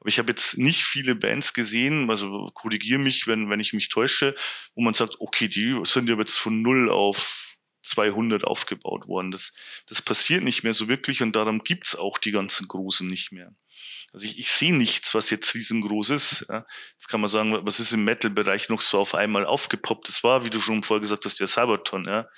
Aber 0.00 0.08
ich 0.08 0.18
habe 0.18 0.32
jetzt 0.32 0.58
nicht 0.58 0.82
viele 0.82 1.14
Bands 1.14 1.54
gesehen, 1.54 2.10
also 2.10 2.50
korrigiere 2.52 2.98
mich, 2.98 3.28
wenn, 3.28 3.48
wenn 3.48 3.60
ich 3.60 3.74
mich 3.74 3.90
täusche, 3.90 4.34
wo 4.74 4.82
man 4.82 4.94
sagt, 4.94 5.20
okay, 5.20 5.46
die 5.46 5.78
sind 5.84 6.08
ja 6.08 6.16
jetzt 6.16 6.36
von 6.36 6.62
null 6.62 6.90
auf 6.90 7.47
200 7.82 8.44
aufgebaut 8.44 9.08
worden. 9.08 9.30
Das, 9.30 9.52
das 9.86 10.02
passiert 10.02 10.42
nicht 10.42 10.62
mehr 10.62 10.72
so 10.72 10.88
wirklich 10.88 11.22
und 11.22 11.34
darum 11.34 11.62
gibt's 11.64 11.96
auch 11.96 12.18
die 12.18 12.32
ganzen 12.32 12.68
Großen 12.68 13.08
nicht 13.08 13.32
mehr. 13.32 13.54
Also 14.12 14.24
ich, 14.24 14.38
ich 14.38 14.50
sehe 14.50 14.74
nichts, 14.74 15.14
was 15.14 15.30
jetzt 15.30 15.54
riesengroß 15.54 16.10
ist. 16.10 16.46
Ja. 16.48 16.66
Jetzt 16.92 17.08
kann 17.08 17.20
man 17.20 17.28
sagen, 17.28 17.66
was 17.66 17.80
ist 17.80 17.92
im 17.92 18.04
Metal-Bereich 18.04 18.68
noch 18.68 18.80
so 18.80 18.98
auf 18.98 19.14
einmal 19.14 19.44
aufgepoppt? 19.44 20.08
Das 20.08 20.24
war, 20.24 20.44
wie 20.44 20.50
du 20.50 20.60
schon 20.60 20.82
vorher 20.82 21.00
gesagt 21.00 21.24
hast, 21.24 21.40
der 21.40 21.46
Cyberton. 21.46 22.06
Ja. 22.06 22.28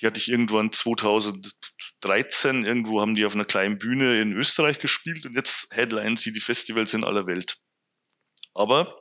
Die 0.00 0.06
hatte 0.06 0.18
ich 0.18 0.28
irgendwann 0.28 0.70
2013, 0.70 2.64
irgendwo 2.64 3.00
haben 3.00 3.14
die 3.14 3.26
auf 3.26 3.34
einer 3.34 3.44
kleinen 3.44 3.78
Bühne 3.78 4.20
in 4.20 4.32
Österreich 4.32 4.78
gespielt 4.78 5.26
und 5.26 5.34
jetzt 5.34 5.74
headline 5.74 6.16
sie 6.16 6.32
die 6.32 6.40
Festivals 6.40 6.94
in 6.94 7.02
aller 7.02 7.26
Welt. 7.26 7.58
Aber 8.54 8.96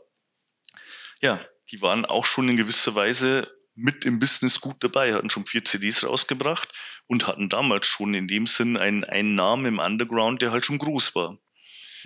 ja, 1.22 1.40
die 1.72 1.82
waren 1.82 2.06
auch 2.06 2.26
schon 2.26 2.50
in 2.50 2.58
gewisser 2.58 2.96
Weise 2.96 3.52
mit 3.78 4.06
im 4.06 4.20
Business 4.20 4.60
gut 4.60 4.84
dabei, 4.84 5.14
hatten 5.14 5.30
schon 5.30 5.46
vier 5.46 5.64
CDs 5.64 6.04
rausgebracht 6.04 6.70
und 7.06 7.28
hatten 7.28 7.48
damals 7.48 7.88
schon 7.88 8.14
in 8.14 8.28
dem 8.28 8.48
Sinn 8.48 8.76
einen, 8.76 9.04
einen 9.04 9.36
Namen 9.36 9.66
im 9.66 9.80
Underground, 9.80 10.42
der 10.42 10.52
halt 10.52 10.66
schon 10.66 10.80
groß 10.80 11.16
war. 11.16 11.38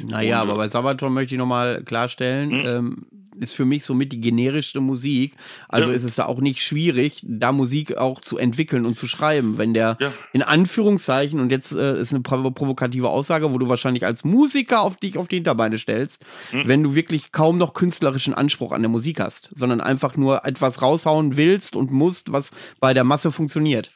Naja, 0.07 0.41
aber 0.41 0.55
bei 0.55 0.69
Sabaton 0.69 1.13
möchte 1.13 1.35
ich 1.35 1.39
nochmal 1.39 1.83
klarstellen, 1.83 2.49
mhm. 2.49 2.65
ähm, 2.65 3.05
ist 3.39 3.55
für 3.55 3.65
mich 3.65 3.85
somit 3.85 4.11
die 4.11 4.21
generischste 4.21 4.81
Musik. 4.81 5.35
Also 5.69 5.89
ja. 5.89 5.95
ist 5.95 6.03
es 6.03 6.15
da 6.15 6.25
auch 6.25 6.39
nicht 6.41 6.61
schwierig, 6.61 7.21
da 7.23 7.51
Musik 7.51 7.97
auch 7.97 8.21
zu 8.21 8.37
entwickeln 8.37 8.85
und 8.85 8.95
zu 8.95 9.07
schreiben. 9.07 9.57
Wenn 9.57 9.73
der 9.73 9.97
ja. 9.99 10.13
in 10.33 10.43
Anführungszeichen, 10.43 11.39
und 11.39 11.49
jetzt 11.49 11.71
äh, 11.71 11.99
ist 11.99 12.13
eine 12.13 12.21
provokative 12.21 13.09
Aussage, 13.09 13.51
wo 13.51 13.57
du 13.57 13.69
wahrscheinlich 13.69 14.05
als 14.05 14.23
Musiker 14.23 14.81
auf 14.81 14.97
dich 14.97 15.17
auf 15.17 15.27
die 15.27 15.37
Hinterbeine 15.37 15.77
stellst, 15.77 16.23
mhm. 16.51 16.67
wenn 16.67 16.83
du 16.83 16.93
wirklich 16.93 17.31
kaum 17.31 17.57
noch 17.57 17.73
künstlerischen 17.73 18.33
Anspruch 18.33 18.71
an 18.71 18.81
der 18.81 18.89
Musik 18.89 19.19
hast, 19.19 19.49
sondern 19.55 19.81
einfach 19.81 20.17
nur 20.17 20.45
etwas 20.45 20.81
raushauen 20.81 21.37
willst 21.37 21.75
und 21.75 21.91
musst, 21.91 22.31
was 22.31 22.51
bei 22.79 22.93
der 22.93 23.03
Masse 23.03 23.31
funktioniert. 23.31 23.91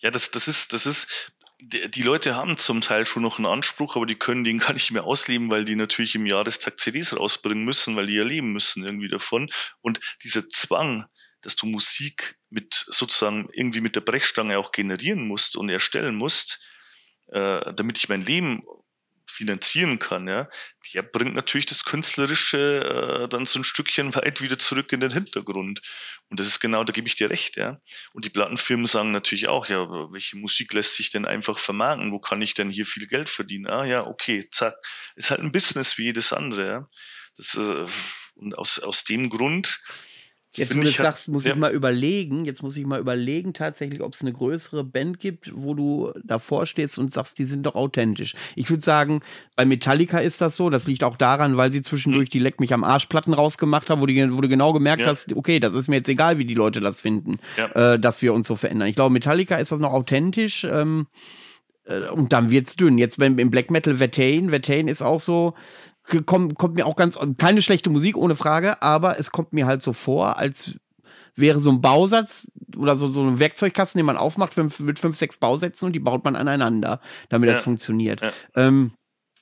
Ja, 0.00 0.10
das, 0.10 0.30
das 0.30 0.48
ist, 0.48 0.72
das 0.72 0.86
ist, 0.86 1.32
die 1.62 2.02
Leute 2.02 2.36
haben 2.36 2.56
zum 2.56 2.80
Teil 2.80 3.06
schon 3.06 3.22
noch 3.22 3.38
einen 3.38 3.46
Anspruch, 3.46 3.96
aber 3.96 4.06
die 4.06 4.16
können 4.16 4.44
den 4.44 4.58
gar 4.58 4.72
nicht 4.72 4.90
mehr 4.90 5.04
ausleben, 5.04 5.50
weil 5.50 5.64
die 5.64 5.76
natürlich 5.76 6.14
im 6.14 6.26
Jahrestag 6.26 6.78
CDs 6.78 7.16
rausbringen 7.16 7.64
müssen, 7.64 7.96
weil 7.96 8.06
die 8.06 8.14
ja 8.14 8.24
leben 8.24 8.52
müssen 8.52 8.84
irgendwie 8.84 9.08
davon. 9.08 9.50
Und 9.80 10.00
dieser 10.22 10.48
Zwang, 10.48 11.06
dass 11.42 11.56
du 11.56 11.66
Musik 11.66 12.38
mit 12.50 12.74
sozusagen 12.74 13.48
irgendwie 13.52 13.80
mit 13.80 13.96
der 13.96 14.02
Brechstange 14.02 14.58
auch 14.58 14.72
generieren 14.72 15.26
musst 15.26 15.56
und 15.56 15.68
erstellen 15.68 16.16
musst, 16.16 16.60
äh, 17.28 17.72
damit 17.74 17.98
ich 17.98 18.08
mein 18.08 18.24
Leben 18.24 18.62
finanzieren 19.40 19.98
kann, 19.98 20.28
ja, 20.28 20.50
der 20.92 21.00
bringt 21.00 21.34
natürlich 21.34 21.64
das 21.64 21.86
Künstlerische 21.86 23.22
äh, 23.24 23.28
dann 23.28 23.46
so 23.46 23.58
ein 23.58 23.64
Stückchen 23.64 24.14
weit 24.14 24.42
wieder 24.42 24.58
zurück 24.58 24.92
in 24.92 25.00
den 25.00 25.10
Hintergrund. 25.10 25.80
Und 26.28 26.38
das 26.38 26.46
ist 26.46 26.60
genau, 26.60 26.84
da 26.84 26.92
gebe 26.92 27.08
ich 27.08 27.16
dir 27.16 27.30
recht, 27.30 27.56
ja. 27.56 27.80
Und 28.12 28.26
die 28.26 28.30
Plattenfirmen 28.30 28.84
sagen 28.84 29.12
natürlich 29.12 29.48
auch, 29.48 29.66
ja, 29.68 29.78
welche 30.12 30.36
Musik 30.36 30.74
lässt 30.74 30.96
sich 30.96 31.08
denn 31.08 31.24
einfach 31.24 31.58
vermarkten? 31.58 32.12
Wo 32.12 32.18
kann 32.18 32.42
ich 32.42 32.52
denn 32.52 32.68
hier 32.68 32.84
viel 32.84 33.06
Geld 33.06 33.30
verdienen? 33.30 33.66
Ah 33.66 33.86
ja, 33.86 34.06
okay, 34.06 34.46
zack. 34.50 34.74
Ist 35.16 35.30
halt 35.30 35.40
ein 35.40 35.52
Business 35.52 35.96
wie 35.96 36.04
jedes 36.04 36.34
andere, 36.34 36.66
ja. 36.66 36.88
Das, 37.38 37.54
äh, 37.54 37.86
und 38.34 38.58
aus, 38.58 38.78
aus 38.78 39.04
dem 39.04 39.30
Grund 39.30 39.80
Jetzt, 40.56 40.76
wo 40.76 40.80
du 40.80 40.88
sagst, 40.88 41.28
muss 41.28 41.44
ja. 41.44 41.52
ich 41.52 41.56
mal 41.56 41.70
überlegen, 41.70 42.44
jetzt 42.44 42.62
muss 42.62 42.76
ich 42.76 42.84
mal 42.84 42.98
überlegen 42.98 43.54
tatsächlich, 43.54 44.02
ob 44.02 44.14
es 44.14 44.20
eine 44.20 44.32
größere 44.32 44.82
Band 44.82 45.20
gibt, 45.20 45.52
wo 45.54 45.74
du 45.74 46.12
davor 46.24 46.66
stehst 46.66 46.98
und 46.98 47.12
sagst, 47.12 47.38
die 47.38 47.44
sind 47.44 47.64
doch 47.64 47.76
authentisch. 47.76 48.34
Ich 48.56 48.68
würde 48.68 48.82
sagen, 48.82 49.20
bei 49.54 49.64
Metallica 49.64 50.18
ist 50.18 50.40
das 50.40 50.56
so, 50.56 50.68
das 50.68 50.88
liegt 50.88 51.04
auch 51.04 51.16
daran, 51.16 51.56
weil 51.56 51.72
sie 51.72 51.82
zwischendurch 51.82 52.30
mhm. 52.30 52.32
die 52.32 52.38
Leck 52.40 52.58
mich 52.58 52.74
am 52.74 52.82
Arsch 52.82 53.06
Platten 53.06 53.32
rausgemacht 53.32 53.90
haben, 53.90 54.00
wo, 54.00 54.06
die, 54.06 54.32
wo 54.32 54.40
du 54.40 54.48
genau 54.48 54.72
gemerkt 54.72 55.02
ja. 55.02 55.08
hast, 55.08 55.36
okay, 55.36 55.60
das 55.60 55.74
ist 55.74 55.86
mir 55.86 55.96
jetzt 55.96 56.08
egal, 56.08 56.38
wie 56.38 56.44
die 56.44 56.54
Leute 56.54 56.80
das 56.80 57.00
finden, 57.00 57.38
ja. 57.56 57.94
äh, 57.94 57.98
dass 58.00 58.20
wir 58.20 58.34
uns 58.34 58.48
so 58.48 58.56
verändern. 58.56 58.88
Ich 58.88 58.96
glaube, 58.96 59.12
Metallica 59.12 59.56
ist 59.56 59.70
das 59.70 59.78
noch 59.78 59.92
authentisch, 59.92 60.64
ähm, 60.64 61.06
äh, 61.84 62.08
und 62.08 62.32
dann 62.32 62.50
wird's 62.50 62.76
dünn. 62.76 62.98
Jetzt, 62.98 63.18
wenn 63.18 63.38
im 63.38 63.50
Black 63.50 63.70
Metal 63.70 63.96
Vertain, 63.96 64.50
Vertain 64.50 64.88
ist 64.88 65.02
auch 65.02 65.20
so, 65.20 65.54
kommt, 66.26 66.56
kommt 66.58 66.74
mir 66.74 66.86
auch 66.86 66.96
ganz, 66.96 67.18
keine 67.38 67.62
schlechte 67.62 67.90
Musik, 67.90 68.16
ohne 68.16 68.36
Frage, 68.36 68.82
aber 68.82 69.18
es 69.18 69.30
kommt 69.30 69.52
mir 69.52 69.66
halt 69.66 69.82
so 69.82 69.92
vor, 69.92 70.38
als 70.38 70.76
wäre 71.36 71.60
so 71.60 71.70
ein 71.70 71.80
Bausatz 71.80 72.50
oder 72.76 72.96
so, 72.96 73.08
so 73.08 73.22
ein 73.22 73.38
Werkzeugkasten, 73.38 73.98
den 73.98 74.06
man 74.06 74.16
aufmacht 74.16 74.54
fünf, 74.54 74.80
mit 74.80 74.98
fünf, 74.98 75.16
sechs 75.16 75.38
Bausätzen 75.38 75.86
und 75.86 75.92
die 75.92 76.00
baut 76.00 76.24
man 76.24 76.36
aneinander, 76.36 77.00
damit 77.28 77.48
ja. 77.48 77.54
das 77.54 77.62
funktioniert. 77.62 78.20
Ja. 78.20 78.32
Ähm, 78.56 78.92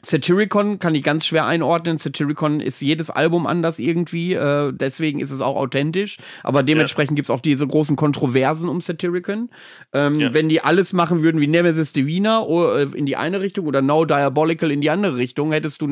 Satyricon 0.02 0.78
kann 0.78 0.94
ich 0.94 1.02
ganz 1.02 1.26
schwer 1.26 1.46
einordnen. 1.46 1.98
Satyricon 1.98 2.60
ist 2.60 2.80
jedes 2.80 3.10
Album 3.10 3.48
anders 3.48 3.80
irgendwie, 3.80 4.34
äh, 4.34 4.72
deswegen 4.72 5.18
ist 5.18 5.32
es 5.32 5.40
auch 5.40 5.56
authentisch. 5.56 6.18
Aber 6.44 6.62
dementsprechend 6.62 7.12
ja. 7.12 7.16
gibt 7.16 7.26
es 7.26 7.30
auch 7.30 7.40
diese 7.40 7.66
großen 7.66 7.96
Kontroversen 7.96 8.68
um 8.68 8.80
Satyricon. 8.80 9.50
Ähm, 9.92 10.14
ja. 10.14 10.32
Wenn 10.32 10.48
die 10.48 10.60
alles 10.60 10.92
machen 10.92 11.22
würden 11.24 11.40
wie 11.40 11.48
Nemesis 11.48 11.92
Divina 11.92 12.46
äh, 12.46 12.86
in 12.94 13.06
die 13.06 13.16
eine 13.16 13.40
Richtung 13.40 13.66
oder 13.66 13.82
No 13.82 14.04
Diabolical 14.04 14.70
in 14.70 14.80
die 14.80 14.90
andere 14.90 15.16
Richtung, 15.16 15.50
hättest 15.50 15.82
du, 15.82 15.90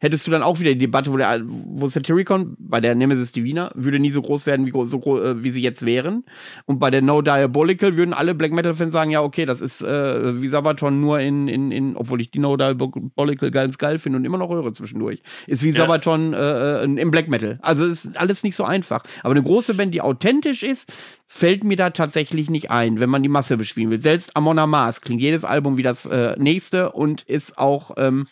hättest 0.00 0.26
du 0.26 0.30
dann 0.32 0.42
auch 0.42 0.58
wieder 0.58 0.72
die 0.72 0.78
Debatte, 0.78 1.12
wo, 1.12 1.16
der, 1.16 1.40
wo 1.44 1.86
Satyricon 1.86 2.56
bei 2.58 2.80
der 2.80 2.96
Nemesis 2.96 3.30
Divina 3.30 3.70
würde 3.76 4.00
nie 4.00 4.10
so 4.10 4.20
groß 4.20 4.46
werden, 4.46 4.66
wie, 4.66 4.72
so, 4.84 4.98
äh, 5.22 5.44
wie 5.44 5.50
sie 5.50 5.62
jetzt 5.62 5.86
wären. 5.86 6.24
Und 6.66 6.80
bei 6.80 6.90
der 6.90 7.02
No 7.02 7.22
Diabolical 7.22 7.96
würden 7.96 8.14
alle 8.14 8.34
Black 8.34 8.50
Metal-Fans 8.50 8.92
sagen, 8.92 9.12
ja, 9.12 9.22
okay, 9.22 9.46
das 9.46 9.60
ist 9.60 9.80
äh, 9.80 10.42
wie 10.42 10.48
Sabaton 10.48 11.00
nur 11.00 11.20
in, 11.20 11.46
in, 11.46 11.70
in, 11.70 11.96
obwohl 11.96 12.20
ich 12.20 12.32
die 12.32 12.40
No 12.40 12.56
Diabolical 12.56 13.43
Metal 13.44 13.50
ganz 13.50 13.78
geil 13.78 13.98
finde 13.98 14.18
und 14.18 14.24
immer 14.24 14.38
noch 14.38 14.50
höre 14.50 14.72
zwischendurch. 14.72 15.22
Ist 15.46 15.62
wie 15.62 15.70
ja. 15.70 15.76
Sabaton 15.76 16.32
äh, 16.32 16.82
äh, 16.82 16.84
im 16.84 17.10
Black 17.10 17.28
Metal. 17.28 17.58
Also 17.62 17.84
ist 17.84 18.16
alles 18.16 18.42
nicht 18.42 18.56
so 18.56 18.64
einfach. 18.64 19.04
Aber 19.22 19.32
eine 19.32 19.42
große 19.42 19.74
Band, 19.74 19.94
die 19.94 20.00
authentisch 20.00 20.62
ist, 20.62 20.92
fällt 21.26 21.64
mir 21.64 21.76
da 21.76 21.90
tatsächlich 21.90 22.50
nicht 22.50 22.70
ein, 22.70 23.00
wenn 23.00 23.10
man 23.10 23.22
die 23.22 23.28
Masse 23.28 23.56
bespielen 23.56 23.90
will. 23.90 24.00
Selbst 24.00 24.36
Amon 24.36 24.58
Amas 24.58 25.00
klingt 25.00 25.20
jedes 25.20 25.44
Album 25.44 25.76
wie 25.76 25.82
das 25.82 26.06
äh, 26.06 26.34
nächste 26.38 26.92
und 26.92 27.22
ist 27.22 27.58
auch, 27.58 27.92
ähm, 27.96 28.26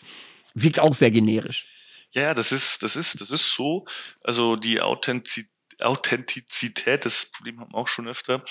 wirkt 0.55 0.81
auch 0.81 0.95
sehr 0.95 1.11
generisch. 1.11 1.67
Ja, 2.13 2.35
das 2.35 2.53
ist, 2.53 2.83
das 2.83 2.97
ist, 2.97 3.21
das 3.21 3.31
ist 3.31 3.55
so. 3.55 3.87
Also 4.23 4.57
die 4.57 4.81
Authentizität, 4.81 5.51
Authentizität, 5.81 7.05
das 7.05 7.33
Problem 7.33 7.59
haben 7.59 7.73
wir 7.73 7.79
auch 7.79 7.89
schon 7.89 8.07
öfter, 8.07 8.45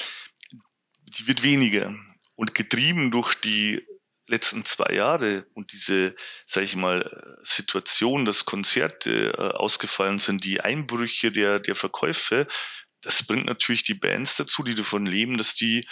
die 0.52 1.28
wird 1.28 1.44
weniger. 1.44 1.94
Und 2.36 2.56
getrieben 2.56 3.12
durch 3.12 3.36
die 3.36 3.86
letzten 4.32 4.66
zwei 4.66 4.94
Jahre 4.94 5.46
und 5.54 5.74
diese, 5.74 6.16
sage 6.46 6.66
ich 6.66 6.76
mal, 6.76 7.38
Situation, 7.44 8.26
dass 8.26 8.46
Konzerte 8.46 9.34
äh, 9.38 9.58
ausgefallen 9.58 10.18
sind, 10.18 10.44
die 10.44 10.62
Einbrüche 10.62 11.32
der, 11.32 11.60
der 11.60 11.76
Verkäufe, 11.76 12.48
das 13.02 13.24
bringt 13.24 13.46
natürlich 13.46 13.84
die 13.84 13.94
Bands 13.94 14.38
dazu, 14.38 14.64
die 14.64 14.76
davon 14.76 15.06
leben, 15.06 15.38
dass 15.38 15.54
die 15.54 15.86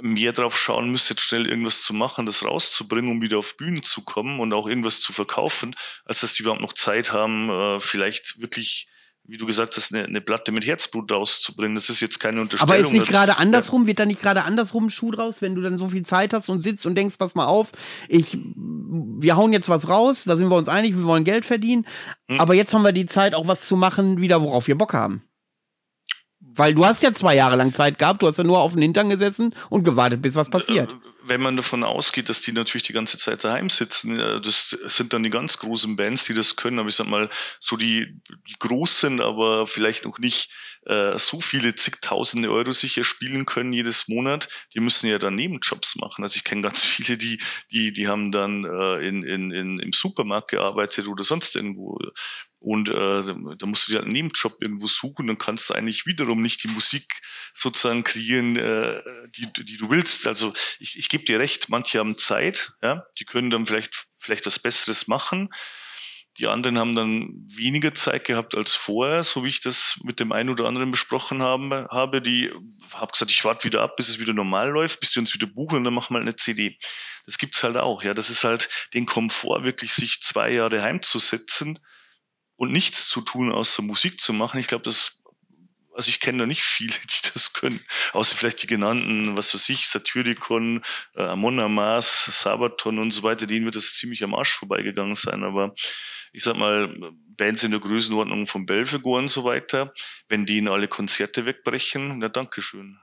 mehr 0.00 0.32
drauf 0.32 0.58
schauen 0.58 0.90
müssen, 0.90 1.12
jetzt 1.12 1.22
schnell 1.22 1.46
irgendwas 1.46 1.82
zu 1.82 1.94
machen, 1.94 2.26
das 2.26 2.44
rauszubringen, 2.44 3.10
um 3.10 3.22
wieder 3.22 3.38
auf 3.38 3.56
Bühnen 3.56 3.82
zu 3.82 4.04
kommen 4.04 4.40
und 4.40 4.52
auch 4.52 4.66
irgendwas 4.66 5.00
zu 5.00 5.12
verkaufen, 5.12 5.76
als 6.04 6.20
dass 6.20 6.34
die 6.34 6.42
überhaupt 6.42 6.62
noch 6.62 6.72
Zeit 6.72 7.12
haben, 7.12 7.48
äh, 7.50 7.80
vielleicht 7.80 8.40
wirklich 8.40 8.88
wie 9.26 9.38
du 9.38 9.46
gesagt 9.46 9.76
hast, 9.76 9.94
eine, 9.94 10.04
eine 10.04 10.20
Platte 10.20 10.52
mit 10.52 10.66
Herzblut 10.66 11.10
rauszubringen. 11.10 11.74
Das 11.74 11.88
ist 11.88 12.00
jetzt 12.00 12.20
keine 12.20 12.42
Unterstellung. 12.42 12.74
Aber 12.74 12.86
ist 12.86 12.92
nicht 12.92 13.08
gerade 13.08 13.38
andersrum, 13.38 13.86
wird 13.86 13.98
da 13.98 14.04
nicht 14.04 14.20
gerade 14.20 14.44
andersrum 14.44 14.86
ein 14.86 14.90
Schuh 14.90 15.10
draus, 15.12 15.40
wenn 15.40 15.54
du 15.54 15.62
dann 15.62 15.78
so 15.78 15.88
viel 15.88 16.04
Zeit 16.04 16.34
hast 16.34 16.48
und 16.48 16.60
sitzt 16.60 16.86
und 16.86 16.94
denkst, 16.94 17.16
pass 17.16 17.34
mal 17.34 17.46
auf, 17.46 17.72
ich, 18.08 18.38
wir 18.54 19.36
hauen 19.36 19.52
jetzt 19.52 19.68
was 19.68 19.88
raus, 19.88 20.24
da 20.24 20.36
sind 20.36 20.48
wir 20.48 20.56
uns 20.56 20.68
einig, 20.68 20.96
wir 20.96 21.04
wollen 21.04 21.24
Geld 21.24 21.46
verdienen, 21.46 21.86
hm. 22.28 22.38
aber 22.38 22.54
jetzt 22.54 22.74
haben 22.74 22.82
wir 22.82 22.92
die 22.92 23.06
Zeit, 23.06 23.34
auch 23.34 23.46
was 23.46 23.66
zu 23.66 23.76
machen, 23.76 24.20
wieder 24.20 24.42
worauf 24.42 24.68
wir 24.68 24.76
Bock 24.76 24.92
haben. 24.92 25.22
Weil 26.56 26.74
du 26.74 26.84
hast 26.84 27.02
ja 27.02 27.12
zwei 27.12 27.34
Jahre 27.34 27.56
lang 27.56 27.72
Zeit 27.72 27.98
gehabt, 27.98 28.22
du 28.22 28.26
hast 28.26 28.38
ja 28.38 28.44
nur 28.44 28.60
auf 28.60 28.72
den 28.72 28.82
Hintern 28.82 29.08
gesessen 29.08 29.54
und 29.70 29.84
gewartet, 29.84 30.22
bis 30.22 30.34
was 30.34 30.48
passiert. 30.48 30.92
Äh, 30.92 30.96
wenn 31.26 31.40
man 31.40 31.56
davon 31.56 31.84
ausgeht, 31.84 32.28
dass 32.28 32.42
die 32.42 32.52
natürlich 32.52 32.82
die 32.82 32.92
ganze 32.92 33.18
Zeit 33.18 33.44
daheim 33.44 33.70
sitzen, 33.70 34.18
äh, 34.18 34.40
das 34.40 34.70
sind 34.70 35.12
dann 35.12 35.22
die 35.22 35.30
ganz 35.30 35.58
großen 35.58 35.96
Bands, 35.96 36.24
die 36.24 36.34
das 36.34 36.56
können, 36.56 36.78
aber 36.78 36.88
ich 36.88 36.94
sag 36.94 37.08
mal, 37.08 37.30
so 37.60 37.76
die, 37.76 38.20
die 38.48 38.54
groß 38.58 39.00
sind, 39.00 39.20
aber 39.20 39.66
vielleicht 39.66 40.04
noch 40.04 40.18
nicht 40.18 40.50
äh, 40.86 41.18
so 41.18 41.40
viele 41.40 41.74
zigtausende 41.74 42.50
Euro 42.50 42.72
sicher 42.72 43.04
spielen 43.04 43.46
können 43.46 43.72
jedes 43.72 44.08
Monat, 44.08 44.48
die 44.74 44.80
müssen 44.80 45.08
ja 45.08 45.18
dann 45.18 45.34
Nebenjobs 45.34 45.96
machen. 45.96 46.22
Also 46.22 46.36
ich 46.36 46.44
kenne 46.44 46.62
ganz 46.62 46.84
viele, 46.84 47.16
die, 47.16 47.40
die, 47.70 47.92
die 47.92 48.08
haben 48.08 48.30
dann 48.30 48.64
äh, 48.64 49.06
in, 49.06 49.22
in, 49.22 49.50
in, 49.50 49.78
im 49.78 49.92
Supermarkt 49.92 50.50
gearbeitet 50.50 51.08
oder 51.08 51.24
sonst 51.24 51.56
irgendwo 51.56 51.98
und 52.64 52.88
äh, 52.88 53.22
da 53.58 53.66
musst 53.66 53.88
du 53.88 53.92
dir 53.92 54.00
einen 54.00 54.10
Nebenjob 54.10 54.56
irgendwo 54.58 54.86
suchen, 54.86 55.26
dann 55.26 55.36
kannst 55.36 55.68
du 55.68 55.74
eigentlich 55.74 56.06
wiederum 56.06 56.40
nicht 56.40 56.64
die 56.64 56.68
Musik 56.68 57.20
sozusagen 57.52 58.04
kreieren, 58.04 58.56
äh, 58.56 59.02
die, 59.36 59.52
die 59.64 59.76
du 59.76 59.90
willst. 59.90 60.26
Also 60.26 60.54
ich, 60.78 60.98
ich 60.98 61.10
gebe 61.10 61.24
dir 61.24 61.38
recht, 61.38 61.68
manche 61.68 61.98
haben 61.98 62.16
Zeit, 62.16 62.72
ja, 62.80 63.04
die 63.18 63.26
können 63.26 63.50
dann 63.50 63.66
vielleicht, 63.66 64.06
vielleicht 64.16 64.46
was 64.46 64.58
Besseres 64.58 65.08
machen. 65.08 65.50
Die 66.38 66.46
anderen 66.46 66.78
haben 66.78 66.96
dann 66.96 67.28
weniger 67.54 67.92
Zeit 67.92 68.24
gehabt 68.24 68.54
als 68.54 68.72
vorher, 68.72 69.22
so 69.22 69.44
wie 69.44 69.48
ich 69.48 69.60
das 69.60 70.00
mit 70.02 70.18
dem 70.18 70.32
einen 70.32 70.48
oder 70.48 70.64
anderen 70.64 70.90
besprochen 70.90 71.42
habe. 71.42 71.86
habe. 71.90 72.22
Die 72.22 72.50
habe 72.94 73.12
gesagt, 73.12 73.30
ich 73.30 73.44
warte 73.44 73.64
wieder 73.64 73.82
ab, 73.82 73.96
bis 73.96 74.08
es 74.08 74.20
wieder 74.20 74.32
normal 74.32 74.70
läuft, 74.70 75.00
bis 75.00 75.10
die 75.10 75.18
uns 75.18 75.34
wieder 75.34 75.46
buchen 75.46 75.76
und 75.76 75.84
dann 75.84 75.94
machen 75.94 76.14
wir 76.16 76.20
eine 76.20 76.34
CD. 76.34 76.78
Das 77.26 77.36
gibt's 77.36 77.62
halt 77.62 77.76
auch. 77.76 78.02
Ja, 78.02 78.14
das 78.14 78.30
ist 78.30 78.42
halt 78.42 78.88
den 78.94 79.04
Komfort, 79.04 79.64
wirklich 79.64 79.92
sich 79.92 80.22
zwei 80.22 80.50
Jahre 80.50 80.80
heimzusetzen 80.80 81.78
und 82.56 82.72
nichts 82.72 83.08
zu 83.08 83.20
tun, 83.20 83.52
außer 83.52 83.82
Musik 83.82 84.20
zu 84.20 84.32
machen. 84.32 84.58
Ich 84.60 84.66
glaube, 84.66 84.84
das, 84.84 85.22
also 85.94 86.08
ich 86.08 86.20
kenne 86.20 86.38
da 86.38 86.46
nicht 86.46 86.62
viele, 86.62 86.92
die 86.92 87.30
das 87.32 87.52
können, 87.52 87.80
außer 88.12 88.36
vielleicht 88.36 88.62
die 88.62 88.66
genannten, 88.66 89.36
was 89.36 89.54
weiß 89.54 89.68
ich, 89.70 89.88
Satyricon, 89.88 90.82
äh, 91.16 91.22
Amon 91.22 91.56
Mars, 91.72 92.26
Sabaton 92.42 92.98
und 92.98 93.12
so 93.12 93.22
weiter, 93.22 93.46
denen 93.46 93.64
wird 93.64 93.76
das 93.76 93.94
ziemlich 93.94 94.22
am 94.24 94.34
Arsch 94.34 94.52
vorbeigegangen 94.52 95.14
sein. 95.14 95.42
Aber 95.44 95.74
ich 96.32 96.42
sag 96.42 96.56
mal, 96.56 96.94
Bands 97.36 97.62
in 97.62 97.70
der 97.70 97.80
Größenordnung 97.80 98.46
von 98.46 98.66
Belfegor 98.66 99.18
und 99.18 99.28
so 99.28 99.44
weiter, 99.44 99.92
wenn 100.28 100.46
die 100.46 100.58
in 100.58 100.68
alle 100.68 100.88
Konzerte 100.88 101.46
wegbrechen, 101.46 102.18
na 102.18 102.28
Dankeschön. 102.28 103.00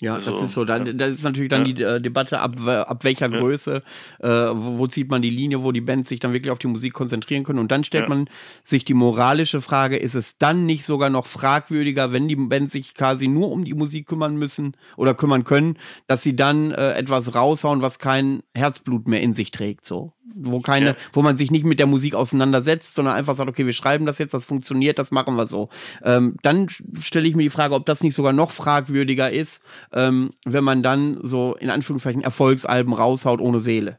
Ja, 0.00 0.14
also, 0.14 0.30
das 0.32 0.42
ist 0.42 0.54
so. 0.54 0.64
Dann, 0.64 0.96
das 0.96 1.10
ist 1.10 1.22
natürlich 1.22 1.50
dann 1.50 1.66
ja. 1.66 1.72
die 1.72 1.82
äh, 1.82 2.00
Debatte, 2.00 2.40
ab, 2.40 2.58
ab 2.66 3.04
welcher 3.04 3.30
ja. 3.30 3.38
Größe, 3.38 3.82
äh, 4.20 4.28
wo, 4.28 4.78
wo, 4.78 4.86
zieht 4.86 5.10
man 5.10 5.20
die 5.20 5.28
Linie, 5.28 5.62
wo 5.62 5.72
die 5.72 5.82
Bands 5.82 6.08
sich 6.08 6.20
dann 6.20 6.32
wirklich 6.32 6.50
auf 6.50 6.58
die 6.58 6.68
Musik 6.68 6.94
konzentrieren 6.94 7.44
können. 7.44 7.58
Und 7.58 7.70
dann 7.70 7.84
stellt 7.84 8.04
ja. 8.04 8.08
man 8.08 8.28
sich 8.64 8.86
die 8.86 8.94
moralische 8.94 9.60
Frage, 9.60 9.98
ist 9.98 10.14
es 10.14 10.38
dann 10.38 10.64
nicht 10.64 10.86
sogar 10.86 11.10
noch 11.10 11.26
fragwürdiger, 11.26 12.12
wenn 12.12 12.28
die 12.28 12.36
Bands 12.36 12.72
sich 12.72 12.94
quasi 12.94 13.28
nur 13.28 13.50
um 13.50 13.64
die 13.64 13.74
Musik 13.74 14.06
kümmern 14.06 14.36
müssen 14.36 14.74
oder 14.96 15.12
kümmern 15.12 15.44
können, 15.44 15.76
dass 16.06 16.22
sie 16.22 16.34
dann 16.34 16.70
äh, 16.70 16.94
etwas 16.94 17.34
raushauen, 17.34 17.82
was 17.82 17.98
kein 17.98 18.42
Herzblut 18.54 19.06
mehr 19.06 19.20
in 19.20 19.34
sich 19.34 19.50
trägt, 19.50 19.84
so 19.84 20.14
wo 20.34 20.60
keine, 20.60 20.86
ja. 20.86 20.96
wo 21.12 21.22
man 21.22 21.36
sich 21.36 21.50
nicht 21.50 21.64
mit 21.64 21.78
der 21.78 21.86
Musik 21.86 22.14
auseinandersetzt, 22.14 22.94
sondern 22.94 23.14
einfach 23.14 23.36
sagt, 23.36 23.48
okay, 23.48 23.66
wir 23.66 23.72
schreiben 23.72 24.06
das 24.06 24.18
jetzt, 24.18 24.34
das 24.34 24.44
funktioniert, 24.44 24.98
das 24.98 25.10
machen 25.10 25.36
wir 25.36 25.46
so. 25.46 25.68
Ähm, 26.02 26.36
dann 26.42 26.68
stelle 27.00 27.28
ich 27.28 27.36
mir 27.36 27.42
die 27.42 27.50
Frage, 27.50 27.74
ob 27.74 27.86
das 27.86 28.02
nicht 28.02 28.14
sogar 28.14 28.32
noch 28.32 28.52
fragwürdiger 28.52 29.30
ist, 29.30 29.62
ähm, 29.92 30.32
wenn 30.44 30.64
man 30.64 30.82
dann 30.82 31.18
so 31.22 31.54
in 31.56 31.70
Anführungszeichen 31.70 32.22
Erfolgsalben 32.22 32.92
raushaut 32.92 33.40
ohne 33.40 33.60
Seele. 33.60 33.98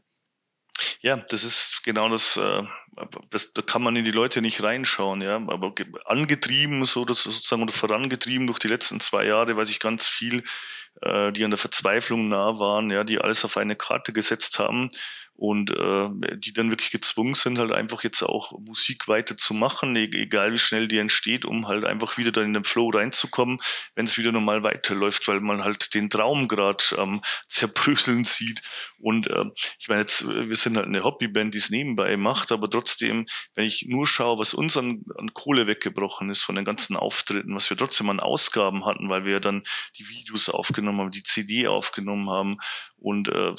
Ja, 1.00 1.16
das 1.16 1.44
ist 1.44 1.82
genau 1.84 2.08
das, 2.08 2.36
äh, 2.36 2.62
das, 3.30 3.52
da 3.52 3.62
kann 3.62 3.82
man 3.82 3.96
in 3.96 4.04
die 4.04 4.10
Leute 4.10 4.40
nicht 4.40 4.62
reinschauen, 4.62 5.20
ja. 5.20 5.36
Aber 5.36 5.74
angetrieben, 6.06 6.84
so 6.84 7.04
das 7.04 7.24
sozusagen 7.24 7.62
oder 7.62 7.72
vorangetrieben 7.72 8.46
durch 8.46 8.58
die 8.58 8.68
letzten 8.68 9.00
zwei 9.00 9.26
Jahre, 9.26 9.56
weiß 9.56 9.68
ich 9.68 9.80
ganz 9.80 10.06
viel, 10.08 10.42
äh, 11.00 11.32
die 11.32 11.44
an 11.44 11.50
der 11.50 11.58
Verzweiflung 11.58 12.28
nah 12.28 12.58
waren, 12.58 12.90
ja, 12.90 13.04
die 13.04 13.20
alles 13.20 13.44
auf 13.44 13.56
eine 13.56 13.76
Karte 13.76 14.12
gesetzt 14.12 14.58
haben 14.58 14.88
und 15.42 15.72
äh, 15.72 16.08
die 16.36 16.52
dann 16.52 16.70
wirklich 16.70 16.92
gezwungen 16.92 17.34
sind, 17.34 17.58
halt 17.58 17.72
einfach 17.72 18.04
jetzt 18.04 18.22
auch 18.22 18.56
Musik 18.60 19.08
weiter 19.08 19.36
zu 19.36 19.54
machen, 19.54 19.96
e-, 19.96 20.04
egal 20.04 20.52
wie 20.52 20.58
schnell 20.58 20.86
die 20.86 20.98
entsteht, 20.98 21.44
um 21.44 21.66
halt 21.66 21.84
einfach 21.84 22.16
wieder 22.16 22.30
dann 22.30 22.44
in 22.44 22.52
den 22.52 22.62
Flow 22.62 22.90
reinzukommen, 22.90 23.58
wenn 23.96 24.04
es 24.04 24.16
wieder 24.16 24.30
normal 24.30 24.62
weiterläuft, 24.62 25.26
weil 25.26 25.40
man 25.40 25.64
halt 25.64 25.94
den 25.94 26.10
Traum 26.10 26.46
gerade 26.46 26.84
ähm, 26.96 27.22
zerbröseln 27.48 28.22
sieht. 28.22 28.62
Und 28.98 29.26
äh, 29.30 29.46
ich 29.80 29.88
meine 29.88 30.02
jetzt, 30.02 30.28
wir 30.28 30.54
sind 30.54 30.76
halt 30.76 30.86
eine 30.86 31.02
Hobbyband, 31.02 31.52
die 31.52 31.58
es 31.58 31.70
nebenbei 31.70 32.16
macht, 32.16 32.52
aber 32.52 32.70
trotzdem, 32.70 33.26
wenn 33.56 33.64
ich 33.64 33.86
nur 33.88 34.06
schaue, 34.06 34.38
was 34.38 34.54
uns 34.54 34.76
an, 34.76 35.02
an 35.18 35.34
Kohle 35.34 35.66
weggebrochen 35.66 36.30
ist 36.30 36.42
von 36.42 36.54
den 36.54 36.64
ganzen 36.64 36.94
Auftritten, 36.94 37.56
was 37.56 37.68
wir 37.68 37.76
trotzdem 37.76 38.10
an 38.10 38.20
Ausgaben 38.20 38.86
hatten, 38.86 39.08
weil 39.08 39.24
wir 39.24 39.40
dann 39.40 39.64
die 39.98 40.08
Videos 40.08 40.48
aufgenommen 40.48 41.00
haben, 41.00 41.10
die 41.10 41.24
CD 41.24 41.66
aufgenommen 41.66 42.30
haben 42.30 42.58
und 42.96 43.26
äh, 43.26 43.54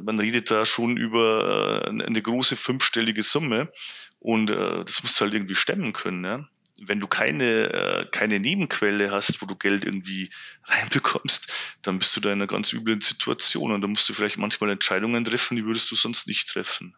man 0.00 0.18
redet 0.18 0.50
da 0.50 0.64
schon 0.64 0.96
über 0.96 1.84
äh, 1.84 1.88
eine 1.88 2.22
große 2.22 2.56
fünfstellige 2.56 3.22
Summe 3.22 3.72
und 4.18 4.50
äh, 4.50 4.84
das 4.84 5.02
musst 5.02 5.18
du 5.18 5.24
halt 5.24 5.34
irgendwie 5.34 5.54
stemmen 5.54 5.92
können. 5.92 6.24
Ja? 6.24 6.48
Wenn 6.80 7.00
du 7.00 7.06
keine, 7.06 7.72
äh, 7.72 8.04
keine 8.10 8.38
Nebenquelle 8.40 9.10
hast, 9.10 9.40
wo 9.42 9.46
du 9.46 9.56
Geld 9.56 9.84
irgendwie 9.84 10.30
reinbekommst, 10.64 11.52
dann 11.82 11.98
bist 11.98 12.14
du 12.16 12.20
da 12.20 12.30
in 12.30 12.38
einer 12.38 12.46
ganz 12.46 12.72
üblen 12.72 13.00
Situation 13.00 13.72
und 13.72 13.80
da 13.80 13.88
musst 13.88 14.08
du 14.08 14.14
vielleicht 14.14 14.38
manchmal 14.38 14.70
Entscheidungen 14.70 15.24
treffen, 15.24 15.56
die 15.56 15.64
würdest 15.64 15.90
du 15.90 15.96
sonst 15.96 16.26
nicht 16.26 16.48
treffen. 16.48 16.94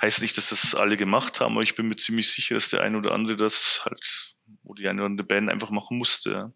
Heißt 0.00 0.22
nicht, 0.22 0.36
dass 0.36 0.50
das 0.50 0.74
alle 0.74 0.96
gemacht 0.96 1.40
haben, 1.40 1.54
aber 1.54 1.62
ich 1.62 1.74
bin 1.74 1.88
mir 1.88 1.96
ziemlich 1.96 2.30
sicher, 2.30 2.54
dass 2.54 2.70
der 2.70 2.82
eine 2.82 2.98
oder 2.98 3.12
andere 3.12 3.36
das 3.36 3.82
halt, 3.84 4.34
oder 4.62 4.82
die 4.82 4.88
eine 4.88 5.00
oder 5.00 5.06
andere 5.06 5.26
Band 5.26 5.50
einfach 5.50 5.70
machen 5.70 5.98
musste. 5.98 6.30
Ja? 6.30 6.52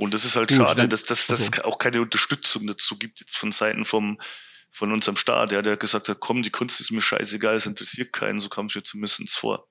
Und 0.00 0.14
das 0.14 0.24
ist 0.24 0.34
halt 0.34 0.50
schade, 0.50 0.88
dass 0.88 1.04
das 1.04 1.26
dass 1.26 1.62
auch 1.62 1.76
keine 1.76 2.00
Unterstützung 2.00 2.66
dazu 2.66 2.98
gibt, 2.98 3.20
jetzt 3.20 3.36
von 3.36 3.52
Seiten 3.52 3.84
vom, 3.84 4.18
von 4.70 4.92
unserem 4.92 5.16
Staat, 5.16 5.52
ja, 5.52 5.60
der 5.60 5.76
gesagt 5.76 6.08
hat, 6.08 6.20
komm, 6.20 6.42
die 6.42 6.48
Kunst 6.50 6.80
ist 6.80 6.90
mir 6.90 7.02
scheißegal, 7.02 7.56
es 7.56 7.66
interessiert 7.66 8.10
keinen, 8.10 8.38
so 8.38 8.48
kam 8.48 8.66
es 8.66 8.74
mir 8.74 8.82
zumindest 8.82 9.36
vor. 9.36 9.68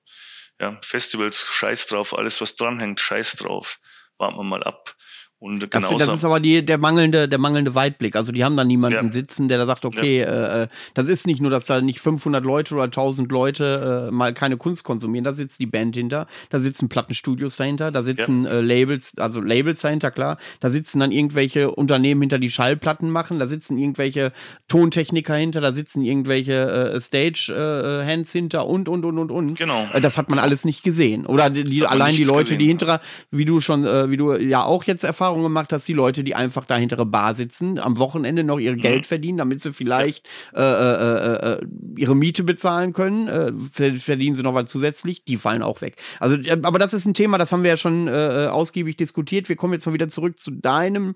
Ja, 0.60 0.78
Festivals, 0.82 1.44
scheiß 1.50 1.88
drauf, 1.88 2.16
alles 2.16 2.40
was 2.40 2.54
dranhängt, 2.54 3.00
scheiß 3.00 3.36
drauf. 3.36 3.80
Warten 4.18 4.36
wir 4.36 4.44
mal 4.44 4.62
ab. 4.62 4.94
Und 5.40 5.70
genau 5.70 5.96
das 5.96 6.08
ist 6.08 6.22
aber 6.22 6.38
die, 6.38 6.62
der, 6.62 6.76
mangelnde, 6.76 7.26
der 7.26 7.38
mangelnde 7.38 7.74
Weitblick. 7.74 8.14
Also 8.14 8.30
die 8.30 8.44
haben 8.44 8.58
da 8.58 8.64
niemanden 8.64 9.06
ja. 9.06 9.10
sitzen, 9.10 9.48
der 9.48 9.56
da 9.56 9.64
sagt, 9.64 9.86
okay, 9.86 10.20
ja. 10.20 10.64
äh, 10.64 10.68
das 10.92 11.08
ist 11.08 11.26
nicht 11.26 11.40
nur, 11.40 11.50
dass 11.50 11.64
da 11.64 11.80
nicht 11.80 11.98
500 11.98 12.44
Leute 12.44 12.74
oder 12.74 12.84
1000 12.84 13.32
Leute 13.32 14.08
äh, 14.08 14.12
mal 14.12 14.34
keine 14.34 14.58
Kunst 14.58 14.84
konsumieren. 14.84 15.24
Da 15.24 15.32
sitzt 15.32 15.58
die 15.58 15.66
Band 15.66 15.96
hinter, 15.96 16.26
da 16.50 16.60
sitzen 16.60 16.90
Plattenstudios 16.90 17.56
dahinter, 17.56 17.90
da 17.90 18.02
sitzen 18.02 18.44
ja. 18.44 18.50
äh, 18.50 18.60
Labels, 18.60 19.16
also 19.16 19.40
Labels 19.40 19.80
dahinter, 19.80 20.10
klar. 20.10 20.36
Da 20.60 20.68
sitzen 20.68 21.00
dann 21.00 21.10
irgendwelche 21.10 21.70
Unternehmen 21.70 22.20
hinter, 22.20 22.38
die 22.38 22.50
Schallplatten 22.50 23.08
machen, 23.08 23.38
da 23.38 23.46
sitzen 23.46 23.78
irgendwelche 23.78 24.32
Tontechniker 24.68 25.36
hinter, 25.36 25.62
da 25.62 25.72
sitzen 25.72 26.04
irgendwelche 26.04 26.52
äh, 26.52 27.00
Stage-Hands 27.00 28.30
hinter 28.30 28.66
und, 28.66 28.90
und, 28.90 29.06
und, 29.06 29.16
und, 29.16 29.30
und. 29.30 29.54
Genau. 29.56 29.88
Äh, 29.94 30.02
das 30.02 30.18
hat 30.18 30.28
man 30.28 30.38
alles 30.38 30.66
nicht 30.66 30.82
gesehen. 30.82 31.24
Oder 31.24 31.48
die, 31.48 31.64
die 31.64 31.86
allein 31.86 32.14
die 32.14 32.24
Leute, 32.24 32.42
gesehen, 32.42 32.58
die 32.58 32.66
hinter, 32.66 33.00
wie 33.30 33.46
du 33.46 33.60
schon, 33.60 33.86
äh, 33.86 34.10
wie 34.10 34.18
du 34.18 34.36
ja 34.36 34.64
auch 34.64 34.84
jetzt 34.84 35.02
erfahren 35.02 35.29
Erfahrung 35.30 35.42
gemacht, 35.44 35.70
dass 35.70 35.84
die 35.84 35.92
Leute, 35.92 36.24
die 36.24 36.34
einfach 36.34 36.64
da 36.64 36.76
hintere 36.76 37.06
Bar 37.06 37.34
sitzen, 37.34 37.78
am 37.78 37.98
Wochenende 37.98 38.42
noch 38.42 38.58
ihr 38.58 38.72
mhm. 38.72 38.80
Geld 38.80 39.06
verdienen, 39.06 39.38
damit 39.38 39.62
sie 39.62 39.72
vielleicht 39.72 40.26
ja. 40.54 40.60
äh, 40.60 41.52
äh, 41.52 41.52
äh, 41.52 41.66
ihre 41.96 42.16
Miete 42.16 42.42
bezahlen 42.42 42.92
können, 42.92 43.28
äh, 43.28 43.52
verdienen 43.96 44.34
sie 44.34 44.42
noch 44.42 44.54
was 44.54 44.68
zusätzlich, 44.68 45.24
die 45.24 45.36
fallen 45.36 45.62
auch 45.62 45.80
weg. 45.82 45.96
Also, 46.18 46.36
äh, 46.36 46.58
aber 46.62 46.78
das 46.80 46.94
ist 46.94 47.06
ein 47.06 47.14
Thema, 47.14 47.38
das 47.38 47.52
haben 47.52 47.62
wir 47.62 47.70
ja 47.70 47.76
schon 47.76 48.08
äh, 48.08 48.48
ausgiebig 48.50 48.96
diskutiert. 48.96 49.48
Wir 49.48 49.56
kommen 49.56 49.74
jetzt 49.74 49.86
mal 49.86 49.92
wieder 49.92 50.08
zurück 50.08 50.38
zu 50.38 50.50
deinem, 50.50 51.14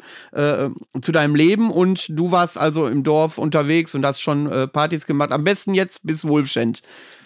zu 1.00 1.12
deinem 1.12 1.34
Leben 1.34 1.70
und 1.70 2.06
du 2.08 2.30
warst 2.30 2.58
also 2.58 2.86
im 2.86 3.02
Dorf 3.02 3.38
unterwegs 3.38 3.94
und 3.94 4.04
hast 4.04 4.20
schon 4.20 4.48
Partys 4.72 5.06
gemacht. 5.06 5.32
Am 5.32 5.44
besten 5.44 5.74
jetzt 5.74 6.06
bis 6.06 6.24
Wolfschend. 6.24 6.82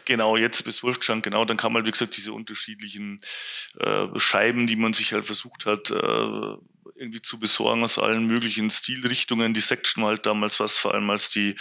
Genau, 0.09 0.39
jetzt 0.39 0.65
bis 0.65 0.83
Wolfgang, 0.83 1.23
genau, 1.23 1.45
dann 1.45 1.59
kam 1.59 1.75
halt, 1.75 1.85
wie 1.85 1.91
gesagt, 1.91 2.17
diese 2.17 2.33
unterschiedlichen 2.33 3.19
äh, 3.79 4.07
Scheiben, 4.17 4.67
die 4.67 4.75
man 4.77 4.95
sich 4.95 5.13
halt 5.13 5.27
versucht 5.27 5.67
hat, 5.67 5.91
äh, 5.91 6.57
irgendwie 6.95 7.21
zu 7.21 7.39
besorgen 7.39 7.85
aus 7.85 7.99
allen 7.99 8.27
möglichen 8.27 8.71
Stilrichtungen. 8.71 9.53
Die 9.53 9.61
Section 9.61 10.07
halt 10.07 10.25
damals 10.25 10.61
was, 10.61 10.79
vor 10.79 10.95
allem 10.95 11.11
als 11.11 11.29
die 11.29 11.57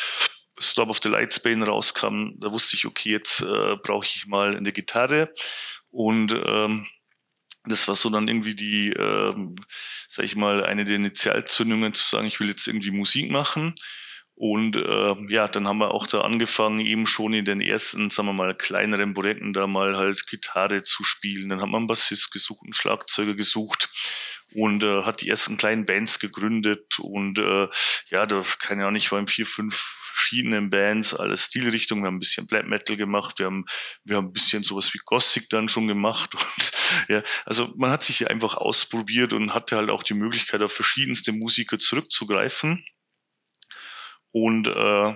Stop 0.58 0.88
of 0.88 1.02
the 1.04 1.10
Lightsbane 1.10 1.66
rauskam, 1.66 2.39
da 2.39 2.50
wusste 2.50 2.78
ich, 2.78 2.86
okay, 2.86 3.12
jetzt 3.12 3.41
äh, 3.41 3.76
brauche 3.84 4.06
ich 4.06 4.28
mal 4.28 4.56
eine 4.56 4.72
Gitarre. 4.72 5.34
Und 5.89 6.32
ähm, 6.32 6.88
das 7.66 7.89
war 7.89 7.95
so 7.95 8.10
dann 8.10 8.30
irgendwie 8.30 8.56
die, 8.56 8.93
ähm, 8.93 9.56
sag 10.08 10.24
ich 10.24 10.38
mal, 10.38 10.64
eine 10.64 10.86
der 10.86 10.95
Initialzündungen 10.95 11.93
zu 11.93 12.08
sagen, 12.08 12.28
ich 12.28 12.39
will 12.39 12.48
jetzt 12.48 12.66
irgendwie 12.66 12.91
Musik 12.91 13.30
machen. 13.30 13.76
Und 14.39 14.75
äh, 14.75 15.15
ja, 15.33 15.47
dann 15.47 15.67
haben 15.67 15.79
wir 15.79 15.95
auch 15.95 16.05
da 16.05 16.21
angefangen, 16.21 16.79
eben 16.79 17.07
schon 17.07 17.33
in 17.33 17.43
den 17.43 17.59
ersten, 17.59 18.11
sagen 18.11 18.29
wir 18.29 18.33
mal, 18.33 18.55
kleineren 18.55 19.15
Projekten 19.15 19.51
da 19.51 19.65
mal 19.65 19.97
halt 19.97 20.27
Gitarre 20.27 20.83
zu 20.83 21.03
spielen. 21.03 21.49
Dann 21.49 21.59
hat 21.59 21.69
man 21.69 21.79
einen 21.79 21.88
Bassist 21.88 22.31
gesucht, 22.31 22.61
einen 22.63 22.73
Schlagzeuger 22.73 23.33
gesucht 23.33 23.89
und 24.53 24.83
äh, 24.83 25.01
hat 25.01 25.21
die 25.21 25.29
ersten 25.29 25.57
kleinen 25.57 25.88
Bands 25.88 26.19
gegründet 26.19 26.99
und 26.99 27.39
äh, 27.39 27.67
ja, 28.09 28.27
da 28.27 28.43
keine 28.59 28.83
Ahnung, 28.83 28.97
ich 28.97 29.11
war 29.11 29.17
in 29.17 29.25
vier, 29.25 29.47
fünf 29.47 29.75
verschiedenen 29.75 30.69
Bands, 30.69 31.15
alle 31.15 31.35
Stilrichtungen. 31.35 32.03
Wir 32.03 32.07
haben 32.07 32.17
ein 32.17 32.19
bisschen 32.19 32.45
Black 32.45 32.67
Metal 32.67 32.95
gemacht, 32.95 33.39
wir 33.39 33.47
haben, 33.47 33.65
wir 34.03 34.17
haben 34.17 34.27
ein 34.27 34.33
bisschen 34.33 34.61
sowas 34.61 34.93
wie 34.93 34.99
Gothic 35.03 35.49
dann 35.49 35.67
schon 35.67 35.88
gemacht 35.88 36.35
und 36.35 36.71
ja, 37.09 37.23
also 37.45 37.73
man 37.75 37.89
hat 37.89 38.03
sich 38.03 38.29
einfach 38.29 38.55
ausprobiert 38.55 39.33
und 39.33 39.55
hatte 39.55 39.77
halt 39.77 39.89
auch 39.89 40.03
die 40.03 40.13
Möglichkeit, 40.13 40.61
auf 40.61 40.73
verschiedenste 40.73 41.31
Musiker 41.31 41.79
zurückzugreifen. 41.79 42.85
Und 44.39 44.67
äh, 44.67 45.15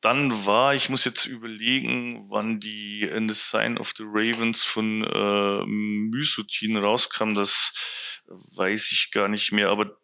dann 0.00 0.46
war, 0.46 0.74
ich 0.74 0.88
muss 0.90 1.04
jetzt 1.04 1.26
überlegen, 1.26 2.26
wann 2.28 2.60
die 2.60 3.02
In 3.02 3.28
the 3.28 3.34
Sign 3.34 3.78
of 3.78 3.92
the 3.96 4.04
Ravens 4.06 4.64
von 4.64 5.02
äh, 5.02 5.66
Mysotin 5.66 6.76
rauskam, 6.76 7.34
das 7.34 8.22
weiß 8.54 8.92
ich 8.92 9.10
gar 9.10 9.28
nicht 9.28 9.50
mehr, 9.50 9.70
aber 9.70 9.98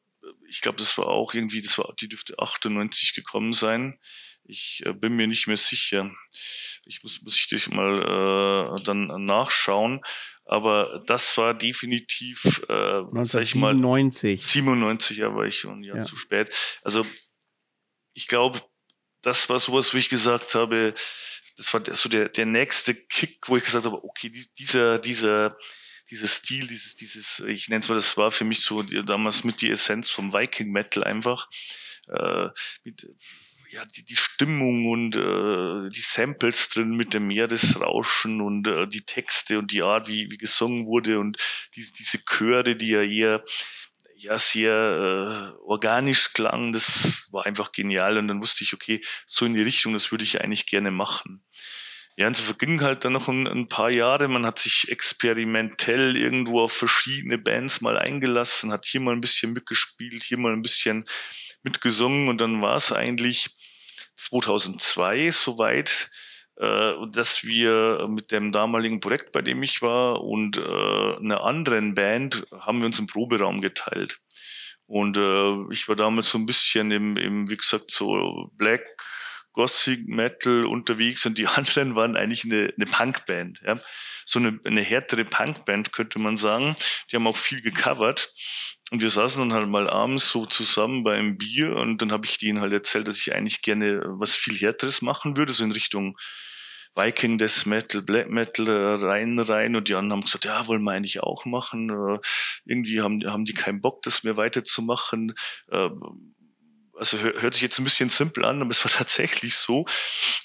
ich 0.48 0.60
glaube, 0.60 0.78
das 0.78 0.98
war 0.98 1.06
auch 1.06 1.34
irgendwie, 1.34 1.62
das 1.62 1.78
war, 1.78 1.94
die 2.00 2.08
dürfte 2.08 2.38
98 2.38 3.14
gekommen 3.14 3.52
sein. 3.52 3.98
Ich 4.42 4.82
äh, 4.84 4.92
bin 4.92 5.14
mir 5.14 5.28
nicht 5.28 5.46
mehr 5.46 5.56
sicher. 5.56 6.10
Ich 6.86 7.02
muss, 7.02 7.22
muss 7.22 7.38
ich 7.38 7.48
dich 7.48 7.70
mal 7.70 8.76
äh, 8.76 8.82
dann 8.82 9.24
nachschauen. 9.24 10.00
Aber 10.44 11.02
das 11.06 11.38
war 11.38 11.54
definitiv, 11.54 12.62
äh, 12.68 12.72
1997. 12.72 13.30
Sag 13.30 13.42
ich 13.42 13.54
mal, 13.54 13.74
97, 14.38 15.16
ja, 15.18 15.34
war 15.34 15.44
ich 15.44 15.58
schon 15.60 15.78
ein 15.78 15.82
Jahr 15.84 15.98
ja. 15.98 16.02
zu 16.02 16.16
spät. 16.16 16.52
Also 16.82 17.04
ich 18.14 18.26
glaube, 18.26 18.60
das 19.22 19.48
war 19.48 19.58
sowas, 19.58 19.92
wo 19.92 19.98
ich 19.98 20.08
gesagt 20.08 20.54
habe, 20.54 20.94
das 21.56 21.72
war 21.72 21.82
so 21.94 22.08
der, 22.08 22.28
der 22.28 22.46
nächste 22.46 22.94
Kick, 22.94 23.48
wo 23.48 23.56
ich 23.56 23.64
gesagt 23.64 23.86
habe, 23.86 24.02
okay, 24.04 24.30
dieser, 24.58 24.98
dieser, 24.98 25.56
dieser 26.10 26.28
Stil, 26.28 26.66
dieses, 26.66 26.94
dieses, 26.94 27.40
ich 27.40 27.68
nenne 27.68 27.80
es 27.80 27.88
mal, 27.88 27.94
das 27.94 28.16
war 28.16 28.30
für 28.30 28.44
mich 28.44 28.60
so 28.60 28.82
damals 28.82 29.44
mit 29.44 29.60
die 29.60 29.70
Essenz 29.70 30.10
vom 30.10 30.32
Viking 30.32 30.70
Metal 30.70 31.04
einfach. 31.04 31.48
Äh, 32.08 32.48
mit, 32.84 33.06
ja, 33.70 33.84
die, 33.86 34.04
die 34.04 34.16
Stimmung 34.16 34.86
und 34.86 35.16
äh, 35.16 35.90
die 35.90 36.00
Samples 36.00 36.68
drin 36.68 36.96
mit 36.96 37.12
dem 37.12 37.26
Meeresrauschen 37.26 38.40
und 38.40 38.68
äh, 38.68 38.86
die 38.86 39.04
Texte 39.04 39.58
und 39.58 39.72
die 39.72 39.82
Art, 39.82 40.06
wie, 40.06 40.30
wie 40.30 40.36
gesungen 40.36 40.86
wurde 40.86 41.18
und 41.18 41.38
die, 41.74 41.84
diese 41.98 42.24
Chöre, 42.24 42.76
die 42.76 42.90
ja 42.90 43.02
eher 43.02 43.44
ja 44.24 44.38
sehr 44.38 45.54
äh, 45.56 45.62
organisch 45.62 46.32
klang. 46.32 46.72
Das 46.72 47.28
war 47.30 47.46
einfach 47.46 47.72
genial. 47.72 48.18
Und 48.18 48.28
dann 48.28 48.42
wusste 48.42 48.64
ich, 48.64 48.74
okay, 48.74 49.00
so 49.26 49.46
in 49.46 49.54
die 49.54 49.62
Richtung, 49.62 49.92
das 49.92 50.10
würde 50.10 50.24
ich 50.24 50.40
eigentlich 50.40 50.66
gerne 50.66 50.90
machen. 50.90 51.42
Ja, 52.16 52.28
und 52.28 52.36
so 52.36 52.44
vergingen 52.44 52.80
halt 52.80 53.04
dann 53.04 53.12
noch 53.12 53.28
ein, 53.28 53.46
ein, 53.46 53.68
paar 53.68 53.90
Jahre. 53.90 54.28
Man 54.28 54.46
hat 54.46 54.58
sich 54.58 54.88
experimentell 54.88 56.16
irgendwo 56.16 56.60
auf 56.60 56.72
verschiedene 56.72 57.38
Bands 57.38 57.80
mal 57.80 57.98
eingelassen, 57.98 58.70
hat 58.70 58.86
hier 58.86 59.00
mal 59.00 59.14
ein 59.14 59.20
bisschen 59.20 59.52
mitgespielt, 59.52 60.22
hier 60.22 60.38
mal 60.38 60.52
ein 60.52 60.62
bisschen 60.62 61.06
mitgesungen 61.64 62.28
und 62.28 62.40
dann 62.40 62.62
war 62.62 62.76
es 62.76 62.92
eigentlich 62.92 63.50
2002 64.14 65.30
soweit, 65.30 66.10
dass 66.56 67.44
wir 67.44 68.06
mit 68.08 68.30
dem 68.30 68.52
damaligen 68.52 69.00
Projekt, 69.00 69.32
bei 69.32 69.42
dem 69.42 69.62
ich 69.62 69.82
war, 69.82 70.22
und 70.22 70.56
äh, 70.56 71.16
einer 71.16 71.42
anderen 71.42 71.94
Band 71.94 72.46
haben 72.52 72.78
wir 72.78 72.86
uns 72.86 72.98
im 72.98 73.08
Proberaum 73.08 73.60
geteilt. 73.60 74.20
Und 74.86 75.16
äh, 75.16 75.72
ich 75.72 75.88
war 75.88 75.96
damals 75.96 76.30
so 76.30 76.38
ein 76.38 76.46
bisschen 76.46 76.90
im, 76.90 77.16
im 77.16 77.50
wie 77.50 77.56
gesagt, 77.56 77.90
so 77.90 78.50
Black 78.56 78.84
Gothic 79.54 80.06
Metal 80.06 80.66
unterwegs 80.66 81.24
und 81.24 81.38
die 81.38 81.46
anderen 81.46 81.94
waren 81.94 82.16
eigentlich 82.16 82.44
eine, 82.44 82.72
eine 82.76 82.86
Punkband. 82.86 83.62
Ja. 83.64 83.78
So 84.26 84.38
eine, 84.38 84.58
eine 84.64 84.82
härtere 84.82 85.24
Punkband 85.24 85.92
könnte 85.92 86.18
man 86.18 86.36
sagen. 86.36 86.76
Die 87.10 87.16
haben 87.16 87.26
auch 87.26 87.36
viel 87.36 87.62
gecovert. 87.62 88.32
Und 88.90 89.00
wir 89.00 89.10
saßen 89.10 89.48
dann 89.48 89.58
halt 89.58 89.68
mal 89.68 89.88
abends 89.88 90.30
so 90.30 90.44
zusammen 90.44 91.04
beim 91.04 91.38
Bier 91.38 91.74
und 91.76 92.02
dann 92.02 92.12
habe 92.12 92.26
ich 92.26 92.38
denen 92.38 92.60
halt 92.60 92.72
erzählt, 92.72 93.08
dass 93.08 93.18
ich 93.18 93.34
eigentlich 93.34 93.62
gerne 93.62 94.02
was 94.04 94.34
viel 94.34 94.54
härteres 94.54 95.00
machen 95.00 95.36
würde, 95.36 95.52
so 95.52 95.64
in 95.64 95.72
Richtung 95.72 96.16
Viking 96.94 97.38
Death 97.38 97.66
Metal, 97.66 98.02
Black 98.02 98.30
Metal 98.30 98.68
äh, 98.68 99.04
rein, 99.04 99.38
rein 99.38 99.74
und 99.74 99.88
die 99.88 99.94
anderen 99.94 100.12
haben 100.12 100.24
gesagt, 100.24 100.44
ja, 100.44 100.66
wollen 100.68 100.82
wir 100.84 100.92
eigentlich 100.92 101.20
auch 101.22 101.44
machen. 101.44 101.90
Äh, 101.90 102.18
irgendwie 102.64 103.00
haben, 103.00 103.20
haben 103.26 103.44
die 103.44 103.54
keinen 103.54 103.80
Bock, 103.80 104.02
das 104.02 104.22
mehr 104.22 104.36
weiterzumachen. 104.36 105.34
Äh, 105.70 105.88
also 106.96 107.18
hört 107.18 107.54
sich 107.54 107.62
jetzt 107.62 107.78
ein 107.78 107.84
bisschen 107.84 108.08
simpel 108.08 108.44
an, 108.44 108.60
aber 108.60 108.70
es 108.70 108.84
war 108.84 108.92
tatsächlich 108.96 109.56
so. 109.56 109.86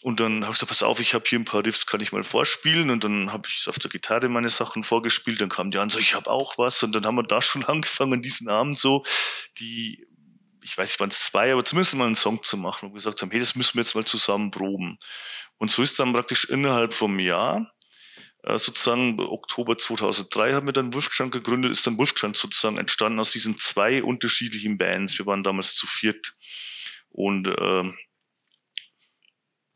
Und 0.01 0.19
dann 0.19 0.43
habe 0.43 0.53
ich 0.53 0.59
gesagt, 0.59 0.69
pass 0.69 0.83
auf, 0.83 0.99
ich 0.99 1.13
habe 1.13 1.25
hier 1.27 1.39
ein 1.39 1.45
paar 1.45 1.65
Riffs, 1.65 1.85
kann 1.85 2.01
ich 2.01 2.11
mal 2.11 2.23
vorspielen. 2.23 2.89
Und 2.89 3.03
dann 3.03 3.31
habe 3.31 3.47
ich 3.51 3.67
auf 3.67 3.79
der 3.79 3.89
Gitarre 3.89 4.29
meine 4.29 4.49
Sachen 4.49 4.83
vorgespielt. 4.83 5.41
Dann 5.41 5.49
kam 5.49 5.71
die 5.71 5.77
an, 5.77 5.89
so, 5.89 5.99
ich 5.99 6.15
habe 6.15 6.29
auch 6.29 6.57
was. 6.57 6.81
Und 6.83 6.93
dann 6.93 7.05
haben 7.05 7.15
wir 7.15 7.23
da 7.23 7.41
schon 7.41 7.65
angefangen, 7.65 8.21
diesen 8.21 8.49
Abend 8.49 8.77
so, 8.77 9.03
die 9.59 10.05
ich 10.61 10.77
weiß 10.77 10.89
nicht, 10.91 10.99
waren 10.99 11.09
es 11.09 11.25
zwei, 11.25 11.51
aber 11.51 11.65
zumindest 11.65 11.95
mal 11.95 12.05
einen 12.05 12.15
Song 12.15 12.43
zu 12.43 12.57
machen 12.57 12.87
und 12.89 12.93
gesagt 12.93 13.21
haben, 13.21 13.31
hey, 13.31 13.39
das 13.39 13.55
müssen 13.55 13.75
wir 13.75 13.81
jetzt 13.81 13.95
mal 13.95 14.05
zusammen 14.05 14.51
proben. 14.51 14.99
Und 15.57 15.71
so 15.71 15.81
ist 15.81 15.99
dann 15.99 16.13
praktisch 16.13 16.45
innerhalb 16.45 16.93
vom 16.93 17.17
Jahr, 17.17 17.71
sozusagen 18.43 19.19
Oktober 19.19 19.77
2003 19.77 20.53
haben 20.53 20.67
wir 20.67 20.73
dann 20.73 20.93
Wolfstand 20.93 21.31
gegründet, 21.31 21.71
ist 21.71 21.85
dann 21.85 21.97
Wolfstand 21.97 22.37
sozusagen 22.37 22.77
entstanden 22.77 23.19
aus 23.19 23.31
diesen 23.31 23.57
zwei 23.57 24.01
unterschiedlichen 24.03 24.77
Bands. 24.77 25.17
Wir 25.17 25.25
waren 25.25 25.43
damals 25.43 25.75
zu 25.75 25.87
viert. 25.87 26.35
Und 27.09 27.47
äh, 27.47 27.91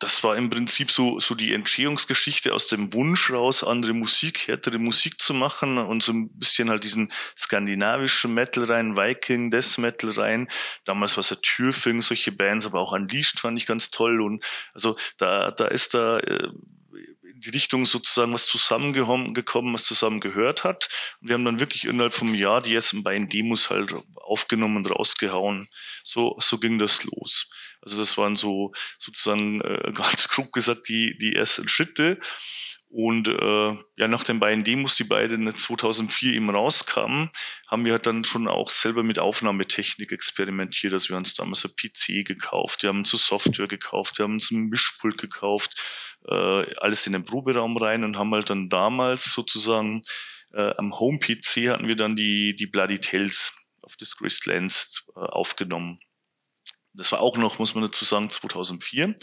das 0.04 0.22
war 0.24 0.36
im 0.36 0.50
Prinzip 0.50 0.92
so, 0.92 1.18
so 1.20 1.34
die 1.34 1.54
Entstehungsgeschichte 1.54 2.54
aus 2.54 2.68
dem 2.68 2.92
Wunsch 2.94 3.32
raus, 3.32 3.64
andere 3.64 3.94
Musik, 3.94 4.48
härtere 4.50 4.78
Musik 4.78 5.22
zu 5.22 5.34
machen 5.34 5.78
und 5.78 6.04
so 6.04 6.12
ein 6.12 6.30
bisschen 6.38 6.70
halt 6.70 6.84
diesen 6.84 7.10
skandinavischen 7.38 8.34
Metal 8.34 8.66
rein, 8.66 8.98
Viking, 8.98 9.50
Death 9.50 9.78
Metal 9.78 10.12
rein. 10.12 10.50
Damals 10.84 11.16
war 11.16 11.22
es 11.22 11.30
ja 11.30 11.38
Türfing, 11.42 12.02
solche 12.02 12.34
Bands, 12.34 12.66
aber 12.66 12.82
auch 12.82 12.92
Unleashed 12.92 13.40
fand 13.40 13.58
ich 13.58 13.66
ganz 13.66 13.92
toll 13.92 14.22
und 14.22 14.44
also 14.74 14.98
da, 15.18 15.52
da 15.52 15.68
ist 15.68 15.94
da 15.94 16.20
äh, 16.20 16.50
die 17.44 17.50
Richtung 17.50 17.86
sozusagen 17.86 18.34
was 18.34 18.48
zusammengekommen, 18.48 19.74
was 19.74 19.86
zusammen 19.86 20.20
gehört 20.20 20.64
hat. 20.64 20.90
Und 21.22 21.28
wir 21.28 21.34
haben 21.34 21.46
dann 21.46 21.60
wirklich 21.60 21.86
innerhalb 21.86 22.14
vom 22.14 22.34
Jahr 22.34 22.62
die 22.62 22.74
ersten 22.74 23.04
beiden 23.04 23.30
Demos 23.30 23.70
halt 23.70 23.94
aufgenommen 24.16 24.78
und 24.78 24.92
rausgehauen. 24.92 25.68
So, 26.04 26.36
so 26.40 26.58
ging 26.60 26.80
das 26.80 27.04
los. 27.04 27.50
Also 27.82 27.98
das 27.98 28.18
waren 28.18 28.36
so 28.36 28.72
sozusagen 28.98 29.62
äh, 29.62 29.92
ganz 29.96 30.30
grob 30.30 30.52
gesagt 30.52 30.88
die, 30.88 31.18
die 31.18 31.36
ersten 31.36 31.68
Schritte. 31.68 32.20
Und 32.96 33.28
äh, 33.28 33.76
ja, 33.98 34.08
nach 34.08 34.24
den 34.24 34.40
beiden 34.40 34.64
Demos, 34.64 34.96
die 34.98 35.04
beide 35.04 35.36
2004 35.56 36.34
eben 36.34 36.52
rauskamen, 36.52 37.32
haben 37.68 37.86
wir 37.86 37.94
halt 37.94 38.06
dann 38.06 38.24
schon 38.24 38.48
auch 38.48 38.70
selber 38.70 39.02
mit 39.02 39.18
Aufnahmetechnik 39.18 40.12
experimentiert. 40.12 40.94
Also 40.94 41.10
wir 41.10 41.16
haben 41.16 41.24
uns 41.24 41.34
damals 41.34 41.66
ein 41.66 41.72
PC 41.72 42.24
gekauft, 42.24 42.84
wir 42.84 42.90
haben 42.90 43.00
uns 43.00 43.10
so 43.10 43.18
Software 43.18 43.68
gekauft, 43.68 44.20
wir 44.20 44.26
haben 44.26 44.34
uns 44.34 44.52
ein 44.52 44.70
Mischpult 44.70 45.18
gekauft, 45.18 46.20
äh, 46.28 46.76
alles 46.76 47.08
in 47.08 47.14
den 47.14 47.26
Proberaum 47.26 47.78
rein 47.78 48.04
und 48.04 48.16
haben 48.16 48.32
halt 48.32 48.52
dann 48.52 48.70
damals 48.70 49.34
sozusagen 49.34 50.04
äh, 50.54 50.76
am 50.78 51.00
Home-PC 51.00 51.70
hatten 51.70 51.88
wir 51.88 51.96
dann 51.96 52.16
die, 52.16 52.56
die 52.56 52.68
Bloody 52.68 53.00
Tales 53.00 53.58
auf 53.82 53.98
Disgraced 53.98 54.46
Lands 54.46 55.08
äh, 55.16 55.20
aufgenommen. 55.20 55.98
Das 56.94 57.12
war 57.12 57.22
auch 57.22 57.38
noch, 57.38 57.58
muss 57.58 57.74
man 57.74 57.86
dazu 57.86 58.06
sagen, 58.06 58.30
2004 58.30 59.16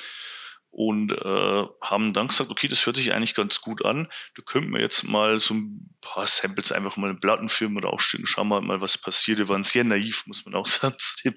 und 0.73 1.13
äh, 1.13 1.65
haben 1.83 2.13
dann 2.13 2.29
gesagt, 2.29 2.51
okay, 2.51 2.69
das 2.69 2.87
hört 2.87 2.97
sich 2.97 3.13
eigentlich 3.13 3.35
ganz 3.35 3.61
gut 3.61 3.85
an. 3.85 4.09
Da 4.37 4.43
könnten 4.43 4.73
wir 4.73 4.81
jetzt 4.81 5.03
mal 5.03 5.39
so 5.41 5.55
ein 5.55 5.97
paar 6.01 6.29
Samples 6.29 6.71
einfach 6.71 6.97
mal 6.97 7.11
in 7.11 7.19
Plattenfirmen 7.19 7.83
rausschicken. 7.83 8.27
Schauen 8.27 8.49
wir 8.49 8.61
mal, 8.61 8.81
was 8.81 8.97
passiert. 8.97 9.39
Wir 9.39 9.49
waren 9.49 9.65
sehr 9.65 9.83
naiv, 9.83 10.27
muss 10.27 10.45
man 10.45 10.55
auch 10.55 10.67
sagen, 10.69 10.95
zu 10.99 11.31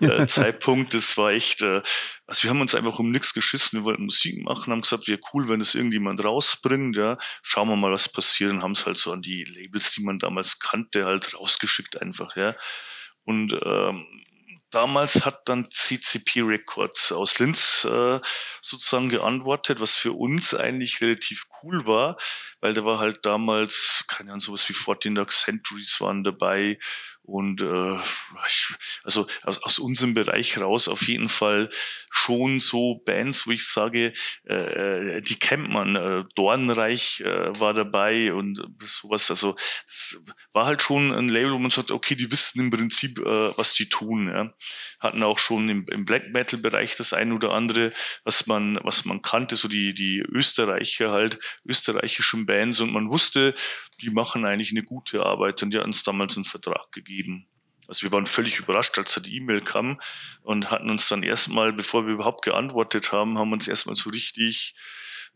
dem 0.00 0.10
äh, 0.10 0.26
Zeitpunkt. 0.26 0.94
Das 0.94 1.18
war 1.18 1.32
echt, 1.32 1.60
äh, 1.60 1.82
also 2.26 2.44
wir 2.44 2.50
haben 2.50 2.62
uns 2.62 2.74
einfach 2.74 2.98
um 2.98 3.10
nichts 3.10 3.34
geschissen. 3.34 3.80
Wir 3.80 3.84
wollten 3.84 4.04
Musik 4.04 4.42
machen, 4.42 4.72
haben 4.72 4.82
gesagt, 4.82 5.06
wäre 5.06 5.20
cool, 5.34 5.48
wenn 5.48 5.60
es 5.60 5.74
irgendjemand 5.74 6.24
rausbringt. 6.24 6.96
Ja, 6.96 7.18
schauen 7.42 7.68
wir 7.68 7.76
mal, 7.76 7.92
was 7.92 8.10
passiert. 8.10 8.52
Und 8.52 8.62
haben 8.62 8.72
es 8.72 8.86
halt 8.86 8.96
so 8.96 9.12
an 9.12 9.20
die 9.20 9.44
Labels, 9.44 9.92
die 9.92 10.02
man 10.02 10.18
damals 10.18 10.60
kannte, 10.60 11.04
halt 11.04 11.34
rausgeschickt 11.34 12.00
einfach. 12.00 12.36
Ja. 12.36 12.56
Und 13.24 13.52
ähm, 13.62 14.06
Damals 14.70 15.24
hat 15.24 15.48
dann 15.48 15.70
CCP 15.70 16.42
Records 16.42 17.10
aus 17.12 17.38
Linz 17.38 17.84
äh, 17.84 18.20
sozusagen 18.60 19.08
geantwortet, 19.08 19.80
was 19.80 19.94
für 19.94 20.12
uns 20.12 20.54
eigentlich 20.54 21.00
relativ 21.00 21.44
cool 21.62 21.86
war, 21.86 22.18
weil 22.60 22.74
da 22.74 22.84
war 22.84 22.98
halt 22.98 23.24
damals, 23.24 24.04
keine 24.08 24.30
Ahnung, 24.30 24.40
sowas 24.40 24.68
wie 24.68 24.74
14 24.74 25.14
Dark 25.14 25.30
Centuries 25.30 26.00
waren 26.00 26.22
dabei 26.22 26.78
Und 27.28 27.60
äh, 27.60 27.96
ich, 28.46 28.68
also 29.04 29.26
aus, 29.42 29.62
aus 29.62 29.78
unserem 29.78 30.14
Bereich 30.14 30.56
raus 30.56 30.88
auf 30.88 31.06
jeden 31.06 31.28
Fall 31.28 31.68
schon 32.10 32.58
so 32.58 33.02
Bands, 33.04 33.46
wo 33.46 33.50
ich 33.50 33.66
sage, 33.66 34.14
äh, 34.48 34.54
äh 34.54 35.20
die 35.20 35.38
kennt 35.38 35.68
man. 35.68 35.94
Äh, 35.94 36.24
Dornreich 36.36 37.20
äh, 37.20 37.60
war 37.60 37.74
dabei 37.74 38.32
und 38.32 38.66
sowas. 38.82 39.28
Also 39.28 39.56
es 39.86 40.24
war 40.54 40.64
halt 40.64 40.80
schon 40.80 41.12
ein 41.12 41.28
Label, 41.28 41.52
wo 41.52 41.58
man 41.58 41.70
sagt, 41.70 41.90
okay, 41.90 42.14
die 42.14 42.32
wissen 42.32 42.60
im 42.60 42.70
Prinzip, 42.70 43.18
äh, 43.18 43.58
was 43.58 43.74
die 43.74 43.90
tun. 43.90 44.28
Ja. 44.28 44.54
Hatten 44.98 45.22
auch 45.22 45.38
schon 45.38 45.68
im, 45.68 45.84
im 45.90 46.06
Black 46.06 46.30
Metal 46.30 46.58
Bereich 46.58 46.96
das 46.96 47.12
ein 47.12 47.32
oder 47.32 47.50
andere, 47.50 47.90
was 48.24 48.46
man, 48.46 48.80
was 48.84 49.04
man 49.04 49.20
kannte, 49.20 49.56
so 49.56 49.68
die, 49.68 49.92
die 49.92 50.20
Österreicher 50.20 51.10
halt, 51.10 51.38
österreichischen 51.66 52.46
Bands 52.46 52.80
und 52.80 52.90
man 52.90 53.10
wusste, 53.10 53.54
die 54.00 54.10
machen 54.10 54.46
eigentlich 54.46 54.70
eine 54.70 54.82
gute 54.82 55.26
Arbeit 55.26 55.62
und 55.62 55.72
die 55.72 55.78
hatten 55.78 55.88
uns 55.88 56.04
damals 56.04 56.36
einen 56.36 56.44
Vertrag 56.44 56.90
gegeben. 56.92 57.17
Also 57.86 58.02
wir 58.02 58.12
waren 58.12 58.26
völlig 58.26 58.58
überrascht, 58.58 58.98
als 58.98 59.14
da 59.14 59.20
die 59.20 59.36
E-Mail 59.36 59.62
kam 59.62 59.98
und 60.42 60.70
hatten 60.70 60.90
uns 60.90 61.08
dann 61.08 61.22
erstmal, 61.22 61.72
bevor 61.72 62.06
wir 62.06 62.12
überhaupt 62.12 62.44
geantwortet 62.44 63.12
haben, 63.12 63.38
haben 63.38 63.52
uns 63.52 63.66
erstmal 63.66 63.96
so 63.96 64.10
richtig 64.10 64.74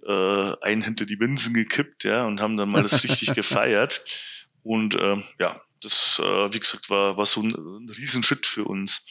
äh, 0.07 0.53
ein 0.61 0.83
hinter 0.83 1.07
die 1.07 1.17
Binsen 1.17 1.55
gekippt, 1.55 2.05
ja, 2.05 2.27
und 2.27 2.41
haben 2.41 2.57
dann 2.57 2.69
mal 2.69 2.83
das 2.83 3.03
richtig 3.05 3.33
gefeiert. 3.35 4.05
Und 4.63 4.95
äh, 4.95 5.17
ja, 5.39 5.61
das, 5.81 6.21
äh, 6.23 6.53
wie 6.53 6.61
gesagt, 6.61 6.91
war, 6.91 7.17
war 7.17 7.27
so 7.27 7.43
ein, 7.43 7.53
ein 7.53 7.89
Riesenschritt 7.89 8.47
für 8.47 8.65
uns. 8.65 9.05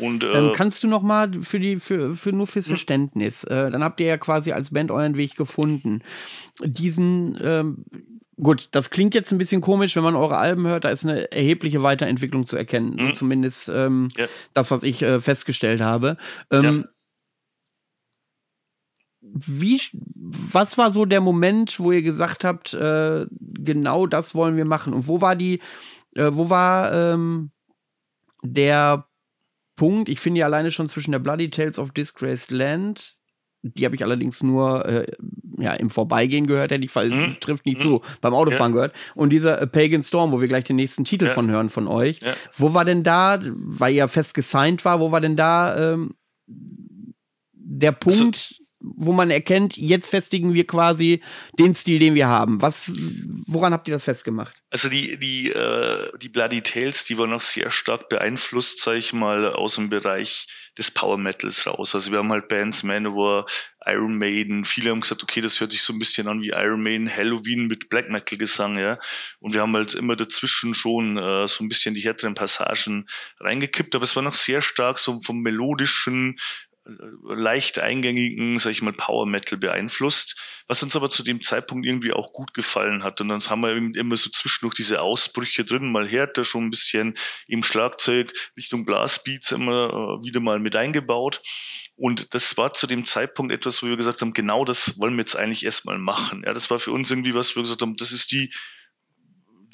Und, 0.00 0.24
äh, 0.24 0.32
ähm, 0.32 0.52
kannst 0.54 0.82
du 0.82 0.88
noch 0.88 1.02
mal 1.02 1.30
für 1.42 1.58
die 1.58 1.76
für, 1.76 2.14
für 2.14 2.32
nur 2.32 2.46
fürs 2.46 2.66
hm? 2.66 2.72
Verständnis, 2.72 3.44
äh, 3.44 3.70
dann 3.70 3.82
habt 3.82 4.00
ihr 4.00 4.06
ja 4.06 4.18
quasi 4.18 4.52
als 4.52 4.70
Band 4.70 4.90
euren 4.90 5.16
Weg 5.16 5.36
gefunden. 5.36 6.02
Diesen 6.62 7.38
ähm, 7.42 7.84
Gut, 8.40 8.68
das 8.70 8.90
klingt 8.90 9.14
jetzt 9.14 9.32
ein 9.32 9.38
bisschen 9.38 9.60
komisch, 9.60 9.96
wenn 9.96 10.04
man 10.04 10.14
eure 10.14 10.36
Alben 10.36 10.66
hört, 10.66 10.84
da 10.84 10.90
ist 10.90 11.04
eine 11.04 11.30
erhebliche 11.32 11.82
Weiterentwicklung 11.82 12.46
zu 12.46 12.56
erkennen. 12.56 12.94
Mhm. 12.94 13.14
Zumindest 13.14 13.68
ähm, 13.68 14.08
ja. 14.16 14.26
das, 14.54 14.70
was 14.70 14.84
ich 14.84 15.02
äh, 15.02 15.20
festgestellt 15.20 15.80
habe. 15.80 16.16
Ähm, 16.50 16.84
ja. 16.84 16.88
Wie, 19.20 19.80
was 20.14 20.78
war 20.78 20.92
so 20.92 21.04
der 21.04 21.20
Moment, 21.20 21.80
wo 21.80 21.90
ihr 21.90 22.02
gesagt 22.02 22.44
habt, 22.44 22.72
äh, 22.74 23.26
genau 23.40 24.06
das 24.06 24.36
wollen 24.36 24.56
wir 24.56 24.64
machen? 24.64 24.94
Und 24.94 25.08
wo 25.08 25.20
war 25.20 25.34
die, 25.34 25.58
äh, 26.14 26.30
wo 26.30 26.48
war 26.48 26.92
ähm, 26.92 27.50
der 28.44 29.07
Punkt? 29.78 30.10
Ich 30.10 30.20
finde 30.20 30.40
ja 30.40 30.46
alleine 30.46 30.70
schon 30.70 30.88
zwischen 30.88 31.12
der 31.12 31.20
Bloody 31.20 31.48
Tales 31.48 31.78
of 31.78 31.92
Disgraced 31.92 32.50
Land 32.50 33.18
die 33.62 33.84
habe 33.84 33.96
ich 33.96 34.04
allerdings 34.04 34.42
nur 34.42 34.86
äh, 34.86 35.06
ja, 35.58 35.74
im 35.74 35.90
Vorbeigehen 35.90 36.46
gehört, 36.46 36.70
hätte 36.70 36.84
ich, 36.84 36.94
weil 36.94 37.10
hm? 37.10 37.32
es 37.32 37.40
trifft 37.40 37.66
nicht 37.66 37.82
hm? 37.82 37.82
zu, 37.82 38.02
beim 38.20 38.34
Autofahren 38.34 38.72
ja. 38.72 38.74
gehört. 38.74 38.94
Und 39.14 39.30
dieser 39.30 39.60
äh, 39.60 39.66
Pagan 39.66 40.02
Storm, 40.02 40.32
wo 40.32 40.40
wir 40.40 40.48
gleich 40.48 40.64
den 40.64 40.76
nächsten 40.76 41.04
Titel 41.04 41.26
ja. 41.26 41.32
von 41.32 41.50
hören 41.50 41.68
von 41.68 41.88
euch, 41.88 42.20
ja. 42.20 42.34
wo 42.56 42.74
war 42.74 42.84
denn 42.84 43.02
da, 43.02 43.40
weil 43.42 43.94
ihr 43.94 44.08
fest 44.08 44.34
gesigned 44.34 44.84
war, 44.84 45.00
wo 45.00 45.10
war 45.10 45.20
denn 45.20 45.36
da 45.36 45.92
ähm, 45.92 46.14
der 46.46 47.96
also 48.00 48.20
Punkt, 48.20 48.36
also, 48.36 48.64
wo 48.80 49.12
man 49.12 49.30
erkennt, 49.30 49.76
jetzt 49.76 50.08
festigen 50.08 50.54
wir 50.54 50.66
quasi 50.66 51.20
den 51.58 51.74
Stil, 51.74 51.98
den 51.98 52.14
wir 52.14 52.28
haben. 52.28 52.62
Was, 52.62 52.90
woran 53.46 53.72
habt 53.72 53.88
ihr 53.88 53.94
das 53.94 54.04
festgemacht? 54.04 54.62
Also 54.70 54.88
die, 54.88 55.18
die, 55.18 55.50
äh, 55.50 56.18
die 56.18 56.28
Bloody 56.28 56.62
Tales, 56.62 57.04
die 57.04 57.18
waren 57.18 57.30
noch 57.30 57.40
sehr 57.40 57.70
stark 57.70 58.08
beeinflusst, 58.08 58.80
sag 58.80 58.96
ich 58.96 59.12
mal, 59.12 59.52
aus 59.52 59.74
dem 59.76 59.90
Bereich 59.90 60.46
des 60.76 60.90
Power 60.92 61.18
Metals 61.18 61.66
raus. 61.66 61.94
Also 61.94 62.12
wir 62.12 62.18
haben 62.18 62.30
halt 62.30 62.48
Bands, 62.48 62.82
Manowar, 62.84 63.46
Iron 63.86 64.18
Maiden, 64.18 64.64
viele 64.64 64.90
haben 64.90 65.00
gesagt, 65.00 65.22
okay, 65.22 65.40
das 65.40 65.60
hört 65.60 65.72
sich 65.72 65.82
so 65.82 65.92
ein 65.92 65.98
bisschen 65.98 66.28
an 66.28 66.42
wie 66.42 66.50
Iron 66.50 66.82
Maiden, 66.82 67.14
Halloween 67.14 67.66
mit 67.66 67.88
Black 67.88 68.10
Metal 68.10 68.38
Gesang, 68.38 68.78
ja. 68.78 68.98
Und 69.40 69.54
wir 69.54 69.62
haben 69.62 69.74
halt 69.74 69.94
immer 69.94 70.14
dazwischen 70.14 70.74
schon 70.74 71.16
äh, 71.16 71.48
so 71.48 71.64
ein 71.64 71.68
bisschen 71.68 71.94
die 71.94 72.02
härteren 72.02 72.34
Passagen 72.34 73.06
reingekippt, 73.40 73.94
aber 73.94 74.04
es 74.04 74.14
war 74.14 74.22
noch 74.22 74.34
sehr 74.34 74.62
stark 74.62 74.98
so 74.98 75.18
vom 75.20 75.40
melodischen, 75.40 76.38
leicht 77.24 77.78
eingängigen, 77.78 78.58
sag 78.58 78.70
ich 78.70 78.82
mal, 78.82 78.92
Power 78.92 79.26
Metal 79.26 79.58
beeinflusst, 79.58 80.62
was 80.66 80.82
uns 80.82 80.96
aber 80.96 81.10
zu 81.10 81.22
dem 81.22 81.42
Zeitpunkt 81.42 81.86
irgendwie 81.86 82.12
auch 82.12 82.32
gut 82.32 82.54
gefallen 82.54 83.04
hat. 83.04 83.20
Und 83.20 83.28
dann 83.28 83.40
haben 83.40 83.60
wir 83.60 83.76
immer 83.76 84.16
so 84.16 84.30
zwischendurch 84.30 84.74
diese 84.74 85.02
Ausbrüche 85.02 85.64
drin, 85.64 85.92
mal 85.92 86.06
härter, 86.06 86.44
schon 86.44 86.66
ein 86.66 86.70
bisschen 86.70 87.14
im 87.46 87.62
Schlagzeug 87.62 88.32
Richtung 88.56 88.84
Blastbeats 88.84 89.52
immer 89.52 89.88
äh, 89.88 90.24
wieder 90.24 90.40
mal 90.40 90.58
mit 90.58 90.76
eingebaut. 90.76 91.42
Und 91.96 92.32
das 92.32 92.56
war 92.56 92.72
zu 92.72 92.86
dem 92.86 93.04
Zeitpunkt 93.04 93.52
etwas, 93.52 93.82
wo 93.82 93.88
wir 93.88 93.96
gesagt 93.96 94.22
haben, 94.22 94.32
genau 94.32 94.64
das 94.64 94.98
wollen 94.98 95.14
wir 95.14 95.22
jetzt 95.22 95.36
eigentlich 95.36 95.64
erstmal 95.64 95.98
machen. 95.98 96.42
Ja, 96.46 96.54
das 96.54 96.70
war 96.70 96.78
für 96.78 96.92
uns 96.92 97.10
irgendwie 97.10 97.34
was, 97.34 97.52
wo 97.52 97.56
wir 97.56 97.64
gesagt 97.64 97.82
haben, 97.82 97.96
das 97.96 98.12
ist 98.12 98.32
die, 98.32 98.50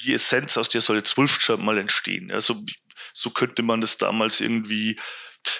die 0.03 0.13
Essenz, 0.13 0.57
aus 0.57 0.69
der 0.69 0.81
soll 0.81 0.97
jetzt 0.97 1.15
Wolfschild 1.17 1.59
mal 1.59 1.77
entstehen. 1.77 2.29
Ja, 2.29 2.41
so, 2.41 2.61
so 3.13 3.29
könnte 3.29 3.63
man 3.63 3.79
das 3.79 3.97
damals 3.97 4.41
irgendwie 4.41 4.97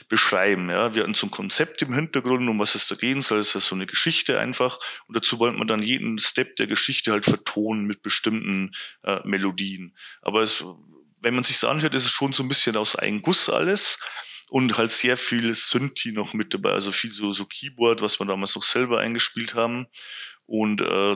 beschreiben. 0.09 0.69
Ja. 0.69 0.93
Wir 0.95 1.03
hatten 1.03 1.13
so 1.13 1.27
ein 1.27 1.31
Konzept 1.31 1.81
im 1.81 1.93
Hintergrund, 1.93 2.47
um 2.47 2.59
was 2.59 2.75
es 2.75 2.87
da 2.87 2.95
gehen 2.95 3.21
soll. 3.21 3.39
Es 3.39 3.55
ist 3.55 3.67
so 3.67 3.75
eine 3.75 3.85
Geschichte 3.85 4.39
einfach. 4.39 4.79
Und 5.07 5.15
dazu 5.15 5.39
wollte 5.39 5.57
man 5.57 5.67
dann 5.67 5.81
jeden 5.81 6.19
Step 6.19 6.55
der 6.57 6.67
Geschichte 6.67 7.11
halt 7.11 7.25
vertonen 7.25 7.85
mit 7.85 8.01
bestimmten 8.01 8.71
äh, 9.03 9.19
Melodien. 9.23 9.95
Aber 10.21 10.41
es, 10.41 10.63
wenn 11.21 11.35
man 11.35 11.43
sich 11.43 11.57
so 11.57 11.67
anhört, 11.67 11.95
ist 11.95 12.05
es 12.05 12.11
schon 12.11 12.33
so 12.33 12.43
ein 12.43 12.49
bisschen 12.49 12.77
aus 12.77 12.95
einem 12.95 13.21
Guss 13.21 13.49
alles 13.49 13.99
und 14.49 14.77
halt 14.77 14.91
sehr 14.91 15.17
viel 15.17 15.55
Synthi 15.55 16.11
noch 16.11 16.33
mit 16.33 16.53
dabei, 16.53 16.71
also 16.71 16.91
viel 16.91 17.11
so, 17.11 17.31
so 17.31 17.45
Keyboard, 17.45 18.01
was 18.01 18.19
wir 18.19 18.27
damals 18.27 18.55
noch 18.55 18.63
selber 18.63 18.99
eingespielt 18.99 19.55
haben 19.55 19.87
und 20.45 20.81
äh, 20.81 21.15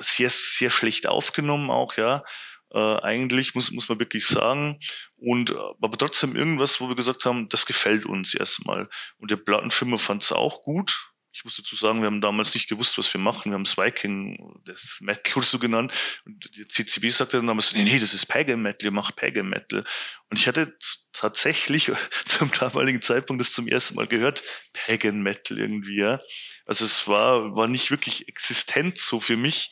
sehr, 0.00 0.30
sehr 0.30 0.70
schlecht 0.70 1.06
aufgenommen 1.06 1.70
auch, 1.70 1.96
ja 1.96 2.24
äh, 2.72 2.96
eigentlich, 3.00 3.54
muss, 3.54 3.70
muss 3.70 3.88
man 3.88 3.98
wirklich 3.98 4.26
sagen. 4.26 4.78
Und 5.16 5.50
äh, 5.50 5.54
aber 5.54 5.96
trotzdem 5.96 6.36
irgendwas, 6.36 6.80
wo 6.80 6.88
wir 6.88 6.96
gesagt 6.96 7.24
haben, 7.24 7.48
das 7.48 7.66
gefällt 7.66 8.06
uns 8.06 8.34
erstmal. 8.34 8.88
Und 9.18 9.30
der 9.30 9.36
Plattenfirma 9.36 9.96
fand 9.96 10.22
es 10.22 10.32
auch 10.32 10.62
gut. 10.62 11.12
Ich 11.32 11.44
muss 11.44 11.56
dazu 11.56 11.76
sagen, 11.76 12.00
wir 12.00 12.06
haben 12.06 12.22
damals 12.22 12.54
nicht 12.54 12.66
gewusst, 12.66 12.96
was 12.96 13.12
wir 13.12 13.20
machen. 13.20 13.50
Wir 13.50 13.56
haben 13.56 13.66
es 13.66 13.76
Viking, 13.76 14.58
das 14.64 14.98
Metal 15.02 15.36
oder 15.36 15.46
so 15.46 15.58
genannt. 15.58 15.92
Und 16.24 16.56
die 16.56 16.66
CCB 16.66 17.10
sagte 17.10 17.36
dann 17.36 17.46
damals, 17.46 17.74
nee, 17.74 17.82
nee, 17.84 17.98
das 17.98 18.14
ist 18.14 18.24
Pagan 18.24 18.62
Metal, 18.62 18.86
ihr 18.86 18.94
macht 18.94 19.16
Pagan 19.16 19.50
Metal. 19.50 19.84
Und 20.30 20.38
ich 20.38 20.48
hatte 20.48 20.74
tatsächlich 21.12 21.92
zum 22.24 22.50
damaligen 22.52 23.02
Zeitpunkt 23.02 23.40
das 23.42 23.52
zum 23.52 23.68
ersten 23.68 23.96
Mal 23.96 24.06
gehört, 24.06 24.42
Pagan 24.72 25.20
Metal 25.20 25.58
irgendwie, 25.58 25.98
ja. 25.98 26.18
Also 26.64 26.86
es 26.86 27.06
war, 27.06 27.54
war 27.54 27.68
nicht 27.68 27.90
wirklich 27.90 28.28
existent 28.28 28.96
so 28.96 29.20
für 29.20 29.36
mich. 29.36 29.70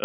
Äh, 0.00 0.04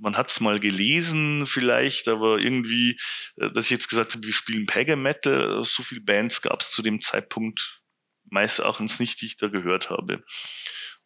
man 0.00 0.16
hat 0.16 0.30
es 0.30 0.40
mal 0.40 0.58
gelesen 0.58 1.44
vielleicht, 1.46 2.08
aber 2.08 2.38
irgendwie, 2.38 2.98
äh, 3.36 3.50
dass 3.50 3.66
ich 3.66 3.70
jetzt 3.70 3.88
gesagt 3.88 4.14
habe, 4.14 4.26
wir 4.26 4.32
spielen 4.32 4.66
Pagan 4.66 5.02
Metal, 5.02 5.62
so 5.64 5.82
viele 5.82 6.00
Bands 6.00 6.42
gab 6.42 6.60
es 6.60 6.70
zu 6.70 6.82
dem 6.82 7.00
Zeitpunkt 7.00 7.82
meines 8.30 8.58
Erachtens 8.58 9.00
nicht, 9.00 9.20
die 9.20 9.26
ich 9.26 9.36
da 9.36 9.48
gehört 9.48 9.90
habe. 9.90 10.22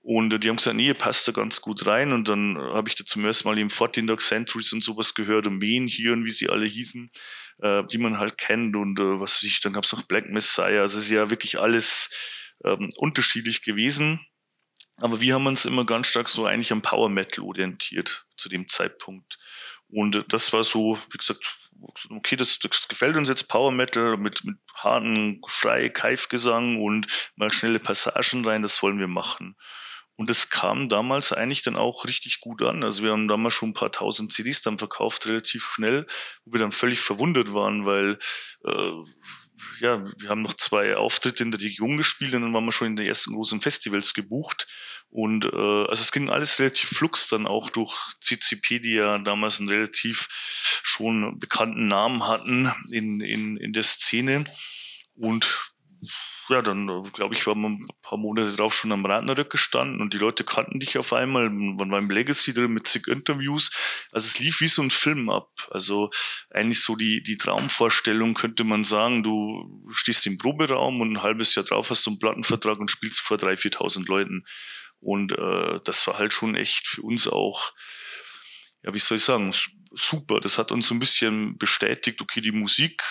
Und 0.04 0.42
die 0.42 0.48
haben 0.48 0.56
gesagt, 0.56 0.76
nee, 0.76 0.92
passt 0.94 1.28
da 1.28 1.32
ganz 1.32 1.60
gut 1.60 1.86
rein. 1.86 2.12
Und 2.12 2.28
dann 2.28 2.58
habe 2.58 2.88
ich 2.88 2.96
da 2.96 3.04
zum 3.04 3.24
ersten 3.24 3.48
Mal 3.48 3.56
eben 3.58 3.70
14 3.70 4.08
Dog 4.08 4.20
Centuries 4.20 4.72
und 4.72 4.82
sowas 4.82 5.14
gehört 5.14 5.46
und 5.46 5.62
Wen 5.62 5.86
hier 5.86 6.12
und 6.12 6.24
wie 6.24 6.32
sie 6.32 6.48
alle 6.48 6.66
hießen, 6.66 7.10
äh, 7.62 7.84
die 7.86 7.98
man 7.98 8.18
halt 8.18 8.36
kennt. 8.36 8.74
Und 8.74 8.98
äh, 8.98 9.20
was 9.20 9.36
weiß 9.36 9.44
ich, 9.44 9.60
dann 9.60 9.72
gab 9.72 9.84
es 9.84 9.92
noch 9.92 10.02
Black 10.02 10.28
Messiah. 10.28 10.80
Also 10.80 10.98
es 10.98 11.04
ist 11.04 11.10
ja 11.12 11.30
wirklich 11.30 11.60
alles 11.60 12.10
ähm, 12.64 12.88
unterschiedlich 12.96 13.62
gewesen. 13.62 14.20
Aber 15.00 15.20
wir 15.20 15.34
haben 15.34 15.46
uns 15.46 15.64
immer 15.64 15.84
ganz 15.84 16.06
stark 16.06 16.28
so 16.28 16.46
eigentlich 16.46 16.72
am 16.72 16.82
Power 16.82 17.08
Metal 17.08 17.44
orientiert 17.44 18.26
zu 18.36 18.48
dem 18.48 18.68
Zeitpunkt. 18.68 19.38
Und 19.88 20.24
das 20.28 20.52
war 20.52 20.64
so, 20.64 20.96
wie 21.10 21.18
gesagt, 21.18 21.70
okay, 22.10 22.36
das, 22.36 22.58
das 22.58 22.88
gefällt 22.88 23.16
uns 23.16 23.28
jetzt 23.28 23.48
Power 23.48 23.72
Metal 23.72 24.16
mit, 24.16 24.44
mit 24.44 24.56
harten 24.74 25.40
Schrei, 25.46 25.88
Keifgesang 25.88 26.80
und 26.80 27.06
mal 27.36 27.52
schnelle 27.52 27.78
Passagen 27.78 28.44
rein, 28.46 28.62
das 28.62 28.82
wollen 28.82 28.98
wir 28.98 29.08
machen. 29.08 29.56
Und 30.16 30.30
das 30.30 30.50
kam 30.50 30.88
damals 30.88 31.32
eigentlich 31.32 31.62
dann 31.62 31.76
auch 31.76 32.04
richtig 32.04 32.40
gut 32.40 32.62
an. 32.62 32.82
Also 32.82 33.02
wir 33.02 33.12
haben 33.12 33.28
damals 33.28 33.54
schon 33.54 33.70
ein 33.70 33.74
paar 33.74 33.92
tausend 33.92 34.32
CDs 34.32 34.62
dann 34.62 34.78
verkauft, 34.78 35.26
relativ 35.26 35.64
schnell, 35.64 36.06
wo 36.44 36.52
wir 36.52 36.60
dann 36.60 36.72
völlig 36.72 37.00
verwundert 37.00 37.52
waren, 37.54 37.86
weil 37.86 38.18
äh, 38.64 38.92
ja, 39.80 40.02
wir 40.18 40.28
haben 40.28 40.42
noch 40.42 40.54
zwei 40.54 40.96
Auftritte 40.96 41.42
in 41.42 41.50
der 41.50 41.60
Region 41.60 41.96
gespielt 41.96 42.34
und 42.34 42.42
dann 42.42 42.54
waren 42.54 42.64
wir 42.64 42.72
schon 42.72 42.88
in 42.88 42.96
den 42.96 43.06
ersten 43.06 43.34
großen 43.34 43.60
Festivals 43.60 44.14
gebucht. 44.14 44.66
Und 45.10 45.44
äh, 45.44 45.48
also 45.48 46.02
es 46.02 46.12
ging 46.12 46.30
alles 46.30 46.58
relativ 46.58 46.88
flux 46.88 47.28
dann 47.28 47.46
auch 47.46 47.68
durch 47.70 47.94
CCP, 48.20 48.80
die 48.80 48.94
ja 48.94 49.18
damals 49.18 49.60
einen 49.60 49.68
relativ 49.68 50.28
schon 50.82 51.38
bekannten 51.38 51.82
Namen 51.82 52.26
hatten 52.26 52.72
in, 52.90 53.20
in, 53.20 53.56
in 53.58 53.72
der 53.72 53.82
Szene. 53.82 54.44
Und 55.14 55.71
ja, 56.48 56.60
dann 56.62 56.88
äh, 56.88 57.02
glaube 57.10 57.34
ich, 57.34 57.46
war 57.46 57.54
man 57.54 57.74
ein 57.74 57.86
paar 58.02 58.18
Monate 58.18 58.52
drauf 58.52 58.74
schon 58.74 58.92
am 58.92 59.06
Ragnarök 59.06 59.50
gestanden 59.50 60.00
und 60.00 60.12
die 60.12 60.18
Leute 60.18 60.44
kannten 60.44 60.80
dich 60.80 60.98
auf 60.98 61.12
einmal. 61.12 61.48
Man 61.50 61.90
war 61.90 61.98
im 61.98 62.10
Legacy 62.10 62.52
drin 62.52 62.72
mit 62.72 62.88
zig 62.88 63.06
Interviews. 63.06 63.70
Also 64.10 64.26
es 64.26 64.38
lief 64.38 64.60
wie 64.60 64.68
so 64.68 64.82
ein 64.82 64.90
Film 64.90 65.30
ab. 65.30 65.50
Also 65.70 66.10
eigentlich 66.50 66.82
so 66.82 66.96
die, 66.96 67.22
die 67.22 67.36
Traumvorstellung 67.36 68.34
könnte 68.34 68.64
man 68.64 68.84
sagen, 68.84 69.22
du 69.22 69.86
stehst 69.92 70.26
im 70.26 70.38
Proberaum 70.38 71.00
und 71.00 71.12
ein 71.12 71.22
halbes 71.22 71.54
Jahr 71.54 71.64
drauf 71.64 71.90
hast 71.90 72.04
du 72.06 72.10
einen 72.10 72.18
Plattenvertrag 72.18 72.78
und 72.78 72.90
spielst 72.90 73.20
vor 73.20 73.36
3.000, 73.36 73.76
4.000 73.76 74.08
Leuten. 74.08 74.44
Und 74.98 75.32
äh, 75.32 75.80
das 75.84 76.06
war 76.06 76.18
halt 76.18 76.32
schon 76.32 76.54
echt 76.56 76.86
für 76.86 77.02
uns 77.02 77.28
auch, 77.28 77.72
ja, 78.82 78.92
wie 78.94 78.98
soll 78.98 79.18
ich 79.18 79.24
sagen, 79.24 79.52
super. 79.92 80.40
Das 80.40 80.58
hat 80.58 80.72
uns 80.72 80.88
so 80.88 80.94
ein 80.94 81.00
bisschen 81.00 81.56
bestätigt, 81.58 82.20
okay, 82.20 82.40
die 82.40 82.52
Musik 82.52 83.02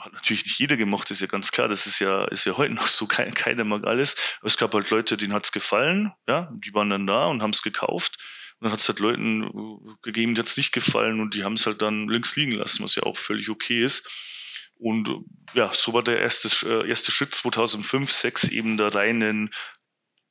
hat 0.00 0.12
natürlich 0.12 0.44
nicht 0.44 0.58
jeder 0.58 0.76
gemacht, 0.76 1.10
ist 1.10 1.20
ja 1.20 1.26
ganz 1.26 1.50
klar. 1.50 1.68
Das 1.68 1.86
ist 1.86 1.98
ja, 2.00 2.24
ist 2.26 2.44
ja 2.44 2.56
heute 2.56 2.74
noch 2.74 2.86
so, 2.86 3.06
kein, 3.08 3.32
keiner 3.32 3.64
mag 3.64 3.86
alles. 3.86 4.16
Aber 4.38 4.48
es 4.48 4.56
gab 4.56 4.74
halt 4.74 4.90
Leute, 4.90 5.16
denen 5.16 5.32
hat's 5.32 5.52
gefallen, 5.52 6.12
ja, 6.26 6.50
die 6.52 6.74
waren 6.74 6.90
dann 6.90 7.06
da 7.06 7.26
und 7.26 7.42
haben's 7.42 7.62
gekauft. 7.62 8.16
Und 8.58 8.64
dann 8.64 8.72
hat's 8.72 8.88
halt 8.88 8.98
Leuten 9.00 9.44
äh, 9.44 9.92
gegeben, 10.02 10.34
die 10.34 10.40
hat's 10.40 10.56
nicht 10.56 10.72
gefallen 10.72 11.20
und 11.20 11.34
die 11.34 11.44
haben's 11.44 11.66
halt 11.66 11.82
dann 11.82 12.08
links 12.08 12.36
liegen 12.36 12.52
lassen, 12.52 12.82
was 12.82 12.94
ja 12.94 13.04
auch 13.04 13.16
völlig 13.16 13.48
okay 13.50 13.82
ist. 13.82 14.08
Und 14.76 15.08
ja, 15.54 15.72
so 15.74 15.92
war 15.92 16.04
der 16.04 16.20
erste, 16.20 16.48
äh, 16.68 16.88
erste 16.88 17.10
Schritt 17.10 17.34
2005, 17.34 18.10
6 18.10 18.48
eben 18.48 18.76
da 18.76 18.88
reinen 18.88 19.50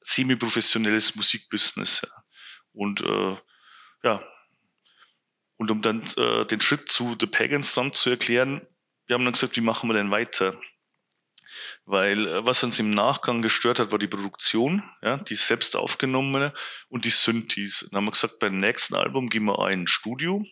semi-professionelles 0.02 1.16
Musikbusiness. 1.16 2.02
Ja. 2.02 2.24
Und 2.72 3.02
äh, 3.02 3.36
ja, 4.04 4.24
und 5.58 5.72
um 5.72 5.82
dann 5.82 6.04
äh, 6.18 6.46
den 6.46 6.62
Schritt 6.62 6.90
zu 6.90 7.16
The 7.20 7.26
Pagans 7.26 7.74
dann 7.74 7.92
zu 7.92 8.10
erklären, 8.12 8.66
wir 9.08 9.16
haben 9.16 9.24
dann 9.24 9.34
gesagt, 9.34 9.56
wie 9.56 9.62
machen 9.62 9.90
wir 9.90 9.94
denn 9.94 10.12
weiter? 10.12 10.60
Weil 11.86 12.28
äh, 12.28 12.46
was 12.46 12.64
uns 12.64 12.80
im 12.80 12.92
Nachgang 12.92 13.42
gestört 13.42 13.80
hat, 13.80 13.92
war 13.92 14.00
die 14.00 14.08
Produktion, 14.08 14.84
ja, 15.02 15.18
die 15.18 15.36
selbst 15.36 15.76
aufgenommene 15.76 16.54
und 16.90 17.06
die 17.06 17.10
Synthes. 17.10 17.88
Dann 17.90 17.98
haben 17.98 18.06
wir 18.06 18.12
gesagt, 18.12 18.40
beim 18.40 18.60
nächsten 18.60 18.96
Album 18.96 19.30
gehen 19.30 19.46
wir 19.46 19.60
ein 19.60 19.88
Studio 19.88 20.46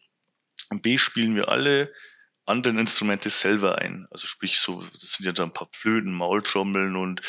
und 0.70 0.82
B 0.82 0.98
spielen 0.98 1.36
wir 1.36 1.50
alle 1.50 1.94
anderen 2.46 2.78
Instrumente 2.78 3.30
selber 3.30 3.80
ein. 3.80 4.08
Also 4.12 4.28
sprich 4.28 4.60
so, 4.60 4.84
das 5.00 5.14
sind 5.14 5.26
ja 5.26 5.32
da 5.32 5.44
ein 5.44 5.54
paar 5.54 5.68
Flöten, 5.72 6.14
Maultrommeln 6.14 6.96
und 6.96 7.22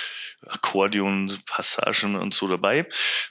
Akkordeon, 0.46 1.36
Passagen 1.46 2.16
und 2.16 2.34
so 2.34 2.48
dabei. 2.48 2.86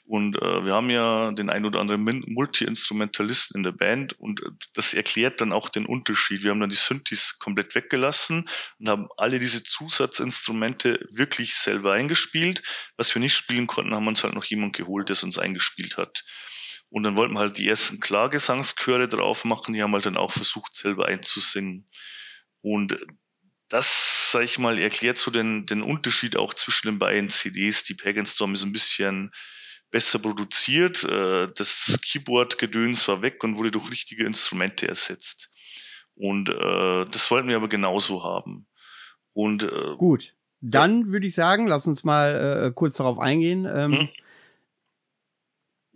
Und 0.06 0.36
äh, 0.38 0.66
wir 0.66 0.74
haben 0.74 0.90
ja 0.90 1.32
den 1.32 1.50
ein 1.50 1.66
oder 1.66 1.80
anderen 1.80 2.04
Multi-Instrumentalisten 2.28 3.60
in 3.60 3.64
der 3.64 3.72
Band 3.72 4.14
und 4.14 4.42
das 4.74 4.94
erklärt 4.94 5.42
dann 5.42 5.54
auch 5.54 5.70
den 5.70 5.86
Unterschied. 5.86 6.44
Wir 6.44 6.52
haben 6.52 6.60
dann 6.60 6.70
die 6.70 6.76
Synthes 6.76 7.38
komplett 7.40 7.76
weggelassen 7.76 8.50
und 8.80 8.90
haben 8.90 9.08
alle 9.18 9.40
diese 9.40 9.64
Zusatzinstrumente 9.64 11.08
wirklich 11.12 11.56
selber 11.56 11.94
eingespielt. 11.94 12.64
Was 12.98 13.14
wir 13.14 13.20
nicht 13.20 13.36
spielen 13.36 13.68
konnten, 13.68 13.94
haben 13.94 14.08
uns 14.08 14.24
halt 14.24 14.34
noch 14.34 14.46
jemand 14.46 14.76
geholt, 14.76 15.10
der 15.10 15.14
es 15.14 15.24
uns 15.24 15.38
eingespielt 15.38 15.98
hat. 15.98 16.22
Und 16.96 17.04
dann 17.04 17.18
wollten 17.18 17.34
wir 17.34 17.42
halt 17.42 17.58
die 17.58 17.68
ersten 17.68 18.00
Klargesangschöre 18.00 19.10
drauf 19.10 19.44
machen, 19.44 19.74
die 19.74 19.84
haben 19.84 19.92
halt 19.92 20.06
dann 20.06 20.16
auch 20.16 20.32
versucht, 20.32 20.74
selber 20.74 21.08
einzusingen. 21.08 21.86
Und 22.62 22.98
das, 23.68 24.32
sag 24.32 24.46
ich 24.46 24.60
mal, 24.60 24.80
erklärt 24.80 25.18
so 25.18 25.30
den, 25.30 25.66
den 25.66 25.82
Unterschied 25.82 26.38
auch 26.38 26.54
zwischen 26.54 26.88
den 26.88 26.98
beiden 26.98 27.28
CDs. 27.28 27.84
Die 27.84 27.96
Pagan 27.96 28.26
Storm 28.26 28.54
ist 28.54 28.64
ein 28.64 28.72
bisschen 28.72 29.32
besser 29.92 30.20
produziert. 30.20 31.04
Äh, 31.04 31.50
das 31.54 32.00
Keyboard-Gedöns 32.02 33.10
war 33.10 33.22
weg 33.22 33.44
und 33.44 33.58
wurde 33.58 33.72
durch 33.72 33.92
richtige 33.92 34.26
Instrumente 34.26 34.88
ersetzt. 34.88 35.52
Und 36.16 36.48
äh, 36.48 37.06
das 37.12 37.30
wollten 37.30 37.50
wir 37.50 37.58
aber 37.58 37.68
genauso 37.68 38.24
haben. 38.24 38.68
Und 39.34 39.64
äh, 39.64 39.98
gut, 39.98 40.34
dann 40.62 41.12
würde 41.12 41.28
ich 41.28 41.36
sagen, 41.36 41.68
lass 41.68 41.88
uns 41.88 42.06
mal 42.06 42.68
äh, 42.68 42.72
kurz 42.74 42.96
darauf 42.96 43.20
eingehen. 43.20 43.66
Ähm, 43.66 43.92
hm? 43.92 44.10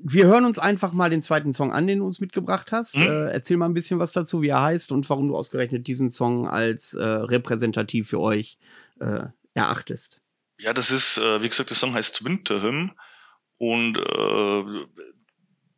Wir 0.01 0.27
hören 0.27 0.45
uns 0.45 0.59
einfach 0.59 0.93
mal 0.93 1.09
den 1.09 1.21
zweiten 1.21 1.53
Song 1.53 1.73
an, 1.73 1.85
den 1.85 1.99
du 1.99 2.05
uns 2.05 2.19
mitgebracht 2.21 2.71
hast. 2.71 2.95
Mhm. 2.95 3.03
Äh, 3.03 3.31
erzähl 3.31 3.57
mal 3.57 3.65
ein 3.65 3.73
bisschen 3.73 3.99
was 3.99 4.13
dazu, 4.13 4.41
wie 4.41 4.47
er 4.47 4.61
heißt 4.61 4.91
und 4.91 5.09
warum 5.09 5.27
du 5.27 5.35
ausgerechnet 5.35 5.87
diesen 5.87 6.09
Song 6.09 6.47
als 6.47 6.93
äh, 6.93 7.03
repräsentativ 7.03 8.09
für 8.09 8.19
euch 8.19 8.57
äh, 8.99 9.25
erachtest. 9.53 10.21
Ja, 10.59 10.73
das 10.73 10.91
ist, 10.91 11.17
äh, 11.17 11.41
wie 11.41 11.49
gesagt, 11.49 11.69
der 11.69 11.77
Song 11.77 11.93
heißt 11.93 12.23
Winter 12.23 12.61
Hymn 12.61 12.91
und 13.57 13.97
äh, 13.97 14.63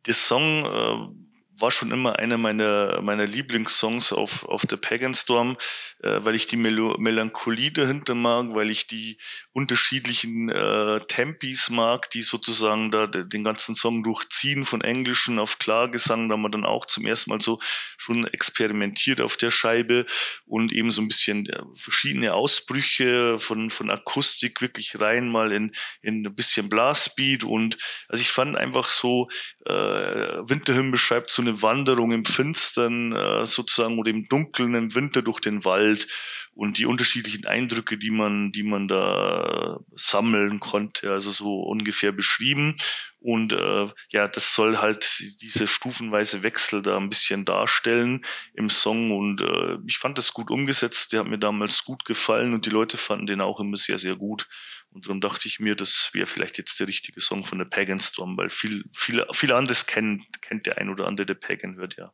der 0.06 0.14
Song 0.14 0.64
äh, 0.64 1.31
war 1.62 1.70
schon 1.70 1.92
immer 1.92 2.18
einer 2.18 2.36
meiner, 2.36 3.00
meiner 3.00 3.24
Lieblingssongs 3.24 4.12
auf, 4.12 4.44
auf 4.44 4.66
der 4.66 4.76
Pagan 4.76 5.14
Storm, 5.14 5.56
äh, 6.02 6.18
weil 6.22 6.34
ich 6.34 6.46
die 6.46 6.56
Melo 6.56 6.96
Melancholie 6.98 7.70
dahinter 7.70 8.16
mag, 8.16 8.52
weil 8.54 8.70
ich 8.70 8.88
die 8.88 9.16
unterschiedlichen 9.52 10.48
äh, 10.50 11.00
Tempis 11.06 11.70
mag, 11.70 12.10
die 12.10 12.22
sozusagen 12.22 12.90
da 12.90 13.06
den 13.06 13.44
ganzen 13.44 13.74
Song 13.74 14.02
durchziehen, 14.02 14.64
von 14.64 14.80
Englischen 14.80 15.38
auf 15.38 15.58
Klargesang, 15.58 16.28
da 16.28 16.34
haben 16.34 16.42
wir 16.42 16.50
dann 16.50 16.66
auch 16.66 16.84
zum 16.84 17.06
ersten 17.06 17.30
Mal 17.30 17.40
so 17.40 17.60
schon 17.96 18.26
experimentiert 18.26 19.20
auf 19.20 19.36
der 19.36 19.52
Scheibe 19.52 20.06
und 20.46 20.72
eben 20.72 20.90
so 20.90 21.00
ein 21.00 21.08
bisschen 21.08 21.46
äh, 21.48 21.62
verschiedene 21.76 22.34
Ausbrüche 22.34 23.38
von, 23.38 23.70
von 23.70 23.90
Akustik 23.90 24.60
wirklich 24.60 25.00
rein 25.00 25.28
mal 25.28 25.52
in, 25.52 25.72
in 26.00 26.26
ein 26.26 26.34
bisschen 26.34 26.68
Blastbeat 26.68 27.44
und 27.44 27.78
also 28.08 28.20
ich 28.20 28.30
fand 28.30 28.56
einfach 28.56 28.90
so, 28.90 29.28
äh, 29.64 29.72
Winterhymn 29.72 30.90
beschreibt 30.90 31.30
so 31.30 31.42
eine 31.42 31.51
Wanderung 31.60 32.12
im 32.12 32.24
Finstern 32.24 33.12
äh, 33.12 33.44
sozusagen 33.44 33.98
oder 33.98 34.10
im 34.10 34.24
Dunkeln 34.24 34.74
im 34.74 34.94
Winter 34.94 35.20
durch 35.20 35.40
den 35.40 35.64
Wald 35.66 36.06
und 36.54 36.78
die 36.78 36.86
unterschiedlichen 36.86 37.46
Eindrücke, 37.46 37.98
die 37.98 38.10
man, 38.10 38.52
die 38.52 38.62
man 38.62 38.86
da 38.86 39.80
sammeln 39.94 40.60
konnte, 40.60 41.10
also 41.10 41.30
so 41.30 41.60
ungefähr 41.60 42.12
beschrieben. 42.12 42.76
Und 43.20 43.52
äh, 43.52 43.88
ja, 44.10 44.28
das 44.28 44.54
soll 44.54 44.78
halt 44.78 45.22
diese 45.40 45.66
stufenweise 45.66 46.42
Wechsel 46.42 46.82
da 46.82 46.96
ein 46.96 47.08
bisschen 47.08 47.44
darstellen 47.44 48.24
im 48.54 48.68
Song. 48.68 49.12
Und 49.12 49.40
äh, 49.40 49.78
ich 49.86 49.98
fand 49.98 50.18
das 50.18 50.34
gut 50.34 50.50
umgesetzt. 50.50 51.12
Der 51.12 51.20
hat 51.20 51.28
mir 51.28 51.38
damals 51.38 51.84
gut 51.84 52.04
gefallen 52.04 52.52
und 52.52 52.66
die 52.66 52.70
Leute 52.70 52.96
fanden 52.96 53.26
den 53.26 53.40
auch 53.40 53.60
immer 53.60 53.76
sehr, 53.76 53.98
sehr 53.98 54.16
gut. 54.16 54.48
Und 54.92 55.06
darum 55.06 55.20
dachte 55.20 55.48
ich 55.48 55.58
mir, 55.58 55.74
das 55.74 56.10
wäre 56.12 56.26
vielleicht 56.26 56.58
jetzt 56.58 56.78
der 56.78 56.86
richtige 56.86 57.20
Song 57.20 57.44
von 57.44 57.58
der 57.58 57.64
Pagan 57.64 58.00
Storm, 58.00 58.36
weil 58.36 58.50
viel, 58.50 58.84
viel, 58.92 59.24
viel 59.32 59.52
anderes 59.52 59.86
kennt, 59.86 60.24
kennt 60.42 60.66
der 60.66 60.78
ein 60.78 60.90
oder 60.90 61.06
andere, 61.06 61.26
der 61.26 61.34
Pagan 61.34 61.76
hört 61.76 61.96
ja. 61.96 62.12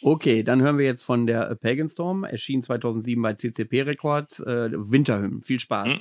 Okay, 0.00 0.42
dann 0.42 0.62
hören 0.62 0.78
wir 0.78 0.86
jetzt 0.86 1.04
von 1.04 1.26
der 1.26 1.54
Pagan 1.54 1.88
Storm, 1.88 2.24
erschien 2.24 2.62
2007 2.62 3.22
bei 3.22 3.34
CCP 3.34 3.82
Records, 3.82 4.40
äh, 4.40 4.70
Winterhymn. 4.72 5.42
Viel 5.42 5.60
Spaß. 5.60 5.92
Hm. 5.92 6.00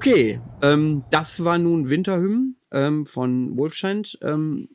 Okay, 0.00 0.40
ähm, 0.62 1.04
das 1.10 1.44
war 1.44 1.58
nun 1.58 1.90
Winterhymn 1.90 2.56
ähm, 2.72 3.04
von 3.04 3.58
Wolfschand. 3.58 4.18
Ähm, 4.22 4.70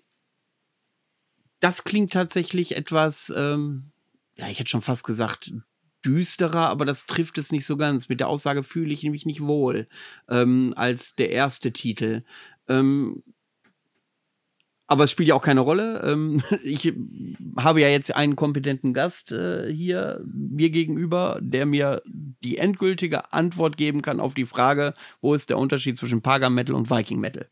das 1.59 1.83
klingt 1.83 2.13
tatsächlich 2.13 2.75
etwas, 2.75 3.33
ähm, 3.35 3.91
ja, 4.35 4.47
ich 4.49 4.59
hätte 4.59 4.69
schon 4.69 4.83
fast 4.83 5.03
gesagt, 5.03 5.51
düsterer, 6.05 6.67
aber 6.69 6.85
das 6.85 7.07
trifft 7.07 7.39
es 7.39 7.51
nicht 7.51 7.65
so 7.65 7.75
ganz. 7.75 8.07
Mit 8.07 8.19
der 8.19 8.27
Aussage 8.27 8.61
fühle 8.61 8.93
ich 8.93 9.01
mich 9.01 9.25
nicht 9.25 9.41
wohl 9.41 9.87
ähm, 10.29 10.75
als 10.75 11.15
der 11.15 11.31
erste 11.31 11.73
Titel. 11.73 12.23
Ähm, 12.67 13.23
aber 14.87 15.05
es 15.05 15.11
spielt 15.11 15.29
ja 15.29 15.35
auch 15.35 15.43
keine 15.43 15.61
Rolle. 15.61 16.01
Ähm, 16.03 16.43
ich 16.63 16.93
habe 17.57 17.81
ja 17.81 17.89
jetzt 17.89 18.15
einen 18.15 18.35
kompetenten 18.35 18.93
Gast 18.93 19.31
äh, 19.31 19.71
hier 19.71 20.21
mir 20.25 20.69
gegenüber, 20.69 21.39
der 21.41 21.65
mir 21.65 22.01
die 22.05 22.57
endgültige 22.57 23.33
Antwort 23.33 23.77
geben 23.77 24.01
kann 24.01 24.19
auf 24.19 24.33
die 24.33 24.45
Frage, 24.45 24.93
wo 25.21 25.33
ist 25.33 25.49
der 25.49 25.57
Unterschied 25.57 25.97
zwischen 25.97 26.21
Pagan 26.21 26.53
Metal 26.53 26.75
und 26.75 26.89
Viking 26.89 27.19
Metal? 27.19 27.49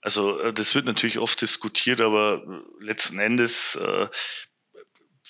Also 0.00 0.38
äh, 0.40 0.52
das 0.52 0.74
wird 0.74 0.86
natürlich 0.86 1.18
oft 1.18 1.40
diskutiert, 1.40 2.00
aber 2.00 2.42
äh, 2.46 2.84
letzten 2.84 3.18
Endes 3.18 3.78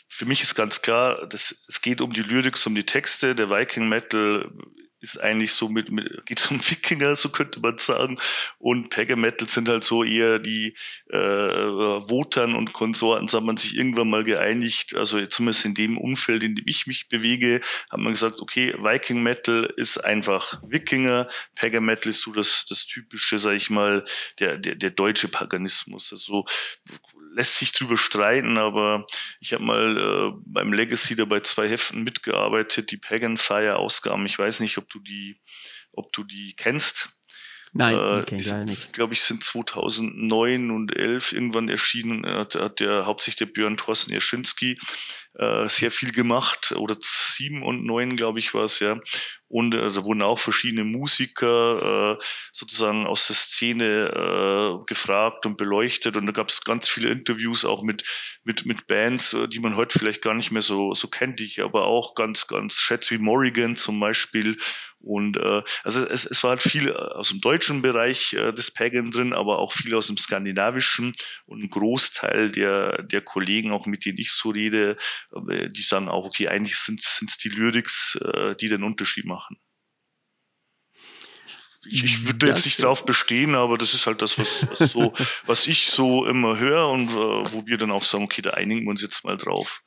für 0.08 0.26
mich 0.26 0.42
ist 0.42 0.54
ganz 0.54 0.82
klar, 0.82 1.26
dass 1.28 1.64
es 1.68 1.80
geht 1.80 2.00
um 2.00 2.10
die 2.10 2.22
Lyrics, 2.22 2.66
um 2.66 2.74
die 2.74 2.84
Texte. 2.84 3.34
Der 3.34 3.50
Viking 3.50 3.88
Metal 3.88 4.50
ist 5.00 5.20
eigentlich 5.20 5.52
so 5.52 5.68
mit, 5.68 5.90
mit 5.90 6.26
geht 6.26 6.50
um 6.50 6.58
Wikinger, 6.70 7.16
so 7.16 7.28
könnte 7.28 7.60
man 7.60 7.78
sagen. 7.78 8.18
Und 8.58 8.90
Pagan 8.90 9.20
Metal 9.20 9.46
sind 9.46 9.68
halt 9.68 9.84
so 9.84 10.04
eher 10.04 10.38
die 10.38 10.74
äh, 11.10 11.18
Wotern 11.18 12.54
und 12.54 12.72
Konsorten, 12.72 13.28
so 13.28 13.38
hat 13.38 13.44
man 13.44 13.56
sich 13.56 13.76
irgendwann 13.76 14.10
mal 14.10 14.24
geeinigt, 14.24 14.94
also 14.94 15.24
zumindest 15.26 15.64
in 15.64 15.74
dem 15.74 15.98
Umfeld, 15.98 16.42
in 16.42 16.54
dem 16.54 16.66
ich 16.66 16.86
mich 16.86 17.08
bewege, 17.08 17.60
hat 17.90 18.00
man 18.00 18.12
gesagt, 18.12 18.40
okay, 18.40 18.74
Viking 18.78 19.22
Metal 19.22 19.72
ist 19.76 19.98
einfach 19.98 20.60
Wikinger, 20.66 21.28
Pagan 21.54 21.84
Metal 21.84 22.10
ist 22.10 22.22
so 22.22 22.32
das, 22.32 22.66
das 22.68 22.86
typische, 22.86 23.38
sag 23.38 23.54
ich 23.54 23.70
mal, 23.70 24.04
der, 24.38 24.56
der, 24.56 24.74
der 24.74 24.90
deutsche 24.90 25.28
Paganismus. 25.28 26.12
Also 26.12 26.44
lässt 27.34 27.58
sich 27.58 27.72
drüber 27.72 27.96
streiten, 27.96 28.58
aber 28.58 29.06
ich 29.40 29.52
habe 29.52 29.62
mal 29.62 29.96
äh, 29.96 30.40
beim 30.46 30.72
Legacy 30.72 31.14
da 31.14 31.24
bei 31.24 31.40
zwei 31.40 31.68
Heften 31.68 32.02
mitgearbeitet, 32.02 32.90
die 32.90 32.96
Pagan 32.96 33.36
Fire 33.36 33.76
Ausgaben. 33.76 34.26
Ich 34.26 34.38
weiß 34.38 34.60
nicht, 34.60 34.78
ob 34.78 34.87
du 34.88 35.00
die, 35.00 35.40
ob 35.92 36.12
du 36.12 36.24
die 36.24 36.54
kennst. 36.56 37.10
Nein, 37.72 37.94
äh, 37.94 38.20
die 38.20 38.24
kenne 38.26 38.40
ich 38.40 38.52
nicht. 38.70 38.92
Glaube 38.92 39.14
ich, 39.14 39.22
sind 39.22 39.44
2009 39.44 40.70
und 40.70 40.96
11 40.96 41.32
irgendwann 41.32 41.68
erschienen. 41.68 42.24
Hat, 42.26 42.54
hat 42.54 42.80
der 42.80 43.06
hauptsächlich 43.06 43.36
der 43.36 43.46
Björn 43.46 43.76
Thorsten 43.76 44.12
Jaschinski 44.12 44.78
äh, 45.34 45.68
sehr 45.68 45.90
viel 45.90 46.12
gemacht 46.12 46.72
oder 46.76 46.96
sieben 47.00 47.62
und 47.62 47.84
neun, 47.84 48.16
glaube 48.16 48.38
ich, 48.38 48.54
war 48.54 48.64
es 48.64 48.80
ja. 48.80 48.98
Und 49.48 49.74
äh, 49.74 49.90
da 49.90 50.04
wurden 50.04 50.22
auch 50.22 50.38
verschiedene 50.38 50.84
Musiker 50.84 52.18
äh, 52.18 52.24
sozusagen 52.52 53.06
aus 53.06 53.28
der 53.28 53.36
Szene 53.36 54.80
äh, 54.80 54.84
gefragt 54.86 55.46
und 55.46 55.56
beleuchtet. 55.56 56.16
Und 56.16 56.26
da 56.26 56.32
gab 56.32 56.48
es 56.48 56.64
ganz 56.64 56.88
viele 56.88 57.08
Interviews 57.10 57.64
auch 57.64 57.82
mit, 57.82 58.04
mit, 58.44 58.66
mit 58.66 58.86
Bands, 58.86 59.32
äh, 59.32 59.48
die 59.48 59.60
man 59.60 59.76
heute 59.76 59.98
vielleicht 59.98 60.22
gar 60.22 60.34
nicht 60.34 60.50
mehr 60.50 60.62
so, 60.62 60.92
so 60.92 61.08
kennt, 61.08 61.40
ich 61.40 61.62
aber 61.62 61.84
auch 61.84 62.14
ganz, 62.14 62.46
ganz 62.46 62.74
schätze, 62.74 63.14
wie 63.14 63.22
Morrigan 63.22 63.74
zum 63.74 63.98
Beispiel. 64.00 64.58
Und 65.00 65.36
äh, 65.36 65.62
also 65.84 66.04
es, 66.04 66.26
es 66.26 66.42
war 66.42 66.50
halt 66.50 66.62
viel 66.62 66.92
aus 66.92 67.28
dem 67.28 67.40
deutschen 67.40 67.82
Bereich 67.82 68.34
äh, 68.34 68.52
des 68.52 68.72
Pagan 68.72 69.10
drin, 69.10 69.32
aber 69.32 69.58
auch 69.58 69.72
viel 69.72 69.94
aus 69.94 70.08
dem 70.08 70.16
skandinavischen. 70.16 71.14
Und 71.46 71.62
ein 71.62 71.70
Großteil 71.70 72.50
der, 72.50 73.02
der 73.04 73.22
Kollegen, 73.22 73.70
auch 73.70 73.86
mit 73.86 74.04
denen 74.04 74.18
ich 74.18 74.32
so 74.32 74.50
rede, 74.50 74.96
die 75.32 75.82
sagen 75.82 76.08
auch, 76.08 76.24
okay, 76.24 76.48
eigentlich 76.48 76.76
sind 76.76 77.00
es 77.00 77.38
die 77.42 77.48
Lyrics, 77.48 78.16
äh, 78.16 78.54
die 78.56 78.68
den 78.68 78.82
Unterschied 78.82 79.24
machen. 79.24 79.58
Ich, 81.86 82.04
ich 82.04 82.26
würde 82.26 82.46
jetzt 82.46 82.64
nicht 82.64 82.82
drauf 82.82 83.06
bestehen, 83.06 83.54
aber 83.54 83.78
das 83.78 83.94
ist 83.94 84.06
halt 84.06 84.20
das, 84.20 84.38
was, 84.38 84.66
was, 84.68 84.92
so, 84.92 85.12
was 85.46 85.66
ich 85.66 85.86
so 85.86 86.26
immer 86.26 86.58
höre 86.58 86.88
und 86.88 87.10
äh, 87.10 87.14
wo 87.14 87.66
wir 87.66 87.78
dann 87.78 87.90
auch 87.90 88.02
sagen, 88.02 88.24
okay, 88.24 88.42
da 88.42 88.50
einigen 88.50 88.84
wir 88.84 88.90
uns 88.90 89.02
jetzt 89.02 89.24
mal 89.24 89.36
drauf. 89.36 89.82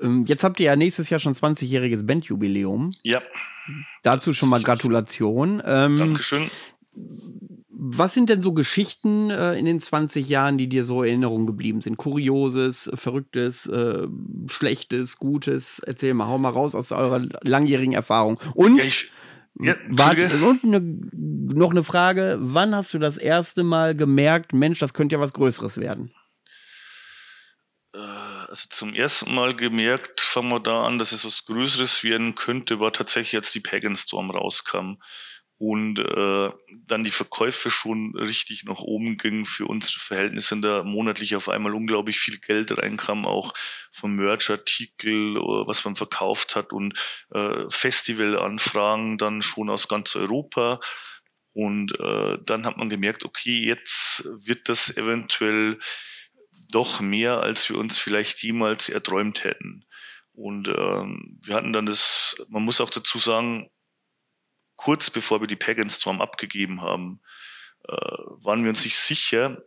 Ähm, 0.00 0.24
jetzt 0.26 0.44
habt 0.44 0.60
ihr 0.60 0.66
ja 0.66 0.76
nächstes 0.76 1.10
Jahr 1.10 1.20
schon 1.20 1.34
20-jähriges 1.34 2.06
Bandjubiläum. 2.06 2.90
Ja. 3.02 3.22
Dazu 4.02 4.34
schon 4.34 4.48
mal 4.48 4.62
Gratulation. 4.62 5.62
Ähm, 5.64 5.96
Dankeschön. 5.96 6.50
Was 7.86 8.14
sind 8.14 8.30
denn 8.30 8.40
so 8.40 8.54
Geschichten 8.54 9.28
äh, 9.28 9.58
in 9.58 9.66
den 9.66 9.78
20 9.78 10.26
Jahren, 10.26 10.56
die 10.56 10.70
dir 10.70 10.84
so 10.84 11.02
in 11.02 11.10
Erinnerung 11.10 11.46
geblieben 11.46 11.82
sind? 11.82 11.98
Kurioses, 11.98 12.90
Verrücktes, 12.94 13.66
äh, 13.66 14.06
Schlechtes, 14.46 15.18
Gutes? 15.18 15.80
Erzähl 15.80 16.14
mal, 16.14 16.26
hau 16.26 16.38
mal 16.38 16.48
raus 16.48 16.74
aus 16.74 16.92
eurer 16.92 17.20
langjährigen 17.42 17.92
Erfahrung. 17.92 18.40
Und, 18.54 18.78
ja, 18.78 18.84
ich, 18.84 19.12
ja, 19.60 19.74
warte, 19.88 20.30
und 20.46 20.64
ne, 20.64 20.80
noch 20.80 21.72
eine 21.72 21.84
Frage: 21.84 22.38
Wann 22.40 22.74
hast 22.74 22.94
du 22.94 22.98
das 22.98 23.18
erste 23.18 23.64
Mal 23.64 23.94
gemerkt, 23.94 24.54
Mensch, 24.54 24.78
das 24.78 24.94
könnte 24.94 25.16
ja 25.16 25.20
was 25.20 25.34
Größeres 25.34 25.76
werden? 25.76 26.10
Äh, 27.92 27.98
also 27.98 28.66
zum 28.70 28.94
ersten 28.94 29.34
Mal 29.34 29.54
gemerkt, 29.54 30.22
fangen 30.22 30.48
wir 30.48 30.60
da 30.60 30.86
an, 30.86 30.98
dass 30.98 31.12
es 31.12 31.26
was 31.26 31.44
Größeres 31.44 32.02
werden 32.02 32.34
könnte, 32.34 32.80
war 32.80 32.94
tatsächlich, 32.94 33.36
als 33.36 33.52
die 33.52 33.60
Pagan 33.60 33.94
Storm 33.94 34.30
rauskam 34.30 34.94
und 35.66 35.98
äh, 35.98 36.50
dann 36.86 37.04
die 37.04 37.10
Verkäufe 37.10 37.70
schon 37.70 38.14
richtig 38.14 38.64
nach 38.64 38.80
oben 38.80 39.16
gingen 39.16 39.46
für 39.46 39.64
unsere 39.64 39.98
Verhältnisse, 39.98 40.60
da 40.60 40.82
monatlich 40.82 41.36
auf 41.36 41.48
einmal 41.48 41.74
unglaublich 41.74 42.18
viel 42.18 42.36
Geld 42.36 42.76
reinkam, 42.76 43.24
auch 43.24 43.54
vom 43.90 44.14
Merch-Artikel, 44.14 45.38
äh, 45.38 45.40
was 45.40 45.82
man 45.86 45.94
verkauft 45.94 46.54
hat 46.54 46.74
und 46.74 46.98
äh, 47.32 47.64
Festivalanfragen 47.70 49.16
dann 49.16 49.40
schon 49.40 49.70
aus 49.70 49.88
ganz 49.88 50.14
Europa. 50.16 50.80
Und 51.54 51.98
äh, 51.98 52.36
dann 52.44 52.66
hat 52.66 52.76
man 52.76 52.90
gemerkt, 52.90 53.24
okay, 53.24 53.64
jetzt 53.64 54.24
wird 54.46 54.68
das 54.68 54.94
eventuell 54.94 55.78
doch 56.72 57.00
mehr, 57.00 57.40
als 57.40 57.70
wir 57.70 57.78
uns 57.78 57.96
vielleicht 57.96 58.42
jemals 58.42 58.90
erträumt 58.90 59.44
hätten. 59.44 59.86
Und 60.34 60.68
ähm, 60.68 61.40
wir 61.42 61.54
hatten 61.54 61.72
dann 61.72 61.86
das, 61.86 62.36
man 62.48 62.64
muss 62.64 62.82
auch 62.82 62.90
dazu 62.90 63.18
sagen, 63.18 63.70
kurz 64.76 65.10
bevor 65.10 65.40
wir 65.40 65.46
die 65.46 65.56
Pagan 65.56 65.90
Storm 65.90 66.20
abgegeben 66.20 66.82
haben, 66.82 67.20
äh, 67.88 67.92
waren 67.92 68.62
wir 68.62 68.70
uns 68.70 68.84
nicht 68.84 68.96
sicher, 68.96 69.62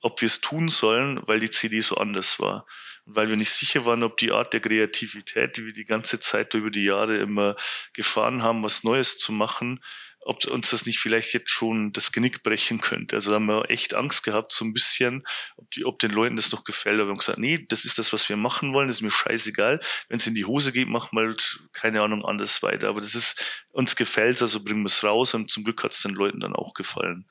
ob 0.00 0.20
wir 0.20 0.26
es 0.26 0.40
tun 0.40 0.68
sollen, 0.68 1.20
weil 1.26 1.40
die 1.40 1.50
CD 1.50 1.80
so 1.80 1.96
anders 1.96 2.38
war. 2.38 2.66
Und 3.04 3.16
weil 3.16 3.28
wir 3.28 3.36
nicht 3.36 3.52
sicher 3.52 3.84
waren, 3.84 4.02
ob 4.02 4.16
die 4.16 4.32
Art 4.32 4.52
der 4.52 4.60
Kreativität, 4.60 5.56
die 5.56 5.66
wir 5.66 5.72
die 5.72 5.84
ganze 5.84 6.20
Zeit 6.20 6.54
über 6.54 6.70
die 6.70 6.84
Jahre 6.84 7.14
immer 7.14 7.56
gefahren 7.92 8.42
haben, 8.42 8.62
was 8.62 8.84
Neues 8.84 9.18
zu 9.18 9.32
machen, 9.32 9.80
ob 10.26 10.44
uns 10.46 10.70
das 10.70 10.86
nicht 10.86 10.98
vielleicht 10.98 11.32
jetzt 11.34 11.50
schon 11.50 11.92
das 11.92 12.10
Genick 12.10 12.42
brechen 12.42 12.80
könnte. 12.80 13.16
Also 13.16 13.30
da 13.30 13.36
haben 13.36 13.46
wir 13.46 13.70
echt 13.70 13.94
Angst 13.94 14.24
gehabt, 14.24 14.52
so 14.52 14.64
ein 14.64 14.74
bisschen, 14.74 15.22
ob, 15.56 15.70
die, 15.70 15.84
ob 15.84 16.00
den 16.00 16.10
Leuten 16.10 16.34
das 16.34 16.50
noch 16.50 16.64
gefällt. 16.64 16.96
Aber 16.96 17.06
wir 17.06 17.10
haben 17.10 17.18
gesagt, 17.18 17.38
nee, 17.38 17.64
das 17.68 17.84
ist 17.84 17.98
das, 17.98 18.12
was 18.12 18.28
wir 18.28 18.36
machen 18.36 18.72
wollen, 18.72 18.88
das 18.88 18.96
ist 18.96 19.02
mir 19.02 19.10
scheißegal. 19.10 19.78
Wenn 20.08 20.16
es 20.16 20.26
in 20.26 20.34
die 20.34 20.44
Hose 20.44 20.72
geht, 20.72 20.88
machen 20.88 21.16
wir 21.16 21.26
halt, 21.26 21.60
keine 21.72 22.02
Ahnung, 22.02 22.24
anders 22.24 22.62
weiter. 22.64 22.88
Aber 22.88 23.00
das 23.00 23.14
ist, 23.14 23.64
uns 23.70 23.94
gefällt 23.94 24.42
also 24.42 24.62
bringen 24.62 24.82
wir 24.82 24.86
es 24.86 25.04
raus 25.04 25.32
und 25.34 25.48
zum 25.50 25.62
Glück 25.62 25.84
hat 25.84 25.92
es 25.92 26.02
den 26.02 26.14
Leuten 26.14 26.40
dann 26.40 26.56
auch 26.56 26.74
gefallen. 26.74 27.26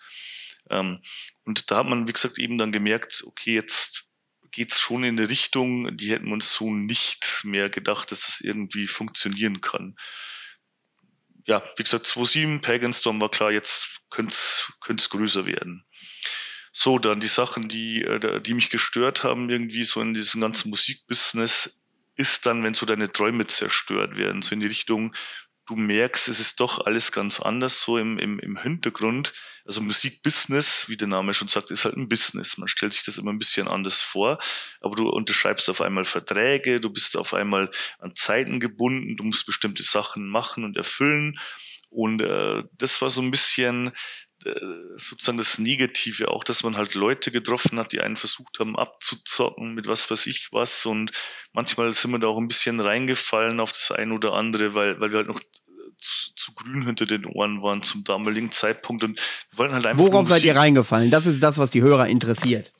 Ähm, 0.69 1.01
und 1.43 1.71
da 1.71 1.77
hat 1.77 1.87
man, 1.87 2.07
wie 2.07 2.13
gesagt, 2.13 2.39
eben 2.39 2.57
dann 2.57 2.71
gemerkt, 2.71 3.23
okay, 3.25 3.53
jetzt 3.53 4.09
geht's 4.51 4.79
schon 4.79 5.03
in 5.03 5.19
eine 5.19 5.29
Richtung, 5.29 5.97
die 5.97 6.11
hätten 6.11 6.27
wir 6.27 6.33
uns 6.33 6.53
so 6.53 6.73
nicht 6.73 7.41
mehr 7.43 7.69
gedacht, 7.69 8.11
dass 8.11 8.21
das 8.21 8.41
irgendwie 8.41 8.87
funktionieren 8.87 9.61
kann 9.61 9.95
ja, 11.45 11.63
wie 11.77 11.83
gesagt, 11.83 12.05
2.7, 12.05 12.61
Pagan 12.61 12.93
Storm 12.93 13.21
war 13.21 13.29
klar, 13.29 13.51
jetzt 13.51 14.01
könnte 14.09 14.33
es 14.33 15.09
größer 15.09 15.45
werden. 15.45 15.83
So, 16.71 16.99
dann 16.99 17.19
die 17.19 17.27
Sachen, 17.27 17.69
die, 17.69 18.01
äh, 18.01 18.41
die 18.41 18.53
mich 18.53 18.69
gestört 18.69 19.23
haben, 19.23 19.49
irgendwie 19.49 19.85
so 19.85 20.01
in 20.01 20.13
diesem 20.13 20.41
ganzen 20.41 20.69
Musikbusiness, 20.69 21.83
ist 22.17 22.45
dann, 22.45 22.63
wenn 22.63 22.73
so 22.73 22.85
deine 22.85 23.11
Träume 23.11 23.45
zerstört 23.45 24.17
werden, 24.17 24.41
so 24.41 24.53
in 24.53 24.61
die 24.61 24.67
Richtung, 24.67 25.13
du 25.65 25.75
merkst, 25.75 26.27
es 26.27 26.39
ist 26.39 26.59
doch 26.59 26.85
alles 26.85 27.11
ganz 27.11 27.39
anders 27.39 27.81
so 27.81 27.97
im, 27.97 28.19
im, 28.19 28.39
im 28.39 28.57
Hintergrund. 28.57 29.33
Also 29.65 29.81
Musikbusiness, 29.81 30.89
wie 30.89 30.97
der 30.97 31.07
Name 31.07 31.33
schon 31.33 31.47
sagt, 31.47 31.71
ist 31.71 31.85
halt 31.85 31.97
ein 31.97 32.07
Business. 32.07 32.57
Man 32.57 32.67
stellt 32.67 32.93
sich 32.93 33.03
das 33.03 33.17
immer 33.17 33.33
ein 33.33 33.39
bisschen 33.39 33.67
anders 33.67 34.01
vor, 34.01 34.37
aber 34.81 34.95
du 34.95 35.09
unterschreibst 35.09 35.69
auf 35.69 35.81
einmal 35.81 36.05
Verträge, 36.05 36.79
du 36.79 36.91
bist 36.91 37.17
auf 37.17 37.33
einmal 37.33 37.71
an 37.99 38.15
Zeiten 38.15 38.59
gebunden, 38.59 39.17
du 39.17 39.23
musst 39.23 39.45
bestimmte 39.45 39.83
Sachen 39.83 40.27
machen 40.27 40.63
und 40.63 40.77
erfüllen. 40.77 41.39
Und 41.89 42.21
äh, 42.21 42.63
das 42.73 43.01
war 43.01 43.09
so 43.09 43.21
ein 43.21 43.31
bisschen 43.31 43.91
sozusagen 44.95 45.37
das 45.37 45.57
Negative 45.57 46.29
auch, 46.29 46.43
dass 46.43 46.63
man 46.63 46.77
halt 46.77 46.93
Leute 46.93 47.31
getroffen 47.31 47.79
hat, 47.79 47.91
die 47.91 48.01
einen 48.01 48.15
versucht 48.15 48.59
haben 48.59 48.77
abzuzocken 48.77 49.73
mit 49.73 49.87
was 49.87 50.09
weiß 50.09 50.27
ich 50.27 50.49
was 50.51 50.85
und 50.85 51.11
manchmal 51.53 51.91
sind 51.93 52.11
wir 52.11 52.19
da 52.19 52.27
auch 52.27 52.37
ein 52.37 52.47
bisschen 52.47 52.79
reingefallen 52.79 53.59
auf 53.59 53.71
das 53.71 53.91
eine 53.91 54.13
oder 54.13 54.33
andere, 54.33 54.75
weil, 54.75 55.01
weil 55.01 55.11
wir 55.11 55.17
halt 55.17 55.27
noch 55.27 55.39
zu, 55.97 56.35
zu, 56.35 56.53
grün 56.53 56.85
hinter 56.85 57.05
den 57.05 57.25
Ohren 57.25 57.61
waren 57.63 57.81
zum 57.81 58.03
damaligen 58.03 58.51
Zeitpunkt 58.51 59.03
und 59.03 59.17
wir 59.51 59.57
wollten 59.57 59.73
halt 59.73 59.85
einfach. 59.85 60.03
Worauf 60.03 60.27
seid 60.27 60.43
ihr 60.43 60.55
reingefallen? 60.55 61.09
Das 61.09 61.25
ist 61.25 61.41
das, 61.41 61.57
was 61.57 61.71
die 61.71 61.81
Hörer 61.81 62.07
interessiert. 62.07 62.71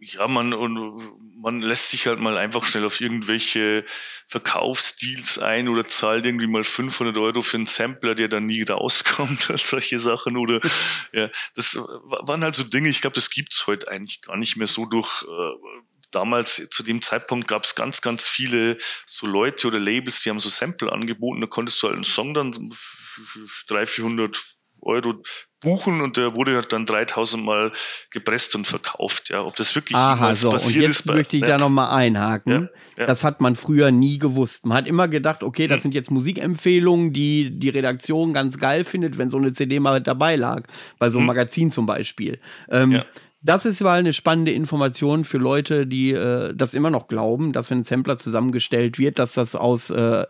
Ja, 0.00 0.28
man, 0.28 0.52
und 0.52 1.40
man 1.40 1.60
lässt 1.60 1.88
sich 1.88 2.06
halt 2.06 2.20
mal 2.20 2.36
einfach 2.36 2.64
schnell 2.64 2.84
auf 2.84 3.00
irgendwelche 3.00 3.84
Verkaufsdeals 4.26 5.38
ein 5.38 5.68
oder 5.68 5.82
zahlt 5.84 6.24
irgendwie 6.26 6.46
mal 6.46 6.64
500 6.64 7.16
Euro 7.16 7.42
für 7.42 7.56
einen 7.56 7.66
Sampler, 7.66 8.14
der 8.14 8.28
dann 8.28 8.46
nie 8.46 8.62
rauskommt, 8.62 9.50
solche 9.56 9.98
Sachen 9.98 10.36
oder, 10.36 10.60
ja, 11.12 11.30
das 11.54 11.76
waren 11.76 12.44
halt 12.44 12.54
so 12.54 12.64
Dinge, 12.64 12.88
ich 12.88 13.00
glaube, 13.00 13.14
das 13.14 13.30
gibt's 13.30 13.66
heute 13.66 13.88
eigentlich 13.88 14.22
gar 14.22 14.36
nicht 14.36 14.56
mehr 14.56 14.66
so 14.66 14.86
durch, 14.86 15.24
äh, 15.24 15.78
damals 16.10 16.68
zu 16.68 16.82
dem 16.82 17.02
Zeitpunkt 17.02 17.48
gab 17.48 17.64
es 17.64 17.74
ganz, 17.74 18.02
ganz 18.02 18.28
viele 18.28 18.76
so 19.06 19.26
Leute 19.26 19.66
oder 19.66 19.78
Labels, 19.78 20.20
die 20.20 20.30
haben 20.30 20.40
so 20.40 20.50
Sample 20.50 20.92
angeboten. 20.92 21.40
Da 21.40 21.46
konntest 21.46 21.82
du 21.82 21.86
halt 21.86 21.96
einen 21.96 22.04
Song 22.04 22.34
dann 22.34 22.70
für 22.70 23.46
300, 23.68 23.88
400 23.88 24.42
Euro 24.82 25.22
buchen 25.62 26.00
und 26.00 26.16
der 26.16 26.34
wurde 26.34 26.60
dann 26.68 26.86
3000 26.86 27.44
Mal 27.44 27.72
gepresst 28.10 28.54
und 28.54 28.66
verkauft. 28.66 29.30
Ja, 29.30 29.42
ob 29.42 29.56
das 29.56 29.74
wirklich 29.74 29.96
Aha, 29.96 30.36
so. 30.36 30.50
passiert 30.50 30.76
und 30.76 30.82
jetzt 30.82 30.90
ist. 31.00 31.06
Bei, 31.06 31.14
möchte 31.14 31.36
ich 31.36 31.42
ne? 31.42 31.48
da 31.48 31.58
nochmal 31.58 31.96
einhaken. 31.96 32.68
Ja, 32.96 33.02
ja. 33.02 33.06
Das 33.06 33.24
hat 33.24 33.40
man 33.40 33.56
früher 33.56 33.90
nie 33.90 34.18
gewusst. 34.18 34.66
Man 34.66 34.76
hat 34.76 34.86
immer 34.86 35.08
gedacht, 35.08 35.42
okay, 35.42 35.66
das 35.66 35.76
hm. 35.76 35.82
sind 35.82 35.94
jetzt 35.94 36.10
Musikempfehlungen, 36.10 37.12
die 37.12 37.50
die 37.58 37.70
Redaktion 37.70 38.34
ganz 38.34 38.58
geil 38.58 38.84
findet, 38.84 39.18
wenn 39.18 39.30
so 39.30 39.38
eine 39.38 39.52
CD 39.52 39.80
mal 39.80 40.00
dabei 40.00 40.36
lag. 40.36 40.64
Bei 40.98 41.10
so 41.10 41.18
einem 41.18 41.28
hm. 41.28 41.34
Magazin 41.34 41.70
zum 41.70 41.86
Beispiel. 41.86 42.38
Ähm, 42.70 42.92
ja. 42.92 43.04
Das 43.44 43.64
ist 43.64 43.80
mal 43.80 43.98
eine 43.98 44.12
spannende 44.12 44.52
Information 44.52 45.24
für 45.24 45.38
Leute, 45.38 45.84
die 45.86 46.12
äh, 46.12 46.54
das 46.54 46.74
immer 46.74 46.90
noch 46.90 47.08
glauben, 47.08 47.52
dass 47.52 47.70
wenn 47.70 47.78
ein 47.78 47.84
Sampler 47.84 48.16
zusammengestellt 48.16 49.00
wird, 49.00 49.18
dass 49.18 49.32
das 49.32 49.56
aus 49.56 49.90
äh, 49.90 50.24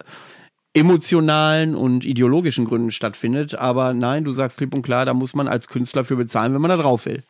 emotionalen 0.74 1.74
und 1.74 2.04
ideologischen 2.04 2.64
Gründen 2.64 2.90
stattfindet. 2.90 3.54
Aber 3.54 3.92
nein, 3.94 4.24
du 4.24 4.32
sagst 4.32 4.58
klipp 4.58 4.74
und 4.74 4.82
klar, 4.82 5.04
da 5.04 5.14
muss 5.14 5.34
man 5.34 5.48
als 5.48 5.68
Künstler 5.68 6.04
für 6.04 6.16
bezahlen, 6.16 6.54
wenn 6.54 6.62
man 6.62 6.70
da 6.70 6.76
drauf 6.76 7.06
will. 7.06 7.22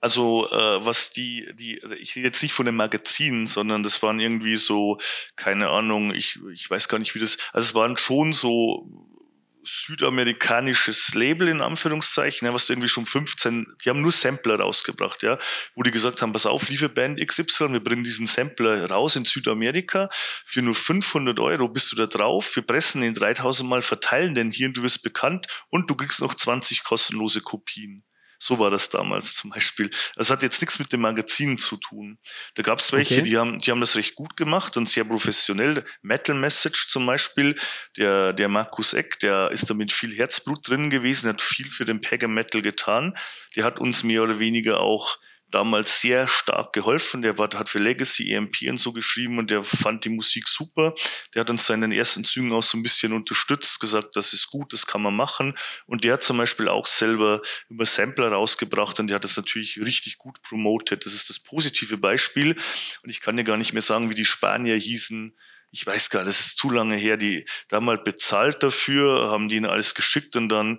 Also 0.00 0.48
äh, 0.50 0.86
was 0.86 1.10
die, 1.10 1.48
die, 1.54 1.82
ich 1.98 2.14
rede 2.14 2.28
jetzt 2.28 2.42
nicht 2.42 2.52
von 2.52 2.66
den 2.66 2.76
Magazinen, 2.76 3.46
sondern 3.46 3.82
das 3.82 4.00
waren 4.02 4.20
irgendwie 4.20 4.56
so, 4.56 4.98
keine 5.34 5.70
Ahnung, 5.70 6.14
ich, 6.14 6.38
ich 6.52 6.70
weiß 6.70 6.88
gar 6.88 6.98
nicht, 6.98 7.16
wie 7.16 7.18
das, 7.18 7.38
also 7.52 7.66
es 7.66 7.74
waren 7.74 7.98
schon 7.98 8.32
so 8.32 8.86
südamerikanisches 9.68 11.14
Label 11.14 11.48
in 11.48 11.60
Anführungszeichen, 11.60 12.46
ja, 12.46 12.54
was 12.54 12.70
irgendwie 12.70 12.88
schon 12.88 13.06
15, 13.06 13.66
die 13.84 13.90
haben 13.90 14.00
nur 14.00 14.12
Sampler 14.12 14.58
rausgebracht, 14.60 15.22
ja, 15.22 15.38
wo 15.74 15.82
die 15.82 15.90
gesagt 15.90 16.22
haben, 16.22 16.32
pass 16.32 16.46
auf, 16.46 16.68
liebe 16.68 16.88
Band 16.88 17.20
XY, 17.24 17.72
wir 17.72 17.84
bringen 17.84 18.04
diesen 18.04 18.26
Sampler 18.26 18.90
raus 18.90 19.16
in 19.16 19.24
Südamerika, 19.24 20.08
für 20.12 20.62
nur 20.62 20.74
500 20.74 21.38
Euro 21.40 21.68
bist 21.68 21.92
du 21.92 21.96
da 21.96 22.06
drauf, 22.06 22.56
wir 22.56 22.62
pressen 22.62 23.02
ihn 23.02 23.14
3000 23.14 23.68
Mal, 23.68 23.82
verteilen 23.82 24.34
den 24.34 24.50
hier 24.50 24.68
und 24.68 24.76
du 24.76 24.82
wirst 24.82 25.02
bekannt 25.02 25.46
und 25.68 25.90
du 25.90 25.94
kriegst 25.94 26.20
noch 26.20 26.34
20 26.34 26.84
kostenlose 26.84 27.42
Kopien. 27.42 28.04
So 28.38 28.58
war 28.58 28.70
das 28.70 28.88
damals 28.90 29.34
zum 29.34 29.50
Beispiel. 29.50 29.90
Das 30.14 30.30
hat 30.30 30.42
jetzt 30.42 30.60
nichts 30.60 30.78
mit 30.78 30.92
den 30.92 31.00
Magazinen 31.00 31.58
zu 31.58 31.76
tun. 31.76 32.18
Da 32.54 32.62
gab 32.62 32.78
es 32.78 32.92
welche, 32.92 33.14
okay. 33.14 33.22
die, 33.24 33.36
haben, 33.36 33.58
die 33.58 33.70
haben 33.70 33.80
das 33.80 33.96
recht 33.96 34.14
gut 34.14 34.36
gemacht 34.36 34.76
und 34.76 34.88
sehr 34.88 35.04
professionell. 35.04 35.84
Metal 36.02 36.36
Message 36.36 36.88
zum 36.88 37.04
Beispiel, 37.06 37.56
der, 37.96 38.32
der 38.32 38.48
Markus 38.48 38.92
Eck, 38.92 39.18
der 39.18 39.50
ist 39.50 39.68
da 39.68 39.74
mit 39.74 39.92
viel 39.92 40.16
Herzblut 40.16 40.68
drin 40.68 40.88
gewesen, 40.88 41.28
hat 41.28 41.42
viel 41.42 41.68
für 41.68 41.84
den 41.84 42.00
Pagan 42.00 42.32
Metal 42.32 42.62
getan. 42.62 43.14
Der 43.56 43.64
hat 43.64 43.80
uns 43.80 44.04
mehr 44.04 44.22
oder 44.22 44.38
weniger 44.38 44.80
auch 44.80 45.18
damals 45.50 46.00
sehr 46.00 46.28
stark 46.28 46.72
geholfen. 46.72 47.22
Der 47.22 47.38
war, 47.38 47.48
hat 47.54 47.68
für 47.68 47.78
Legacy, 47.78 48.32
EMP 48.32 48.62
und 48.68 48.78
so 48.78 48.92
geschrieben 48.92 49.38
und 49.38 49.50
der 49.50 49.62
fand 49.62 50.04
die 50.04 50.10
Musik 50.10 50.48
super. 50.48 50.94
Der 51.34 51.40
hat 51.40 51.50
uns 51.50 51.66
seinen 51.66 51.92
ersten 51.92 52.24
Zügen 52.24 52.52
auch 52.52 52.62
so 52.62 52.76
ein 52.76 52.82
bisschen 52.82 53.12
unterstützt, 53.12 53.80
gesagt, 53.80 54.16
das 54.16 54.32
ist 54.32 54.48
gut, 54.50 54.72
das 54.72 54.86
kann 54.86 55.02
man 55.02 55.14
machen. 55.14 55.56
Und 55.86 56.04
der 56.04 56.14
hat 56.14 56.22
zum 56.22 56.36
Beispiel 56.36 56.68
auch 56.68 56.86
selber 56.86 57.40
über 57.68 57.86
Sampler 57.86 58.30
rausgebracht 58.30 59.00
und 59.00 59.08
der 59.08 59.16
hat 59.16 59.24
das 59.24 59.36
natürlich 59.36 59.78
richtig 59.78 60.18
gut 60.18 60.42
promotet. 60.42 61.06
Das 61.06 61.14
ist 61.14 61.30
das 61.30 61.38
positive 61.38 61.96
Beispiel. 61.96 62.56
Und 63.02 63.10
ich 63.10 63.20
kann 63.20 63.36
dir 63.36 63.44
gar 63.44 63.56
nicht 63.56 63.72
mehr 63.72 63.82
sagen, 63.82 64.10
wie 64.10 64.14
die 64.14 64.24
Spanier 64.24 64.76
hießen 64.76 65.34
ich 65.70 65.86
weiß 65.86 66.10
gar 66.10 66.20
nicht, 66.20 66.28
das 66.28 66.40
ist 66.40 66.58
zu 66.58 66.70
lange 66.70 66.96
her, 66.96 67.16
die 67.16 67.46
damals 67.68 68.02
bezahlt 68.04 68.62
dafür, 68.62 69.30
haben 69.30 69.48
die 69.48 69.56
ihnen 69.56 69.66
alles 69.66 69.94
geschickt 69.94 70.36
und 70.36 70.48
dann 70.48 70.78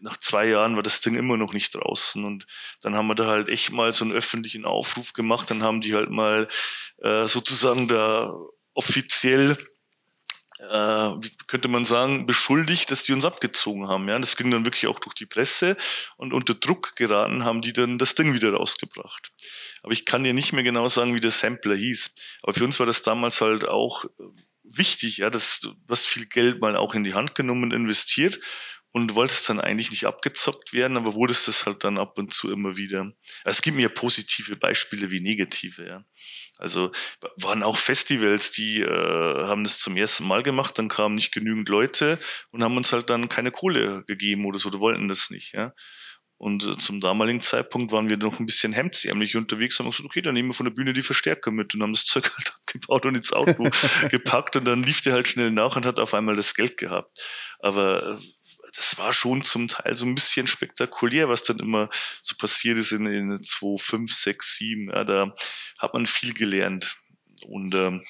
nach 0.00 0.16
zwei 0.16 0.46
Jahren 0.46 0.76
war 0.76 0.82
das 0.82 1.00
Ding 1.00 1.14
immer 1.14 1.36
noch 1.36 1.52
nicht 1.52 1.74
draußen. 1.74 2.24
Und 2.24 2.46
dann 2.80 2.94
haben 2.94 3.08
wir 3.08 3.14
da 3.14 3.26
halt 3.26 3.48
echt 3.48 3.72
mal 3.72 3.92
so 3.92 4.04
einen 4.04 4.14
öffentlichen 4.14 4.64
Aufruf 4.64 5.12
gemacht. 5.12 5.50
Dann 5.50 5.62
haben 5.62 5.80
die 5.80 5.94
halt 5.94 6.10
mal 6.10 6.48
äh, 6.98 7.26
sozusagen 7.26 7.88
da 7.88 8.32
offiziell 8.74 9.56
äh, 10.70 11.22
wie 11.22 11.30
könnte 11.46 11.68
man 11.68 11.84
sagen, 11.84 12.26
beschuldigt, 12.26 12.90
dass 12.90 13.02
die 13.02 13.12
uns 13.12 13.24
abgezogen 13.24 13.88
haben. 13.88 14.08
Ja, 14.08 14.18
das 14.18 14.36
ging 14.36 14.50
dann 14.50 14.64
wirklich 14.64 14.86
auch 14.86 14.98
durch 14.98 15.14
die 15.14 15.26
Presse 15.26 15.76
und 16.16 16.32
unter 16.32 16.54
Druck 16.54 16.96
geraten 16.96 17.44
haben 17.44 17.62
die 17.62 17.72
dann 17.72 17.98
das 17.98 18.14
Ding 18.14 18.34
wieder 18.34 18.52
rausgebracht. 18.52 19.32
Aber 19.82 19.92
ich 19.92 20.04
kann 20.04 20.24
dir 20.24 20.34
nicht 20.34 20.52
mehr 20.52 20.64
genau 20.64 20.88
sagen, 20.88 21.14
wie 21.14 21.20
der 21.20 21.30
Sampler 21.30 21.74
hieß. 21.74 22.14
Aber 22.42 22.54
für 22.54 22.64
uns 22.64 22.78
war 22.78 22.86
das 22.86 23.02
damals 23.02 23.40
halt 23.40 23.66
auch 23.66 24.04
wichtig, 24.62 25.18
ja, 25.18 25.30
dass 25.30 25.68
hast 25.88 26.06
viel 26.06 26.26
Geld 26.26 26.60
mal 26.60 26.76
auch 26.76 26.94
in 26.94 27.04
die 27.04 27.14
Hand 27.14 27.34
genommen 27.34 27.64
und 27.64 27.72
investiert 27.72 28.38
und 28.92 29.14
wolltest 29.14 29.48
dann 29.48 29.60
eigentlich 29.60 29.90
nicht 29.90 30.06
abgezockt 30.06 30.72
werden, 30.72 30.96
aber 30.96 31.14
wurdest 31.14 31.48
das 31.48 31.66
halt 31.66 31.84
dann 31.84 31.98
ab 31.98 32.18
und 32.18 32.34
zu 32.34 32.50
immer 32.50 32.76
wieder. 32.76 33.12
Es 33.44 33.62
gibt 33.62 33.76
mir 33.76 33.88
positive 33.88 34.56
Beispiele 34.56 35.10
wie 35.10 35.20
negative, 35.20 35.86
ja. 35.86 36.04
Also 36.58 36.92
waren 37.36 37.62
auch 37.62 37.78
Festivals, 37.78 38.52
die 38.52 38.80
äh, 38.80 39.46
haben 39.46 39.64
das 39.64 39.78
zum 39.78 39.96
ersten 39.96 40.26
Mal 40.26 40.42
gemacht, 40.42 40.78
dann 40.78 40.88
kamen 40.88 41.14
nicht 41.14 41.32
genügend 41.32 41.68
Leute 41.68 42.18
und 42.50 42.62
haben 42.62 42.76
uns 42.76 42.92
halt 42.92 43.08
dann 43.08 43.28
keine 43.28 43.50
Kohle 43.50 44.04
gegeben 44.06 44.44
oder 44.44 44.58
so, 44.58 44.68
oder 44.68 44.80
wollten 44.80 45.08
das 45.08 45.30
nicht, 45.30 45.54
ja. 45.54 45.72
Und 46.40 46.64
äh, 46.64 46.74
zum 46.78 47.02
damaligen 47.02 47.42
Zeitpunkt 47.42 47.92
waren 47.92 48.08
wir 48.08 48.16
noch 48.16 48.40
ein 48.40 48.46
bisschen 48.46 48.72
hemdsärmlich 48.72 49.36
unterwegs, 49.36 49.78
haben 49.78 49.90
gesagt, 49.90 50.06
okay, 50.06 50.22
dann 50.22 50.32
nehmen 50.32 50.48
wir 50.48 50.54
von 50.54 50.64
der 50.64 50.72
Bühne 50.72 50.94
die 50.94 51.02
Verstärker 51.02 51.50
mit 51.50 51.74
und 51.74 51.82
haben 51.82 51.92
das 51.92 52.06
Zeug 52.06 52.30
halt 52.36 52.54
abgebaut 52.54 53.04
und 53.04 53.14
ins 53.14 53.34
Auto 53.34 53.68
gepackt 54.10 54.56
und 54.56 54.64
dann 54.64 54.82
lief 54.82 55.02
der 55.02 55.12
halt 55.12 55.28
schnell 55.28 55.50
nach 55.50 55.76
und 55.76 55.84
hat 55.84 56.00
auf 56.00 56.14
einmal 56.14 56.36
das 56.36 56.54
Geld 56.54 56.78
gehabt. 56.78 57.10
Aber 57.58 58.14
äh, 58.14 58.16
das 58.76 58.98
war 58.98 59.12
schon 59.12 59.42
zum 59.42 59.68
Teil 59.68 59.96
so 59.96 60.06
ein 60.06 60.14
bisschen 60.14 60.46
spektakulär, 60.46 61.28
was 61.28 61.42
dann 61.42 61.58
immer 61.58 61.88
so 62.22 62.36
passiert 62.36 62.78
ist 62.78 62.92
in, 62.92 63.06
in 63.06 63.42
2, 63.42 63.78
5, 63.78 64.12
6, 64.12 64.56
7. 64.56 64.90
Ja, 64.90 65.04
da 65.04 65.34
hat 65.78 65.94
man 65.94 66.06
viel 66.06 66.34
gelernt. 66.34 66.96
Und 67.46 67.74
ähm, 67.74 68.04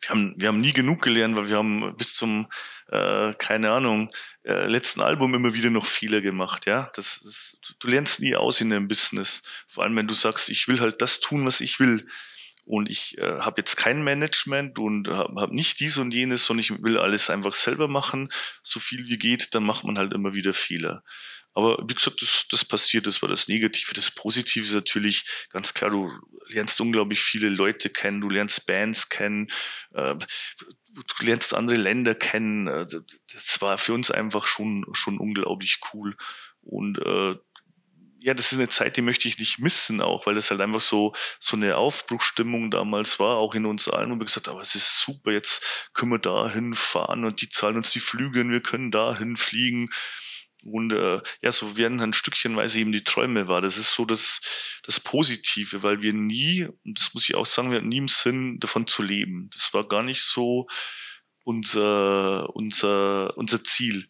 wir 0.00 0.10
haben, 0.10 0.34
wir 0.36 0.48
haben 0.48 0.60
nie 0.60 0.72
genug 0.72 1.02
gelernt, 1.02 1.36
weil 1.36 1.48
wir 1.48 1.56
haben 1.56 1.96
bis 1.96 2.14
zum, 2.14 2.48
äh, 2.88 3.32
keine 3.34 3.72
Ahnung, 3.72 4.10
äh, 4.44 4.66
letzten 4.66 5.00
Album 5.00 5.34
immer 5.34 5.54
wieder 5.54 5.70
noch 5.70 5.86
Fehler 5.86 6.20
gemacht. 6.20 6.66
Ja, 6.66 6.90
das, 6.94 7.20
das, 7.24 7.58
du 7.78 7.88
lernst 7.88 8.20
nie 8.20 8.36
aus 8.36 8.60
in 8.60 8.72
einem 8.72 8.88
Business. 8.88 9.42
Vor 9.66 9.84
allem, 9.84 9.96
wenn 9.96 10.06
du 10.06 10.14
sagst, 10.14 10.50
ich 10.50 10.68
will 10.68 10.80
halt 10.80 11.02
das 11.02 11.20
tun, 11.20 11.44
was 11.46 11.60
ich 11.60 11.80
will 11.80 12.06
und 12.68 12.90
ich 12.90 13.16
äh, 13.16 13.40
habe 13.40 13.60
jetzt 13.60 13.76
kein 13.76 14.02
Management 14.04 14.78
und 14.78 15.08
habe 15.08 15.40
hab 15.40 15.52
nicht 15.52 15.80
dies 15.80 15.96
und 15.96 16.12
jenes, 16.12 16.44
sondern 16.44 16.64
ich 16.64 16.82
will 16.82 16.98
alles 16.98 17.30
einfach 17.30 17.54
selber 17.54 17.88
machen, 17.88 18.28
so 18.62 18.78
viel 18.78 19.08
wie 19.08 19.16
geht, 19.16 19.54
dann 19.54 19.64
macht 19.64 19.84
man 19.84 19.96
halt 19.96 20.12
immer 20.12 20.34
wieder 20.34 20.52
Fehler. 20.52 21.02
Aber 21.54 21.82
wie 21.88 21.94
gesagt, 21.94 22.20
das, 22.20 22.46
das 22.50 22.66
passiert, 22.66 23.06
das 23.06 23.22
war 23.22 23.28
das 23.28 23.48
Negative. 23.48 23.94
Das 23.94 24.10
Positive 24.10 24.66
ist 24.66 24.74
natürlich 24.74 25.24
ganz 25.48 25.72
klar, 25.72 25.90
du 25.90 26.12
lernst 26.48 26.78
unglaublich 26.80 27.20
viele 27.20 27.48
Leute 27.48 27.88
kennen, 27.88 28.20
du 28.20 28.28
lernst 28.28 28.66
Bands 28.66 29.08
kennen, 29.08 29.46
äh, 29.94 30.14
du 30.92 31.24
lernst 31.24 31.54
andere 31.54 31.78
Länder 31.78 32.14
kennen. 32.14 32.68
Äh, 32.68 32.86
das 33.32 33.60
war 33.62 33.78
für 33.78 33.94
uns 33.94 34.10
einfach 34.10 34.46
schon, 34.46 34.84
schon 34.92 35.18
unglaublich 35.18 35.80
cool. 35.94 36.14
Und 36.60 36.98
äh, 36.98 37.34
ja, 38.20 38.34
das 38.34 38.52
ist 38.52 38.58
eine 38.58 38.68
Zeit, 38.68 38.96
die 38.96 39.02
möchte 39.02 39.28
ich 39.28 39.38
nicht 39.38 39.58
missen 39.58 40.00
auch, 40.00 40.26
weil 40.26 40.34
das 40.34 40.50
halt 40.50 40.60
einfach 40.60 40.80
so, 40.80 41.14
so 41.38 41.56
eine 41.56 41.76
Aufbruchstimmung 41.76 42.70
damals 42.70 43.20
war, 43.20 43.36
auch 43.36 43.54
in 43.54 43.66
uns 43.66 43.88
allen, 43.88 44.10
wo 44.10 44.16
wir 44.16 44.24
gesagt 44.24 44.48
haben, 44.48 44.54
aber 44.54 44.62
es 44.62 44.74
ist 44.74 45.00
super, 45.00 45.30
jetzt 45.32 45.90
können 45.94 46.12
wir 46.12 46.18
dahin 46.18 46.74
fahren 46.74 47.24
und 47.24 47.40
die 47.40 47.48
zahlen 47.48 47.76
uns 47.76 47.90
die 47.90 48.00
Flüge 48.00 48.40
und 48.40 48.50
wir 48.50 48.62
können 48.62 48.90
dahin 48.90 49.36
fliegen. 49.36 49.90
Und 50.64 50.92
äh, 50.92 51.20
ja, 51.40 51.52
so 51.52 51.76
werden 51.76 51.98
dann 51.98 52.12
stückchenweise 52.12 52.80
eben 52.80 52.90
die 52.90 53.04
Träume 53.04 53.46
wahr. 53.46 53.60
Das 53.60 53.76
ist 53.76 53.94
so 53.94 54.04
das, 54.04 54.40
das 54.82 54.98
Positive, 54.98 55.84
weil 55.84 56.02
wir 56.02 56.12
nie, 56.12 56.64
und 56.84 56.98
das 56.98 57.14
muss 57.14 57.28
ich 57.28 57.36
auch 57.36 57.46
sagen, 57.46 57.70
wir 57.70 57.78
hatten 57.78 57.88
nie 57.88 57.98
im 57.98 58.08
Sinn, 58.08 58.58
davon 58.58 58.88
zu 58.88 59.02
leben. 59.02 59.50
Das 59.52 59.72
war 59.72 59.86
gar 59.86 60.02
nicht 60.02 60.22
so 60.22 60.66
unser, 61.44 62.54
unser, 62.56 63.36
unser 63.38 63.62
Ziel. 63.62 64.08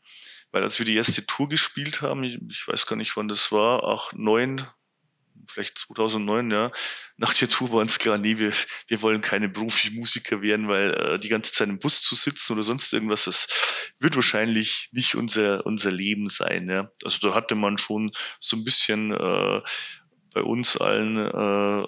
Weil 0.51 0.63
als 0.63 0.79
wir 0.79 0.87
die 0.87 0.97
erste 0.97 1.27
Tour 1.27 1.49
gespielt 1.49 2.03
haben, 2.03 2.25
ich, 2.25 2.67
weiß 2.67 2.87
gar 2.87 2.97
nicht, 2.97 3.17
wann 3.17 3.29
das 3.29 3.53
war, 3.53 3.85
ach, 3.85 4.13
neun, 4.15 4.65
vielleicht 5.47 5.79
2009, 5.79 6.51
ja, 6.51 6.73
nach 7.17 7.35
der 7.35 7.49
Tour 7.49 7.73
war 7.73 7.81
uns 7.81 7.99
klar, 7.99 8.19
nee, 8.19 8.39
wir, 8.39 8.53
wir 8.87 9.03
wollen 9.03 9.21
keine 9.21 9.49
Profimusiker 9.49 10.43
werden, 10.43 10.69
weil 10.69 10.93
äh, 10.93 11.19
die 11.19 11.29
ganze 11.29 11.53
Zeit 11.53 11.69
im 11.69 11.79
Bus 11.79 12.03
zu 12.03 12.15
sitzen 12.15 12.55
oder 12.55 12.63
sonst 12.63 12.93
irgendwas, 12.93 13.25
das 13.25 13.93
wird 13.99 14.17
wahrscheinlich 14.17 14.89
nicht 14.93 15.15
unser, 15.15 15.65
unser 15.67 15.91
Leben 15.91 16.29
sein. 16.29 16.69
Ja. 16.69 16.91
Also 17.05 17.29
da 17.29 17.35
hatte 17.35 17.55
man 17.55 17.79
schon 17.79 18.13
so 18.41 18.57
ein 18.57 18.65
bisschen 18.65 19.13
äh, 19.13 19.61
bei 20.35 20.43
uns 20.43 20.77
allen 20.77 21.17
äh, 21.17 21.85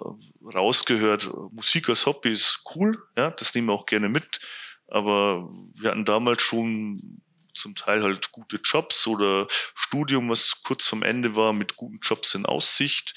rausgehört, 0.55 1.31
Musik 1.53 1.89
als 1.89 2.07
Hobby 2.07 2.33
ist 2.33 2.63
cool, 2.75 2.99
ja, 3.17 3.31
das 3.31 3.55
nehmen 3.55 3.69
wir 3.69 3.75
auch 3.75 3.87
gerne 3.87 4.09
mit. 4.09 4.41
Aber 4.89 5.49
wir 5.77 5.91
hatten 5.91 6.05
damals 6.05 6.43
schon 6.43 7.23
zum 7.61 7.75
Teil 7.75 8.03
halt 8.03 8.33
gute 8.33 8.57
Jobs 8.63 9.07
oder 9.07 9.47
Studium, 9.75 10.29
was 10.29 10.63
kurz 10.63 10.87
vom 10.87 11.03
Ende 11.03 11.37
war, 11.37 11.53
mit 11.53 11.77
guten 11.77 12.01
Jobs 12.03 12.35
in 12.35 12.47
Aussicht. 12.47 13.15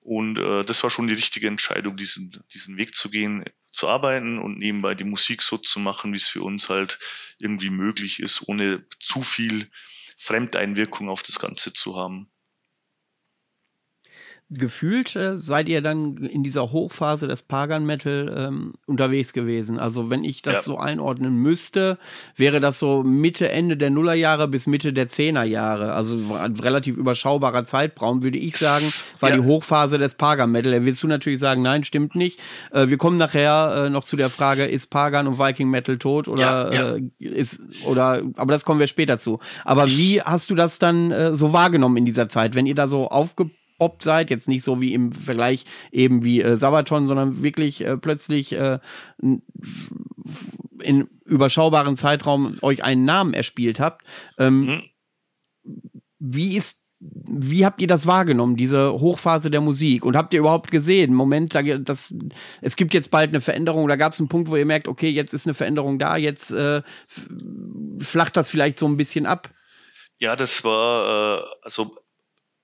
Und 0.00 0.38
äh, 0.38 0.64
das 0.64 0.82
war 0.82 0.90
schon 0.90 1.08
die 1.08 1.14
richtige 1.14 1.48
Entscheidung, 1.48 1.96
diesen, 1.96 2.42
diesen 2.54 2.76
Weg 2.76 2.94
zu 2.94 3.10
gehen, 3.10 3.44
zu 3.72 3.88
arbeiten 3.88 4.38
und 4.38 4.58
nebenbei 4.58 4.94
die 4.94 5.04
Musik 5.04 5.42
so 5.42 5.58
zu 5.58 5.80
machen, 5.80 6.12
wie 6.12 6.16
es 6.16 6.28
für 6.28 6.42
uns 6.42 6.68
halt 6.68 6.98
irgendwie 7.38 7.70
möglich 7.70 8.20
ist, 8.20 8.48
ohne 8.48 8.84
zu 9.00 9.22
viel 9.22 9.68
Fremdeinwirkung 10.16 11.08
auf 11.08 11.22
das 11.22 11.38
Ganze 11.38 11.72
zu 11.72 11.96
haben 11.96 12.30
gefühlt 14.50 15.14
äh, 15.14 15.36
seid 15.36 15.68
ihr 15.68 15.82
dann 15.82 16.16
in 16.16 16.42
dieser 16.42 16.72
Hochphase 16.72 17.28
des 17.28 17.42
Pagan 17.42 17.84
Metal 17.84 18.34
ähm, 18.34 18.74
unterwegs 18.86 19.34
gewesen. 19.34 19.78
Also 19.78 20.08
wenn 20.08 20.24
ich 20.24 20.40
das 20.40 20.54
ja. 20.54 20.62
so 20.62 20.78
einordnen 20.78 21.36
müsste, 21.36 21.98
wäre 22.34 22.58
das 22.58 22.78
so 22.78 23.02
Mitte, 23.02 23.50
Ende 23.50 23.76
der 23.76 23.90
Nullerjahre 23.90 24.48
bis 24.48 24.66
Mitte 24.66 24.94
der 24.94 25.10
Zehnerjahre. 25.10 25.92
Also 25.92 26.34
ein 26.34 26.54
relativ 26.54 26.96
überschaubarer 26.96 27.66
Zeitraum, 27.66 28.22
würde 28.22 28.38
ich 28.38 28.56
sagen, 28.56 28.86
war 29.20 29.30
ja. 29.30 29.36
die 29.36 29.42
Hochphase 29.42 29.98
des 29.98 30.14
Pagan 30.14 30.50
Metal. 30.50 30.72
Da 30.72 30.84
willst 30.84 31.02
du 31.02 31.08
natürlich 31.08 31.40
sagen, 31.40 31.60
nein, 31.60 31.84
stimmt 31.84 32.14
nicht. 32.14 32.40
Äh, 32.72 32.88
wir 32.88 32.96
kommen 32.96 33.18
nachher 33.18 33.86
äh, 33.86 33.90
noch 33.90 34.04
zu 34.04 34.16
der 34.16 34.30
Frage, 34.30 34.64
ist 34.64 34.88
Pagan 34.88 35.26
und 35.26 35.38
Viking 35.38 35.68
Metal 35.68 35.98
tot 35.98 36.26
oder 36.26 36.72
ja, 36.72 36.94
äh, 36.94 37.02
ist 37.18 37.60
oder 37.84 38.22
aber 38.36 38.52
das 38.52 38.64
kommen 38.64 38.80
wir 38.80 38.86
später 38.86 39.18
zu. 39.18 39.40
Aber 39.66 39.88
wie 39.88 40.22
hast 40.22 40.48
du 40.48 40.54
das 40.54 40.78
dann 40.78 41.10
äh, 41.10 41.36
so 41.36 41.52
wahrgenommen 41.52 41.98
in 41.98 42.06
dieser 42.06 42.28
Zeit, 42.28 42.54
wenn 42.54 42.64
ihr 42.64 42.74
da 42.74 42.88
so 42.88 43.08
aufge 43.08 43.50
Seid, 44.02 44.30
jetzt 44.30 44.48
nicht 44.48 44.64
so 44.64 44.80
wie 44.80 44.92
im 44.92 45.12
Vergleich 45.12 45.64
eben 45.92 46.24
wie 46.24 46.42
äh, 46.42 46.56
Sabaton, 46.56 47.06
sondern 47.06 47.42
wirklich 47.42 47.84
äh, 47.84 47.96
plötzlich 47.96 48.52
äh, 48.52 48.78
in 50.82 51.08
überschaubaren 51.24 51.96
Zeitraum 51.96 52.56
euch 52.62 52.84
einen 52.84 53.04
Namen 53.04 53.34
erspielt 53.34 53.80
habt. 53.80 54.04
Ähm, 54.38 54.66
mhm. 54.66 54.82
Wie 56.18 56.56
ist 56.56 56.82
wie 57.00 57.64
habt 57.64 57.80
ihr 57.80 57.86
das 57.86 58.06
wahrgenommen, 58.06 58.56
diese 58.56 58.92
Hochphase 58.92 59.50
der 59.50 59.60
Musik? 59.60 60.04
Und 60.04 60.16
habt 60.16 60.34
ihr 60.34 60.40
überhaupt 60.40 60.70
gesehen, 60.70 61.14
Moment, 61.14 61.54
da, 61.54 61.62
das, 61.62 62.12
es 62.60 62.74
gibt 62.74 62.92
jetzt 62.92 63.10
bald 63.10 63.30
eine 63.30 63.40
Veränderung, 63.40 63.86
da 63.86 63.96
gab 63.96 64.12
es 64.12 64.18
einen 64.18 64.28
Punkt, 64.28 64.50
wo 64.50 64.56
ihr 64.56 64.66
merkt, 64.66 64.88
okay, 64.88 65.08
jetzt 65.08 65.32
ist 65.32 65.46
eine 65.46 65.54
Veränderung 65.54 65.98
da, 65.98 66.16
jetzt 66.16 66.50
äh, 66.50 66.82
flacht 68.00 68.36
das 68.36 68.50
vielleicht 68.50 68.80
so 68.80 68.86
ein 68.86 68.96
bisschen 68.96 69.26
ab? 69.26 69.50
Ja, 70.18 70.34
das 70.34 70.64
war, 70.64 71.38
äh, 71.38 71.44
also 71.62 71.96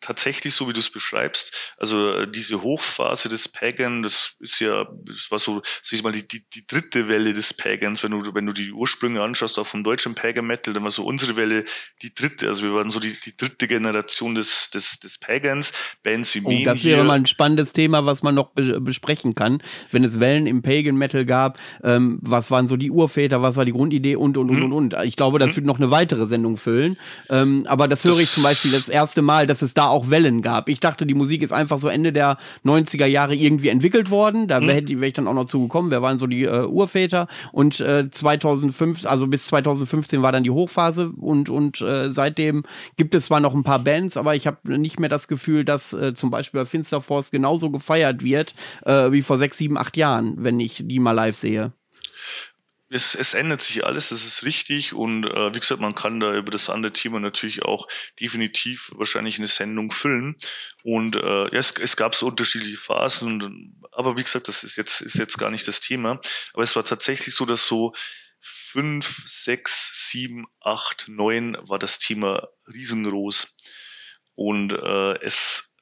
tatsächlich 0.04 0.54
so, 0.54 0.68
wie 0.68 0.72
du 0.72 0.80
es 0.80 0.90
beschreibst. 0.90 1.74
Also 1.78 2.12
äh, 2.12 2.30
diese 2.30 2.62
Hochphase 2.62 3.28
des 3.28 3.48
Pagan, 3.48 4.02
das 4.02 4.34
ist 4.38 4.60
ja, 4.60 4.86
das 5.04 5.30
war 5.30 5.38
so, 5.38 5.62
sag 5.82 5.92
ich 5.92 6.02
mal, 6.02 6.12
die, 6.12 6.26
die, 6.26 6.44
die 6.48 6.66
dritte 6.66 7.08
Welle 7.08 7.32
des 7.32 7.54
Pagans. 7.54 8.02
Wenn 8.02 8.10
du, 8.12 8.34
wenn 8.34 8.46
du 8.46 8.52
die 8.52 8.72
Ursprünge 8.72 9.22
anschaust, 9.22 9.58
auch 9.58 9.66
vom 9.66 9.82
deutschen 9.82 10.14
Pagan 10.14 10.46
Metal, 10.46 10.74
dann 10.74 10.82
war 10.82 10.90
so 10.90 11.04
unsere 11.04 11.36
Welle 11.36 11.64
die 12.02 12.14
dritte. 12.14 12.48
Also 12.48 12.62
wir 12.62 12.74
waren 12.74 12.90
so 12.90 13.00
die, 13.00 13.16
die 13.24 13.36
dritte 13.36 13.66
Generation 13.66 14.34
des, 14.34 14.70
des, 14.70 15.00
des 15.00 15.18
Pagans. 15.18 15.72
Bands 16.02 16.34
wie 16.34 16.42
oh, 16.44 16.64
Das 16.64 16.84
wäre 16.84 17.04
mal 17.04 17.14
ein 17.14 17.26
spannendes 17.26 17.72
Thema, 17.72 18.04
was 18.04 18.22
man 18.22 18.34
noch 18.34 18.50
be 18.50 18.80
besprechen 18.80 19.34
kann. 19.34 19.58
Wenn 19.90 20.04
es 20.04 20.20
Wellen 20.20 20.46
im 20.46 20.62
Pagan 20.62 20.96
Metal 20.96 21.24
gab, 21.24 21.58
ähm, 21.82 22.18
was 22.20 22.50
waren 22.50 22.68
so 22.68 22.76
die 22.76 22.90
Urväter, 22.90 23.40
was 23.40 23.56
war 23.56 23.64
die 23.64 23.72
Grundidee 23.72 24.16
und, 24.16 24.36
und, 24.36 24.50
und, 24.50 24.56
hm. 24.56 24.72
und, 24.72 24.94
und. 24.94 25.04
Ich 25.04 25.16
glaube, 25.16 25.38
das 25.38 25.50
hm. 25.50 25.56
wird 25.56 25.66
noch 25.66 25.78
eine 25.78 25.90
weitere 25.90 26.26
Sendung 26.26 26.56
füllen. 26.56 26.98
Ähm, 27.30 27.66
aber 27.68 27.88
das 27.88 28.04
höre 28.04 28.12
das 28.12 28.20
ich 28.20 28.30
zum 28.30 28.42
Beispiel 28.42 28.72
das 28.72 28.88
erste 28.88 29.22
Mal, 29.22 29.46
dass 29.46 29.62
es 29.62 29.74
da 29.74 29.88
auch 29.94 30.10
Wellen 30.10 30.42
gab. 30.42 30.68
Ich 30.68 30.80
dachte, 30.80 31.06
die 31.06 31.14
Musik 31.14 31.42
ist 31.42 31.52
einfach 31.52 31.78
so 31.78 31.88
Ende 31.88 32.12
der 32.12 32.36
90er 32.64 33.06
Jahre 33.06 33.34
irgendwie 33.34 33.68
entwickelt 33.68 34.10
worden. 34.10 34.48
Da 34.48 34.60
wäre 34.60 34.82
mhm. 34.82 35.00
wär 35.00 35.08
ich 35.08 35.14
dann 35.14 35.28
auch 35.28 35.34
noch 35.34 35.46
zugekommen. 35.46 35.90
Wer 35.90 36.02
waren 36.02 36.18
so 36.18 36.26
die 36.26 36.44
äh, 36.44 36.64
Urväter? 36.64 37.28
Und 37.52 37.80
äh, 37.80 38.10
2005, 38.10 39.06
also 39.06 39.26
bis 39.26 39.46
2015 39.46 40.20
war 40.22 40.32
dann 40.32 40.42
die 40.42 40.50
Hochphase 40.50 41.12
und, 41.16 41.48
und 41.48 41.80
äh, 41.80 42.12
seitdem 42.12 42.64
gibt 42.96 43.14
es 43.14 43.26
zwar 43.26 43.40
noch 43.40 43.54
ein 43.54 43.62
paar 43.62 43.78
Bands, 43.78 44.16
aber 44.16 44.34
ich 44.34 44.46
habe 44.46 44.78
nicht 44.78 45.00
mehr 45.00 45.08
das 45.08 45.28
Gefühl, 45.28 45.64
dass 45.64 45.92
äh, 45.92 46.14
zum 46.14 46.30
Beispiel 46.30 46.60
bei 46.60 46.66
Finsterforce 46.66 47.30
genauso 47.30 47.70
gefeiert 47.70 48.22
wird 48.22 48.54
äh, 48.84 49.12
wie 49.12 49.22
vor 49.22 49.38
sechs, 49.38 49.58
sieben, 49.58 49.78
acht 49.78 49.96
Jahren, 49.96 50.34
wenn 50.38 50.60
ich 50.60 50.82
die 50.86 50.98
mal 50.98 51.12
live 51.12 51.36
sehe 51.36 51.72
es, 52.94 53.16
es 53.16 53.34
ändert 53.34 53.60
sich 53.60 53.84
alles, 53.84 54.10
das 54.10 54.24
ist 54.24 54.44
richtig. 54.44 54.92
Und 54.92 55.24
äh, 55.24 55.52
wie 55.52 55.58
gesagt, 55.58 55.80
man 55.80 55.96
kann 55.96 56.20
da 56.20 56.32
über 56.32 56.52
das 56.52 56.70
andere 56.70 56.92
Thema 56.92 57.18
natürlich 57.18 57.62
auch 57.62 57.88
definitiv 58.20 58.92
wahrscheinlich 58.94 59.38
eine 59.38 59.48
Sendung 59.48 59.90
füllen. 59.90 60.36
Und 60.84 61.16
äh, 61.16 61.44
ja, 61.44 61.58
es, 61.58 61.72
es 61.72 61.96
gab 61.96 62.14
so 62.14 62.28
unterschiedliche 62.28 62.76
Phasen. 62.76 63.42
Und, 63.42 63.82
aber 63.90 64.16
wie 64.16 64.22
gesagt, 64.22 64.46
das 64.46 64.62
ist 64.62 64.76
jetzt, 64.76 65.00
ist 65.00 65.16
jetzt 65.16 65.38
gar 65.38 65.50
nicht 65.50 65.66
das 65.66 65.80
Thema. 65.80 66.20
Aber 66.52 66.62
es 66.62 66.76
war 66.76 66.84
tatsächlich 66.84 67.34
so, 67.34 67.44
dass 67.44 67.66
so 67.66 67.92
fünf, 68.38 69.24
sechs, 69.26 70.08
sieben, 70.08 70.46
acht, 70.60 71.06
neun 71.08 71.58
war 71.62 71.80
das 71.80 71.98
Thema 71.98 72.46
riesengroß. 72.72 73.56
Und 74.36 74.72
äh, 74.72 75.18
es 75.20 75.74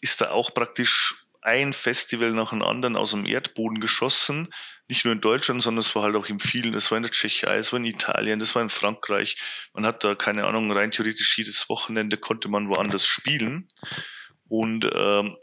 ist 0.00 0.20
da 0.20 0.30
auch 0.30 0.54
praktisch 0.54 1.21
ein 1.42 1.72
Festival 1.72 2.30
nach 2.30 2.50
dem 2.50 2.62
anderen 2.62 2.96
aus 2.96 3.10
dem 3.10 3.26
Erdboden 3.26 3.80
geschossen. 3.80 4.48
Nicht 4.88 5.04
nur 5.04 5.12
in 5.12 5.20
Deutschland, 5.20 5.60
sondern 5.60 5.80
es 5.80 5.94
war 5.94 6.04
halt 6.04 6.14
auch 6.16 6.28
in 6.28 6.38
vielen. 6.38 6.74
Es 6.74 6.90
war 6.90 6.96
in 6.96 7.02
der 7.02 7.12
Tschechei, 7.12 7.56
es 7.56 7.72
war 7.72 7.80
in 7.80 7.84
Italien, 7.84 8.40
es 8.40 8.54
war 8.54 8.62
in 8.62 8.68
Frankreich. 8.68 9.36
Man 9.74 9.84
hat 9.84 10.04
da, 10.04 10.14
keine 10.14 10.46
Ahnung, 10.46 10.70
rein 10.72 10.92
theoretisch 10.92 11.36
jedes 11.36 11.68
Wochenende 11.68 12.16
konnte 12.16 12.48
man 12.48 12.68
woanders 12.68 13.06
spielen. 13.06 13.66
Und 14.48 14.88
ähm, 14.94 15.36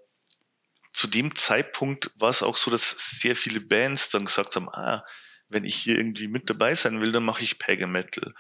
zu 0.94 1.08
dem 1.08 1.36
Zeitpunkt 1.36 2.12
war 2.16 2.30
es 2.30 2.44
auch 2.44 2.58
so, 2.58 2.72
dass 2.72 2.90
sehr 3.20 3.36
viele 3.36 3.62
Bands 3.62 4.10
dann 4.10 4.26
gesagt 4.26 4.56
haben, 4.56 4.70
ah, 4.70 5.06
wenn 5.50 5.66
ich 5.66 5.76
hier 5.76 5.98
irgendwie 5.98 6.28
mit 6.28 6.50
dabei 6.50 6.76
sein 6.76 7.02
will, 7.02 7.12
dann 7.12 7.26
mache 7.26 7.44
ich 7.44 7.60
Pagan 7.60 7.92
Metal. 7.92 8.34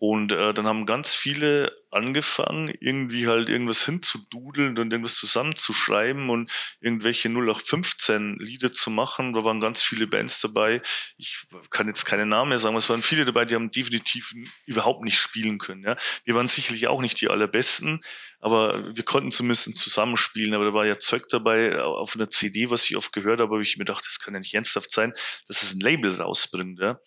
Und 0.00 0.30
äh, 0.30 0.54
dann 0.54 0.66
haben 0.66 0.86
ganz 0.86 1.14
viele 1.14 1.76
angefangen, 1.90 2.72
irgendwie 2.80 3.26
halt 3.26 3.48
irgendwas 3.48 3.84
hinzududeln 3.84 4.78
und 4.78 4.92
irgendwas 4.92 5.16
zusammenzuschreiben 5.16 6.30
und 6.30 6.52
irgendwelche 6.80 7.28
0815 7.28 8.36
Lieder 8.38 8.70
zu 8.70 8.90
machen. 8.90 9.32
Da 9.32 9.42
waren 9.42 9.58
ganz 9.58 9.82
viele 9.82 10.06
Bands 10.06 10.40
dabei. 10.40 10.82
Ich 11.16 11.46
kann 11.70 11.88
jetzt 11.88 12.04
keine 12.04 12.26
Namen 12.26 12.50
mehr 12.50 12.58
sagen, 12.58 12.76
es 12.76 12.88
waren 12.88 13.02
viele 13.02 13.24
dabei, 13.24 13.44
die 13.44 13.56
haben 13.56 13.72
definitiv 13.72 14.34
überhaupt 14.66 15.02
nicht 15.02 15.18
spielen 15.18 15.58
können. 15.58 15.82
Ja. 15.82 15.96
Wir 16.24 16.36
waren 16.36 16.46
sicherlich 16.46 16.86
auch 16.86 17.00
nicht 17.00 17.20
die 17.20 17.28
allerbesten, 17.28 18.00
aber 18.38 18.96
wir 18.96 19.04
konnten 19.04 19.32
zumindest 19.32 19.74
zusammenspielen. 19.76 20.54
Aber 20.54 20.66
da 20.66 20.74
war 20.74 20.86
ja 20.86 20.98
Zeug 20.98 21.28
dabei 21.28 21.82
auf 21.82 22.14
einer 22.14 22.30
CD, 22.30 22.70
was 22.70 22.88
ich 22.88 22.96
oft 22.96 23.12
gehört 23.12 23.40
habe, 23.40 23.54
habe 23.54 23.62
ich 23.62 23.76
mir 23.76 23.84
gedacht, 23.84 24.06
das 24.06 24.20
kann 24.20 24.34
ja 24.34 24.40
nicht 24.40 24.54
ernsthaft 24.54 24.92
sein, 24.92 25.12
dass 25.48 25.62
es 25.62 25.74
ein 25.74 25.80
Label 25.80 26.14
rausbringt. 26.14 26.78
Ja. 26.78 27.00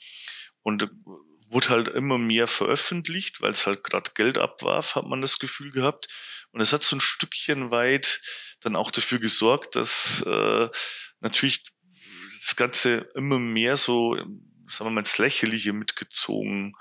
Und 0.61 0.91
wurde 1.52 1.69
halt 1.69 1.88
immer 1.90 2.18
mehr 2.18 2.48
veröffentlicht, 2.48 3.41
weil 3.41 3.52
es 3.52 3.68
halt 3.68 3.84
gerade 3.84 4.11
Geld 4.15 4.38
abwarf, 4.38 4.95
hat 4.95 5.06
man 5.06 5.22
das 5.22 5.40
Gefühl 5.40 5.72
gehabt. 5.72 6.07
Und 6.52 6.61
es 6.61 6.73
hat 6.73 6.84
so 6.84 6.95
ein 6.95 7.02
Stückchen 7.02 7.72
weit 7.72 8.22
dann 8.61 8.76
auch 8.76 8.91
dafür 8.91 9.19
gesorgt, 9.19 9.76
dass 9.76 10.22
äh, 10.26 10.69
natürlich 11.19 11.64
das 12.45 12.56
Ganze 12.56 13.10
immer 13.15 13.40
mehr 13.40 13.76
so, 13.76 14.15
sagen 14.15 14.86
wir 14.86 14.90
mal, 14.91 15.02
ins 15.02 15.18
Lächerliche 15.18 15.73
mitgezogen 15.73 16.76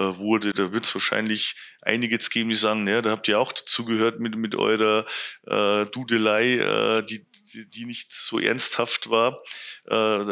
wurde. 0.00 0.52
Da 0.52 0.72
wird 0.72 0.84
es 0.84 0.94
wahrscheinlich 0.94 1.56
einige 1.82 2.14
jetzt 2.14 2.30
geben, 2.30 2.50
die 2.50 2.56
sagen, 2.56 2.84
naja, 2.84 3.02
da 3.02 3.10
habt 3.10 3.28
ihr 3.28 3.38
auch 3.38 3.52
dazugehört 3.52 4.20
mit, 4.20 4.36
mit 4.36 4.54
eurer 4.54 5.06
äh, 5.46 5.86
Dudelei, 5.86 6.58
äh, 6.58 7.02
die, 7.04 7.26
die, 7.52 7.68
die 7.68 7.84
nicht 7.84 8.12
so 8.12 8.38
ernsthaft 8.38 9.10
war, 9.10 9.42
äh, 9.86 10.24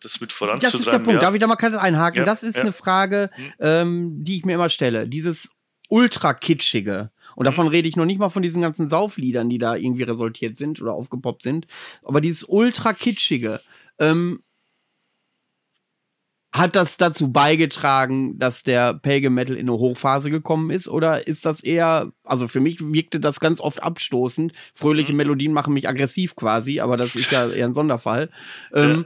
das 0.00 0.20
mit 0.20 0.32
voranzutreiben. 0.32 0.60
Das 0.60 0.74
ist 0.74 0.86
der 0.86 0.98
Punkt, 0.98 1.14
ja. 1.14 1.20
darf 1.20 1.34
ich 1.34 1.40
da 1.40 1.46
mal 1.46 1.56
kurz 1.56 1.74
einhaken? 1.74 2.18
Ja, 2.18 2.24
das 2.24 2.42
ist 2.42 2.56
ja. 2.56 2.62
eine 2.62 2.72
Frage, 2.72 3.30
hm. 3.32 3.52
ähm, 3.60 4.24
die 4.24 4.36
ich 4.36 4.44
mir 4.44 4.54
immer 4.54 4.68
stelle. 4.68 5.08
Dieses 5.08 5.48
ultra-kitschige, 5.88 7.10
und 7.36 7.46
davon 7.46 7.66
hm. 7.66 7.72
rede 7.72 7.88
ich 7.88 7.96
noch 7.96 8.04
nicht 8.04 8.18
mal 8.18 8.30
von 8.30 8.42
diesen 8.42 8.62
ganzen 8.62 8.88
Saufliedern, 8.88 9.48
die 9.48 9.58
da 9.58 9.74
irgendwie 9.74 10.04
resultiert 10.04 10.56
sind 10.56 10.80
oder 10.80 10.92
aufgepoppt 10.92 11.42
sind. 11.42 11.66
Aber 12.02 12.20
dieses 12.20 12.44
ultra 12.44 12.92
kitschige, 12.92 13.60
ähm, 13.98 14.42
hat 16.54 16.76
das 16.76 16.96
dazu 16.96 17.32
beigetragen, 17.32 18.38
dass 18.38 18.62
der 18.62 18.94
Pagan 18.94 19.34
Metal 19.34 19.56
in 19.56 19.68
eine 19.68 19.76
Hochphase 19.76 20.30
gekommen 20.30 20.70
ist? 20.70 20.88
Oder 20.88 21.26
ist 21.26 21.44
das 21.44 21.64
eher, 21.64 22.12
also 22.22 22.46
für 22.46 22.60
mich 22.60 22.78
wirkte 22.80 23.18
das 23.18 23.40
ganz 23.40 23.60
oft 23.60 23.82
abstoßend. 23.82 24.52
Fröhliche 24.72 25.12
mhm. 25.12 25.16
Melodien 25.18 25.52
machen 25.52 25.74
mich 25.74 25.88
aggressiv 25.88 26.36
quasi, 26.36 26.78
aber 26.78 26.96
das 26.96 27.16
ist 27.16 27.32
ja 27.32 27.48
eher 27.50 27.66
ein 27.66 27.74
Sonderfall. 27.74 28.30
Ähm, 28.72 29.04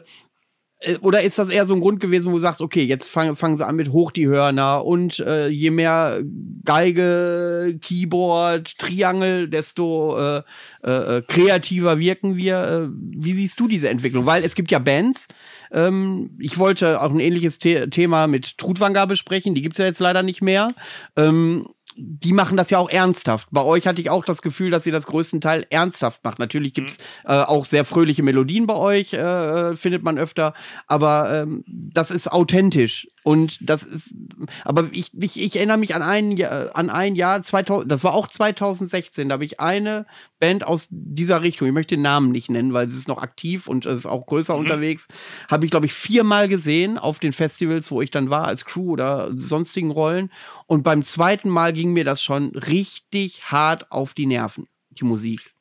äh, 0.81 0.99
oder 0.99 1.23
ist 1.23 1.39
das 1.39 1.49
eher 1.49 1.67
so 1.67 1.75
ein 1.75 1.81
Grund 1.81 2.01
gewesen, 2.01 2.31
wo 2.31 2.37
du 2.37 2.43
sagst, 2.43 2.61
okay, 2.61 2.85
jetzt 2.85 3.09
fangen, 3.09 3.35
fangen 3.35 3.57
sie 3.57 3.67
an 3.67 3.77
mit 3.77 3.93
hoch 3.93 4.11
die 4.11 4.29
Hörner 4.29 4.85
und 4.85 5.19
äh, 5.21 5.49
je 5.49 5.71
mehr 5.71 6.21
Geige, 6.67 7.79
Keyboard, 7.81 8.77
Triangel, 8.77 9.49
desto 9.49 10.19
äh, 10.19 10.43
äh, 10.85 11.17
äh 11.17 11.23
kreativer 11.27 11.99
wirken 11.99 12.37
wir. 12.37 12.63
Äh, 12.63 12.89
wie 12.93 13.33
siehst 13.33 13.59
du 13.59 13.69
diese 13.69 13.89
Entwicklung? 13.89 14.27
Weil 14.27 14.45
es 14.45 14.55
gibt 14.55 14.71
ja 14.71 14.79
Bands. 14.79 15.29
Ähm, 15.73 16.37
ich 16.39 16.59
wollte 16.59 17.01
auch 17.01 17.11
ein 17.11 17.21
ähnliches 17.21 17.59
The 17.63 17.89
Thema 17.91 18.27
mit 18.27 18.59
Trutwanger 18.59 19.07
besprechen. 19.07 19.55
Die 19.55 19.63
gibt's 19.63 19.79
ja 19.79 19.85
jetzt 19.85 20.01
leider 20.01 20.23
nicht 20.23 20.43
mehr. 20.43 20.73
Ähm, 21.17 21.67
die 22.01 22.33
machen 22.33 22.57
das 22.57 22.71
ja 22.71 22.79
auch 22.79 22.89
ernsthaft. 22.89 23.49
Bei 23.51 23.63
euch 23.63 23.87
hatte 23.87 24.01
ich 24.01 24.09
auch 24.09 24.25
das 24.25 24.41
Gefühl, 24.41 24.71
dass 24.71 24.87
ihr 24.87 24.93
das 24.93 25.07
größten 25.07 25.41
Teil 25.41 25.67
ernsthaft 25.69 26.23
macht. 26.23 26.39
Natürlich 26.39 26.73
gibt's 26.73 26.99
mhm. 26.99 27.31
äh, 27.31 27.43
auch 27.43 27.65
sehr 27.65 27.85
fröhliche 27.85 28.23
Melodien 28.23 28.67
bei 28.67 28.77
euch, 28.77 29.15
äh, 29.15 29.75
findet 29.75 30.05
man 30.05 30.17
öfter, 30.17 30.55
aber 30.87 31.43
ähm, 31.43 31.65
das 31.67 32.13
ist 32.13 32.31
authentisch. 32.31 33.09
Und 33.29 33.59
das 33.61 33.83
ist, 33.83 34.15
aber 34.65 34.89
ich, 34.91 35.13
ich, 35.13 35.39
ich 35.39 35.57
erinnere 35.57 35.77
mich 35.77 35.95
an 35.95 36.01
ein, 36.01 36.39
Jahr, 36.39 36.75
an 36.75 36.89
ein 36.89 37.15
Jahr, 37.15 37.43
2000, 37.43 37.93
das 37.93 38.03
war 38.03 38.15
auch 38.15 38.27
2016, 38.27 39.29
da 39.29 39.35
habe 39.35 39.45
ich 39.45 39.61
eine 39.61 40.07
Band 40.41 40.67
aus 40.67 40.89
dieser 40.89 41.43
Richtung, 41.43 41.69
ich 41.69 41.75
möchte 41.75 41.97
den 41.97 42.01
Namen 42.01 42.33
nicht 42.33 42.49
nennen, 42.49 42.73
weil 42.73 42.89
sie 42.89 42.97
ist 42.97 43.07
noch 43.07 43.21
aktiv 43.21 43.69
und 43.69 43.85
ist 43.85 44.07
auch 44.07 44.25
größer 44.25 44.55
mhm. 44.55 44.61
unterwegs, 44.61 45.09
habe 45.51 45.67
ich, 45.67 45.71
glaube 45.71 45.85
ich, 45.85 45.93
viermal 45.93 46.49
gesehen 46.49 46.97
auf 46.97 47.19
den 47.19 47.35
Festivals, 47.35 47.91
wo 47.91 48.01
ich 48.01 48.11
dann 48.11 48.31
war, 48.31 48.47
als 48.47 48.65
Crew 48.65 48.93
oder 48.93 49.31
sonstigen 49.37 49.91
Rollen. 49.91 50.33
Und 50.65 50.83
beim 50.83 51.03
zweiten 51.03 51.51
Mal 51.51 51.75
ging 51.75 51.93
mir 51.93 52.05
das 52.05 52.23
schon 52.23 52.57
richtig 52.57 53.43
hart 53.45 53.93
auf 53.93 54.15
die 54.15 54.25
Nerven, 54.25 54.69
die 54.89 55.05
Musik. 55.05 55.55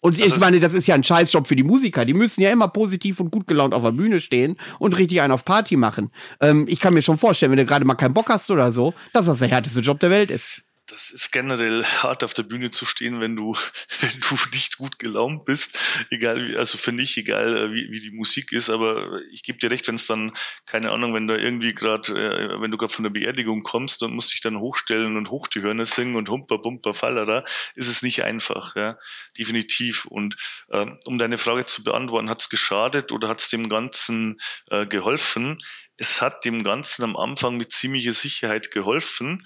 Und 0.00 0.20
also 0.20 0.34
ich 0.34 0.40
meine, 0.40 0.60
das 0.60 0.74
ist 0.74 0.86
ja 0.86 0.94
ein 0.94 1.02
Scheißjob 1.02 1.46
für 1.46 1.56
die 1.56 1.64
Musiker. 1.64 2.04
Die 2.04 2.14
müssen 2.14 2.40
ja 2.40 2.50
immer 2.50 2.68
positiv 2.68 3.20
und 3.20 3.30
gut 3.30 3.46
gelaunt 3.46 3.74
auf 3.74 3.82
der 3.82 3.92
Bühne 3.92 4.20
stehen 4.20 4.56
und 4.78 4.96
richtig 4.96 5.20
einen 5.20 5.32
auf 5.32 5.44
Party 5.44 5.76
machen. 5.76 6.10
Ähm, 6.40 6.66
ich 6.68 6.78
kann 6.80 6.94
mir 6.94 7.02
schon 7.02 7.18
vorstellen, 7.18 7.50
wenn 7.50 7.58
du 7.58 7.64
gerade 7.64 7.84
mal 7.84 7.94
keinen 7.94 8.14
Bock 8.14 8.28
hast 8.28 8.50
oder 8.50 8.70
so, 8.72 8.94
dass 9.12 9.26
das 9.26 9.40
der 9.40 9.48
härteste 9.48 9.80
Job 9.80 9.98
der 10.00 10.10
Welt 10.10 10.30
ist. 10.30 10.62
Das 10.88 11.10
ist 11.10 11.32
generell 11.32 11.84
hart 11.84 12.24
auf 12.24 12.32
der 12.32 12.42
Bühne 12.42 12.70
zu 12.70 12.86
stehen, 12.86 13.20
wenn 13.20 13.36
du, 13.36 13.54
wenn 14.00 14.20
du 14.20 14.36
nicht 14.52 14.78
gut 14.78 14.98
gelaunt 14.98 15.44
bist. 15.44 15.78
Egal, 16.10 16.48
wie, 16.48 16.56
also 16.56 16.78
finde 16.78 17.02
ich, 17.02 17.16
egal 17.16 17.56
äh, 17.56 17.72
wie, 17.72 17.90
wie 17.90 18.00
die 18.00 18.10
Musik 18.10 18.52
ist, 18.52 18.70
aber 18.70 19.20
ich 19.30 19.42
gebe 19.42 19.58
dir 19.58 19.70
recht, 19.70 19.86
wenn 19.86 19.96
es 19.96 20.06
dann, 20.06 20.32
keine 20.66 20.90
Ahnung, 20.90 21.14
wenn 21.14 21.28
da 21.28 21.36
irgendwie 21.36 21.74
gerade, 21.74 22.12
äh, 22.12 22.60
wenn 22.60 22.70
du 22.70 22.78
gerade 22.78 22.92
von 22.92 23.02
der 23.02 23.10
Beerdigung 23.10 23.62
kommst 23.62 24.02
und 24.02 24.14
musst 24.14 24.32
dich 24.32 24.40
dann 24.40 24.58
hochstellen 24.58 25.16
und 25.16 25.30
hoch 25.30 25.46
die 25.46 25.60
Hörner 25.60 25.86
singen 25.86 26.16
und 26.16 26.30
humper, 26.30 26.58
bumper, 26.58 26.94
fallera, 26.94 27.44
ist 27.74 27.88
es 27.88 28.02
nicht 28.02 28.24
einfach, 28.24 28.74
ja, 28.74 28.98
definitiv. 29.36 30.06
Und 30.06 30.36
äh, 30.68 30.86
um 31.04 31.18
deine 31.18 31.38
Frage 31.38 31.64
zu 31.64 31.84
beantworten, 31.84 32.30
hat 32.30 32.40
es 32.40 32.48
geschadet 32.48 33.12
oder 33.12 33.28
hat 33.28 33.40
es 33.40 33.50
dem 33.50 33.68
Ganzen 33.68 34.38
äh, 34.70 34.86
geholfen? 34.86 35.58
Es 35.96 36.22
hat 36.22 36.44
dem 36.44 36.62
Ganzen 36.62 37.02
am 37.02 37.16
Anfang 37.16 37.56
mit 37.56 37.72
ziemlicher 37.72 38.12
Sicherheit 38.12 38.70
geholfen 38.70 39.44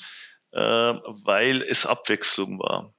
weil 0.53 1.63
es 1.63 1.87
Abwechslung 1.87 2.59
war. 2.59 2.95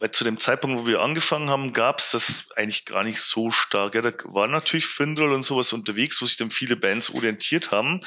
Weil 0.00 0.12
zu 0.12 0.22
dem 0.22 0.38
Zeitpunkt, 0.38 0.80
wo 0.80 0.86
wir 0.86 1.00
angefangen 1.00 1.50
haben, 1.50 1.72
gab 1.72 1.98
es 1.98 2.12
das 2.12 2.50
eigentlich 2.54 2.84
gar 2.84 3.02
nicht 3.02 3.20
so 3.20 3.50
stark. 3.50 3.96
Ja, 3.96 4.02
da 4.02 4.12
war 4.24 4.46
natürlich 4.46 4.86
Findrel 4.86 5.32
und 5.32 5.42
sowas 5.42 5.72
unterwegs, 5.72 6.22
wo 6.22 6.26
sich 6.26 6.36
dann 6.36 6.50
viele 6.50 6.76
Bands 6.76 7.12
orientiert 7.12 7.72
haben. 7.72 7.98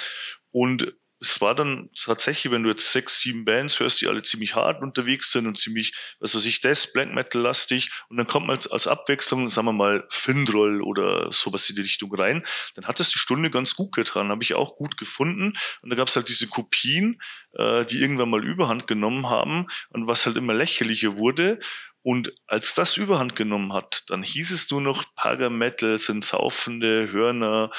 Und 0.51 0.93
es 1.21 1.39
war 1.39 1.53
dann 1.53 1.89
tatsächlich, 1.95 2.51
wenn 2.51 2.63
du 2.63 2.69
jetzt 2.69 2.91
sechs, 2.91 3.19
sieben 3.19 3.45
Bands 3.45 3.79
hörst, 3.79 4.01
die 4.01 4.07
alle 4.07 4.23
ziemlich 4.23 4.55
hart 4.55 4.81
unterwegs 4.81 5.31
sind 5.31 5.45
und 5.45 5.57
ziemlich, 5.57 5.93
was 6.19 6.33
weiß 6.33 6.45
ich, 6.45 6.61
Death, 6.61 6.93
Black 6.93 7.13
Metal 7.13 7.39
lastig 7.39 7.91
und 8.09 8.17
dann 8.17 8.25
kommt 8.25 8.47
man 8.47 8.57
als, 8.71 8.87
Abwechslung, 8.87 9.47
sagen 9.47 9.67
wir 9.67 9.73
mal, 9.73 10.03
Findroll 10.09 10.81
oder 10.81 11.31
sowas 11.31 11.69
in 11.69 11.75
die 11.75 11.83
Richtung 11.83 12.13
rein, 12.15 12.43
dann 12.73 12.87
hat 12.87 12.99
es 12.99 13.11
die 13.11 13.19
Stunde 13.19 13.51
ganz 13.51 13.75
gut 13.75 13.93
getan, 13.93 14.29
habe 14.29 14.41
ich 14.41 14.55
auch 14.55 14.75
gut 14.75 14.97
gefunden. 14.97 15.53
Und 15.81 15.89
da 15.91 15.95
gab 15.95 16.07
es 16.07 16.15
halt 16.15 16.27
diese 16.27 16.47
Kopien, 16.47 17.21
äh, 17.53 17.85
die 17.85 18.01
irgendwann 18.01 18.31
mal 18.31 18.43
Überhand 18.43 18.87
genommen 18.87 19.29
haben 19.29 19.67
und 19.89 20.07
was 20.07 20.25
halt 20.25 20.37
immer 20.37 20.55
lächerlicher 20.55 21.17
wurde. 21.17 21.59
Und 22.01 22.33
als 22.47 22.73
das 22.73 22.97
Überhand 22.97 23.35
genommen 23.35 23.73
hat, 23.73 24.05
dann 24.07 24.23
hieß 24.23 24.49
es 24.49 24.71
nur 24.71 24.81
noch 24.81 25.05
Paga 25.15 25.51
Metal 25.51 25.99
sind 25.99 26.25
saufende 26.25 27.11
Hörner, 27.11 27.69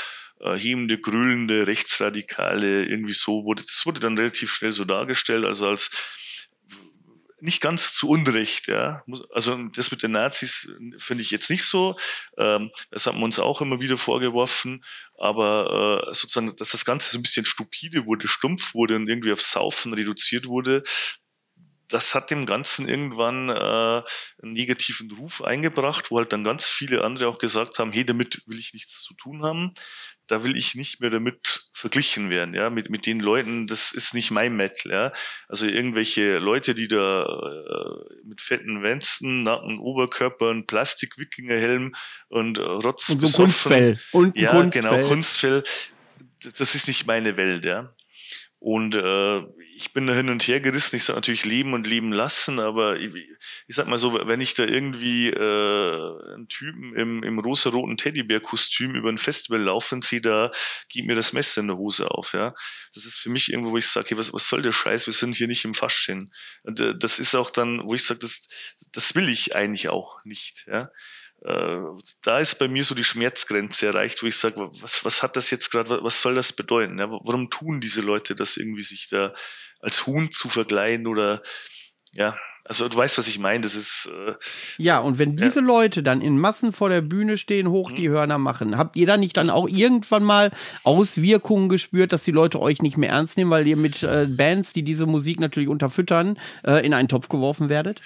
äh, 0.43 0.57
hebende, 0.57 0.99
grühlende, 0.99 1.67
rechtsradikale, 1.67 2.85
irgendwie 2.85 3.13
so 3.13 3.45
wurde, 3.45 3.63
das 3.63 3.87
wurde 3.87 4.01
dann 4.01 4.19
relativ 4.19 4.53
schnell 4.53 4.73
so 4.73 4.85
dargestellt, 4.85 5.45
also 5.45 5.69
als 5.69 5.91
nicht 7.43 7.61
ganz 7.61 7.93
zu 7.95 8.09
Unrecht, 8.09 8.69
ja. 8.69 9.03
Also 9.35 9.57
das 9.75 9.91
mit 9.91 10.05
den 10.05 10.13
Nazis 10.13 10.71
finde 10.97 11.23
ich 11.23 11.33
jetzt 11.33 11.51
nicht 11.51 11.65
so. 11.65 11.99
Ähm, 12.39 12.71
das 12.93 13.07
haben 13.07 13.19
wir 13.19 13.25
uns 13.25 13.41
auch 13.41 13.61
immer 13.61 13.81
wieder 13.81 13.97
vorgeworfen. 13.97 14.85
Aber 15.19 16.07
äh, 16.07 16.15
sozusagen, 16.15 16.55
dass 16.55 16.71
das 16.71 16.85
Ganze 16.85 17.11
so 17.11 17.19
ein 17.19 17.23
bisschen 17.23 17.45
stupide 17.45 18.07
wurde, 18.07 18.29
stumpf 18.29 18.75
wurde 18.75 18.95
und 18.95 19.09
irgendwie 19.09 19.33
auf 19.33 19.43
Saufen 19.43 19.93
reduziert 19.93 20.47
wurde, 20.47 20.85
das 21.93 22.15
hat 22.15 22.31
dem 22.31 22.47
Ganzen 22.47 22.89
irgendwann 22.89 23.51
äh, 23.51 23.53
einen 24.43 24.53
negativen 24.53 25.11
Ruf 25.13 25.43
eingebracht, 25.43 26.11
wo 26.11 26.19
halt 26.19 26.33
dann 26.33 26.43
ganz 26.43 26.67
viele 26.67 27.05
andere 27.05 27.29
auch 27.29 27.39
gesagt 27.39 27.79
haben, 27.79 27.93
hey, 27.93 28.05
damit 28.05 28.43
will 28.47 28.59
ich 28.59 28.73
nichts 28.73 29.03
zu 29.03 29.15
tun 29.15 29.45
haben. 29.45 29.73
Da 30.27 30.45
will 30.45 30.57
ich 30.57 30.75
nicht 30.75 31.01
mehr 31.01 31.11
damit 31.11 31.69
verglichen 31.75 32.31
werden, 32.31 32.55
ja, 32.55 32.71
mit, 32.71 32.89
mit 32.89 33.05
den 33.07 33.21
Leuten, 33.21 33.67
das 33.67 33.93
ist 33.93 34.15
nicht 34.15 34.31
mein 34.31 34.57
Metal, 34.57 34.91
ja. 34.91 35.13
Also 35.49 35.67
irgendwelche 35.67 36.39
Leute, 36.39 36.75
die 36.75 36.89
da 36.89 37.25
äh, 37.25 38.27
mit 38.27 38.41
fetten 38.41 38.83
Westen, 38.83 39.43
nackten 39.43 39.79
Oberkörpern, 39.79 40.67
Plastik-Wikingerhelm 40.67 41.93
und 42.29 42.59
äh, 42.59 42.63
Rotz. 42.63 43.11
Und 43.11 43.21
so 43.21 43.43
Kunstfell. 43.43 43.99
Und 44.13 44.39
ja, 44.39 44.53
Kunstfell. 44.53 44.83
genau, 44.83 45.09
Kunstfell. 45.09 45.65
Das 46.59 46.75
ist 46.75 46.89
nicht 46.89 47.07
meine 47.07 47.37
Welt, 47.37 47.65
ja. 47.65 47.93
Und 48.63 48.95
äh, 48.95 49.41
ich 49.75 49.93
bin 49.93 50.07
da 50.07 50.15
hin 50.15 50.29
und 50.29 50.47
her 50.47 50.61
gerissen. 50.61 50.95
Ich 50.95 51.03
sage 51.03 51.17
natürlich 51.17 51.45
leben 51.45 51.75
und 51.75 51.85
leben 51.85 52.13
lassen, 52.13 52.61
aber 52.61 52.97
ich, 53.01 53.13
ich 53.67 53.75
sag 53.75 53.89
mal 53.89 53.99
so, 53.99 54.15
wenn 54.15 54.41
ich 54.41 54.55
da 54.55 54.63
irgendwie 54.63 55.31
äh, 55.31 56.35
einen 56.35 56.47
Typen 56.47 56.95
im, 56.95 57.25
im 57.25 57.41
rosa-roten 57.41 57.97
Teddybär-Kostüm 57.97 58.95
über 58.95 59.09
ein 59.09 59.19
Festival 59.19 59.61
laufen 59.61 60.01
sehe, 60.01 60.21
da 60.21 60.53
geht 60.89 61.07
mir 61.07 61.17
das 61.17 61.33
Messer 61.33 61.61
in 61.63 61.67
der 61.67 61.77
Hose 61.77 62.13
auf. 62.13 62.35
Ja, 62.35 62.55
Das 62.95 63.05
ist 63.05 63.17
für 63.17 63.31
mich 63.31 63.51
irgendwo, 63.51 63.73
wo 63.73 63.79
ich 63.79 63.89
sage, 63.89 64.11
hey, 64.11 64.19
was, 64.19 64.33
was 64.33 64.49
soll 64.49 64.63
der 64.63 64.71
Scheiß? 64.71 65.07
Wir 65.07 65.13
sind 65.13 65.35
hier 65.35 65.49
nicht 65.49 65.65
im 65.65 65.75
Fasching. 65.75 66.31
Und 66.63 66.79
äh, 66.79 66.97
das 66.97 67.19
ist 67.19 67.35
auch 67.35 67.51
dann, 67.51 67.83
wo 67.83 67.95
ich 67.95 68.05
sage, 68.05 68.21
das, 68.21 68.47
das 68.93 69.17
will 69.17 69.29
ich 69.29 69.57
eigentlich 69.57 69.89
auch 69.89 70.25
nicht. 70.25 70.67
Ja 70.69 70.89
da 71.45 72.39
ist 72.39 72.59
bei 72.59 72.69
mir 72.69 72.85
so 72.85 72.95
die 72.95 73.05
Schmerzgrenze 73.05 73.87
erreicht, 73.87 74.23
wo 74.23 74.27
ich 74.27 74.37
sage, 74.37 74.71
was, 74.81 75.05
was 75.05 75.23
hat 75.23 75.37
das 75.37 75.51
jetzt 75.51 75.71
gerade, 75.71 76.03
was 76.03 76.23
soll 76.23 76.35
das 76.35 76.53
bedeuten? 76.53 76.99
Ja? 76.99 77.11
Warum 77.11 77.51
tun 77.51 77.81
diese 77.81 78.01
Leute 78.01 78.37
das 78.37 78.57
irgendwie, 78.57 78.83
sich 78.83 79.09
da 79.09 79.35
als 79.81 80.07
Huhn 80.07 80.31
zu 80.31 80.49
verkleiden 80.49 81.09
oder 81.09 81.43
ja, 82.13 82.37
also 82.65 82.89
du 82.89 82.97
weißt, 82.97 83.19
was 83.19 83.27
ich 83.27 83.39
meine. 83.39 83.63
Das 83.63 83.75
ist 83.75 84.09
äh, 84.13 84.35
ja 84.79 84.99
und 85.01 85.19
wenn 85.19 85.37
diese 85.37 85.61
ja. 85.61 85.67
Leute 85.67 86.03
dann 86.03 86.21
in 86.21 86.39
Massen 86.39 86.73
vor 86.73 86.89
der 86.89 87.01
Bühne 87.01 87.37
stehen, 87.37 87.69
hoch 87.69 87.91
mhm. 87.91 87.97
die 87.97 88.09
Hörner 88.09 88.39
machen, 88.39 88.77
habt 88.77 88.97
ihr 88.97 89.07
da 89.07 89.17
nicht 89.17 89.37
dann 89.37 89.51
auch 89.51 89.69
irgendwann 89.69 90.23
mal 90.23 90.53
Auswirkungen 90.85 91.69
gespürt, 91.69 92.13
dass 92.13 92.25
die 92.25 92.31
Leute 92.31 92.61
euch 92.61 92.83
nicht 92.83 92.97
mehr 92.97 93.11
ernst 93.11 93.37
nehmen, 93.37 93.51
weil 93.51 93.67
ihr 93.67 93.77
mit 93.77 94.03
äh, 94.03 94.27
Bands, 94.29 94.73
die 94.73 94.83
diese 94.83 95.07
Musik 95.07 95.41
natürlich 95.41 95.69
unterfüttern, 95.69 96.39
äh, 96.65 96.85
in 96.85 96.95
einen 96.95 97.09
Topf 97.09 97.29
geworfen 97.29 97.69
werdet? 97.69 98.01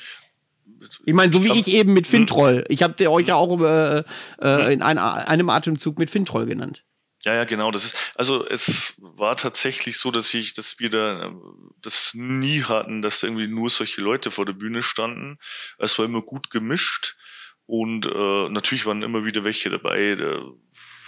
Ich 1.05 1.15
meine, 1.15 1.33
so 1.33 1.43
wie 1.45 1.59
ich 1.59 1.69
eben 1.69 1.93
mit 1.93 2.07
hm? 2.07 2.11
Fintroll. 2.11 2.65
Ich 2.69 2.83
habe 2.83 3.11
euch 3.11 3.27
ja 3.29 3.37
auch 3.37 3.61
äh, 3.61 4.03
äh, 4.43 4.73
in 4.73 4.83
ein, 4.83 4.99
einem 4.99 5.51
Atemzug 5.51 5.99
mit 5.99 6.11
Fintroll 6.11 6.47
genannt. 6.47 6.85
Ja, 7.25 7.35
ja, 7.35 7.45
genau. 7.45 7.73
Das 7.73 7.85
ist, 7.85 8.13
also 8.15 8.47
es 8.47 9.01
war 9.01 9.35
tatsächlich 9.35 9.99
so, 9.99 10.13
dass 10.13 10.33
ich, 10.33 10.55
dass 10.55 10.79
wir 10.79 10.91
da 10.91 11.33
das 11.83 12.15
nie 12.15 12.63
hatten, 12.63 13.03
dass 13.03 13.25
irgendwie 13.25 13.49
nur 13.49 13.69
solche 13.69 14.01
Leute 14.01 14.31
vor 14.31 14.47
der 14.47 14.53
Bühne 14.53 14.83
standen. 14.83 15.39
Es 15.79 15.99
war 15.99 16.05
immer 16.05 16.23
gut 16.23 16.51
gemischt 16.51 17.17
und 17.67 18.07
äh, 18.07 18.49
natürlich 18.49 18.87
waren 18.87 19.03
immer 19.03 19.25
wieder 19.25 19.43
welche 19.43 19.71
dabei. 19.71 20.15
Der, 20.15 20.41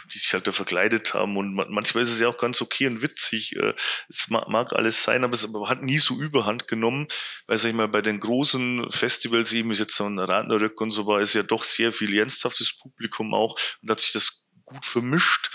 die 0.09 0.19
sich 0.19 0.33
halt 0.33 0.47
da 0.47 0.53
verkleidet 0.53 1.15
haben. 1.15 1.37
Und 1.37 1.55
manchmal 1.55 2.03
ist 2.03 2.11
es 2.11 2.21
ja 2.21 2.29
auch 2.29 2.39
ganz 2.39 2.61
okay 2.63 2.87
und 2.87 3.03
witzig. 3.03 3.57
Äh, 3.57 3.75
es 4.09 4.29
mag 4.29 4.73
alles 4.73 5.03
sein, 5.03 5.25
aber 5.25 5.35
es 5.35 5.49
hat 5.67 5.83
nie 5.83 5.99
so 5.99 6.19
Überhand 6.19 6.69
genommen, 6.69 7.07
weil, 7.47 7.59
sag 7.59 7.69
ich 7.69 7.75
mal, 7.75 7.89
bei 7.89 8.03
den 8.03 8.21
großen 8.21 8.91
Festivals 8.91 9.53
eben, 9.53 9.71
es 9.71 9.79
jetzt 9.79 9.97
so 9.97 10.05
ein 10.05 10.19
Radnerrück 10.19 10.81
und 10.81 10.91
so 10.91 11.07
war, 11.07 11.21
ist 11.21 11.35
ja 11.35 11.43
doch 11.43 11.65
sehr 11.65 11.93
viel 11.93 12.17
ernsthaftes 12.17 12.77
Publikum 12.77 13.35
auch 13.35 13.59
und 13.83 13.91
hat 13.91 14.01
sich 14.01 14.13
das 14.13 14.49
gut 14.65 14.85
vermischt. 14.85 15.51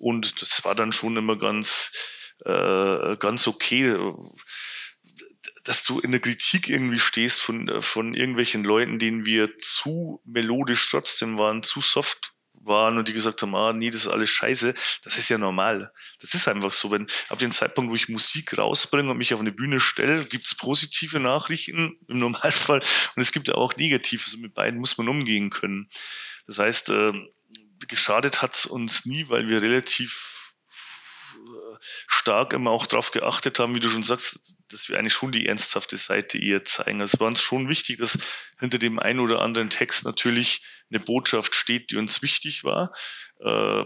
Und 0.00 0.42
das 0.42 0.64
war 0.64 0.74
dann 0.74 0.92
schon 0.92 1.16
immer 1.16 1.36
ganz, 1.36 1.92
äh, 2.44 3.16
ganz 3.16 3.46
okay 3.48 3.96
dass 5.64 5.84
du 5.84 6.00
in 6.00 6.12
der 6.12 6.20
Kritik 6.20 6.70
irgendwie 6.70 6.98
stehst 6.98 7.42
von, 7.42 7.82
von 7.82 8.14
irgendwelchen 8.14 8.64
Leuten, 8.64 8.98
denen 8.98 9.26
wir 9.26 9.58
zu 9.58 10.22
melodisch 10.24 10.90
trotzdem 10.90 11.36
waren, 11.36 11.62
zu 11.62 11.82
soft 11.82 12.32
waren 12.68 12.98
und 12.98 13.08
die 13.08 13.12
gesagt 13.12 13.42
haben, 13.42 13.54
ah, 13.54 13.72
nee, 13.72 13.90
das 13.90 14.02
ist 14.02 14.08
alles 14.08 14.30
scheiße, 14.30 14.74
das 15.02 15.18
ist 15.18 15.28
ja 15.28 15.38
normal. 15.38 15.92
Das 16.20 16.34
ist 16.34 16.46
einfach 16.48 16.72
so. 16.72 16.90
Wenn 16.90 17.06
ab 17.28 17.38
dem 17.38 17.50
Zeitpunkt, 17.50 17.90
wo 17.90 17.94
ich 17.94 18.08
Musik 18.08 18.56
rausbringe 18.56 19.10
und 19.10 19.18
mich 19.18 19.34
auf 19.34 19.40
eine 19.40 19.52
Bühne 19.52 19.80
stelle, 19.80 20.24
gibt's 20.24 20.54
positive 20.54 21.18
Nachrichten 21.20 21.98
im 22.08 22.18
Normalfall 22.18 22.80
und 23.16 23.22
es 23.22 23.32
gibt 23.32 23.50
auch 23.50 23.76
negative. 23.76 24.22
Also 24.24 24.38
mit 24.38 24.54
beiden 24.54 24.78
muss 24.78 24.98
man 24.98 25.08
umgehen 25.08 25.50
können. 25.50 25.88
Das 26.46 26.58
heißt, 26.58 26.90
äh, 26.90 27.12
geschadet 27.86 28.42
hat's 28.42 28.66
uns 28.66 29.06
nie, 29.06 29.28
weil 29.28 29.48
wir 29.48 29.62
relativ 29.62 30.38
stark 32.06 32.52
immer 32.52 32.70
auch 32.70 32.86
darauf 32.86 33.10
geachtet 33.10 33.58
haben, 33.58 33.74
wie 33.74 33.80
du 33.80 33.88
schon 33.88 34.02
sagst, 34.02 34.57
dass 34.68 34.88
wir 34.88 34.98
eigentlich 34.98 35.14
schon 35.14 35.32
die 35.32 35.46
ernsthafte 35.46 35.96
Seite 35.96 36.38
eher 36.38 36.64
zeigen. 36.64 37.00
Also 37.00 37.14
es 37.14 37.20
war 37.20 37.28
uns 37.28 37.40
schon 37.40 37.68
wichtig, 37.68 37.98
dass 37.98 38.18
hinter 38.58 38.78
dem 38.78 38.98
einen 38.98 39.20
oder 39.20 39.40
anderen 39.40 39.70
Text 39.70 40.04
natürlich 40.04 40.62
eine 40.90 41.00
Botschaft 41.00 41.54
steht, 41.54 41.90
die 41.90 41.96
uns 41.96 42.22
wichtig 42.22 42.64
war. 42.64 42.92
Äh, 43.40 43.84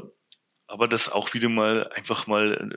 aber 0.67 0.89
dass 0.89 1.11
auch 1.11 1.35
wieder 1.35 1.49
mal 1.49 1.89
einfach 1.89 2.27
mal 2.27 2.59
ein 2.59 2.75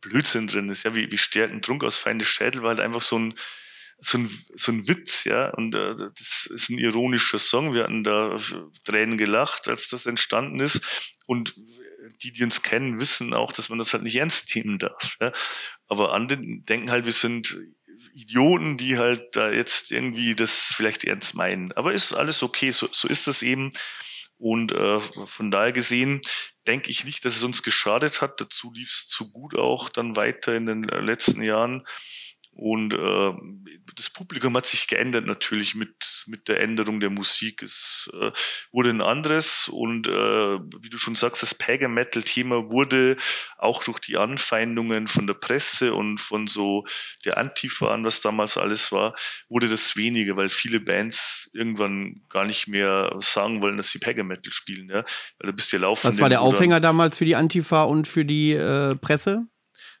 Blödsinn 0.00 0.46
drin 0.46 0.68
ist, 0.68 0.84
ja, 0.84 0.94
wie, 0.94 1.10
wie 1.10 1.18
Stärken 1.18 1.62
Trunk 1.62 1.84
aus 1.84 1.96
Feinde 1.96 2.24
Schädel 2.24 2.62
war 2.62 2.70
halt 2.70 2.80
einfach 2.80 3.02
so 3.02 3.18
ein, 3.18 3.34
so 3.98 4.18
ein, 4.18 4.44
so 4.54 4.72
ein 4.72 4.88
Witz, 4.88 5.24
ja, 5.24 5.50
und 5.50 5.74
äh, 5.74 5.94
das 5.94 6.46
ist 6.46 6.70
ein 6.70 6.78
ironischer 6.78 7.38
Song. 7.38 7.74
Wir 7.74 7.84
hatten 7.84 8.04
da 8.04 8.36
Tränen 8.84 9.18
gelacht, 9.18 9.68
als 9.68 9.88
das 9.88 10.06
entstanden 10.06 10.60
ist. 10.60 11.12
Und 11.26 11.54
die, 12.22 12.32
die 12.32 12.44
uns 12.44 12.62
kennen, 12.62 12.98
wissen 12.98 13.34
auch, 13.34 13.52
dass 13.52 13.68
man 13.68 13.78
das 13.78 13.92
halt 13.92 14.02
nicht 14.02 14.16
ernst 14.16 14.54
nehmen 14.54 14.78
darf. 14.78 15.16
Ja? 15.20 15.32
Aber 15.88 16.12
andere 16.12 16.38
denken 16.40 16.90
halt, 16.90 17.04
wir 17.04 17.12
sind 17.12 17.56
Idioten, 18.14 18.76
die 18.76 18.98
halt 18.98 19.36
da 19.36 19.50
jetzt 19.50 19.92
irgendwie 19.92 20.34
das 20.34 20.72
vielleicht 20.74 21.04
ernst 21.04 21.34
meinen. 21.34 21.72
Aber 21.72 21.92
ist 21.92 22.12
alles 22.12 22.42
okay, 22.42 22.70
so, 22.70 22.88
so 22.90 23.08
ist 23.08 23.26
das 23.26 23.42
eben. 23.42 23.70
Und 24.38 24.72
äh, 24.72 24.98
von 25.00 25.50
daher 25.50 25.72
gesehen 25.72 26.22
denke 26.66 26.90
ich 26.90 27.04
nicht, 27.04 27.24
dass 27.24 27.36
es 27.36 27.42
uns 27.42 27.62
geschadet 27.62 28.22
hat. 28.22 28.40
Dazu 28.40 28.72
lief 28.72 28.90
es 28.90 29.06
zu 29.06 29.30
gut 29.32 29.58
auch 29.58 29.90
dann 29.90 30.16
weiter 30.16 30.54
in 30.56 30.66
den 30.66 30.82
letzten 30.84 31.42
Jahren. 31.42 31.84
Und 32.60 32.92
äh, 32.92 33.32
das 33.96 34.10
Publikum 34.10 34.54
hat 34.54 34.66
sich 34.66 34.86
geändert 34.86 35.24
natürlich 35.24 35.74
mit, 35.74 36.24
mit 36.26 36.46
der 36.46 36.60
Änderung 36.60 37.00
der 37.00 37.08
Musik. 37.08 37.62
Es 37.62 38.10
äh, 38.12 38.32
wurde 38.70 38.90
ein 38.90 39.00
anderes 39.00 39.70
und 39.72 40.06
äh, 40.06 40.10
wie 40.10 40.90
du 40.90 40.98
schon 40.98 41.14
sagst, 41.14 41.42
das 41.42 41.54
Pagan 41.54 41.94
Metal 41.94 42.22
Thema 42.22 42.70
wurde 42.70 43.16
auch 43.56 43.82
durch 43.82 43.98
die 43.98 44.18
Anfeindungen 44.18 45.06
von 45.06 45.26
der 45.26 45.32
Presse 45.32 45.94
und 45.94 46.18
von 46.18 46.46
so 46.46 46.84
der 47.24 47.38
Antifa 47.38 47.94
an, 47.94 48.04
was 48.04 48.20
damals 48.20 48.58
alles 48.58 48.92
war, 48.92 49.14
wurde 49.48 49.70
das 49.70 49.96
weniger, 49.96 50.36
weil 50.36 50.50
viele 50.50 50.80
Bands 50.80 51.50
irgendwann 51.54 52.20
gar 52.28 52.44
nicht 52.44 52.68
mehr 52.68 53.16
sagen 53.20 53.62
wollen, 53.62 53.78
dass 53.78 53.90
sie 53.90 54.00
Pagan 54.00 54.26
Metal 54.26 54.52
spielen. 54.52 54.90
Ja? 54.90 55.02
Weil 55.38 55.50
du 55.50 55.52
bist 55.54 55.72
ja 55.72 55.78
laufen. 55.78 56.08
Was 56.08 56.20
war 56.20 56.28
der 56.28 56.42
Aufhänger 56.42 56.80
damals 56.80 57.16
für 57.16 57.24
die 57.24 57.36
Antifa 57.36 57.84
und 57.84 58.06
für 58.06 58.26
die 58.26 58.52
äh, 58.52 58.96
Presse? 58.96 59.46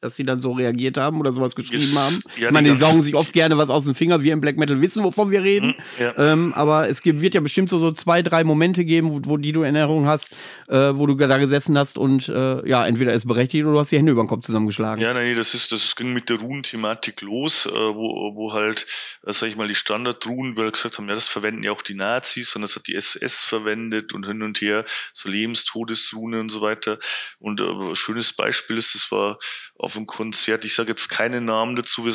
Dass 0.00 0.16
sie 0.16 0.24
dann 0.24 0.40
so 0.40 0.52
reagiert 0.52 0.96
haben 0.96 1.20
oder 1.20 1.32
sowas 1.32 1.54
geschrieben 1.54 1.82
yes. 1.82 1.96
haben. 1.96 2.20
Ja, 2.38 2.48
ich 2.48 2.52
meine, 2.52 2.70
die, 2.70 2.76
saugen 2.76 3.02
sich 3.02 3.14
oft 3.14 3.32
gerne 3.32 3.58
was 3.58 3.68
aus 3.68 3.84
dem 3.84 3.94
Finger. 3.94 4.22
Wir 4.22 4.32
im 4.32 4.40
Black 4.40 4.56
Metal 4.56 4.80
wissen, 4.80 5.04
wovon 5.04 5.30
wir 5.30 5.42
reden. 5.42 5.68
Mhm, 5.68 5.74
ja. 6.02 6.14
Ähm, 6.16 6.54
aber 6.54 6.88
es 6.88 7.02
gibt, 7.02 7.20
wird 7.20 7.34
ja 7.34 7.40
bestimmt 7.40 7.68
so, 7.68 7.78
so 7.78 7.92
zwei, 7.92 8.22
drei 8.22 8.44
Momente 8.44 8.84
geben, 8.84 9.10
wo, 9.10 9.20
wo 9.24 9.36
die 9.36 9.52
du 9.52 9.62
in 9.62 9.74
Erinnerung 9.74 10.06
hast, 10.06 10.30
äh, 10.68 10.76
wo 10.94 11.06
du 11.06 11.14
da 11.14 11.38
gesessen 11.38 11.76
hast 11.76 11.98
und 11.98 12.28
äh, 12.28 12.68
ja, 12.68 12.86
entweder 12.86 13.12
ist 13.12 13.26
berechtigt 13.26 13.64
oder 13.64 13.74
du 13.74 13.78
hast 13.80 13.92
die 13.92 13.98
Hände 13.98 14.12
über 14.12 14.22
den 14.22 14.28
Kopf 14.28 14.46
zusammengeschlagen. 14.46 15.02
Ja, 15.02 15.12
nein, 15.12 15.36
das 15.36 15.54
ist, 15.54 15.72
das 15.72 15.94
ging 15.96 16.12
mit 16.12 16.28
der 16.28 16.40
Ruhen-Thematik 16.40 17.20
los, 17.20 17.66
äh, 17.66 17.70
wo, 17.70 18.34
wo 18.34 18.52
halt, 18.54 18.86
äh, 19.26 19.32
sag 19.32 19.48
ich 19.48 19.56
mal, 19.56 19.68
die 19.68 19.74
Standard-Ruhen, 19.74 20.56
weil 20.56 20.70
gesagt 20.70 20.98
haben, 20.98 21.08
ja, 21.08 21.14
das 21.14 21.28
verwenden 21.28 21.62
ja 21.62 21.72
auch 21.72 21.82
die 21.82 21.94
Nazis 21.94 22.56
und 22.56 22.62
das 22.62 22.76
hat 22.76 22.86
die 22.86 22.94
SS 22.94 23.44
verwendet 23.44 24.14
und 24.14 24.26
hin 24.26 24.42
und 24.42 24.60
her, 24.60 24.84
so 25.12 25.28
Lebenstodesruhen 25.28 26.34
und 26.34 26.48
so 26.48 26.62
weiter. 26.62 26.98
Und 27.38 27.60
äh, 27.60 27.94
schönes 27.94 28.32
Beispiel 28.32 28.78
ist, 28.78 28.94
das 28.94 29.12
war 29.12 29.38
auf 29.76 29.89
einem 29.96 30.06
Konzert, 30.06 30.64
ich 30.64 30.74
sage 30.74 30.90
jetzt 30.90 31.08
keine 31.08 31.40
Namen 31.40 31.76
dazu, 31.76 32.04
wir, 32.04 32.14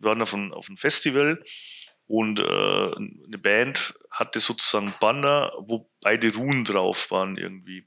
waren 0.00 0.22
auf 0.22 0.34
einem, 0.34 0.52
auf 0.52 0.68
einem 0.68 0.76
Festival 0.76 1.42
und 2.08 2.40
äh, 2.40 2.42
eine 2.42 3.38
Band 3.38 3.94
hatte 4.10 4.40
sozusagen 4.40 4.94
Banner, 4.98 5.52
wo 5.58 5.90
beide 6.00 6.34
Ruhen 6.34 6.64
drauf 6.64 7.10
waren 7.10 7.36
irgendwie. 7.36 7.86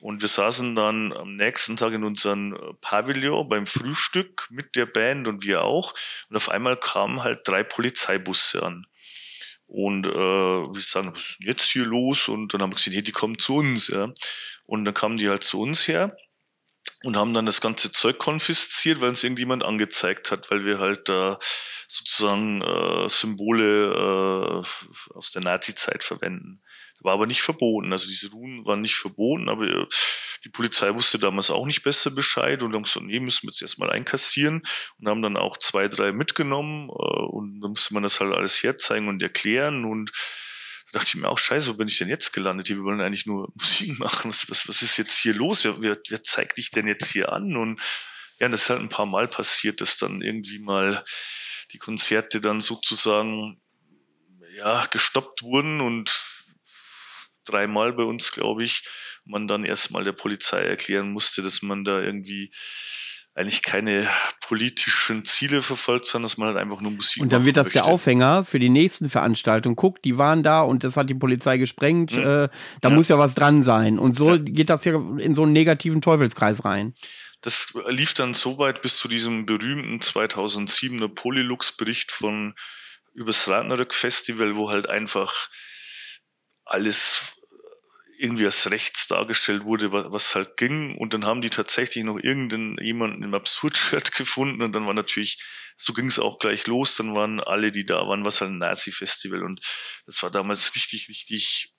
Und 0.00 0.22
wir 0.22 0.28
saßen 0.28 0.74
dann 0.74 1.12
am 1.12 1.36
nächsten 1.36 1.76
Tag 1.76 1.92
in 1.92 2.02
unserem 2.02 2.56
Pavillon 2.80 3.48
beim 3.50 3.66
Frühstück 3.66 4.48
mit 4.50 4.76
der 4.76 4.86
Band 4.86 5.28
und 5.28 5.44
wir 5.44 5.62
auch. 5.62 5.92
Und 6.30 6.36
auf 6.36 6.48
einmal 6.48 6.76
kamen 6.76 7.22
halt 7.22 7.46
drei 7.46 7.62
Polizeibusse 7.62 8.62
an. 8.62 8.86
Und 9.66 10.06
äh, 10.06 10.10
wir 10.10 10.80
sagen, 10.80 11.12
was 11.14 11.28
ist 11.28 11.40
denn 11.40 11.48
jetzt 11.48 11.70
hier 11.70 11.84
los? 11.84 12.28
Und 12.28 12.54
dann 12.54 12.62
haben 12.62 12.72
wir 12.72 12.76
gesehen, 12.76 12.94
hey, 12.94 13.02
die 13.02 13.12
kommen 13.12 13.38
zu 13.38 13.56
uns, 13.56 13.88
ja. 13.88 14.10
Und 14.64 14.86
dann 14.86 14.94
kamen 14.94 15.18
die 15.18 15.28
halt 15.28 15.44
zu 15.44 15.60
uns 15.60 15.86
her 15.86 16.16
und 17.04 17.16
haben 17.16 17.34
dann 17.34 17.46
das 17.46 17.60
ganze 17.60 17.92
Zeug 17.92 18.18
konfisziert, 18.18 19.00
weil 19.00 19.08
uns 19.10 19.24
irgendjemand 19.24 19.62
angezeigt 19.62 20.30
hat, 20.30 20.50
weil 20.50 20.64
wir 20.64 20.78
halt 20.78 21.08
da 21.08 21.38
sozusagen 21.88 22.62
äh, 22.62 23.08
Symbole 23.08 23.92
äh, 23.92 25.14
aus 25.14 25.32
der 25.32 25.42
Nazi-Zeit 25.42 26.04
verwenden. 26.04 26.62
War 27.02 27.14
aber 27.14 27.26
nicht 27.26 27.42
verboten. 27.42 27.92
Also 27.92 28.08
diese 28.08 28.30
Runen 28.30 28.66
waren 28.66 28.82
nicht 28.82 28.96
verboten, 28.96 29.48
aber 29.48 29.64
äh, 29.64 29.86
die 30.44 30.50
Polizei 30.50 30.94
wusste 30.94 31.18
damals 31.18 31.50
auch 31.50 31.66
nicht 31.66 31.82
besser 31.82 32.10
Bescheid 32.10 32.62
und 32.62 32.74
haben 32.74 32.82
gesagt, 32.82 33.06
nee, 33.06 33.20
müssen 33.20 33.46
wir 33.46 33.50
jetzt 33.50 33.62
erstmal 33.62 33.90
einkassieren 33.90 34.62
und 34.98 35.08
haben 35.08 35.22
dann 35.22 35.36
auch 35.36 35.56
zwei, 35.56 35.88
drei 35.88 36.12
mitgenommen 36.12 36.88
äh, 36.90 36.92
und 36.92 37.60
dann 37.60 37.70
musste 37.70 37.94
man 37.94 38.02
das 38.02 38.20
halt 38.20 38.34
alles 38.34 38.62
herzeigen 38.62 39.08
und 39.08 39.22
erklären 39.22 39.84
und 39.84 40.12
da 40.92 40.98
dachte 40.98 41.10
ich 41.14 41.20
mir 41.20 41.28
auch, 41.28 41.38
scheiße, 41.38 41.70
wo 41.70 41.74
bin 41.74 41.88
ich 41.88 41.98
denn 41.98 42.08
jetzt 42.08 42.32
gelandet? 42.32 42.66
Hier, 42.66 42.76
wir 42.76 42.84
wollen 42.84 43.00
eigentlich 43.00 43.26
nur 43.26 43.52
Musik 43.54 43.98
machen. 43.98 44.30
Was, 44.30 44.50
was, 44.50 44.68
was 44.68 44.82
ist 44.82 44.96
jetzt 44.96 45.16
hier 45.16 45.34
los? 45.34 45.64
Wer, 45.64 45.80
wer, 45.80 45.98
wer 46.08 46.22
zeigt 46.22 46.56
dich 46.56 46.70
denn 46.70 46.86
jetzt 46.86 47.10
hier 47.10 47.32
an? 47.32 47.56
Und 47.56 47.80
ja, 48.38 48.48
das 48.48 48.62
ist 48.62 48.70
halt 48.70 48.80
ein 48.80 48.88
paar 48.88 49.06
Mal 49.06 49.28
passiert, 49.28 49.80
dass 49.80 49.98
dann 49.98 50.22
irgendwie 50.22 50.58
mal 50.58 51.04
die 51.72 51.78
Konzerte 51.78 52.40
dann 52.40 52.60
sozusagen 52.60 53.60
ja, 54.56 54.86
gestoppt 54.86 55.42
wurden 55.42 55.80
und 55.80 56.24
dreimal 57.44 57.92
bei 57.92 58.02
uns, 58.02 58.32
glaube 58.32 58.64
ich, 58.64 58.82
man 59.24 59.46
dann 59.46 59.64
erstmal 59.64 60.04
der 60.04 60.12
Polizei 60.12 60.62
erklären 60.62 61.12
musste, 61.12 61.42
dass 61.42 61.62
man 61.62 61.84
da 61.84 62.00
irgendwie 62.00 62.50
eigentlich 63.34 63.62
keine 63.62 64.08
politischen 64.46 65.24
Ziele 65.24 65.62
verfolgt, 65.62 66.06
sondern 66.06 66.28
dass 66.28 66.36
man 66.36 66.48
halt 66.48 66.58
einfach 66.58 66.80
nur 66.80 66.90
Musik 66.90 67.22
Und 67.22 67.32
dann 67.32 67.44
wird 67.44 67.56
das 67.56 67.66
möchte. 67.66 67.78
der 67.78 67.84
Aufhänger 67.86 68.44
für 68.44 68.58
die 68.58 68.68
nächsten 68.68 69.08
Veranstaltungen. 69.08 69.76
Guckt, 69.76 70.04
die 70.04 70.18
waren 70.18 70.42
da 70.42 70.62
und 70.62 70.82
das 70.84 70.96
hat 70.96 71.08
die 71.08 71.14
Polizei 71.14 71.56
gesprengt. 71.56 72.12
Mhm. 72.12 72.18
Äh, 72.18 72.48
da 72.80 72.88
ja. 72.88 72.90
muss 72.90 73.08
ja 73.08 73.18
was 73.18 73.34
dran 73.34 73.62
sein. 73.62 73.98
Und 73.98 74.16
so 74.16 74.30
ja. 74.30 74.38
geht 74.38 74.68
das 74.68 74.84
ja 74.84 74.94
in 75.18 75.34
so 75.34 75.44
einen 75.44 75.52
negativen 75.52 76.00
Teufelskreis 76.00 76.64
rein. 76.64 76.94
Das 77.40 77.72
lief 77.88 78.14
dann 78.14 78.34
so 78.34 78.58
weit 78.58 78.82
bis 78.82 78.98
zu 78.98 79.08
diesem 79.08 79.46
berühmten 79.46 80.00
2007er 80.00 81.08
Polylux-Bericht 81.08 82.12
von 82.12 82.54
übers 83.14 83.48
Ragnarök 83.48 83.94
Festival, 83.94 84.56
wo 84.56 84.70
halt 84.70 84.90
einfach 84.90 85.48
alles 86.64 87.39
irgendwie 88.20 88.44
als 88.44 88.70
rechts 88.70 89.06
dargestellt 89.06 89.64
wurde, 89.64 89.92
was 89.92 90.34
halt 90.34 90.56
ging. 90.56 90.96
Und 90.96 91.14
dann 91.14 91.24
haben 91.24 91.40
die 91.40 91.50
tatsächlich 91.50 92.04
noch 92.04 92.18
irgendeinen 92.18 92.76
jemanden 92.78 93.22
im 93.22 93.34
Absurd-Shirt 93.34 94.12
gefunden. 94.14 94.62
Und 94.62 94.74
dann 94.74 94.86
war 94.86 94.94
natürlich, 94.94 95.42
so 95.76 95.92
ging 95.92 96.06
es 96.06 96.18
auch 96.18 96.38
gleich 96.38 96.66
los, 96.66 96.96
dann 96.96 97.14
waren 97.14 97.40
alle, 97.40 97.72
die 97.72 97.86
da 97.86 98.06
waren, 98.06 98.24
was 98.24 98.40
halt 98.40 98.50
ein 98.50 98.58
Nazi-Festival. 98.58 99.42
Und 99.42 99.64
das 100.06 100.22
war 100.22 100.30
damals 100.30 100.74
richtig, 100.74 101.08
richtig 101.08 101.72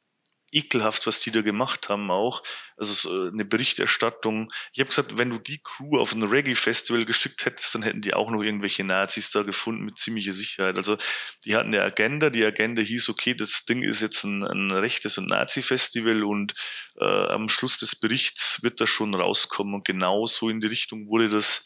ekelhaft, 0.52 1.08
was 1.08 1.20
die 1.20 1.32
da 1.32 1.42
gemacht 1.42 1.90
haben 1.90 2.12
auch. 2.12 2.44
Also 2.78 2.94
so 2.94 3.28
eine 3.28 3.46
Berichterstattung. 3.46 4.52
Ich 4.74 4.80
habe 4.80 4.90
gesagt, 4.90 5.18
wenn 5.18 5.30
du 5.30 5.40
die 5.40 5.62
Crew 5.64 6.00
auf 6.00 6.14
ein 6.14 6.24
Reggae-Festival 6.24 7.06
geschickt 7.06 7.46
hättest, 7.46 7.74
dann 7.76 7.84
hätten 7.84 8.02
die 8.02 8.14
auch 8.14 8.30
noch 8.32 8.42
irgendwelche 8.42 8.84
Nazis 8.84 9.32
da 9.32 9.44
gefunden 9.44 9.86
mit 9.86 9.98
ziemlicher 9.98 10.34
Sicherheit. 10.34 10.78
Also 10.78 10.98
die 11.46 11.56
hatten 11.56 11.70
eine 11.70 11.84
Agenda. 11.84 12.30
Die 12.30 12.44
Agenda 12.44 12.82
hieß, 12.82 13.10
okay, 13.10 13.34
das 13.34 13.66
Ding 13.66 13.84
ist 13.84 14.02
jetzt 14.02 14.24
ein, 14.24 14.44
ein 14.44 14.72
rechtes 14.72 15.18
und 15.18 15.28
Nazi-Festival 15.28 16.24
und 16.24 16.54
äh, 17.00 17.06
am 17.06 17.50
Schluss 17.50 17.78
des 17.78 17.96
Berichts 17.96 18.64
wird 18.64 18.82
das 18.82 18.90
schon 18.90 19.14
rauskommen. 19.14 19.74
Und 19.76 19.86
genau 19.86 20.26
so 20.26 20.50
in 20.50 20.60
die 20.60 20.68
Richtung 20.68 21.08
wurde 21.08 21.30
das 21.30 21.66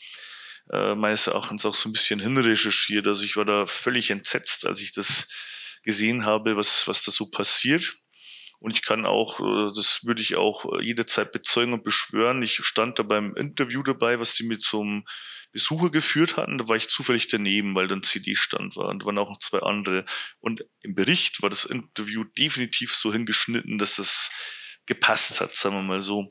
äh, 0.72 0.96
meines 0.96 1.28
Erachtens 1.28 1.66
auch 1.66 1.76
so 1.76 1.90
ein 1.90 1.94
bisschen 1.94 2.20
hinrecherchiert. 2.20 3.08
Also 3.08 3.24
ich 3.24 3.36
war 3.36 3.46
da 3.46 3.66
völlig 3.66 4.10
entsetzt, 4.10 4.66
als 4.66 4.82
ich 4.82 4.92
das 4.92 5.28
gesehen 5.84 6.26
habe, 6.26 6.58
was, 6.58 6.88
was 6.88 7.04
da 7.04 7.12
so 7.12 7.30
passiert. 7.30 7.94
Und 8.60 8.72
ich 8.72 8.84
kann 8.84 9.06
auch, 9.06 9.40
äh, 9.40 9.74
das 9.76 10.06
würde 10.06 10.22
ich 10.22 10.36
auch 10.36 10.66
äh, 10.66 10.84
jederzeit 10.84 11.32
bezeugen 11.32 11.74
und 11.74 11.84
beschwören. 11.84 12.42
Ich 12.42 12.64
stand 12.66 13.00
da 13.00 13.04
beim 13.04 13.36
Interview 13.36 13.84
dabei, 13.84 14.20
was 14.20 14.36
die 14.36 14.58
so 14.60 14.82
einem 14.82 15.06
Besucher 15.52 15.90
geführt 15.90 16.38
hatten. 16.38 16.58
Da 16.58 16.68
war 16.68 16.76
ich 16.76 16.90
zufällig 16.90 17.28
daneben, 17.28 17.76
weil 17.76 17.88
dann 17.88 18.04
CD-Stand 18.04 18.76
war. 18.76 18.90
Und 18.90 19.02
da 19.02 19.06
waren 19.06 19.18
auch 19.18 19.30
noch 19.30 19.38
zwei 19.38 19.60
andere. 19.60 20.06
Und 20.40 20.66
im 20.82 20.96
Bericht 20.96 21.42
war 21.42 21.50
das 21.50 21.66
Interview 21.66 22.24
definitiv 22.38 22.94
so 22.94 23.14
hingeschnitten, 23.14 23.78
dass 23.78 23.96
das 23.96 24.32
gepasst 24.86 25.42
hat, 25.42 25.56
sagen 25.56 25.76
wir 25.76 25.84
mal 25.84 26.02
so. 26.02 26.30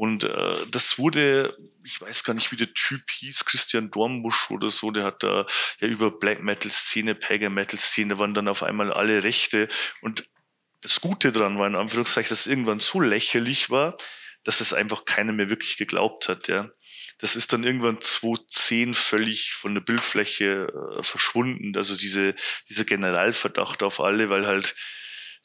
Und 0.00 0.24
äh, 0.24 0.66
das 0.70 0.98
wurde, 0.98 1.56
ich 1.84 2.00
weiß 2.00 2.24
gar 2.24 2.32
nicht, 2.32 2.52
wie 2.52 2.56
der 2.56 2.72
Typ 2.72 3.02
hieß, 3.10 3.44
Christian 3.44 3.90
Dornbusch 3.90 4.50
oder 4.50 4.70
so, 4.70 4.90
der 4.90 5.04
hat 5.04 5.22
da 5.22 5.44
ja 5.78 5.88
über 5.88 6.10
Black 6.10 6.42
Metal 6.42 6.70
Szene, 6.70 7.14
Pagan 7.14 7.52
Metal 7.52 7.78
Szene, 7.78 8.18
waren 8.18 8.32
dann 8.32 8.48
auf 8.48 8.62
einmal 8.62 8.92
alle 8.92 9.22
Rechte. 9.22 9.68
Und 10.00 10.24
das 10.80 11.00
Gute 11.00 11.32
dran 11.32 11.58
war, 11.58 11.66
in 11.66 11.76
Anführungszeichen, 11.76 12.30
dass 12.30 12.40
es 12.40 12.46
irgendwann 12.46 12.78
so 12.78 13.00
lächerlich 13.00 13.70
war, 13.70 13.96
dass 14.44 14.60
es 14.60 14.72
einfach 14.72 15.04
keiner 15.04 15.32
mehr 15.32 15.50
wirklich 15.50 15.76
geglaubt 15.76 16.28
hat, 16.28 16.48
ja. 16.48 16.70
Das 17.18 17.36
ist 17.36 17.52
dann 17.52 17.64
irgendwann 17.64 18.00
2010 18.00 18.94
völlig 18.94 19.52
von 19.52 19.74
der 19.74 19.82
Bildfläche 19.82 20.68
äh, 20.96 21.02
verschwunden. 21.02 21.76
Also 21.76 21.94
diese, 21.94 22.34
dieser 22.70 22.84
Generalverdacht 22.84 23.82
auf 23.82 24.00
alle, 24.00 24.30
weil 24.30 24.46
halt 24.46 24.74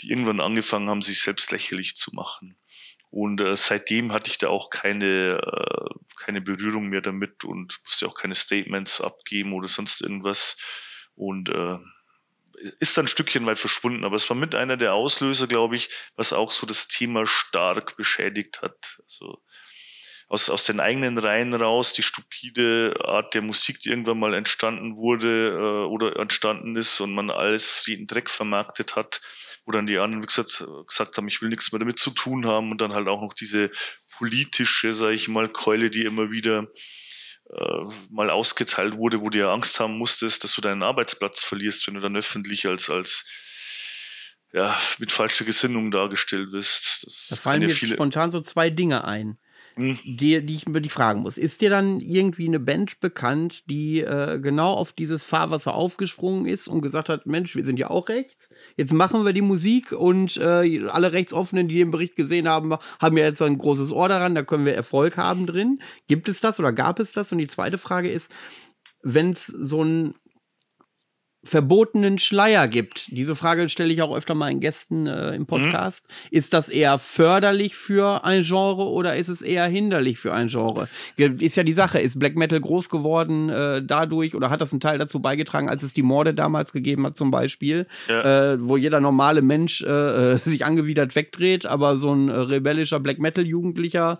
die 0.02 0.10
irgendwann 0.10 0.40
angefangen 0.40 0.90
haben, 0.90 1.02
sich 1.02 1.22
selbst 1.22 1.52
lächerlich 1.52 1.98
zu 1.98 2.16
machen. 2.16 2.58
Und 3.10 3.42
äh, 3.42 3.56
seitdem 3.56 4.14
hatte 4.14 4.30
ich 4.30 4.38
da 4.38 4.50
auch 4.50 4.70
keine, 4.70 5.42
äh, 5.42 5.96
keine 6.18 6.42
Berührung 6.42 6.88
mehr 6.88 7.02
damit 7.02 7.44
und 7.44 7.80
musste 7.84 8.08
auch 8.08 8.16
keine 8.16 8.36
Statements 8.36 9.02
abgeben 9.02 9.54
oder 9.54 9.68
sonst 9.68 10.02
irgendwas. 10.02 10.58
Und 11.16 11.50
äh, 11.50 11.78
ist 12.80 12.98
ein 12.98 13.08
Stückchen 13.08 13.46
weit 13.46 13.58
verschwunden, 13.58 14.04
aber 14.04 14.16
es 14.16 14.30
war 14.30 14.38
mit 14.38 14.56
einer 14.56 14.78
der 14.78 14.94
Auslöser, 14.94 15.48
glaube 15.48 15.76
ich, 15.76 15.90
was 16.16 16.34
auch 16.34 16.52
so 16.52 16.66
das 16.66 16.88
Thema 16.88 17.26
stark 17.26 17.98
beschädigt 17.98 18.62
hat. 18.62 18.98
Also 19.04 19.42
aus, 20.28 20.50
aus 20.50 20.66
den 20.66 20.80
eigenen 20.80 21.18
Reihen 21.18 21.54
raus, 21.54 21.94
die 21.94 22.04
stupide 22.04 22.96
Art 23.04 23.34
der 23.34 23.42
Musik, 23.42 23.80
die 23.80 23.90
irgendwann 23.90 24.20
mal 24.20 24.34
entstanden 24.34 24.96
wurde 24.96 25.50
äh, 25.50 25.88
oder 25.88 26.16
entstanden 26.18 26.76
ist 26.76 27.00
und 27.00 27.14
man 27.14 27.30
alles 27.30 27.84
jeden 27.86 28.08
Dreck 28.08 28.30
vermarktet 28.30 28.96
hat, 28.96 29.22
wo 29.66 29.72
dann 29.72 29.88
die 29.88 30.00
anderen, 30.00 30.24
wie 30.24 30.28
gesagt, 30.28 30.66
gesagt 30.88 31.18
haben, 31.18 31.28
ich 31.28 31.42
will 31.42 31.50
nichts 31.50 31.72
mehr 31.72 31.80
damit 31.80 32.00
zu 32.00 32.12
tun 32.12 32.48
haben 32.48 32.72
und 32.72 32.82
dann 32.82 32.94
halt 32.94 33.08
auch 33.08 33.22
noch 33.22 33.34
diese 33.34 33.70
politische, 34.18 34.94
sage 34.94 35.14
ich 35.14 35.28
mal, 35.28 35.48
Keule, 35.50 35.90
die 35.90 36.06
immer 36.06 36.32
wieder 36.32 36.68
mal 38.10 38.30
ausgeteilt 38.30 38.98
wurde, 38.98 39.22
wo 39.22 39.30
du 39.30 39.38
ja 39.38 39.54
Angst 39.54 39.80
haben 39.80 39.98
musstest, 39.98 40.44
dass 40.44 40.56
du 40.56 40.62
deinen 40.62 40.84
Arbeitsplatz 40.84 41.44
verlierst, 41.44 41.88
wenn 41.88 41.94
du 41.94 42.02
dann 42.02 42.16
öffentlich 42.16 42.68
als, 42.68 42.90
als 42.90 43.26
ja, 44.54 44.76
mit 45.00 45.12
falscher 45.12 45.46
Gesinnung 45.46 45.92
dargestellt 45.92 46.52
wirst. 46.52 47.06
Das 47.06 47.28
da 47.30 47.36
fallen 47.36 47.62
mir 47.62 47.70
viele 47.70 47.96
spontan 47.96 48.32
so 48.32 48.42
zwei 48.42 48.70
Dinge 48.70 49.04
ein. 49.04 49.38
Hm. 49.76 49.98
die, 50.04 50.46
die 50.46 50.56
ich 50.56 50.68
mir 50.68 50.82
die 50.82 50.90
fragen 50.90 51.22
muss. 51.22 51.38
Ist 51.38 51.62
dir 51.62 51.70
dann 51.70 52.00
irgendwie 52.00 52.48
eine 52.48 52.60
Band 52.60 53.00
bekannt, 53.00 53.64
die 53.70 54.02
äh, 54.02 54.40
genau 54.40 54.74
auf 54.74 54.94
dieses 54.94 55.26
Fahrwasser 55.26 55.74
aufgesprungen 55.74 56.46
ist 56.46 56.68
und 56.68 56.82
gesagt 56.82 57.10
hat, 57.10 57.26
Mensch, 57.26 57.56
wir 57.56 57.66
sind 57.66 57.80
ja 57.80 57.90
auch 57.90 58.10
rechts, 58.10 58.50
jetzt 58.78 58.94
machen 58.94 59.26
wir 59.26 59.34
die 59.34 59.42
Musik 59.42 59.92
und 59.92 60.38
äh, 60.38 60.88
alle 60.88 61.14
Rechtsoffenen, 61.14 61.68
die 61.68 61.76
den 61.76 61.92
Bericht 61.92 62.16
gesehen 62.16 62.48
haben, 62.48 62.74
haben 63.00 63.18
ja 63.18 63.26
jetzt 63.26 63.42
ein 63.42 63.58
großes 63.58 63.92
Ohr 63.92 64.10
daran, 64.10 64.36
da 64.36 64.44
können 64.44 64.66
wir 64.66 64.76
Erfolg 64.76 65.18
haben 65.18 65.46
drin. 65.46 65.82
Gibt 66.08 66.30
es 66.30 66.42
das 66.42 66.60
oder 66.60 66.74
gab 66.74 67.00
es 67.00 67.12
das? 67.12 67.32
Und 67.32 67.40
die 67.40 67.48
zweite 67.48 67.78
Frage 67.78 68.10
ist, 68.10 68.32
wenn 69.04 69.32
es 69.32 69.46
so 69.46 69.84
ein 69.84 70.16
verbotenen 71.46 72.18
Schleier 72.18 72.68
gibt. 72.68 73.06
Diese 73.12 73.36
Frage 73.36 73.70
stelle 73.70 73.94
ich 73.94 74.02
auch 74.02 74.16
öfter 74.16 74.34
mal 74.34 74.52
in 74.52 74.60
Gästen 74.60 75.06
äh, 75.06 75.36
im 75.36 75.44
mhm. 75.44 75.46
Podcast. 75.46 76.06
Mhm. 76.08 76.38
Ist 76.38 76.54
das 76.54 76.70
eher 76.70 76.98
förderlich 76.98 77.76
für 77.76 78.26
ein 78.26 78.42
Genre 78.42 78.90
oder 78.90 79.16
ist 79.16 79.30
es 79.30 79.42
eher 79.42 79.66
hinderlich 79.68 80.18
für 80.18 80.34
ein 80.34 80.48
Genre? 80.48 80.90
Ist 81.18 81.56
ja 81.56 81.64
die 81.64 81.74
Sache, 81.74 82.00
ist 82.00 82.20
Black 82.20 82.36
Metal 82.36 82.60
groß 82.60 82.90
geworden 82.90 83.50
äh, 83.50 83.84
dadurch 83.84 84.36
oder 84.36 84.50
hat 84.50 84.60
das 84.60 84.74
einen 84.74 84.80
Teil 84.80 84.98
dazu 84.98 85.20
beigetragen, 85.20 85.70
als 85.70 85.84
es 85.84 85.94
die 85.94 86.02
Morde 86.02 86.34
damals 86.34 86.74
gegeben 86.74 87.06
hat 87.06 87.16
zum 87.16 87.30
Beispiel, 87.30 87.86
ja. 88.10 88.54
äh, 88.54 88.58
wo 88.62 88.76
jeder 88.76 89.00
normale 89.00 89.44
Mensch 89.44 89.84
äh, 89.84 90.34
äh, 90.34 90.38
sich 90.38 90.66
angewidert 90.66 91.16
wegdreht, 91.16 91.68
aber 91.68 91.98
so 91.98 92.12
ein 92.12 92.30
äh, 92.30 92.34
rebellischer 92.34 93.00
Black 93.00 93.20
Metal 93.20 93.46
Jugendlicher 93.46 94.20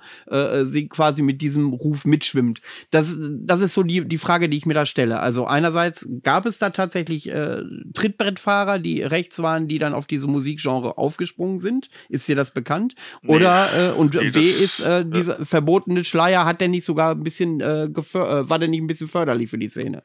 sie 0.66 0.88
quasi 0.88 1.22
mit 1.22 1.42
diesem 1.42 1.74
Ruf 1.74 2.06
mitschwimmt. 2.06 2.62
Das, 2.92 3.16
das 3.20 3.62
ist 3.62 3.74
so 3.74 3.84
die, 3.84 4.06
die 4.06 4.18
Frage, 4.18 4.50
die 4.50 4.58
ich 4.58 4.66
mir 4.66 4.74
da 4.74 4.86
stelle. 4.86 5.20
Also 5.20 5.46
einerseits 5.46 6.08
gab 6.24 6.46
es 6.46 6.60
da 6.60 6.70
tatsächlich 6.70 7.15
tatsächlich 7.16 7.32
äh, 7.32 7.64
Trittbrettfahrer, 7.94 8.80
die 8.80 9.02
rechts 9.02 9.40
waren, 9.40 9.68
die 9.68 9.80
dann 9.80 9.94
auf 9.94 10.08
diese 10.08 10.28
Musikgenre 10.28 10.98
aufgesprungen 10.98 11.60
sind? 11.60 11.90
Ist 12.10 12.28
dir 12.28 12.36
das 12.36 12.54
bekannt? 12.54 12.96
Oder 13.26 13.70
nee, 13.72 13.88
äh, 13.88 13.92
und 13.92 14.14
nee, 14.14 14.30
B 14.30 14.40
ist 14.40 14.80
äh, 14.80 15.06
dieser 15.06 15.40
ja. 15.40 15.46
verbotene 15.46 16.04
Schleier, 16.04 16.46
hat 16.46 16.62
der 16.62 16.68
nicht 16.68 16.86
sogar 16.86 17.12
ein 17.12 17.24
bisschen 17.24 17.62
äh, 17.62 17.86
äh, 17.86 17.90
war 18.14 18.60
der 18.60 18.68
nicht 18.68 18.82
ein 18.82 18.88
bisschen 18.88 19.08
förderlich 19.08 19.50
für 19.50 19.58
die 19.58 19.70
Szene? 19.70 20.04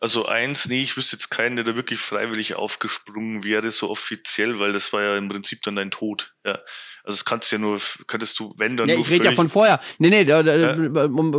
Also 0.00 0.26
eins, 0.26 0.68
nee, 0.68 0.82
ich 0.82 0.96
wüsste 0.96 1.16
jetzt 1.16 1.28
keinen, 1.28 1.56
der 1.56 1.64
da 1.64 1.76
wirklich 1.76 2.00
freiwillig 2.00 2.56
aufgesprungen 2.56 3.44
wäre, 3.44 3.70
so 3.70 3.88
offiziell, 3.88 4.58
weil 4.58 4.72
das 4.72 4.92
war 4.92 5.02
ja 5.02 5.16
im 5.16 5.28
Prinzip 5.28 5.62
dann 5.62 5.76
dein 5.76 5.90
Tod. 5.92 6.31
Ja. 6.44 6.58
Also 7.04 7.16
das 7.18 7.24
kannst 7.24 7.50
du 7.50 7.56
ja 7.56 7.60
nur, 7.60 7.80
könntest 8.06 8.38
du, 8.38 8.52
wenn 8.56 8.76
dann 8.76 8.88
ja, 8.88 8.96
nur. 8.96 9.04
Ich 9.04 9.10
rede 9.10 9.24
ja 9.24 9.32
von 9.32 9.48
vorher. 9.48 9.80
Nee, 9.98 10.10
nee, 10.10 10.24
da, 10.24 10.42
da, 10.42 10.56
ja? 10.56 10.74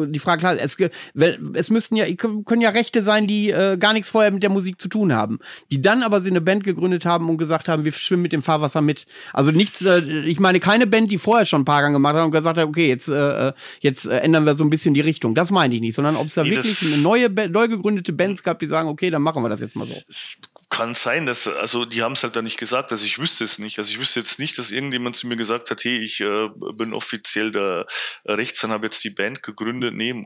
die 0.06 0.20
Frage 0.20 0.40
klar, 0.40 0.58
es, 0.58 0.78
es 1.54 1.70
müssten 1.70 1.96
ja, 1.96 2.06
können 2.16 2.62
ja 2.62 2.70
Rechte 2.70 3.04
sein, 3.04 3.28
die 3.28 3.50
äh, 3.50 3.78
gar 3.78 3.94
nichts 3.94 4.10
vorher 4.10 4.32
mit 4.32 4.44
der 4.44 4.50
Musik 4.50 4.80
zu 4.80 4.88
tun 4.88 5.14
haben. 5.14 5.40
Die 5.72 5.82
dann 5.82 6.04
aber 6.04 6.22
sie 6.22 6.30
eine 6.30 6.42
Band 6.42 6.64
gegründet 6.64 7.06
haben 7.06 7.30
und 7.30 7.38
gesagt 7.38 7.68
haben, 7.68 7.84
wir 7.84 7.92
schwimmen 7.92 8.24
mit 8.24 8.32
dem 8.32 8.44
Fahrwasser 8.44 8.82
mit. 8.82 9.06
Also 9.34 9.52
nichts, 9.52 9.82
äh, 9.82 10.00
ich 10.22 10.40
meine 10.40 10.62
keine 10.62 10.88
Band, 10.88 11.12
die 11.12 11.18
vorher 11.18 11.46
schon 11.46 11.62
ein 11.62 11.66
paar 11.66 11.82
Gang 11.82 11.94
gemacht 11.94 12.16
hat 12.16 12.24
und 12.24 12.32
gesagt 12.32 12.58
hat, 12.58 12.66
okay, 12.66 12.88
jetzt, 12.88 13.10
äh, 13.10 13.50
äh 13.50 13.54
jetzt 13.82 14.06
äh, 14.06 14.18
ändern 14.18 14.46
wir 14.46 14.56
so 14.56 14.64
ein 14.64 14.70
bisschen 14.70 14.94
die 14.94 15.02
Richtung. 15.02 15.36
Das 15.36 15.52
meine 15.52 15.76
ich 15.76 15.82
nicht, 15.82 15.96
sondern 15.96 16.16
ob 16.16 16.28
es 16.28 16.36
da 16.36 16.44
nee, 16.44 16.52
wirklich 16.52 16.94
eine 16.94 17.02
neue, 17.02 17.30
neu 17.50 17.68
gegründete 17.68 18.14
Bands 18.14 18.44
gab, 18.44 18.60
die 18.60 18.68
sagen, 18.68 18.88
okay, 18.88 19.10
dann 19.10 19.22
machen 19.22 19.44
wir 19.44 19.50
das 19.50 19.60
jetzt 19.60 19.76
mal 19.76 19.86
so. 19.86 19.96
Kann 20.74 20.96
sein, 20.96 21.28
dass, 21.28 21.48
also 21.48 21.86
die 21.86 22.02
haben 22.02 22.14
es 22.14 22.24
halt 22.24 22.36
da 22.36 22.42
nicht 22.42 22.58
gesagt, 22.58 22.90
also 22.90 23.06
ich 23.06 23.20
wüsste 23.20 23.44
es 23.44 23.60
nicht. 23.60 23.78
Also 23.78 23.92
ich 23.92 24.00
wüsste 24.00 24.20
jetzt 24.20 24.40
nicht, 24.40 24.58
dass 24.58 24.72
irgendjemand 24.72 25.16
zu 25.16 25.28
mir 25.28 25.36
gesagt 25.36 25.70
hat, 25.70 25.84
hey, 25.84 26.04
ich 26.04 26.20
äh, 26.20 26.50
bin 26.74 26.96
offiziell 26.96 27.52
der 27.52 27.86
Rechts 28.26 28.64
und 28.64 28.72
habe 28.72 28.88
jetzt 28.88 29.04
die 29.04 29.12
Band 29.12 29.44
gegründet. 29.44 29.94
Nee, 29.94 30.26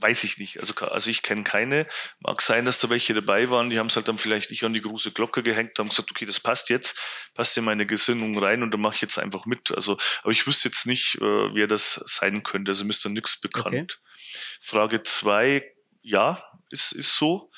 weiß 0.00 0.24
ich 0.24 0.38
nicht. 0.38 0.58
Also, 0.58 0.74
also 0.74 1.10
ich 1.10 1.22
kenne 1.22 1.44
keine. 1.44 1.86
Mag 2.18 2.42
sein, 2.42 2.64
dass 2.64 2.80
da 2.80 2.90
welche 2.90 3.14
dabei 3.14 3.50
waren, 3.50 3.70
die 3.70 3.78
haben 3.78 3.86
es 3.86 3.94
halt 3.94 4.08
dann 4.08 4.18
vielleicht 4.18 4.50
nicht 4.50 4.64
an 4.64 4.72
die 4.72 4.80
große 4.82 5.12
Glocke 5.12 5.44
gehängt, 5.44 5.78
haben 5.78 5.90
gesagt, 5.90 6.10
okay, 6.10 6.26
das 6.26 6.40
passt 6.40 6.70
jetzt, 6.70 7.30
passt 7.34 7.56
in 7.56 7.62
meine 7.62 7.86
Gesinnung 7.86 8.36
rein 8.36 8.64
und 8.64 8.74
dann 8.74 8.80
mache 8.80 8.96
ich 8.96 9.00
jetzt 9.00 9.20
einfach 9.20 9.46
mit. 9.46 9.70
Also, 9.70 9.96
aber 10.22 10.32
ich 10.32 10.44
wüsste 10.44 10.70
jetzt 10.70 10.86
nicht, 10.86 11.18
äh, 11.20 11.54
wer 11.54 11.68
das 11.68 12.02
sein 12.04 12.42
könnte. 12.42 12.72
Also 12.72 12.82
mir 12.82 12.90
ist 12.90 13.04
da 13.04 13.10
nichts 13.10 13.40
bekannt. 13.40 14.00
Okay. 14.02 14.58
Frage 14.60 15.04
zwei, 15.04 15.62
ja, 16.02 16.44
ist, 16.70 16.90
ist 16.90 17.16
so. 17.16 17.52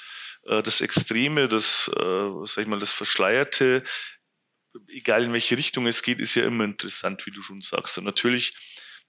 Äh, 0.47 0.63
das 0.63 0.81
Extreme, 0.81 1.49
das, 1.49 1.91
äh, 1.97 2.31
sag 2.45 2.63
ich 2.63 2.69
mal, 2.69 2.81
das 2.81 2.93
Verschleierte, 2.93 3.83
egal 4.89 5.25
in 5.25 5.33
welche 5.33 5.57
Richtung 5.57 5.87
es 5.87 6.03
geht, 6.03 6.21
ist 6.21 6.35
ja 6.35 6.47
immer 6.47 6.65
interessant, 6.65 7.27
wie 7.27 7.31
du 7.31 7.43
schon 7.43 7.61
sagst. 7.61 7.99
Und 7.99 8.05
natürlich 8.05 8.53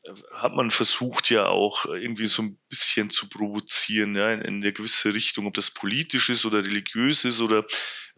äh, 0.05 0.13
hat 0.33 0.53
man 0.53 0.71
versucht 0.71 1.29
ja 1.29 1.47
auch 1.47 1.85
irgendwie 1.85 2.27
so 2.27 2.43
ein 2.43 2.57
bisschen 2.69 3.09
zu 3.09 3.29
provozieren, 3.29 4.15
ja, 4.15 4.33
in, 4.33 4.41
in 4.41 4.55
eine 4.55 4.73
gewisse 4.73 5.13
Richtung, 5.13 5.47
ob 5.47 5.53
das 5.53 5.71
politisch 5.71 6.29
ist 6.29 6.45
oder 6.45 6.63
religiös 6.63 7.25
ist 7.25 7.41
oder 7.41 7.65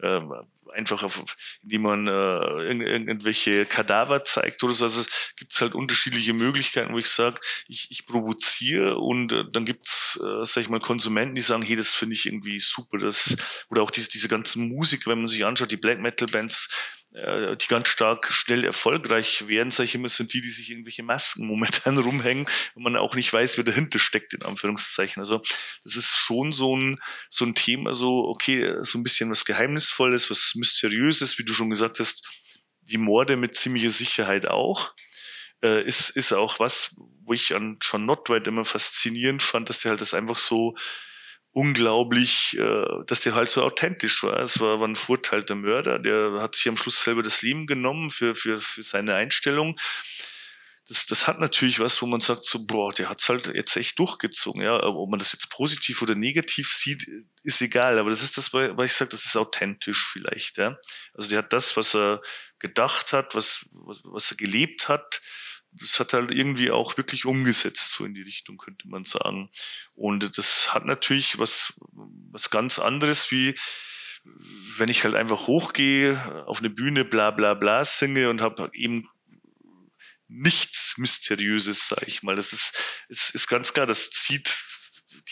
äh, 0.00 0.20
einfach, 0.70 1.02
auf, 1.02 1.36
indem 1.62 1.82
man 1.82 2.06
äh, 2.06 2.10
irgendwelche 2.10 3.66
Kadaver 3.66 4.24
zeigt 4.24 4.62
oder 4.62 4.74
so. 4.74 4.84
Also 4.84 5.00
es 5.00 5.32
gibt 5.36 5.58
halt 5.60 5.74
unterschiedliche 5.74 6.32
Möglichkeiten, 6.32 6.92
wo 6.92 6.98
ich 6.98 7.08
sage, 7.08 7.40
ich, 7.68 7.88
ich 7.90 8.06
provoziere 8.06 8.98
und 8.98 9.32
äh, 9.32 9.44
dann 9.50 9.64
gibt's, 9.64 10.18
äh, 10.22 10.44
sag 10.44 10.62
ich 10.62 10.68
mal, 10.68 10.80
Konsumenten, 10.80 11.34
die 11.34 11.42
sagen, 11.42 11.62
hey, 11.62 11.76
das 11.76 11.94
finde 11.94 12.14
ich 12.14 12.26
irgendwie 12.26 12.58
super. 12.58 12.98
Das, 12.98 13.36
oder 13.68 13.82
auch 13.82 13.90
diese, 13.90 14.08
diese 14.08 14.28
ganzen 14.28 14.68
Musik, 14.68 15.06
wenn 15.06 15.18
man 15.18 15.28
sich 15.28 15.44
anschaut, 15.44 15.70
die 15.70 15.76
Black 15.76 16.00
Metal 16.00 16.28
Bands, 16.28 16.68
äh, 17.14 17.56
die 17.56 17.66
ganz 17.66 17.88
stark 17.88 18.32
schnell 18.32 18.64
erfolgreich 18.64 19.48
werden, 19.48 19.70
sage 19.70 19.86
ich 19.86 19.94
immer, 19.96 20.08
sind 20.08 20.32
die, 20.32 20.40
die 20.40 20.50
sich 20.50 20.70
irgendwelche 20.70 21.02
Masken 21.02 21.46
momentan 21.46 21.98
rumhängen 21.98 22.46
und 22.74 22.82
man 22.84 22.96
auch 22.96 23.16
nicht 23.16 23.32
weiß, 23.32 23.56
wer 23.56 23.64
dahinter 23.64 23.98
steckt, 23.98 24.32
in 24.32 24.42
Anführungszeichen. 24.42 25.20
Also 25.20 25.42
das 25.82 25.96
ist 25.96 26.16
schon 26.16 26.52
so 26.52 26.76
ein, 26.76 27.00
so 27.28 27.44
ein 27.44 27.56
Thema, 27.56 27.94
so, 27.94 28.28
okay, 28.28 28.76
so 28.80 28.98
ein 28.98 29.02
bisschen 29.02 29.30
was 29.30 29.44
Geheimnisvolles, 29.44 30.30
was 30.30 30.54
Mysteriöses, 30.60 31.38
wie 31.38 31.44
du 31.44 31.52
schon 31.52 31.70
gesagt 31.70 31.98
hast, 31.98 32.28
die 32.82 32.98
Morde 32.98 33.36
mit 33.36 33.54
ziemlicher 33.54 33.90
Sicherheit 33.90 34.46
auch. 34.46 34.94
Äh, 35.62 35.84
ist, 35.84 36.10
ist 36.10 36.32
auch 36.32 36.60
was, 36.60 36.96
wo 37.24 37.32
ich 37.34 37.54
an 37.54 37.78
John 37.82 38.06
Notwhite 38.06 38.48
immer 38.48 38.64
faszinierend 38.64 39.42
fand, 39.42 39.68
dass 39.68 39.80
der 39.80 39.90
halt 39.90 40.00
das 40.00 40.14
einfach 40.14 40.38
so 40.38 40.74
unglaublich, 41.52 42.56
äh, 42.58 42.86
dass 43.06 43.22
der 43.22 43.34
halt 43.34 43.50
so 43.50 43.62
authentisch 43.62 44.22
war. 44.22 44.38
Es 44.38 44.60
war, 44.60 44.80
war 44.80 44.88
ein 44.88 44.96
Vorteil 44.96 45.42
der 45.42 45.56
Mörder, 45.56 45.98
der 45.98 46.40
hat 46.40 46.54
sich 46.54 46.68
am 46.68 46.76
Schluss 46.76 47.02
selber 47.02 47.22
das 47.22 47.42
Leben 47.42 47.66
genommen 47.66 48.08
für, 48.08 48.34
für, 48.34 48.58
für 48.58 48.82
seine 48.82 49.14
Einstellung. 49.14 49.76
Das, 50.90 51.06
das 51.06 51.28
hat 51.28 51.38
natürlich 51.38 51.78
was, 51.78 52.02
wo 52.02 52.06
man 52.06 52.20
sagt, 52.20 52.44
so, 52.44 52.66
boah, 52.66 52.92
der 52.92 53.08
hat's 53.08 53.28
halt 53.28 53.46
jetzt 53.54 53.76
echt 53.76 53.96
durchgezogen. 54.00 54.60
Ja, 54.60 54.82
ob 54.82 55.08
man 55.08 55.20
das 55.20 55.32
jetzt 55.32 55.48
positiv 55.48 56.02
oder 56.02 56.16
negativ 56.16 56.72
sieht, 56.72 57.06
ist 57.44 57.62
egal. 57.62 58.00
Aber 58.00 58.10
das 58.10 58.24
ist 58.24 58.36
das, 58.36 58.52
weil 58.52 58.84
ich 58.84 58.92
sage, 58.92 59.12
das 59.12 59.24
ist 59.24 59.36
authentisch 59.36 60.04
vielleicht. 60.04 60.58
Ja? 60.58 60.76
Also 61.14 61.28
der 61.28 61.38
hat 61.38 61.52
das, 61.52 61.76
was 61.76 61.94
er 61.94 62.20
gedacht 62.58 63.12
hat, 63.12 63.36
was, 63.36 63.66
was, 63.70 64.00
was 64.02 64.32
er 64.32 64.36
gelebt 64.38 64.88
hat, 64.88 65.22
das 65.70 66.00
hat 66.00 66.12
halt 66.12 66.32
irgendwie 66.32 66.72
auch 66.72 66.96
wirklich 66.96 67.24
umgesetzt, 67.24 67.92
so 67.92 68.04
in 68.04 68.14
die 68.14 68.22
Richtung, 68.22 68.56
könnte 68.56 68.88
man 68.88 69.04
sagen. 69.04 69.48
Und 69.94 70.36
das 70.36 70.74
hat 70.74 70.86
natürlich 70.86 71.38
was, 71.38 71.78
was 72.32 72.50
ganz 72.50 72.80
anderes 72.80 73.30
wie, 73.30 73.54
wenn 74.76 74.88
ich 74.88 75.04
halt 75.04 75.14
einfach 75.14 75.46
hochgehe, 75.46 76.44
auf 76.46 76.58
eine 76.58 76.70
Bühne 76.70 77.04
bla 77.04 77.30
bla 77.30 77.54
bla 77.54 77.84
singe 77.84 78.28
und 78.28 78.40
habe 78.40 78.70
eben 78.74 79.08
nichts 80.30 80.96
Mysteriöses, 80.98 81.88
sag 81.88 82.06
ich 82.06 82.22
mal. 82.22 82.36
Das 82.36 82.52
ist, 82.52 82.78
ist, 83.08 83.34
ist 83.34 83.48
ganz 83.48 83.72
klar, 83.72 83.86
das 83.86 84.10
zieht 84.10 84.64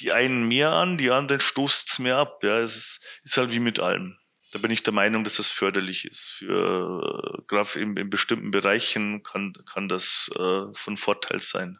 die 0.00 0.12
einen 0.12 0.46
mehr 0.46 0.70
an, 0.70 0.98
die 0.98 1.10
anderen 1.10 1.40
stoßt 1.40 1.88
es 1.90 1.98
mehr 1.98 2.16
ab. 2.16 2.42
Ja, 2.42 2.60
es 2.60 2.76
ist, 2.76 3.20
ist 3.24 3.36
halt 3.36 3.52
wie 3.52 3.60
mit 3.60 3.80
allem 3.80 4.18
da 4.52 4.58
bin 4.58 4.70
ich 4.70 4.82
der 4.82 4.94
Meinung, 4.94 5.24
dass 5.24 5.36
das 5.36 5.50
förderlich 5.50 6.06
ist. 6.06 6.20
Für 6.38 7.42
gerade 7.46 7.78
in, 7.78 7.96
in, 7.96 8.10
bestimmten 8.10 8.50
Bereichen 8.50 9.22
kann, 9.22 9.52
kann 9.70 9.88
das 9.88 10.30
äh, 10.36 10.62
von 10.72 10.96
Vorteil 10.96 11.40
sein. 11.40 11.78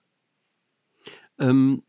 Ähm, 1.39 1.83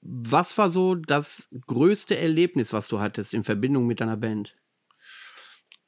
was 0.00 0.56
war 0.56 0.70
so 0.70 0.94
das 0.94 1.48
größte 1.66 2.16
Erlebnis, 2.16 2.72
was 2.72 2.88
du 2.88 3.00
hattest 3.00 3.34
in 3.34 3.44
Verbindung 3.44 3.86
mit 3.86 4.00
deiner 4.00 4.16
Band? 4.16 4.56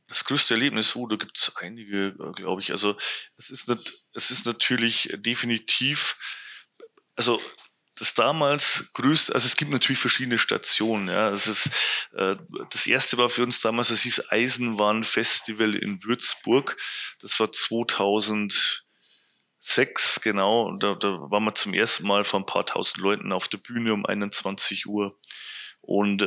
Das 0.08 0.24
größte 0.24 0.54
Erlebnis, 0.54 0.94
oh, 0.94 1.06
da 1.06 1.16
gibt 1.16 1.38
es 1.38 1.56
einige, 1.56 2.08
äh, 2.08 2.32
glaube 2.32 2.60
ich. 2.60 2.70
Also 2.70 2.96
es 3.36 3.50
ist, 3.50 3.68
nicht, 3.68 3.92
es 4.12 4.30
ist 4.30 4.46
natürlich 4.46 5.10
definitiv, 5.16 6.16
also 7.16 7.40
das 7.98 8.14
damals 8.14 8.92
größte, 8.92 9.34
also 9.34 9.46
es 9.46 9.56
gibt 9.56 9.72
natürlich 9.72 9.98
verschiedene 9.98 10.38
Stationen. 10.38 11.08
Ja, 11.08 11.30
es 11.30 11.46
ist 11.46 11.70
äh, 12.12 12.36
das 12.70 12.86
erste 12.86 13.18
war 13.18 13.28
für 13.28 13.42
uns 13.42 13.60
damals, 13.60 13.88
das 13.88 14.02
hieß 14.02 14.30
Eisenbahnfestival 14.30 15.74
in 15.74 16.02
Würzburg. 16.04 16.76
Das 17.20 17.40
war 17.40 17.50
2006 17.50 20.20
genau. 20.22 20.66
Und 20.66 20.82
da, 20.82 20.94
da 20.94 21.08
waren 21.08 21.44
wir 21.44 21.54
zum 21.54 21.74
ersten 21.74 22.06
Mal 22.06 22.24
vor 22.24 22.40
ein 22.40 22.46
paar 22.46 22.66
tausend 22.66 22.98
Leuten 22.98 23.32
auf 23.32 23.48
der 23.48 23.58
Bühne 23.58 23.94
um 23.94 24.06
21 24.06 24.86
Uhr. 24.86 25.18
Und 25.86 26.20
äh, 26.20 26.26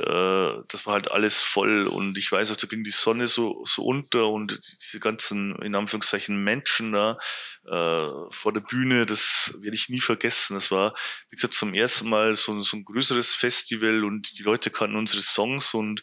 das 0.70 0.86
war 0.86 0.94
halt 0.94 1.12
alles 1.12 1.42
voll. 1.42 1.86
Und 1.86 2.18
ich 2.18 2.32
weiß 2.32 2.50
auch, 2.50 2.56
da 2.56 2.66
ging 2.66 2.86
die 2.86 2.92
Sonne 2.92 3.28
so, 3.28 3.62
so 3.66 3.84
unter 3.84 4.30
und 4.30 4.58
diese 4.82 5.02
ganzen, 5.02 5.54
in 5.62 5.76
Anführungszeichen, 5.76 6.42
Menschen 6.42 6.94
da 6.94 7.18
äh, 7.66 8.08
vor 8.32 8.54
der 8.54 8.62
Bühne, 8.62 9.06
das 9.06 9.54
werde 9.60 9.76
ich 9.76 9.90
nie 9.90 10.00
vergessen. 10.00 10.54
Das 10.54 10.72
war, 10.72 10.96
wie 11.30 11.36
gesagt, 11.36 11.54
zum 11.54 11.74
ersten 11.74 12.08
Mal 12.08 12.36
so, 12.36 12.58
so 12.62 12.78
ein 12.78 12.86
größeres 12.86 13.36
Festival 13.36 14.06
und 14.06 14.40
die 14.40 14.44
Leute 14.44 14.70
kannten 14.70 14.96
unsere 14.96 15.22
Songs 15.22 15.74
und 15.74 16.02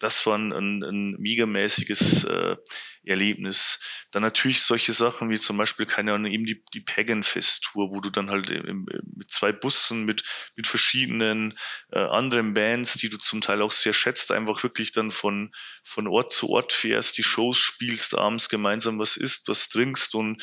das 0.00 0.26
war 0.26 0.36
ein, 0.36 0.52
ein, 0.52 0.82
ein 0.82 1.10
megamäßiges 1.18 2.24
äh, 2.24 2.56
Erlebnis. 3.04 3.78
Dann 4.10 4.22
natürlich 4.22 4.62
solche 4.62 4.92
Sachen 4.92 5.30
wie 5.30 5.38
zum 5.38 5.56
Beispiel, 5.56 5.86
keine 5.86 6.14
Ahnung, 6.14 6.32
eben 6.32 6.44
die, 6.44 6.62
die 6.74 6.80
Pagan 6.80 7.22
Fest 7.22 7.64
Tour, 7.64 7.90
wo 7.90 8.00
du 8.00 8.10
dann 8.10 8.30
halt 8.30 8.50
im, 8.50 8.86
mit 9.16 9.30
zwei 9.30 9.52
Bussen, 9.52 10.04
mit, 10.04 10.24
mit 10.56 10.66
verschiedenen 10.66 11.56
äh, 11.92 11.98
anderen 11.98 12.54
Bands, 12.54 12.94
die 12.94 13.08
du 13.08 13.18
zum 13.18 13.40
Teil 13.40 13.62
auch 13.62 13.70
sehr 13.70 13.92
schätzt, 13.92 14.32
einfach 14.32 14.62
wirklich 14.62 14.92
dann 14.92 15.10
von, 15.10 15.52
von 15.84 16.06
Ort 16.08 16.32
zu 16.32 16.50
Ort 16.50 16.72
fährst, 16.72 17.18
die 17.18 17.22
Shows 17.22 17.58
spielst, 17.58 18.16
abends 18.16 18.48
gemeinsam 18.48 18.98
was 18.98 19.16
isst, 19.16 19.48
was 19.48 19.68
trinkst 19.68 20.14
und 20.14 20.42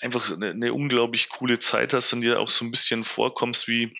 einfach 0.00 0.32
eine, 0.32 0.50
eine 0.50 0.72
unglaublich 0.72 1.28
coole 1.28 1.58
Zeit 1.58 1.92
hast 1.92 2.12
und 2.12 2.20
dir 2.20 2.40
auch 2.40 2.48
so 2.48 2.64
ein 2.64 2.70
bisschen 2.70 3.04
vorkommst 3.04 3.68
wie, 3.68 3.94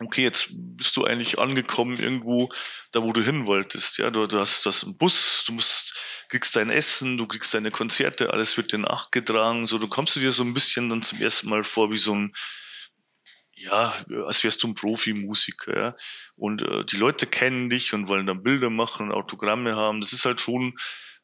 okay, 0.00 0.22
jetzt 0.22 0.48
bist 0.50 0.96
du 0.96 1.04
eigentlich 1.04 1.38
angekommen 1.38 1.96
irgendwo, 1.98 2.52
da 2.92 3.02
wo 3.02 3.12
du 3.12 3.22
hin 3.22 3.46
wolltest. 3.46 3.98
Ja, 3.98 4.10
du, 4.10 4.26
du 4.26 4.38
hast 4.38 4.66
das 4.66 4.82
im 4.82 4.96
Bus, 4.96 5.44
du 5.46 5.52
musst, 5.52 5.94
kriegst 6.28 6.56
dein 6.56 6.70
Essen, 6.70 7.18
du 7.18 7.26
kriegst 7.26 7.54
deine 7.54 7.70
Konzerte, 7.70 8.32
alles 8.32 8.56
wird 8.56 8.72
dir 8.72 8.78
nachgetragen. 8.78 9.66
So, 9.66 9.78
du 9.78 9.88
kommst 9.88 10.16
du 10.16 10.20
dir 10.20 10.32
so 10.32 10.42
ein 10.42 10.54
bisschen 10.54 10.88
dann 10.88 11.02
zum 11.02 11.20
ersten 11.20 11.48
Mal 11.48 11.64
vor 11.64 11.90
wie 11.90 11.98
so 11.98 12.14
ein, 12.14 12.32
ja, 13.54 13.94
als 14.26 14.42
wärst 14.42 14.62
du 14.62 14.68
ein 14.68 14.74
Profimusiker. 14.74 15.76
Ja? 15.76 15.96
Und 16.36 16.62
äh, 16.62 16.84
die 16.84 16.96
Leute 16.96 17.26
kennen 17.26 17.70
dich 17.70 17.94
und 17.94 18.08
wollen 18.08 18.26
dann 18.26 18.42
Bilder 18.42 18.70
machen 18.70 19.08
und 19.08 19.14
Autogramme 19.14 19.76
haben. 19.76 20.00
Das 20.00 20.12
ist 20.12 20.24
halt 20.24 20.40
schon 20.40 20.76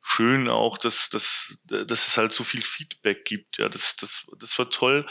schön 0.02 0.48
auch, 0.48 0.78
dass, 0.78 1.10
dass, 1.10 1.62
dass 1.64 2.06
es 2.06 2.16
halt 2.16 2.32
so 2.32 2.44
viel 2.44 2.62
Feedback 2.62 3.24
gibt. 3.24 3.58
Ja, 3.58 3.68
das, 3.68 3.96
das, 3.96 4.26
das 4.38 4.58
war 4.58 4.70
toll. 4.70 5.06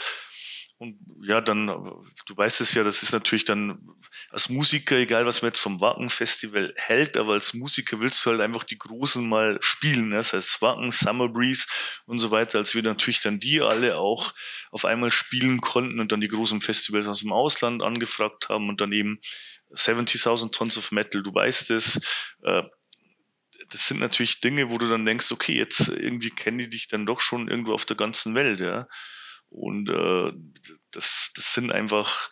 Und 0.80 0.96
ja, 1.22 1.40
dann, 1.40 1.66
du 1.66 2.36
weißt 2.36 2.60
es 2.60 2.72
ja, 2.74 2.84
das 2.84 3.02
ist 3.02 3.10
natürlich 3.12 3.44
dann 3.44 3.80
als 4.30 4.48
Musiker, 4.48 4.96
egal 4.96 5.26
was 5.26 5.42
man 5.42 5.48
jetzt 5.48 5.58
vom 5.58 5.80
Wacken-Festival 5.80 6.72
hält, 6.76 7.16
aber 7.16 7.32
als 7.32 7.52
Musiker 7.52 7.98
willst 7.98 8.24
du 8.24 8.30
halt 8.30 8.40
einfach 8.40 8.62
die 8.62 8.78
Großen 8.78 9.28
mal 9.28 9.58
spielen. 9.60 10.10
Ne? 10.10 10.16
Das 10.16 10.32
heißt 10.34 10.62
Wacken, 10.62 10.92
Summer 10.92 11.28
Breeze 11.28 11.66
und 12.06 12.20
so 12.20 12.30
weiter, 12.30 12.58
als 12.58 12.76
wir 12.76 12.82
natürlich 12.84 13.20
dann 13.20 13.40
die 13.40 13.60
alle 13.60 13.98
auch 13.98 14.32
auf 14.70 14.84
einmal 14.84 15.10
spielen 15.10 15.60
konnten 15.60 15.98
und 15.98 16.12
dann 16.12 16.20
die 16.20 16.28
großen 16.28 16.60
Festivals 16.60 17.08
aus 17.08 17.20
dem 17.20 17.32
Ausland 17.32 17.82
angefragt 17.82 18.48
haben 18.48 18.68
und 18.68 18.80
dann 18.80 18.92
eben 18.92 19.18
70.000 19.72 20.52
Tons 20.52 20.78
of 20.78 20.92
Metal, 20.92 21.24
du 21.24 21.34
weißt 21.34 21.72
es, 21.72 22.00
äh, 22.44 22.62
das 23.70 23.88
sind 23.88 23.98
natürlich 23.98 24.40
Dinge, 24.40 24.70
wo 24.70 24.78
du 24.78 24.88
dann 24.88 25.04
denkst, 25.04 25.32
okay, 25.32 25.54
jetzt 25.54 25.88
irgendwie 25.88 26.30
kennen 26.30 26.58
die 26.58 26.70
dich 26.70 26.86
dann 26.86 27.04
doch 27.04 27.20
schon 27.20 27.48
irgendwo 27.48 27.72
auf 27.72 27.84
der 27.84 27.96
ganzen 27.96 28.36
Welt, 28.36 28.60
ja. 28.60 28.86
Und 29.50 29.88
äh, 29.88 30.32
das, 30.90 31.32
das 31.34 31.54
sind 31.54 31.72
einfach 31.72 32.30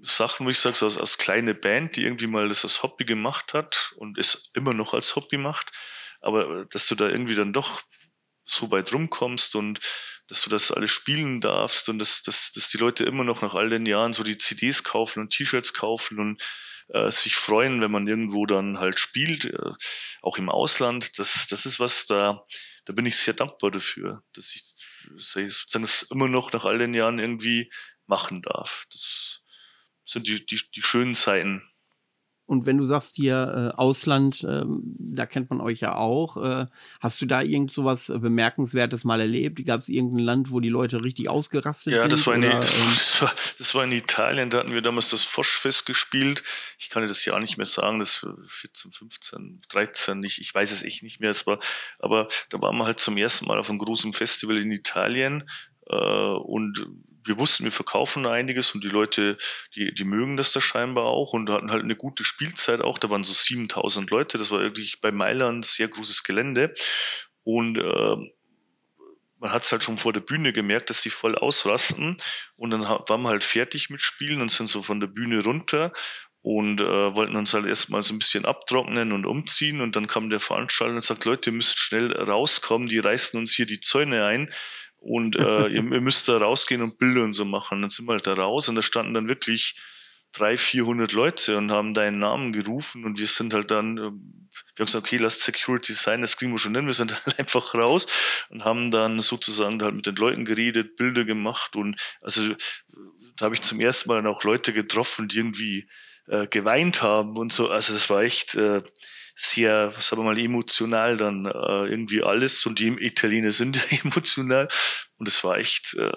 Sachen, 0.00 0.46
wo 0.46 0.50
ich 0.50 0.58
sage, 0.58 0.76
so 0.76 0.86
als, 0.86 0.98
als 0.98 1.18
kleine 1.18 1.54
Band, 1.54 1.96
die 1.96 2.04
irgendwie 2.04 2.26
mal 2.26 2.48
das 2.48 2.64
als 2.64 2.82
Hobby 2.82 3.04
gemacht 3.04 3.54
hat 3.54 3.94
und 3.96 4.18
es 4.18 4.50
immer 4.54 4.74
noch 4.74 4.94
als 4.94 5.16
Hobby 5.16 5.38
macht, 5.38 5.72
aber 6.20 6.66
dass 6.66 6.86
du 6.88 6.94
da 6.94 7.08
irgendwie 7.08 7.34
dann 7.34 7.52
doch 7.52 7.82
so 8.44 8.70
weit 8.70 8.92
rumkommst 8.92 9.56
und 9.56 9.80
dass 10.28 10.42
du 10.42 10.50
das 10.50 10.70
alles 10.70 10.90
spielen 10.90 11.40
darfst 11.40 11.88
und 11.88 11.98
dass, 11.98 12.22
dass, 12.22 12.52
dass 12.52 12.68
die 12.68 12.78
Leute 12.78 13.04
immer 13.04 13.24
noch 13.24 13.42
nach 13.42 13.54
all 13.54 13.70
den 13.70 13.86
Jahren 13.86 14.12
so 14.12 14.22
die 14.22 14.38
CDs 14.38 14.84
kaufen 14.84 15.20
und 15.20 15.30
T-Shirts 15.30 15.72
kaufen 15.72 16.18
und 16.18 16.42
äh, 16.88 17.10
sich 17.10 17.36
freuen, 17.36 17.80
wenn 17.80 17.90
man 17.90 18.06
irgendwo 18.06 18.46
dann 18.46 18.78
halt 18.78 18.98
spielt, 18.98 19.46
äh, 19.46 19.72
auch 20.22 20.38
im 20.38 20.48
Ausland. 20.48 21.18
Das, 21.18 21.46
das 21.48 21.66
ist 21.66 21.80
was, 21.80 22.06
da, 22.06 22.44
da 22.84 22.92
bin 22.92 23.06
ich 23.06 23.16
sehr 23.16 23.34
dankbar 23.34 23.70
dafür, 23.70 24.22
dass 24.32 24.54
ich, 24.54 24.62
sozusagen 25.16 25.84
es 25.84 26.02
immer 26.10 26.28
noch 26.28 26.52
nach 26.52 26.64
all 26.64 26.78
den 26.78 26.94
Jahren 26.94 27.18
irgendwie 27.18 27.70
machen 28.06 28.42
darf. 28.42 28.86
Das 28.90 29.42
sind 30.04 30.26
die, 30.26 30.44
die, 30.44 30.60
die 30.74 30.82
schönen 30.82 31.14
Zeiten. 31.14 31.62
Und 32.46 32.66
wenn 32.66 32.76
du 32.76 32.84
sagst 32.84 33.16
hier 33.16 33.72
äh, 33.74 33.76
Ausland, 33.76 34.44
äh, 34.44 34.64
da 34.66 35.24
kennt 35.24 35.48
man 35.48 35.62
euch 35.62 35.80
ja 35.80 35.94
auch. 35.94 36.36
Äh, 36.36 36.66
hast 37.00 37.22
du 37.22 37.26
da 37.26 37.40
irgend 37.40 37.72
so 37.72 37.84
was 37.84 38.08
Bemerkenswertes 38.08 39.04
mal 39.04 39.20
erlebt? 39.20 39.64
Gab 39.64 39.80
es 39.80 39.88
irgendein 39.88 40.24
Land, 40.24 40.50
wo 40.50 40.60
die 40.60 40.68
Leute 40.68 41.02
richtig 41.02 41.30
ausgerastet 41.30 41.94
ja, 41.94 42.02
sind? 42.02 42.10
Ja, 42.10 42.16
das, 42.16 42.26
war 42.26 42.34
in, 42.34 42.44
oder, 42.44 42.60
das, 42.60 43.22
war, 43.22 43.32
das 43.58 43.74
war 43.74 43.84
in 43.84 43.92
Italien. 43.92 44.50
Da 44.50 44.58
hatten 44.58 44.74
wir 44.74 44.82
damals 44.82 45.08
das 45.08 45.24
Foschfest 45.24 45.86
gespielt. 45.86 46.42
Ich 46.78 46.90
kann 46.90 47.02
dir 47.02 47.08
das 47.08 47.24
Jahr 47.24 47.40
nicht 47.40 47.56
mehr 47.56 47.66
sagen. 47.66 47.98
Das 47.98 48.22
war 48.22 48.36
14, 48.46 48.92
15, 48.92 49.62
13. 49.70 50.22
Ich, 50.24 50.40
ich 50.40 50.54
weiß 50.54 50.70
es 50.70 50.82
echt 50.82 51.02
nicht 51.02 51.20
mehr. 51.20 51.30
Es 51.30 51.46
war, 51.46 51.58
aber 51.98 52.28
da 52.50 52.60
waren 52.60 52.76
wir 52.76 52.84
halt 52.84 53.00
zum 53.00 53.16
ersten 53.16 53.46
Mal 53.46 53.58
auf 53.58 53.70
einem 53.70 53.78
großen 53.78 54.12
Festival 54.12 54.58
in 54.58 54.70
Italien. 54.70 55.48
Äh, 55.88 55.96
und 55.96 56.86
wir 57.24 57.38
wussten, 57.38 57.64
wir 57.64 57.72
verkaufen 57.72 58.26
einiges 58.26 58.74
und 58.74 58.84
die 58.84 58.88
Leute, 58.88 59.38
die, 59.74 59.94
die 59.94 60.04
mögen 60.04 60.36
das 60.36 60.52
da 60.52 60.60
scheinbar 60.60 61.04
auch 61.04 61.32
und 61.32 61.50
hatten 61.50 61.70
halt 61.70 61.82
eine 61.82 61.96
gute 61.96 62.24
Spielzeit 62.24 62.80
auch. 62.80 62.98
Da 62.98 63.10
waren 63.10 63.24
so 63.24 63.32
7000 63.32 64.10
Leute. 64.10 64.38
Das 64.38 64.50
war 64.50 64.60
wirklich 64.60 65.00
bei 65.00 65.10
Mailand 65.10 65.64
sehr 65.64 65.88
großes 65.88 66.22
Gelände. 66.22 66.74
Und 67.42 67.78
äh, 67.78 68.16
man 69.38 69.52
hat 69.52 69.62
es 69.62 69.72
halt 69.72 69.84
schon 69.84 69.98
vor 69.98 70.12
der 70.12 70.20
Bühne 70.20 70.52
gemerkt, 70.52 70.90
dass 70.90 71.02
die 71.02 71.10
voll 71.10 71.34
ausrasten. 71.36 72.16
Und 72.56 72.70
dann 72.70 72.82
waren 72.82 73.22
wir 73.22 73.28
halt 73.28 73.44
fertig 73.44 73.90
mit 73.90 74.00
Spielen 74.00 74.40
und 74.40 74.50
sind 74.50 74.68
so 74.68 74.82
von 74.82 75.00
der 75.00 75.06
Bühne 75.06 75.42
runter 75.42 75.92
und 76.40 76.82
äh, 76.82 77.16
wollten 77.16 77.36
uns 77.36 77.54
halt 77.54 77.64
erstmal 77.64 78.02
so 78.02 78.12
ein 78.12 78.18
bisschen 78.18 78.44
abtrocknen 78.44 79.12
und 79.12 79.24
umziehen. 79.24 79.80
Und 79.80 79.96
dann 79.96 80.06
kam 80.06 80.28
der 80.28 80.40
Veranstalter 80.40 80.94
und 80.94 81.02
sagt, 81.02 81.24
Leute, 81.24 81.50
ihr 81.50 81.56
müsst 81.56 81.78
schnell 81.78 82.12
rauskommen, 82.12 82.88
die 82.88 82.98
reißen 82.98 83.38
uns 83.40 83.54
hier 83.54 83.64
die 83.64 83.80
Zäune 83.80 84.26
ein 84.26 84.50
und 85.04 85.36
äh, 85.36 85.40
ihr, 85.68 85.74
ihr, 85.74 86.00
müsst 86.00 86.28
da 86.28 86.38
rausgehen 86.38 86.82
und 86.82 86.98
Bilder 86.98 87.22
und 87.22 87.34
so 87.34 87.44
machen. 87.44 87.82
Dann 87.82 87.90
sind 87.90 88.06
wir 88.06 88.12
halt 88.12 88.26
da 88.26 88.34
raus 88.34 88.68
und 88.68 88.74
da 88.74 88.82
standen 88.82 89.14
dann 89.14 89.28
wirklich 89.28 89.76
drei, 90.32 90.56
vierhundert 90.56 91.12
Leute 91.12 91.56
und 91.56 91.70
haben 91.70 91.94
deinen 91.94 92.18
Namen 92.18 92.52
gerufen 92.52 93.04
und 93.04 93.18
wir 93.18 93.26
sind 93.26 93.54
halt 93.54 93.70
dann, 93.70 93.98
äh, 93.98 94.00
wir 94.00 94.10
haben 94.10 94.86
gesagt, 94.86 95.06
okay, 95.06 95.16
lasst 95.18 95.42
Security 95.42 95.92
sein, 95.92 96.22
das 96.22 96.36
kriegen 96.36 96.52
wir 96.52 96.58
schon 96.58 96.74
hin. 96.74 96.86
Wir 96.86 96.94
sind 96.94 97.12
halt 97.26 97.38
einfach 97.38 97.74
raus 97.74 98.06
und 98.48 98.64
haben 98.64 98.90
dann 98.90 99.20
sozusagen 99.20 99.80
halt 99.82 99.94
mit 99.94 100.06
den 100.06 100.16
Leuten 100.16 100.44
geredet, 100.44 100.96
Bilder 100.96 101.24
gemacht 101.24 101.76
und 101.76 102.00
also 102.20 102.54
da 103.36 103.46
habe 103.46 103.54
ich 103.54 103.62
zum 103.62 103.80
ersten 103.80 104.08
Mal 104.08 104.16
dann 104.16 104.26
auch 104.26 104.44
Leute 104.44 104.72
getroffen, 104.72 105.28
die 105.28 105.38
irgendwie 105.38 105.88
äh, 106.26 106.46
geweint 106.46 107.02
haben 107.02 107.36
und 107.36 107.52
so. 107.52 107.68
Also 107.68 107.92
das 107.92 108.08
war 108.10 108.22
echt 108.22 108.54
äh, 108.54 108.82
sehr, 109.34 109.92
sagen 109.98 110.22
wir 110.22 110.32
mal, 110.32 110.38
emotional 110.38 111.16
dann 111.16 111.46
äh, 111.46 111.50
irgendwie 111.90 112.22
alles 112.22 112.64
und 112.66 112.78
die 112.78 112.88
Italiener 112.88 113.50
sind 113.50 113.80
emotional 114.04 114.68
und 115.18 115.28
es 115.28 115.42
war 115.42 115.58
echt 115.58 115.94
äh, 115.94 116.12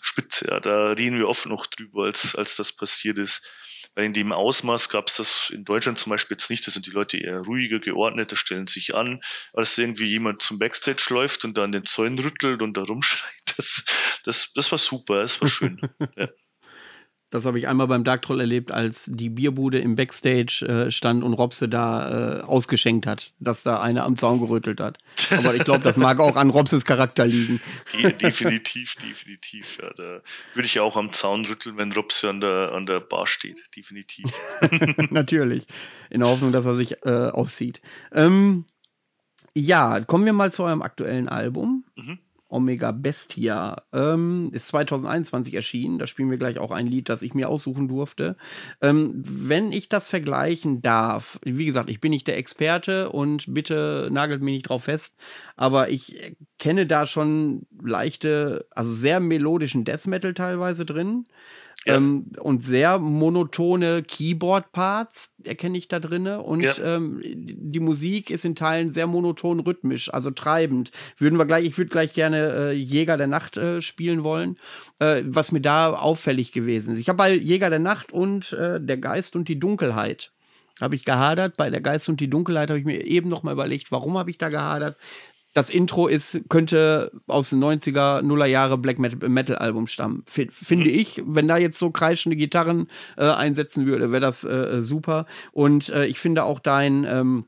spitze. 0.00 0.48
Ja. 0.50 0.60
Da 0.60 0.92
reden 0.92 1.18
wir 1.18 1.28
oft 1.28 1.46
noch 1.46 1.66
drüber, 1.66 2.04
als, 2.04 2.34
als 2.36 2.56
das 2.56 2.72
passiert 2.72 3.18
ist. 3.18 3.42
Weil 3.94 4.06
in 4.06 4.12
dem 4.14 4.32
Ausmaß 4.32 4.88
gab 4.88 5.08
es 5.08 5.16
das 5.16 5.50
in 5.50 5.64
Deutschland 5.64 5.98
zum 5.98 6.10
Beispiel 6.10 6.36
jetzt 6.36 6.48
nicht. 6.48 6.66
Da 6.66 6.70
sind 6.70 6.86
die 6.86 6.92
Leute 6.92 7.18
eher 7.18 7.40
ruhiger, 7.40 7.78
geordneter, 7.78 8.36
stellen 8.36 8.66
sich 8.66 8.94
an, 8.94 9.20
als 9.52 9.76
irgendwie 9.76 10.06
jemand 10.06 10.40
zum 10.40 10.58
Backstage 10.58 11.06
läuft 11.10 11.44
und 11.44 11.58
dann 11.58 11.72
den 11.72 11.84
Zäunen 11.84 12.18
rüttelt 12.18 12.62
und 12.62 12.76
da 12.76 12.82
rumschreit. 12.82 13.32
Das, 13.56 13.84
das, 14.24 14.52
das 14.54 14.72
war 14.72 14.78
super, 14.78 15.20
das 15.20 15.42
war 15.42 15.48
schön. 15.48 15.78
ja. 16.16 16.28
Das 17.32 17.46
habe 17.46 17.58
ich 17.58 17.66
einmal 17.66 17.86
beim 17.86 18.04
Dark 18.04 18.20
Troll 18.20 18.40
erlebt, 18.40 18.72
als 18.72 19.08
die 19.10 19.30
Bierbude 19.30 19.78
im 19.78 19.96
Backstage 19.96 20.66
äh, 20.68 20.90
stand 20.90 21.24
und 21.24 21.32
Robse 21.32 21.66
da 21.66 22.40
äh, 22.40 22.42
ausgeschenkt 22.42 23.06
hat, 23.06 23.32
dass 23.40 23.62
da 23.62 23.80
einer 23.80 24.04
am 24.04 24.18
Zaun 24.18 24.38
gerüttelt 24.38 24.80
hat. 24.80 24.98
Aber 25.38 25.54
ich 25.54 25.64
glaube, 25.64 25.82
das 25.82 25.96
mag 25.96 26.20
auch 26.20 26.36
an 26.36 26.50
Robses 26.50 26.84
Charakter 26.84 27.26
liegen. 27.26 27.58
Die, 27.94 28.12
definitiv, 28.12 28.96
definitiv. 28.96 29.78
Ja, 29.80 29.90
da 29.96 30.20
würde 30.52 30.66
ich 30.66 30.78
auch 30.78 30.94
am 30.94 31.10
Zaun 31.10 31.46
rütteln, 31.46 31.78
wenn 31.78 31.90
Robse 31.92 32.28
an 32.28 32.42
der, 32.42 32.72
an 32.72 32.84
der 32.84 33.00
Bar 33.00 33.26
steht. 33.26 33.62
Definitiv. 33.74 34.26
Natürlich. 35.10 35.64
In 36.10 36.20
der 36.20 36.28
Hoffnung, 36.28 36.52
dass 36.52 36.66
er 36.66 36.74
sich 36.74 37.02
äh, 37.06 37.30
auszieht. 37.30 37.80
Ähm, 38.12 38.66
ja, 39.54 40.00
kommen 40.00 40.26
wir 40.26 40.34
mal 40.34 40.52
zu 40.52 40.64
eurem 40.64 40.82
aktuellen 40.82 41.30
Album. 41.30 41.86
Mhm. 41.96 42.18
Omega 42.52 42.92
Bestia. 42.92 43.82
Ähm, 43.92 44.50
ist 44.52 44.68
2021 44.68 45.54
erschienen. 45.54 45.98
Da 45.98 46.06
spielen 46.06 46.30
wir 46.30 46.38
gleich 46.38 46.58
auch 46.58 46.70
ein 46.70 46.86
Lied, 46.86 47.08
das 47.08 47.22
ich 47.22 47.34
mir 47.34 47.48
aussuchen 47.48 47.88
durfte. 47.88 48.36
Ähm, 48.80 49.22
wenn 49.24 49.72
ich 49.72 49.88
das 49.88 50.08
vergleichen 50.08 50.82
darf, 50.82 51.40
wie 51.44 51.64
gesagt, 51.64 51.90
ich 51.90 52.00
bin 52.00 52.10
nicht 52.10 52.26
der 52.26 52.36
Experte 52.36 53.10
und 53.10 53.52
bitte 53.52 54.08
nagelt 54.12 54.42
mich 54.42 54.54
nicht 54.54 54.68
drauf 54.68 54.84
fest, 54.84 55.14
aber 55.56 55.88
ich 55.88 56.34
kenne 56.58 56.86
da 56.86 57.06
schon 57.06 57.66
leichte, 57.82 58.66
also 58.70 58.94
sehr 58.94 59.20
melodischen 59.20 59.84
Death 59.84 60.06
Metal 60.06 60.34
teilweise 60.34 60.84
drin. 60.84 61.26
Ja. 61.84 61.96
Ähm, 61.96 62.26
und 62.38 62.62
sehr 62.62 62.98
monotone 62.98 64.02
Keyboard-Parts 64.02 65.34
erkenne 65.44 65.78
ich 65.78 65.88
da 65.88 65.98
drin. 65.98 66.26
Und 66.28 66.62
ja. 66.62 66.96
ähm, 66.96 67.20
die 67.24 67.80
Musik 67.80 68.30
ist 68.30 68.44
in 68.44 68.54
Teilen 68.54 68.90
sehr 68.90 69.06
monoton 69.06 69.60
rhythmisch, 69.60 70.12
also 70.12 70.30
treibend. 70.30 70.92
Würden 71.18 71.38
wir 71.38 71.46
gleich, 71.46 71.64
ich 71.64 71.76
würde 71.78 71.90
gleich 71.90 72.12
gerne 72.12 72.52
äh, 72.52 72.72
Jäger 72.72 73.16
der 73.16 73.26
Nacht 73.26 73.56
äh, 73.56 73.82
spielen 73.82 74.22
wollen, 74.22 74.58
äh, 75.00 75.22
was 75.26 75.50
mir 75.50 75.60
da 75.60 75.92
auffällig 75.92 76.52
gewesen 76.52 76.94
ist. 76.94 77.00
Ich 77.00 77.08
habe 77.08 77.16
bei 77.16 77.34
Jäger 77.34 77.70
der 77.70 77.80
Nacht 77.80 78.12
und 78.12 78.52
äh, 78.52 78.80
Der 78.80 78.98
Geist 78.98 79.34
und 79.34 79.48
die 79.48 79.58
Dunkelheit 79.58 80.32
habe 80.80 80.94
ich 80.94 81.04
gehadert. 81.04 81.56
Bei 81.56 81.68
Der 81.70 81.80
Geist 81.80 82.08
und 82.08 82.20
die 82.20 82.30
Dunkelheit 82.30 82.70
habe 82.70 82.78
ich 82.78 82.84
mir 82.84 83.04
eben 83.04 83.28
noch 83.28 83.42
mal 83.42 83.52
überlegt, 83.52 83.90
warum 83.90 84.16
habe 84.18 84.30
ich 84.30 84.38
da 84.38 84.48
gehadert? 84.48 84.96
Das 85.52 85.68
Intro 85.70 86.06
ist, 86.06 86.40
könnte 86.48 87.12
aus 87.26 87.50
den 87.50 87.62
90er, 87.62 88.22
Nuller 88.22 88.46
Jahre 88.46 88.78
Black 88.78 88.98
Metal 88.98 89.56
Album 89.56 89.86
stammen. 89.86 90.24
F 90.26 90.46
finde 90.50 90.90
mhm. 90.90 90.98
ich, 90.98 91.22
wenn 91.26 91.48
da 91.48 91.58
jetzt 91.58 91.78
so 91.78 91.90
kreischende 91.90 92.36
Gitarren 92.36 92.88
äh, 93.16 93.24
einsetzen 93.24 93.86
würde, 93.86 94.10
wäre 94.10 94.20
das 94.20 94.44
äh, 94.44 94.82
super. 94.82 95.26
Und 95.52 95.90
äh, 95.90 96.06
ich 96.06 96.18
finde 96.18 96.44
auch 96.44 96.58
dein 96.58 97.04
ähm, 97.04 97.46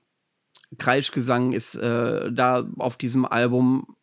Kreischgesang 0.78 1.52
ist 1.52 1.76
äh, 1.76 2.30
da 2.32 2.66
auf 2.78 2.96
diesem 2.96 3.24
Album 3.24 3.96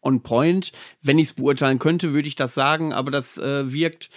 on 0.00 0.22
point. 0.22 0.72
Wenn 1.02 1.18
ich 1.18 1.30
es 1.30 1.34
beurteilen 1.34 1.78
könnte, 1.78 2.12
würde 2.14 2.28
ich 2.28 2.36
das 2.36 2.54
sagen, 2.54 2.92
aber 2.92 3.10
das 3.10 3.36
äh, 3.36 3.70
wirkt 3.72 4.10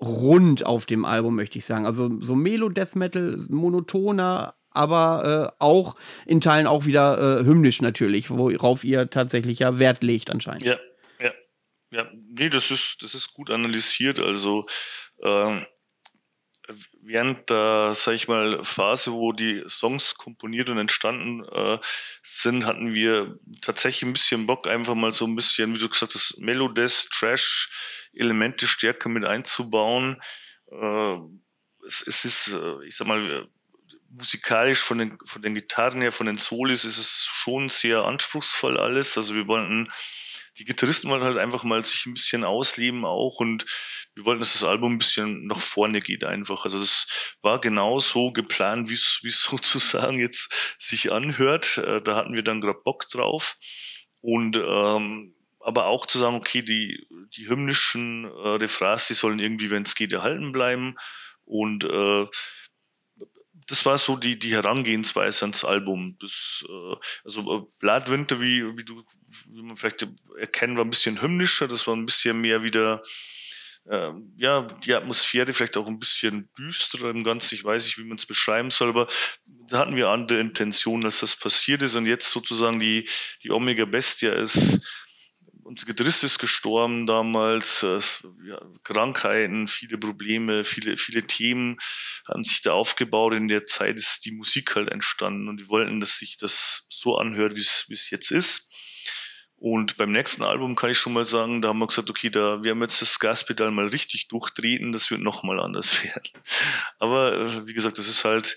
rund 0.00 0.64
auf 0.64 0.86
dem 0.86 1.04
Album, 1.04 1.34
möchte 1.34 1.58
ich 1.58 1.64
sagen. 1.64 1.86
Also 1.86 2.10
so 2.20 2.34
Melo-Death 2.34 2.96
Metal, 2.96 3.38
monotoner, 3.48 4.54
aber 4.70 5.52
äh, 5.58 5.62
auch 5.62 5.96
in 6.26 6.40
Teilen 6.40 6.66
auch 6.66 6.86
wieder 6.86 7.40
äh, 7.40 7.44
hymnisch 7.44 7.82
natürlich, 7.82 8.30
worauf 8.30 8.84
ihr 8.84 9.10
tatsächlich 9.10 9.60
ja 9.60 9.78
Wert 9.78 10.02
legt 10.02 10.30
anscheinend. 10.30 10.64
Ja, 10.64 10.78
ja, 11.20 11.32
ja. 11.90 12.06
Nee, 12.12 12.50
das 12.50 12.70
ist, 12.70 13.02
das 13.02 13.14
ist 13.14 13.34
gut 13.34 13.50
analysiert. 13.50 14.20
Also 14.20 14.66
ähm, 15.22 15.66
während 17.02 17.50
der, 17.50 17.92
sag 17.94 18.14
ich 18.14 18.28
mal, 18.28 18.62
Phase, 18.62 19.12
wo 19.12 19.32
die 19.32 19.62
Songs 19.66 20.14
komponiert 20.16 20.70
und 20.70 20.78
entstanden 20.78 21.44
äh, 21.44 21.78
sind, 22.22 22.66
hatten 22.66 22.94
wir 22.94 23.38
tatsächlich 23.60 24.08
ein 24.08 24.12
bisschen 24.12 24.46
Bock, 24.46 24.66
einfach 24.66 24.94
mal 24.94 25.12
so 25.12 25.26
ein 25.26 25.36
bisschen, 25.36 25.74
wie 25.74 25.78
du 25.78 25.88
gesagt 25.88 26.14
hast, 26.14 26.38
Melodies, 26.38 27.08
Trash-Elemente 27.08 28.66
stärker 28.66 29.08
mit 29.08 29.24
einzubauen. 29.24 30.20
Äh, 30.70 31.16
es, 31.86 32.06
es 32.06 32.24
ist, 32.24 32.52
äh, 32.52 32.84
ich 32.86 32.96
sag 32.96 33.06
mal, 33.06 33.48
musikalisch 34.10 34.80
von 34.80 34.98
den, 34.98 35.18
von 35.24 35.42
den 35.42 35.54
Gitarren 35.54 36.00
her, 36.02 36.12
von 36.12 36.26
den 36.26 36.38
Solis 36.38 36.84
ist 36.84 36.98
es 36.98 37.28
schon 37.30 37.68
sehr 37.68 38.04
anspruchsvoll 38.04 38.78
alles. 38.78 39.16
Also 39.16 39.34
wir 39.34 39.46
wollten, 39.46 39.90
die 40.58 40.64
Gitarristen 40.64 41.10
wollten 41.10 41.24
halt 41.24 41.38
einfach 41.38 41.62
mal 41.62 41.82
sich 41.82 42.06
ein 42.06 42.14
bisschen 42.14 42.44
ausleben 42.44 43.04
auch 43.04 43.38
und 43.38 43.64
wir 44.14 44.24
wollten, 44.24 44.40
dass 44.40 44.54
das 44.54 44.64
Album 44.64 44.94
ein 44.94 44.98
bisschen 44.98 45.46
nach 45.46 45.60
vorne 45.60 46.00
geht 46.00 46.24
einfach. 46.24 46.64
Also 46.64 46.78
das 46.78 47.36
war 47.42 47.60
genau 47.60 47.98
so 47.98 48.32
geplant, 48.32 48.90
wie 48.90 48.94
es 48.94 49.20
sozusagen 49.42 50.18
jetzt 50.18 50.76
sich 50.78 51.12
anhört. 51.12 51.78
Äh, 51.78 52.02
da 52.02 52.16
hatten 52.16 52.34
wir 52.34 52.42
dann 52.42 52.60
gerade 52.60 52.80
Bock 52.84 53.08
drauf. 53.08 53.56
Und 54.20 54.56
ähm, 54.56 55.34
aber 55.60 55.86
auch 55.86 56.06
zu 56.06 56.18
sagen, 56.18 56.36
okay, 56.36 56.62
die, 56.62 57.06
die 57.36 57.48
hymnischen 57.48 58.24
äh, 58.24 58.48
Refrains, 58.48 59.08
die 59.08 59.14
sollen 59.14 59.38
irgendwie, 59.38 59.70
wenn 59.70 59.82
es 59.82 59.94
geht, 59.94 60.12
erhalten 60.12 60.52
bleiben. 60.52 60.96
Und 61.44 61.84
äh, 61.84 62.26
das 63.70 63.86
war 63.86 63.98
so 63.98 64.16
die, 64.16 64.38
die 64.38 64.52
Herangehensweise 64.52 65.42
ans 65.42 65.64
Album. 65.64 66.16
Das, 66.20 66.64
äh, 66.68 66.96
also 67.24 67.40
äh, 67.40 67.62
Blood 67.78 68.10
Winter, 68.10 68.40
wie, 68.40 68.76
wie, 68.76 68.84
du, 68.84 69.04
wie 69.48 69.62
man 69.62 69.76
vielleicht 69.76 70.06
erkennen, 70.38 70.76
war 70.76 70.84
ein 70.84 70.90
bisschen 70.90 71.22
hymnischer, 71.22 71.68
das 71.68 71.86
war 71.86 71.94
ein 71.94 72.06
bisschen 72.06 72.40
mehr 72.40 72.64
wieder, 72.64 73.02
äh, 73.88 74.10
ja, 74.36 74.62
die 74.62 74.94
Atmosphäre 74.94 75.52
vielleicht 75.52 75.76
auch 75.76 75.86
ein 75.86 76.00
bisschen 76.00 76.50
düsterer 76.58 77.10
im 77.10 77.22
Ganzen. 77.22 77.54
Ich 77.54 77.64
weiß 77.64 77.84
nicht, 77.84 77.98
wie 77.98 78.04
man 78.04 78.16
es 78.16 78.26
beschreiben 78.26 78.70
soll, 78.70 78.88
aber 78.88 79.06
da 79.46 79.78
hatten 79.78 79.96
wir 79.96 80.08
andere 80.08 80.40
Intentionen, 80.40 81.04
dass 81.04 81.20
das 81.20 81.36
passiert 81.36 81.82
ist 81.82 81.94
und 81.94 82.06
jetzt 82.06 82.30
sozusagen 82.30 82.80
die, 82.80 83.08
die 83.44 83.50
Omega 83.50 83.84
Bestia 83.84 84.32
ist 84.32 84.84
unser 85.70 85.86
Gitarrist 85.86 86.24
ist 86.24 86.40
gestorben 86.40 87.06
damals, 87.06 87.84
äh, 87.84 88.00
ja, 88.44 88.60
Krankheiten, 88.82 89.68
viele 89.68 89.98
Probleme, 89.98 90.64
viele, 90.64 90.96
viele 90.96 91.22
Themen 91.22 91.78
haben 92.26 92.42
sich 92.42 92.60
da 92.60 92.72
aufgebaut. 92.72 93.34
In 93.34 93.46
der 93.46 93.66
Zeit 93.66 93.96
ist 93.96 94.24
die 94.24 94.32
Musik 94.32 94.74
halt 94.74 94.90
entstanden 94.90 95.48
und 95.48 95.60
wir 95.60 95.68
wollten, 95.68 96.00
dass 96.00 96.18
sich 96.18 96.36
das 96.36 96.86
so 96.88 97.16
anhört, 97.18 97.54
wie 97.54 97.60
es 97.94 98.10
jetzt 98.10 98.32
ist. 98.32 98.72
Und 99.54 99.96
beim 99.96 100.10
nächsten 100.10 100.42
Album 100.42 100.74
kann 100.74 100.90
ich 100.90 100.98
schon 100.98 101.12
mal 101.12 101.24
sagen, 101.24 101.62
da 101.62 101.68
haben 101.68 101.78
wir 101.78 101.86
gesagt, 101.86 102.10
okay, 102.10 102.30
da, 102.30 102.64
wir 102.64 102.72
haben 102.72 102.82
jetzt 102.82 103.00
das 103.00 103.20
Gaspedal 103.20 103.70
mal 103.70 103.86
richtig 103.86 104.26
durchtreten, 104.26 104.90
das 104.90 105.12
wird 105.12 105.20
nochmal 105.20 105.60
anders 105.60 106.02
werden. 106.04 106.32
Aber 106.98 107.34
äh, 107.34 107.66
wie 107.68 107.74
gesagt, 107.74 107.96
das 107.96 108.08
ist 108.08 108.24
halt, 108.24 108.56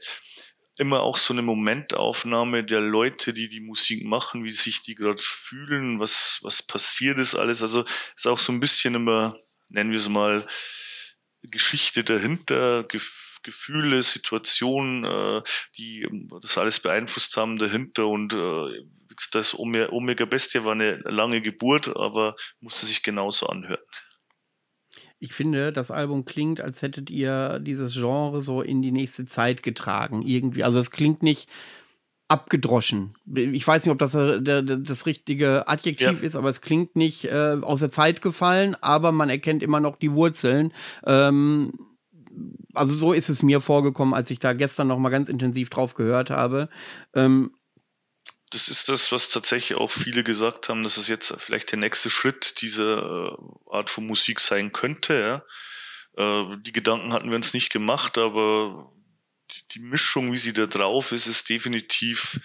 immer 0.77 1.01
auch 1.01 1.17
so 1.17 1.33
eine 1.33 1.41
Momentaufnahme 1.41 2.63
der 2.63 2.81
Leute, 2.81 3.33
die 3.33 3.47
die 3.47 3.59
Musik 3.59 4.03
machen, 4.05 4.43
wie 4.43 4.53
sich 4.53 4.81
die 4.81 4.95
gerade 4.95 5.21
fühlen, 5.21 5.99
was, 5.99 6.39
was 6.41 6.63
passiert 6.63 7.19
ist 7.19 7.35
alles. 7.35 7.61
Also 7.61 7.83
ist 8.15 8.27
auch 8.27 8.39
so 8.39 8.51
ein 8.51 8.59
bisschen 8.59 8.95
immer, 8.95 9.37
nennen 9.69 9.91
wir 9.91 9.99
es 9.99 10.09
mal, 10.09 10.45
Geschichte 11.43 12.03
dahinter, 12.03 12.83
Gef 12.83 13.31
Gefühle, 13.43 14.01
Situationen, 14.01 15.03
äh, 15.03 15.41
die 15.77 16.07
das 16.41 16.57
alles 16.57 16.79
beeinflusst 16.79 17.35
haben 17.35 17.57
dahinter. 17.57 18.07
Und 18.07 18.31
äh, 18.33 18.85
das 19.33 19.59
Omega 19.59 20.23
Bestia 20.23 20.63
war 20.63 20.71
eine 20.71 20.95
lange 20.99 21.41
Geburt, 21.41 21.93
aber 21.93 22.37
musste 22.61 22.85
sich 22.85 23.03
genauso 23.03 23.47
anhören 23.47 23.83
ich 25.23 25.31
finde, 25.33 25.71
das 25.71 25.89
Album 25.89 26.25
klingt, 26.25 26.59
als 26.59 26.81
hättet 26.81 27.09
ihr 27.09 27.59
dieses 27.59 27.93
Genre 27.93 28.41
so 28.41 28.61
in 28.61 28.81
die 28.81 28.91
nächste 28.91 29.23
Zeit 29.23 29.63
getragen. 29.63 30.21
Irgendwie. 30.21 30.65
Also 30.65 30.79
es 30.79 30.91
klingt 30.91 31.23
nicht 31.23 31.47
abgedroschen. 32.27 33.15
Ich 33.33 33.65
weiß 33.65 33.85
nicht, 33.85 33.93
ob 33.93 33.99
das 33.99 34.15
äh, 34.15 34.41
das 34.41 35.05
richtige 35.05 35.69
Adjektiv 35.69 36.21
ja. 36.21 36.27
ist, 36.27 36.35
aber 36.35 36.49
es 36.49 36.59
klingt 36.59 36.97
nicht 36.97 37.23
äh, 37.23 37.57
aus 37.61 37.79
der 37.79 37.89
Zeit 37.89 38.21
gefallen, 38.21 38.75
aber 38.81 39.13
man 39.13 39.29
erkennt 39.29 39.63
immer 39.63 39.79
noch 39.79 39.95
die 39.95 40.11
Wurzeln. 40.11 40.73
Ähm, 41.05 41.71
also 42.73 42.93
so 42.93 43.13
ist 43.13 43.29
es 43.29 43.43
mir 43.43 43.61
vorgekommen, 43.61 44.13
als 44.13 44.29
ich 44.29 44.39
da 44.39 44.51
gestern 44.51 44.89
noch 44.89 44.99
mal 44.99 45.09
ganz 45.09 45.29
intensiv 45.29 45.69
drauf 45.69 45.93
gehört 45.93 46.31
habe. 46.31 46.67
Ähm, 47.15 47.51
das 48.53 48.67
ist 48.67 48.89
das, 48.89 49.11
was 49.11 49.29
tatsächlich 49.29 49.77
auch 49.77 49.89
viele 49.89 50.23
gesagt 50.23 50.69
haben, 50.69 50.83
dass 50.83 50.97
es 50.97 51.07
jetzt 51.07 51.33
vielleicht 51.37 51.71
der 51.71 51.79
nächste 51.79 52.09
Schritt 52.09 52.61
dieser 52.61 53.31
äh, 53.31 53.37
Art 53.71 53.89
von 53.89 54.05
Musik 54.05 54.39
sein 54.39 54.71
könnte. 54.71 55.43
Ja. 56.17 56.43
Äh, 56.51 56.57
die 56.61 56.71
Gedanken 56.71 57.13
hatten 57.13 57.29
wir 57.29 57.35
uns 57.35 57.53
nicht 57.53 57.71
gemacht, 57.71 58.17
aber 58.17 58.91
die, 59.73 59.79
Mischung, 59.79 60.31
wie 60.31 60.37
sie 60.37 60.53
da 60.53 60.65
drauf 60.65 61.11
ist, 61.11 61.27
ist 61.27 61.49
definitiv, 61.49 62.39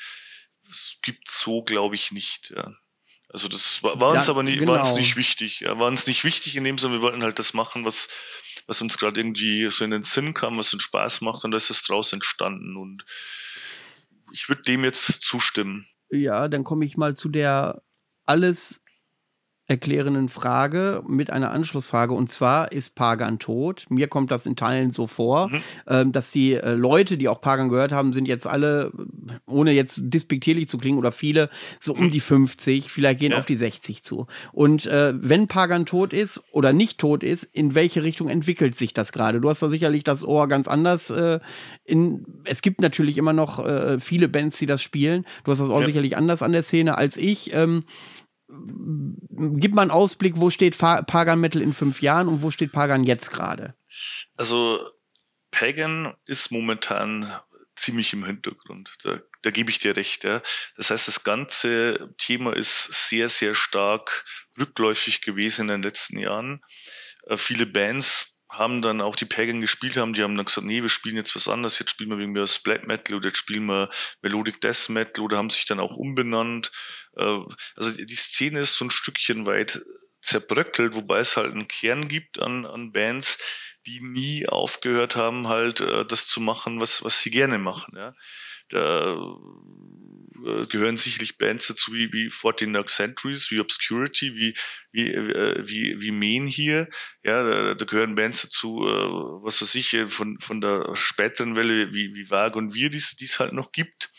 es 0.68 0.98
gibt 1.02 1.30
so, 1.30 1.62
glaube 1.62 1.94
ich, 1.94 2.10
nicht. 2.10 2.51
Ja. 2.56 2.74
Also 3.28 3.48
das 3.48 3.82
war, 3.82 4.01
war 4.01 4.12
uns 4.12 4.26
ja, 4.26 4.32
aber 4.32 4.43
nicht, 4.43 4.59
genau. 4.59 4.72
war 4.72 4.78
uns 4.80 4.89
genau. 4.89 5.01
nicht 5.01 5.16
wichtig. 5.16 5.60
Ja, 5.60 5.78
war 5.78 5.89
uns 5.89 6.06
nicht 6.06 6.24
wichtig 6.24 6.56
in 6.56 6.64
dem 6.64 6.78
Sinne, 6.78 6.94
wir 6.94 7.02
wollten 7.02 7.22
halt 7.22 7.39
das 7.39 7.52
machen, 7.52 7.85
was, 7.85 8.09
was 8.66 8.80
uns 8.80 8.97
gerade 8.97 9.20
irgendwie 9.20 9.68
so 9.70 9.85
in 9.85 9.90
den 9.90 10.02
Sinn 10.02 10.32
kam, 10.32 10.59
was 10.59 10.72
uns 10.72 10.82
Spaß 10.85 11.20
macht 11.20 11.44
und 11.44 11.51
da 11.51 11.56
ist 11.56 11.70
es 11.70 11.82
draus 11.82 12.12
entstanden 12.12 12.76
und 12.76 13.05
ich 14.32 14.48
würde 14.48 14.62
dem 14.62 14.85
jetzt 14.85 15.22
zustimmen. 15.22 15.86
Ja, 16.10 16.48
dann 16.48 16.64
komme 16.64 16.85
ich 16.86 16.97
mal 16.97 17.14
zu 17.14 17.28
der 17.28 17.82
alles 18.26 18.80
erklärenden 19.69 20.31
Frage 20.31 21.03
mit 21.07 21.31
einer 21.31 21.51
Anschlussfrage. 21.51 22.15
Und 22.15 22.31
zwar 22.31 22.73
ist 22.73 22.95
Pagan 22.95 23.39
tot. 23.39 23.85
Mir 23.90 24.09
kommt 24.09 24.31
das 24.31 24.47
in 24.47 24.57
Teilen 24.57 24.90
so 24.90 25.07
vor, 25.07 25.49
mhm. 25.49 25.62
ähm, 25.86 26.12
dass 26.12 26.31
die 26.31 26.55
äh, 26.55 26.73
Leute, 26.73 27.19
die 27.19 27.28
auch 27.28 27.43
Pagan 27.43 27.69
gehört 27.69 27.93
haben, 27.93 28.15
sind 28.15 28.27
jetzt 28.27 28.47
alle, 28.47 28.90
ohne 29.47 29.73
jetzt 29.73 30.01
despektierlich 30.03 30.69
zu 30.69 30.78
klingen 30.78 30.97
oder 30.97 31.12
viele, 31.12 31.51
so 31.81 31.93
um 31.93 32.11
die 32.11 32.20
50, 32.20 32.90
vielleicht 32.90 33.20
gehen 33.20 33.32
ja. 33.32 33.39
auf 33.39 33.45
die 33.45 33.57
60 33.57 34.03
zu. 34.03 34.27
Und 34.53 34.86
äh, 34.86 35.12
wenn 35.15 35.49
Pagan 35.49 35.85
tot 35.85 36.15
ist 36.15 36.43
oder 36.51 36.73
nicht 36.73 36.99
tot 36.99 37.23
ist, 37.23 37.45
in 37.45 37.74
welche 37.74 38.03
Richtung 38.03 38.31
entwickelt 38.31 38.74
sich 38.74 38.95
das 38.95 39.12
gerade? 39.12 39.39
Du 39.39 39.51
hast 39.51 39.61
da 39.61 39.69
sicherlich 39.69 40.03
das 40.03 40.24
Ohr 40.24 40.49
ganz 40.49 40.66
anders. 40.66 41.11
Äh, 41.11 41.40
in, 41.85 42.24
es 42.45 42.62
gibt 42.62 42.81
natürlich 42.81 43.19
immer 43.19 43.35
noch 43.35 43.65
äh, 43.65 44.01
viele 44.01 44.28
Bands, 44.28 44.57
die 44.57 44.66
das 44.66 44.82
spielen. 44.82 45.27
Du 45.45 45.51
hast 45.51 45.59
das 45.59 45.69
Ohr 45.69 45.81
ja. 45.81 45.86
sicherlich 45.86 46.16
anders 46.16 46.43
an 46.43 46.53
der 46.53 46.62
Szene 46.62 46.97
als 46.97 47.19
ich. 47.19 47.53
Ähm, 47.53 47.85
gib 48.49 49.75
mal 49.75 49.83
einen 49.83 49.91
Ausblick, 49.91 50.35
wo 50.37 50.51
steht 50.51 50.79
Pagan 50.79 51.41
Metal 51.41 51.62
in 51.62 51.73
fünf 51.73 52.03
Jahren 52.03 52.29
und 52.29 52.43
wo 52.43 52.51
steht 52.51 52.73
Pagan 52.73 53.05
jetzt 53.05 53.31
gerade? 53.31 53.75
Also 54.37 54.81
Pagan 55.51 56.15
ist 56.27 56.51
momentan 56.51 57.31
ziemlich 57.77 58.12
im 58.12 58.25
Hintergrund. 58.25 58.97
Da, 59.05 59.20
da 59.43 59.51
gebe 59.51 59.70
ich 59.70 59.79
dir 59.79 59.97
recht. 59.97 60.25
Ja. 60.25 60.43
Das 60.77 60.91
heißt, 60.91 61.09
das 61.09 61.25
ganze 61.25 62.15
Thema 62.19 62.55
ist 62.55 63.09
sehr, 63.09 63.29
sehr 63.29 63.55
stark 63.55 64.25
rückläufig 64.59 65.20
gewesen 65.20 65.62
in 65.62 65.69
den 65.69 65.83
letzten 65.83 66.19
Jahren. 66.19 66.65
Äh, 67.27 67.37
viele 67.37 67.66
Bands 67.66 68.38
haben 68.51 68.81
dann 68.81 69.01
auch 69.01 69.16
die 69.16 69.27
Pagan 69.27 69.61
gespielt 69.61 69.97
haben, 69.97 70.15
die 70.15 70.23
haben 70.23 70.37
dann 70.37 70.47
gesagt, 70.47 70.66
nee, 70.66 70.83
wir 70.83 70.89
spielen 70.89 71.16
jetzt 71.16 71.35
was 71.37 71.49
anderes, 71.49 71.79
jetzt 71.79 71.91
spielen 71.91 72.11
wir 72.11 72.19
wegen 72.19 72.33
mir 72.33 72.47
Black 72.65 72.87
Metal 72.87 73.16
oder 73.16 73.29
jetzt 73.29 73.39
spielen 73.39 73.66
wir 73.66 73.91
Melodic 74.23 74.61
Death 74.61 74.89
Metal 74.89 75.25
oder 75.25 75.37
haben 75.37 75.51
sich 75.51 75.66
dann 75.66 75.81
auch 75.81 75.97
umbenannt. 75.97 76.70
Äh, 77.16 77.41
also 77.77 77.91
die 77.93 78.16
Szene 78.16 78.61
ist 78.61 78.77
so 78.77 78.87
ein 78.87 78.91
Stückchen 78.91 79.47
weit 79.47 79.83
zerbröckelt, 80.20 80.95
wobei 80.95 81.19
es 81.19 81.37
halt 81.37 81.53
einen 81.53 81.69
Kern 81.69 82.09
gibt 82.09 82.41
an, 82.41 82.66
an 82.66 82.93
Bands, 82.93 83.39
die 83.87 84.01
nie 84.01 84.49
aufgehört 84.49 85.16
haben, 85.16 85.49
halt 85.49 85.81
äh, 85.81 86.05
das 86.07 86.27
zu 86.27 86.41
machen, 86.41 86.81
was, 86.81 87.05
was 87.05 87.20
sie 87.20 87.31
gerne 87.31 87.59
machen. 87.59 87.97
Ja. 87.97 88.15
Da 88.70 89.16
äh, 90.44 90.66
gehören 90.66 90.97
sicherlich 90.97 91.39
Bands 91.39 91.69
dazu 91.69 91.93
wie, 91.93 92.12
wie 92.12 92.31
14 92.31 92.73
Dark 92.73 92.89
Centuries, 92.89 93.51
wie 93.51 93.60
Obscurity, 93.60 94.35
wie, 94.35 94.55
wie, 94.93 95.12
äh, 95.12 95.66
wie, 95.66 96.01
wie 96.01 96.10
Main 96.10 96.47
hier. 96.47 96.89
Ja, 97.23 97.43
da, 97.43 97.74
da 97.74 97.85
gehören 97.85 98.15
Bands 98.15 98.43
dazu, 98.43 98.86
äh, 98.86 99.44
was 99.44 99.62
weiß 99.62 99.74
ich, 99.77 99.97
von, 100.09 100.39
von 100.40 100.60
der 100.60 100.94
späteren 100.94 101.56
Welle 101.56 101.93
wie, 101.93 102.15
wie 102.15 102.31
Vag 102.31 102.56
und 102.56 102.74
Wir, 102.74 102.90
die 102.90 102.97
es 102.98 103.39
halt 103.39 103.52
noch 103.52 103.73
gibt. 103.73 104.10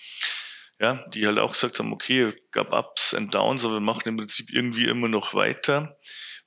ja, 0.80 1.06
die 1.10 1.28
halt 1.28 1.40
auch 1.40 1.52
gesagt 1.52 1.80
haben, 1.80 1.94
okay, 1.94 2.34
gab 2.52 2.74
Ups 2.74 3.14
and 3.14 3.34
Downs, 3.34 3.66
aber 3.66 3.76
wir 3.76 3.82
machen 3.82 4.08
im 4.08 4.18
Prinzip 4.18 4.50
irgendwie 4.52 4.86
immer 4.86 5.08
noch 5.10 5.34
weiter 5.34 5.98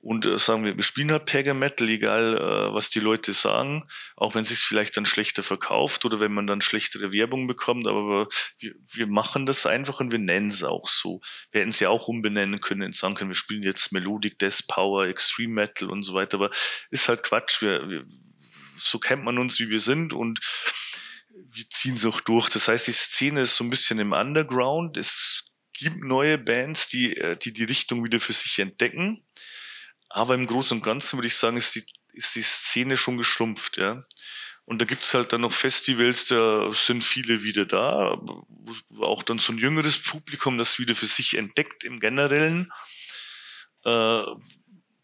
und 0.03 0.25
äh, 0.25 0.37
sagen 0.37 0.65
wir, 0.65 0.75
wir 0.75 0.83
spielen 0.83 1.11
halt 1.11 1.25
Pagan 1.25 1.57
Metal, 1.57 1.87
egal 1.87 2.35
äh, 2.35 2.73
was 2.73 2.89
die 2.89 2.99
Leute 2.99 3.31
sagen, 3.31 3.87
auch 4.17 4.35
wenn 4.35 4.41
es 4.41 4.49
sich 4.49 4.59
vielleicht 4.59 4.97
dann 4.97 5.05
schlechter 5.05 5.43
verkauft 5.43 6.03
oder 6.03 6.19
wenn 6.19 6.33
man 6.33 6.45
dann 6.45 6.59
schlechtere 6.59 7.13
Werbung 7.13 7.47
bekommt, 7.47 7.87
aber 7.87 8.27
wir, 8.59 8.73
wir 8.91 9.07
machen 9.07 9.45
das 9.45 9.65
einfach 9.65 10.01
und 10.01 10.11
wir 10.11 10.19
nennen 10.19 10.49
es 10.49 10.61
auch 10.63 10.89
so. 10.89 11.21
Wir 11.51 11.61
hätten 11.61 11.69
es 11.69 11.79
ja 11.79 11.87
auch 11.87 12.09
umbenennen 12.09 12.59
können 12.59 12.83
und 12.83 12.95
sagen 12.95 13.15
können, 13.15 13.29
wir 13.29 13.35
spielen 13.35 13.63
jetzt 13.63 13.93
Melodic 13.93 14.37
Death 14.39 14.67
Power, 14.67 15.05
Extreme 15.05 15.53
Metal 15.53 15.89
und 15.89 16.03
so 16.03 16.13
weiter, 16.13 16.35
aber 16.35 16.51
ist 16.91 17.07
halt 17.07 17.23
Quatsch. 17.23 17.61
Wir, 17.61 17.89
wir, 17.89 18.05
so 18.75 18.99
kennt 18.99 19.23
man 19.23 19.37
uns, 19.37 19.57
wie 19.59 19.69
wir 19.69 19.79
sind 19.79 20.11
und 20.11 20.41
wir 21.49 21.69
ziehen 21.69 21.95
es 21.95 22.05
auch 22.05 22.19
durch. 22.19 22.49
Das 22.49 22.67
heißt, 22.67 22.87
die 22.87 22.91
Szene 22.91 23.41
ist 23.41 23.55
so 23.55 23.63
ein 23.63 23.69
bisschen 23.69 23.99
im 23.99 24.11
Underground. 24.11 24.97
Es 24.97 25.45
gibt 25.71 26.03
neue 26.03 26.37
Bands, 26.37 26.89
die 26.89 27.15
äh, 27.15 27.37
die, 27.37 27.53
die 27.53 27.63
Richtung 27.63 28.03
wieder 28.03 28.19
für 28.19 28.33
sich 28.33 28.59
entdecken. 28.59 29.23
Aber 30.15 30.35
im 30.35 30.45
Großen 30.45 30.77
und 30.77 30.83
Ganzen 30.83 31.17
würde 31.17 31.27
ich 31.27 31.35
sagen, 31.35 31.57
ist 31.57 31.73
die, 31.73 31.83
ist 32.13 32.35
die 32.35 32.43
Szene 32.43 32.97
schon 32.97 33.17
geschrumpft, 33.17 33.77
ja. 33.77 34.03
Und 34.65 34.79
da 34.79 34.85
gibt's 34.85 35.13
halt 35.15 35.33
dann 35.33 35.41
noch 35.41 35.51
Festivals, 35.51 36.27
da 36.27 36.71
sind 36.71 37.03
viele 37.03 37.41
wieder 37.41 37.65
da, 37.65 38.21
auch 39.01 39.23
dann 39.23 39.39
so 39.39 39.51
ein 39.51 39.57
jüngeres 39.57 39.97
Publikum, 40.01 40.59
das 40.59 40.77
wieder 40.77 40.93
für 40.93 41.07
sich 41.07 41.35
entdeckt 41.35 41.83
im 41.83 41.99
Generellen. 41.99 42.71
Äh, 43.85 44.23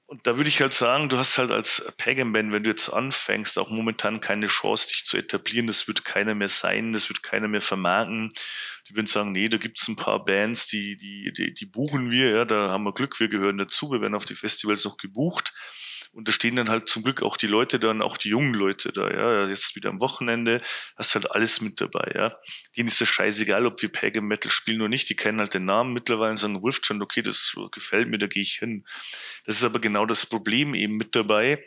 und 0.10 0.26
da 0.26 0.38
würde 0.38 0.49
ich 0.49 0.60
halt 0.60 0.73
sagen, 0.73 1.07
du 1.07 1.19
hast 1.19 1.38
halt 1.38 1.52
als 1.52 1.94
Pagan 1.98 2.34
Band, 2.34 2.52
wenn 2.52 2.64
du 2.64 2.72
jetzt 2.72 2.90
anfängst, 2.90 3.60
auch 3.60 3.69
momentan 3.69 4.19
keine 4.19 4.48
Chance, 4.48 4.88
dich 4.88 5.06
zu 5.06 5.18
etablieren. 5.18 5.68
Das 5.68 5.88
wird 5.88 6.03
keiner 6.03 6.34
mehr 6.34 6.49
sein, 6.49 6.94
das 6.94 7.10
wird 7.10 7.22
keiner 7.22 7.48
mehr 7.48 7.61
vermarkten. 7.61 8.34
Die 8.88 8.95
würden 8.95 9.06
sagen, 9.06 9.31
nee, 9.34 9.49
da 9.49 9.57
gibt's 9.57 9.88
ein 9.88 9.95
paar 9.95 10.26
Bands, 10.26 10.65
die, 10.65 10.98
die, 10.98 11.31
die, 11.31 11.53
die 11.53 11.65
buchen 11.68 12.10
wir, 12.10 12.31
ja, 12.31 12.45
da 12.45 12.69
haben 12.69 12.86
wir 12.86 12.94
Glück, 12.94 13.19
wir 13.19 13.27
gehören 13.27 13.60
dazu, 13.60 13.91
wir 13.91 14.02
werden 14.02 14.15
auf 14.15 14.26
die 14.26 14.34
Festivals 14.34 14.84
noch 14.84 14.98
gebucht. 14.98 15.53
Und 16.11 16.27
da 16.27 16.31
stehen 16.31 16.56
dann 16.56 16.69
halt 16.69 16.90
zum 16.90 17.03
Glück 17.03 17.22
auch 17.22 17.38
die 17.38 17.48
Leute 17.48 17.80
dann, 17.80 18.02
auch 18.02 18.18
die 18.18 18.30
jungen 18.30 18.53
Leute 18.53 18.91
da, 18.91 19.10
ja. 19.10 19.48
Jetzt 19.48 19.76
wieder 19.76 19.90
am 19.90 20.02
Wochenende, 20.02 20.61
hast 20.98 21.15
halt 21.15 21.31
alles 21.31 21.61
mit 21.61 21.80
dabei, 21.80 22.11
ja. 22.15 22.36
Denen 22.76 22.88
ist 22.88 22.99
das 22.99 23.10
scheißegal, 23.10 23.65
ob 23.65 23.81
wir 23.81 23.91
Pagan 23.91 24.26
Metal 24.26 24.52
spielen 24.52 24.81
oder 24.81 24.90
nicht. 24.90 25.10
Die 25.10 25.15
kennen 25.15 25.40
halt 25.40 25.53
den 25.53 25.65
Namen 25.65 25.94
mittlerweile 25.94 26.31
und 26.31 26.38
sagen, 26.38 26.61
Wolfjan, 26.61 27.02
okay, 27.02 27.22
das 27.22 27.56
gefällt 27.72 28.10
mir, 28.10 28.18
da 28.18 28.27
gehe 28.27 28.41
ich 28.41 28.53
hin. 28.53 28.86
Das 29.45 29.56
ist 29.56 29.64
aber 29.64 29.80
genau 29.80 30.06
das 30.06 30.26
Problem 30.26 30.73
eben 30.73 30.98
mit 30.98 31.15
dabei 31.15 31.64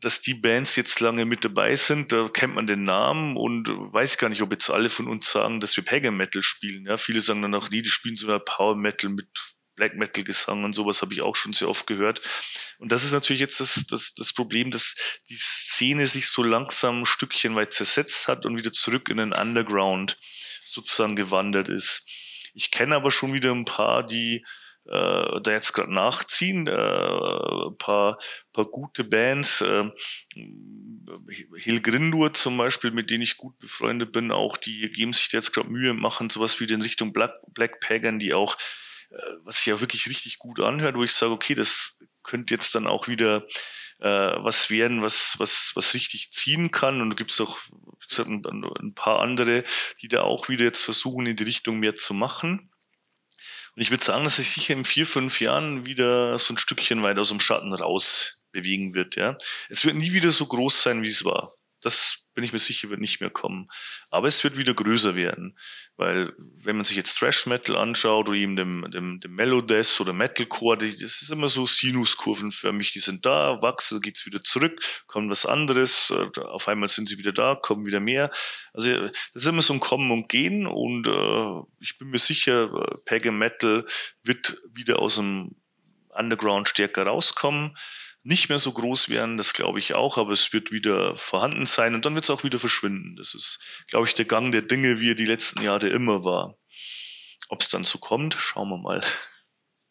dass 0.00 0.20
die 0.20 0.34
Bands 0.34 0.76
jetzt 0.76 1.00
lange 1.00 1.24
mit 1.24 1.44
dabei 1.44 1.76
sind, 1.76 2.12
da 2.12 2.28
kennt 2.28 2.54
man 2.54 2.66
den 2.66 2.84
Namen 2.84 3.36
und 3.36 3.68
weiß 3.68 4.18
gar 4.18 4.28
nicht, 4.28 4.42
ob 4.42 4.52
jetzt 4.52 4.70
alle 4.70 4.88
von 4.90 5.08
uns 5.08 5.30
sagen, 5.30 5.60
dass 5.60 5.76
wir 5.76 5.84
Pagan 5.84 6.16
Metal 6.16 6.42
spielen. 6.42 6.86
Ja, 6.86 6.96
viele 6.96 7.20
sagen 7.20 7.42
dann 7.42 7.54
auch, 7.54 7.70
nee, 7.70 7.82
die 7.82 7.90
spielen 7.90 8.16
sogar 8.16 8.38
Power 8.38 8.76
Metal 8.76 9.10
mit 9.10 9.28
Black 9.78 9.94
Metal 9.96 10.24
Gesang 10.24 10.64
und 10.64 10.74
sowas 10.74 11.00
habe 11.00 11.14
ich 11.14 11.22
auch 11.22 11.36
schon 11.36 11.52
sehr 11.52 11.68
oft 11.68 11.86
gehört. 11.86 12.20
Und 12.78 12.92
das 12.92 13.04
ist 13.04 13.12
natürlich 13.12 13.40
jetzt 13.40 13.60
das, 13.60 13.86
das, 13.88 14.14
das 14.14 14.32
Problem, 14.32 14.70
dass 14.70 15.20
die 15.30 15.36
Szene 15.36 16.06
sich 16.06 16.28
so 16.28 16.42
langsam 16.42 17.02
ein 17.02 17.06
Stückchen 17.06 17.54
weit 17.54 17.72
zersetzt 17.72 18.28
hat 18.28 18.44
und 18.44 18.58
wieder 18.58 18.72
zurück 18.72 19.08
in 19.08 19.16
den 19.16 19.32
Underground 19.32 20.18
sozusagen 20.64 21.16
gewandert 21.16 21.68
ist. 21.68 22.10
Ich 22.54 22.70
kenne 22.70 22.96
aber 22.96 23.10
schon 23.10 23.32
wieder 23.32 23.52
ein 23.52 23.64
paar, 23.64 24.06
die 24.06 24.44
äh, 24.88 25.40
da 25.42 25.50
jetzt 25.50 25.74
gerade 25.74 25.92
nachziehen, 25.92 26.66
äh, 26.66 26.72
ein 26.72 27.76
paar, 27.78 28.18
paar 28.52 28.64
gute 28.64 29.04
Bands. 29.04 29.60
Äh, 29.60 29.90
Hilgrindur 31.56 32.32
zum 32.32 32.56
Beispiel, 32.56 32.90
mit 32.90 33.10
denen 33.10 33.22
ich 33.22 33.36
gut 33.36 33.58
befreundet 33.58 34.12
bin, 34.12 34.32
auch 34.32 34.56
die 34.56 34.90
geben 34.90 35.12
sich 35.12 35.30
jetzt 35.32 35.52
gerade 35.52 35.68
Mühe, 35.68 35.94
machen 35.94 36.30
sowas 36.30 36.58
wie 36.60 36.64
in 36.64 36.82
Richtung 36.82 37.12
Black, 37.12 37.32
Black 37.48 37.80
Pagan, 37.80 38.18
die 38.18 38.34
auch 38.34 38.56
was 39.44 39.56
sich 39.56 39.66
ja 39.66 39.80
wirklich 39.80 40.08
richtig 40.08 40.38
gut 40.38 40.60
anhört, 40.60 40.96
wo 40.96 41.02
ich 41.02 41.12
sage, 41.12 41.32
okay, 41.32 41.54
das 41.54 41.98
könnte 42.22 42.54
jetzt 42.54 42.74
dann 42.74 42.86
auch 42.86 43.08
wieder 43.08 43.46
äh, 44.00 44.08
was 44.08 44.70
werden, 44.70 45.02
was, 45.02 45.36
was, 45.38 45.72
was 45.74 45.94
richtig 45.94 46.30
ziehen 46.30 46.70
kann. 46.70 47.00
Und 47.00 47.10
da 47.10 47.16
gibt 47.16 47.32
es 47.32 47.40
auch, 47.40 47.58
wie 47.70 48.08
gesagt, 48.08 48.28
ein, 48.28 48.42
ein, 48.44 48.94
paar 48.94 49.20
andere, 49.20 49.64
die 50.00 50.08
da 50.08 50.22
auch 50.22 50.48
wieder 50.48 50.64
jetzt 50.64 50.82
versuchen, 50.82 51.26
in 51.26 51.36
die 51.36 51.44
Richtung 51.44 51.78
mehr 51.78 51.94
zu 51.94 52.14
machen. 52.14 52.70
Und 53.74 53.82
ich 53.82 53.90
würde 53.90 54.04
sagen, 54.04 54.24
dass 54.24 54.36
sich 54.36 54.50
sicher 54.50 54.74
in 54.74 54.84
vier, 54.84 55.06
fünf 55.06 55.40
Jahren 55.40 55.86
wieder 55.86 56.38
so 56.38 56.54
ein 56.54 56.58
Stückchen 56.58 57.02
weit 57.02 57.18
aus 57.18 57.28
dem 57.28 57.40
Schatten 57.40 57.72
raus 57.72 58.42
bewegen 58.52 58.94
wird. 58.94 59.16
Ja. 59.16 59.38
Es 59.68 59.84
wird 59.84 59.96
nie 59.96 60.12
wieder 60.12 60.32
so 60.32 60.46
groß 60.46 60.82
sein, 60.82 61.02
wie 61.02 61.08
es 61.08 61.24
war. 61.24 61.52
Das 61.80 62.27
bin 62.38 62.44
ich 62.44 62.52
mir 62.52 62.60
sicher, 62.60 62.88
wird 62.88 63.00
nicht 63.00 63.20
mehr 63.20 63.30
kommen. 63.30 63.68
Aber 64.10 64.28
es 64.28 64.44
wird 64.44 64.56
wieder 64.56 64.72
größer 64.72 65.16
werden. 65.16 65.58
Weil, 65.96 66.32
wenn 66.38 66.76
man 66.76 66.84
sich 66.84 66.96
jetzt 66.96 67.18
Thrash 67.18 67.46
Metal 67.46 67.74
anschaut 67.74 68.28
oder 68.28 68.38
eben 68.38 68.54
dem, 68.54 68.88
dem, 68.92 69.18
dem 69.18 69.34
Melodeath 69.34 70.00
oder 70.00 70.12
Metalcore, 70.12 70.78
das 70.78 71.02
ist 71.02 71.30
immer 71.32 71.48
so 71.48 71.66
Sinuskurvenförmig. 71.66 72.92
Die 72.92 73.00
sind 73.00 73.26
da, 73.26 73.60
wachsen, 73.60 74.00
geht's 74.00 74.24
wieder 74.24 74.40
zurück, 74.40 74.80
kommt 75.08 75.32
was 75.32 75.46
anderes, 75.46 76.10
äh, 76.10 76.40
auf 76.42 76.68
einmal 76.68 76.88
sind 76.88 77.08
sie 77.08 77.18
wieder 77.18 77.32
da, 77.32 77.56
kommen 77.56 77.86
wieder 77.86 77.98
mehr. 77.98 78.30
Also, 78.72 79.08
das 79.08 79.12
ist 79.34 79.46
immer 79.46 79.62
so 79.62 79.72
ein 79.72 79.80
Kommen 79.80 80.12
und 80.12 80.28
Gehen 80.28 80.68
und 80.68 81.08
äh, 81.08 81.66
ich 81.80 81.98
bin 81.98 82.10
mir 82.10 82.20
sicher, 82.20 82.68
Pagan 83.04 83.36
Metal 83.36 83.84
wird 84.22 84.62
wieder 84.72 85.00
aus 85.00 85.16
dem 85.16 85.56
Underground 86.18 86.68
stärker 86.68 87.06
rauskommen 87.06 87.74
nicht 88.24 88.48
mehr 88.48 88.58
so 88.58 88.72
groß 88.72 89.08
werden, 89.08 89.36
das 89.36 89.52
glaube 89.52 89.78
ich 89.78 89.94
auch, 89.94 90.18
aber 90.18 90.32
es 90.32 90.52
wird 90.52 90.72
wieder 90.72 91.16
vorhanden 91.16 91.66
sein 91.66 91.94
und 91.94 92.04
dann 92.04 92.14
wird 92.14 92.24
es 92.24 92.30
auch 92.30 92.44
wieder 92.44 92.58
verschwinden. 92.58 93.16
Das 93.16 93.34
ist, 93.34 93.58
glaube 93.88 94.06
ich, 94.06 94.14
der 94.14 94.24
Gang 94.24 94.52
der 94.52 94.62
Dinge, 94.62 95.00
wie 95.00 95.12
er 95.12 95.14
die 95.14 95.24
letzten 95.24 95.62
Jahre 95.62 95.88
immer 95.88 96.24
war. 96.24 96.58
Ob 97.48 97.62
es 97.62 97.68
dann 97.68 97.84
so 97.84 97.98
kommt, 97.98 98.34
schauen 98.34 98.68
wir 98.68 98.78
mal. 98.78 99.02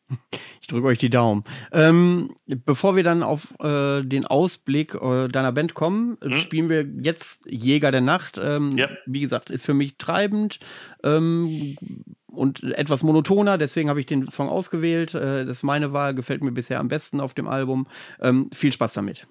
Ich 0.60 0.68
drücke 0.68 0.88
euch 0.88 0.98
die 0.98 1.10
Daumen. 1.10 1.46
Ähm, 1.72 2.36
bevor 2.46 2.98
wir 2.98 3.04
dann 3.04 3.24
auf 3.24 3.54
äh, 3.62 4.02
den 4.02 4.26
Ausblick 4.26 4.96
äh, 4.96 5.30
deiner 5.30 5.54
Band 5.54 5.76
kommen, 5.76 6.18
hm? 6.22 6.34
spielen 6.34 6.68
wir 6.68 6.86
jetzt 7.02 7.46
Jäger 7.46 7.90
der 7.90 8.02
Nacht. 8.02 8.38
Ähm, 8.38 8.74
ja. 8.76 8.90
Wie 9.06 9.22
gesagt, 9.22 9.50
ist 9.50 9.66
für 9.66 9.74
mich 9.74 9.96
treibend 9.98 10.60
ähm, 11.06 11.78
und 12.28 12.64
etwas 12.64 13.02
monotoner, 13.04 13.58
deswegen 13.58 13.90
habe 13.90 14.02
ich 14.02 14.08
den 14.08 14.30
Song 14.30 14.50
ausgewählt. 14.50 15.14
Äh, 15.14 15.46
das 15.46 15.60
ist 15.60 15.64
meine 15.64 15.94
Wahl, 15.94 16.14
gefällt 16.14 16.44
mir 16.44 16.52
bisher 16.52 16.82
am 16.82 16.90
besten 16.90 17.22
auf 17.22 17.34
dem 17.34 17.48
Album. 17.48 17.88
Ähm, 18.20 18.50
viel 18.54 18.74
Spaß 18.74 18.94
damit. 18.94 19.26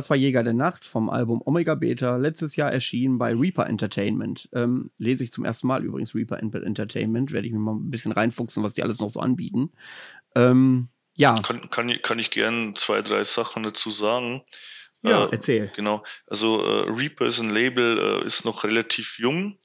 Das 0.00 0.08
war 0.08 0.16
Jäger 0.16 0.42
der 0.42 0.54
Nacht 0.54 0.86
vom 0.86 1.10
Album 1.10 1.42
Omega 1.44 1.74
Beta, 1.74 2.16
letztes 2.16 2.56
Jahr 2.56 2.72
erschienen 2.72 3.18
bei 3.18 3.34
Reaper 3.34 3.66
Entertainment. 3.66 4.48
Ähm, 4.54 4.90
lese 4.96 5.24
ich 5.24 5.30
zum 5.30 5.44
ersten 5.44 5.66
Mal 5.66 5.84
übrigens 5.84 6.14
Reaper 6.14 6.38
Entertainment, 6.42 7.32
werde 7.32 7.46
ich 7.46 7.52
mir 7.52 7.58
mal 7.58 7.74
ein 7.74 7.90
bisschen 7.90 8.12
reinfuchsen, 8.12 8.62
was 8.62 8.72
die 8.72 8.82
alles 8.82 8.98
noch 8.98 9.10
so 9.10 9.20
anbieten. 9.20 9.72
Ähm, 10.34 10.88
ja. 11.12 11.34
Kann, 11.34 11.68
kann, 11.68 11.92
kann 12.00 12.18
ich 12.18 12.30
gern 12.30 12.74
zwei, 12.76 13.02
drei 13.02 13.24
Sachen 13.24 13.62
dazu 13.62 13.90
sagen. 13.90 14.42
Ja, 15.02 15.26
äh, 15.26 15.28
erzähl. 15.32 15.70
Genau. 15.76 16.02
Also 16.26 16.64
äh, 16.64 16.90
Reaper 16.90 17.26
ist 17.26 17.40
ein 17.40 17.50
Label, 17.50 18.22
äh, 18.22 18.24
ist 18.24 18.46
noch 18.46 18.64
relativ 18.64 19.18
jung, 19.18 19.58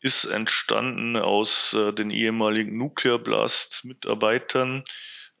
ist 0.00 0.24
entstanden 0.24 1.18
aus 1.18 1.74
äh, 1.74 1.92
den 1.92 2.10
ehemaligen 2.10 2.78
Nuclear 2.78 3.18
Blast 3.18 3.84
Mitarbeitern. 3.84 4.82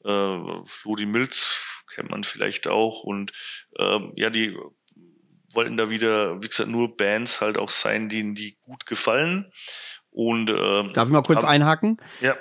Äh, 0.04 0.38
Flori 0.66 1.06
Mills 1.06 1.73
kennt 1.94 2.10
man 2.10 2.24
vielleicht 2.24 2.66
auch. 2.66 3.02
Und 3.04 3.32
ähm, 3.78 4.12
ja, 4.16 4.30
die 4.30 4.56
wollten 5.52 5.76
da 5.76 5.90
wieder, 5.90 6.42
wie 6.42 6.48
gesagt, 6.48 6.68
nur 6.68 6.96
Bands 6.96 7.40
halt 7.40 7.58
auch 7.58 7.70
sein, 7.70 8.08
denen 8.08 8.34
die 8.34 8.56
gut 8.62 8.86
gefallen. 8.86 9.50
Und 10.10 10.50
ähm, 10.50 10.92
darf 10.92 11.08
ich 11.08 11.12
mal 11.12 11.22
kurz 11.22 11.42
haben, 11.42 11.48
einhaken? 11.48 11.96
Ja. 12.20 12.36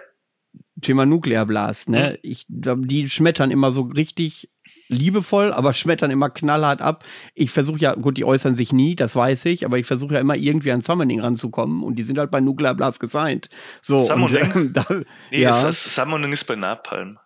Thema 0.81 1.05
Nuclear 1.05 1.45
Blast, 1.45 1.89
ne? 1.89 2.11
Mhm. 2.11 2.29
Ich, 2.29 2.45
die 2.47 3.09
schmettern 3.09 3.51
immer 3.51 3.71
so 3.71 3.83
richtig 3.83 4.49
liebevoll, 4.87 5.51
aber 5.51 5.73
schmettern 5.73 6.11
immer 6.11 6.29
knallhart 6.29 6.81
ab. 6.81 7.03
Ich 7.33 7.51
versuche 7.51 7.79
ja, 7.79 7.95
gut, 7.95 8.17
die 8.17 8.25
äußern 8.25 8.55
sich 8.55 8.71
nie, 8.73 8.95
das 8.95 9.15
weiß 9.15 9.45
ich, 9.45 9.65
aber 9.65 9.77
ich 9.77 9.85
versuche 9.85 10.15
ja 10.15 10.19
immer 10.19 10.35
irgendwie 10.35 10.71
an 10.71 10.81
Summoning 10.81 11.21
ranzukommen 11.21 11.83
und 11.83 11.95
die 11.95 12.03
sind 12.03 12.17
halt 12.17 12.31
bei 12.31 12.41
Nuclear 12.41 12.75
Blast 12.75 12.99
gesigned. 12.99 13.49
So, 13.81 13.99
Summoning? 13.99 14.51
Und, 14.53 14.77
äh, 14.77 14.83
da, 14.87 14.95
nee, 15.31 15.41
ja. 15.41 15.49
das, 15.61 15.95
Summoning 15.95 16.31
ist 16.31 16.45
bei 16.45 16.55
Napalm. 16.55 17.17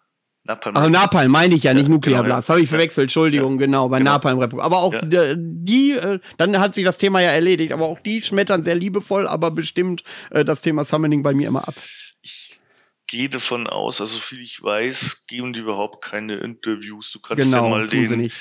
Napalm. 0.48 0.78
Ach, 0.78 0.90
Napalm 0.90 1.32
meine 1.32 1.56
ich 1.56 1.64
ja, 1.64 1.74
nicht 1.74 1.90
Nuclear 1.90 2.24
genau, 2.24 2.36
Blast. 2.36 2.50
Habe 2.50 2.62
ich 2.62 2.70
verwechselt, 2.70 3.06
Entschuldigung, 3.06 3.60
ja, 3.60 3.66
genau, 3.66 3.90
bei 3.90 4.00
genau. 4.00 4.12
Napalm 4.12 4.40
Republic. 4.40 4.66
Aber 4.66 4.78
auch 4.78 4.94
ja. 4.94 5.36
die, 5.36 5.92
äh, 5.92 6.20
dann 6.38 6.60
hat 6.60 6.74
sich 6.74 6.86
das 6.86 6.98
Thema 6.98 7.20
ja 7.20 7.30
erledigt, 7.30 7.74
aber 7.74 7.86
auch 7.86 8.00
die 8.00 8.22
schmettern 8.22 8.64
sehr 8.64 8.76
liebevoll, 8.76 9.28
aber 9.28 9.52
bestimmt 9.52 10.04
äh, 10.32 10.46
das 10.46 10.62
Thema 10.62 10.86
Summoning 10.86 11.22
bei 11.22 11.34
mir 11.34 11.50
immer 11.50 11.68
ab. 11.68 11.76
Ich 12.22 12.60
gehe 13.08 13.30
davon 13.30 13.68
aus, 13.68 14.00
also 14.02 14.20
viel 14.20 14.42
ich 14.42 14.62
weiß, 14.64 15.26
geben 15.28 15.54
die 15.54 15.60
überhaupt 15.60 16.04
keine 16.04 16.38
Interviews. 16.38 17.12
Du 17.12 17.20
kannst 17.20 17.44
genau, 17.44 17.66
ja 17.66 17.70
mal 17.70 17.88
den, 17.88 18.32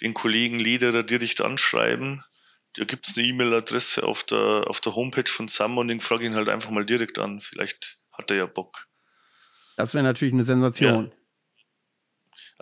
den 0.00 0.14
Kollegen 0.14 0.58
Lederer 0.58 1.04
direkt 1.04 1.40
anschreiben. 1.40 2.24
Da 2.74 2.84
gibt 2.84 3.06
es 3.06 3.16
eine 3.16 3.26
E-Mail-Adresse 3.26 4.02
auf 4.02 4.24
der, 4.24 4.64
auf 4.66 4.80
der 4.80 4.94
Homepage 4.96 5.30
von 5.30 5.46
Summoning. 5.46 6.00
Frag 6.00 6.22
ihn 6.22 6.34
halt 6.34 6.48
einfach 6.48 6.70
mal 6.70 6.86
direkt 6.86 7.18
an. 7.18 7.40
Vielleicht 7.40 7.98
hat 8.12 8.30
er 8.30 8.38
ja 8.38 8.46
Bock. 8.46 8.86
Das 9.76 9.94
wäre 9.94 10.04
natürlich 10.04 10.34
eine 10.34 10.44
Sensation. 10.44 11.12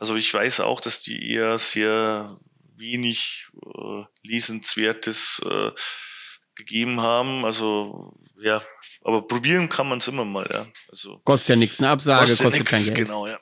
Also 0.00 0.16
ich 0.16 0.32
weiß 0.32 0.60
auch, 0.60 0.80
dass 0.80 1.02
die 1.02 1.30
eher 1.30 1.58
sehr 1.58 2.34
wenig 2.76 3.48
äh, 3.62 4.04
Lesenswertes 4.22 5.42
äh, 5.44 5.70
gegeben 6.54 7.02
haben. 7.02 7.44
Also 7.44 8.14
ja, 8.40 8.62
aber 9.02 9.26
probieren 9.26 9.68
kann 9.68 9.88
man 9.88 9.98
es 9.98 10.08
immer 10.08 10.24
mal, 10.24 10.48
ja. 10.50 10.66
Also, 10.88 11.18
kostet 11.24 11.50
ja 11.50 11.56
nichts, 11.56 11.78
eine 11.80 11.90
Absage 11.90 12.30
kostet, 12.30 12.44
kostet 12.44 12.60
nix, 12.60 12.70
kein 12.70 12.84
Geld. 12.84 12.96
Genau, 12.96 13.26
ja. 13.26 13.38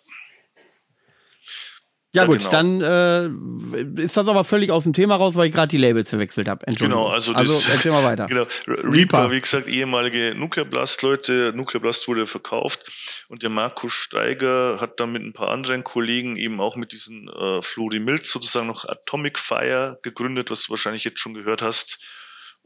Ja, 2.14 2.24
gut, 2.24 2.38
genau. 2.38 2.50
dann 2.50 2.80
äh, 2.80 4.02
ist 4.02 4.16
das 4.16 4.28
aber 4.28 4.42
völlig 4.42 4.70
aus 4.70 4.84
dem 4.84 4.94
Thema 4.94 5.16
raus, 5.16 5.34
weil 5.34 5.48
ich 5.48 5.52
gerade 5.52 5.68
die 5.68 5.76
Labels 5.76 6.08
verwechselt 6.08 6.48
habe. 6.48 6.66
Entschuldigung. 6.66 7.02
Genau, 7.02 7.12
also, 7.12 7.34
also 7.34 7.52
das, 7.52 7.68
erzähl 7.68 7.92
mal 7.92 8.02
weiter. 8.02 8.26
Genau, 8.28 8.46
Reaper, 8.66 9.30
wie 9.30 9.40
gesagt, 9.40 9.68
ehemalige 9.68 10.34
Nuclear 10.34 10.64
Blast 10.64 11.02
Leute. 11.02 11.52
Nuclear 11.54 11.82
Blast 11.82 12.08
wurde 12.08 12.24
verkauft 12.24 13.24
und 13.28 13.42
der 13.42 13.50
Markus 13.50 13.92
Steiger 13.92 14.80
hat 14.80 15.00
dann 15.00 15.12
mit 15.12 15.22
ein 15.22 15.34
paar 15.34 15.48
anderen 15.50 15.84
Kollegen 15.84 16.36
eben 16.36 16.60
auch 16.60 16.76
mit 16.76 16.92
diesen 16.92 17.28
äh, 17.28 17.60
Flori 17.60 17.98
Mills 17.98 18.30
sozusagen 18.30 18.68
noch 18.68 18.86
Atomic 18.86 19.38
Fire 19.38 19.98
gegründet, 20.02 20.50
was 20.50 20.64
du 20.64 20.70
wahrscheinlich 20.70 21.04
jetzt 21.04 21.20
schon 21.20 21.34
gehört 21.34 21.60
hast. 21.60 21.98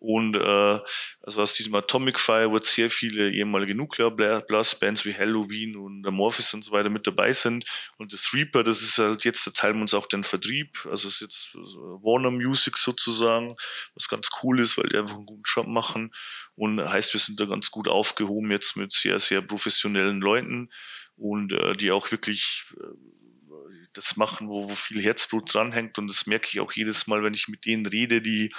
Und 0.02 0.34
äh, 0.34 0.80
also 1.22 1.42
aus 1.42 1.54
diesem 1.54 1.76
Atomic 1.76 2.18
Fire 2.18 2.50
wird 2.50 2.64
sehr 2.64 2.90
viele 2.90 3.30
ehemalige 3.30 3.76
Nuclear 3.76 4.10
Blast 4.10 4.80
Bands 4.80 5.04
wie 5.04 5.14
Halloween 5.14 5.76
und 5.76 6.04
Amorphis 6.04 6.52
und 6.54 6.64
so 6.64 6.72
weiter 6.72 6.90
mit 6.90 7.06
dabei 7.06 7.32
sind. 7.32 7.64
Und 7.98 8.12
das 8.12 8.34
Reaper, 8.34 8.64
das 8.64 8.82
ist 8.82 8.98
halt 8.98 9.22
jetzt, 9.22 9.46
da 9.46 9.52
teilen 9.52 9.76
wir 9.76 9.82
uns 9.82 9.94
auch 9.94 10.08
den 10.08 10.24
Vertrieb. 10.24 10.88
Also 10.90 11.06
ist 11.06 11.20
jetzt 11.20 11.54
Warner 11.54 12.32
Music 12.32 12.78
sozusagen, 12.78 13.54
was 13.94 14.08
ganz 14.08 14.28
cool 14.42 14.58
ist, 14.58 14.76
weil 14.76 14.88
die 14.88 14.98
einfach 14.98 15.14
einen 15.14 15.26
guten 15.26 15.44
Job 15.46 15.68
machen. 15.68 16.12
Und 16.56 16.80
heißt, 16.82 17.14
wir 17.14 17.20
sind 17.20 17.38
da 17.38 17.44
ganz 17.44 17.70
gut 17.70 17.86
aufgehoben 17.86 18.50
jetzt 18.50 18.76
mit 18.76 18.92
sehr, 18.92 19.20
sehr 19.20 19.40
professionellen 19.40 20.20
Leuten 20.20 20.68
und 21.14 21.52
äh, 21.52 21.76
die 21.76 21.92
auch 21.92 22.10
wirklich 22.10 22.64
äh, 22.76 22.86
das 23.92 24.16
machen, 24.16 24.48
wo, 24.48 24.68
wo 24.68 24.74
viel 24.74 25.00
Herzblut 25.00 25.52
dranhängt. 25.52 25.98
Und 25.98 26.08
das 26.08 26.26
merke 26.26 26.48
ich 26.50 26.60
auch 26.60 26.72
jedes 26.72 27.06
Mal, 27.06 27.22
wenn 27.22 27.34
ich 27.34 27.48
mit 27.48 27.66
denen 27.66 27.86
rede, 27.86 28.20
die 28.20 28.50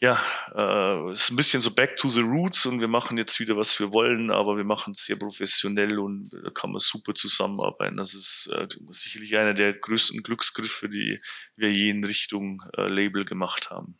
ja, 0.00 0.20
äh, 0.54 1.12
ist 1.12 1.30
ein 1.30 1.36
bisschen 1.36 1.60
so 1.60 1.70
back 1.70 1.96
to 1.96 2.08
the 2.08 2.20
roots 2.20 2.66
und 2.66 2.80
wir 2.80 2.88
machen 2.88 3.16
jetzt 3.16 3.38
wieder, 3.40 3.56
was 3.56 3.78
wir 3.78 3.92
wollen, 3.92 4.30
aber 4.30 4.56
wir 4.56 4.64
machen 4.64 4.92
es 4.92 5.04
sehr 5.04 5.16
professionell 5.16 5.98
und 5.98 6.30
da 6.30 6.50
kann 6.50 6.72
man 6.72 6.80
super 6.80 7.14
zusammenarbeiten. 7.14 7.96
Das 7.96 8.14
ist 8.14 8.50
äh, 8.52 8.66
sicherlich 8.90 9.36
einer 9.36 9.54
der 9.54 9.72
größten 9.72 10.22
Glücksgriffe, 10.22 10.88
die 10.88 11.20
wir 11.56 11.72
je 11.72 11.90
in 11.90 12.04
Richtung 12.04 12.62
äh, 12.76 12.88
Label 12.88 13.24
gemacht 13.24 13.70
haben. 13.70 13.98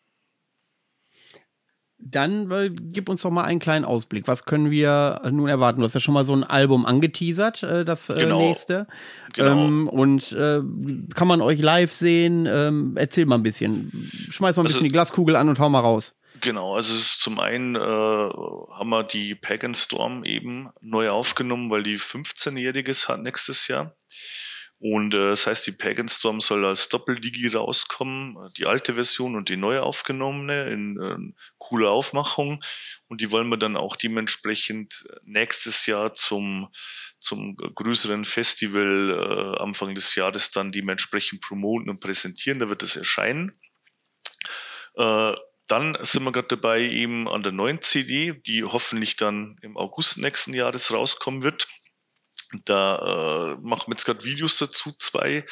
Dann 2.06 2.50
äh, 2.50 2.70
gib 2.70 3.08
uns 3.08 3.22
doch 3.22 3.30
mal 3.30 3.44
einen 3.44 3.60
kleinen 3.60 3.84
Ausblick. 3.84 4.28
Was 4.28 4.44
können 4.44 4.70
wir 4.70 5.22
nun 5.30 5.48
erwarten? 5.48 5.80
Du 5.80 5.84
hast 5.84 5.94
ja 5.94 6.00
schon 6.00 6.14
mal 6.14 6.26
so 6.26 6.34
ein 6.34 6.44
Album 6.44 6.84
angeteasert, 6.84 7.62
äh, 7.62 7.84
das 7.84 8.10
äh, 8.10 8.14
genau. 8.14 8.38
nächste. 8.38 8.86
Genau. 9.32 9.64
Ähm, 9.64 9.88
und 9.88 10.32
äh, 10.32 10.60
kann 11.14 11.28
man 11.28 11.40
euch 11.40 11.60
live 11.60 11.92
sehen? 11.92 12.46
Ähm, 12.46 12.94
erzähl 12.96 13.26
mal 13.26 13.36
ein 13.36 13.42
bisschen. 13.42 14.10
Schmeiß 14.28 14.56
mal 14.56 14.62
ein 14.62 14.66
also, 14.66 14.74
bisschen 14.74 14.84
die 14.84 14.92
Glaskugel 14.92 15.36
an 15.36 15.48
und 15.48 15.58
hau 15.58 15.68
mal 15.70 15.80
raus. 15.80 16.14
Genau, 16.40 16.74
also 16.74 16.92
es 16.92 17.00
ist 17.00 17.20
zum 17.20 17.38
einen 17.38 17.74
äh, 17.74 17.78
haben 17.80 18.90
wir 18.90 19.04
die 19.04 19.34
Pagan 19.34 19.74
Storm 19.74 20.24
eben 20.24 20.68
neu 20.82 21.08
aufgenommen, 21.08 21.70
weil 21.70 21.82
die 21.82 21.98
15-jähriges 21.98 23.08
hat 23.08 23.22
nächstes 23.22 23.66
Jahr. 23.68 23.94
Und 24.86 25.14
äh, 25.14 25.22
das 25.22 25.46
heißt, 25.46 25.66
die 25.66 25.72
Pagan 25.72 26.10
Storm 26.10 26.42
soll 26.42 26.66
als 26.66 26.90
Doppeldigi 26.90 27.48
rauskommen, 27.48 28.36
die 28.58 28.66
alte 28.66 28.96
Version 28.96 29.34
und 29.34 29.48
die 29.48 29.56
neue 29.56 29.82
aufgenommene 29.82 30.68
in 30.68 31.00
äh, 31.00 31.32
cooler 31.56 31.90
Aufmachung. 31.90 32.62
Und 33.08 33.22
die 33.22 33.30
wollen 33.30 33.48
wir 33.48 33.56
dann 33.56 33.78
auch 33.78 33.96
dementsprechend 33.96 35.08
nächstes 35.22 35.86
Jahr 35.86 36.12
zum, 36.12 36.68
zum 37.18 37.56
größeren 37.56 38.26
Festival 38.26 39.56
äh, 39.56 39.62
Anfang 39.62 39.94
des 39.94 40.16
Jahres 40.16 40.50
dann 40.50 40.70
dementsprechend 40.70 41.40
promoten 41.40 41.88
und 41.88 42.00
präsentieren. 42.00 42.58
Da 42.58 42.68
wird 42.68 42.82
es 42.82 42.96
erscheinen. 42.96 43.52
Äh, 44.96 45.32
dann 45.66 45.96
sind 46.02 46.24
wir 46.24 46.32
gerade 46.32 46.48
dabei 46.48 46.82
eben 46.82 47.26
an 47.26 47.42
der 47.42 47.52
neuen 47.52 47.80
CD, 47.80 48.34
die 48.34 48.64
hoffentlich 48.64 49.16
dann 49.16 49.56
im 49.62 49.78
August 49.78 50.18
nächsten 50.18 50.52
Jahres 50.52 50.92
rauskommen 50.92 51.42
wird. 51.42 51.68
Da 52.64 53.56
äh, 53.56 53.56
machen 53.60 53.88
wir 53.88 53.94
jetzt 53.94 54.04
gerade 54.04 54.24
Videos 54.24 54.58
dazu, 54.58 54.92
zwei. 54.98 55.44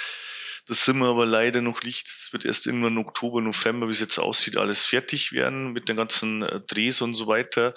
Das 0.66 0.84
sind 0.84 0.98
wir 0.98 1.06
aber 1.06 1.26
leider 1.26 1.60
noch 1.60 1.82
nicht. 1.82 2.06
Es 2.06 2.32
wird 2.32 2.44
erst 2.44 2.66
irgendwann 2.66 2.98
Oktober, 2.98 3.40
November, 3.40 3.88
wie 3.88 3.92
es 3.92 4.00
jetzt 4.00 4.18
aussieht, 4.18 4.56
alles 4.56 4.84
fertig 4.84 5.32
werden 5.32 5.72
mit 5.72 5.88
den 5.88 5.96
ganzen 5.96 6.42
äh, 6.42 6.60
Drehs 6.60 7.02
und 7.02 7.14
so 7.14 7.26
weiter. 7.26 7.74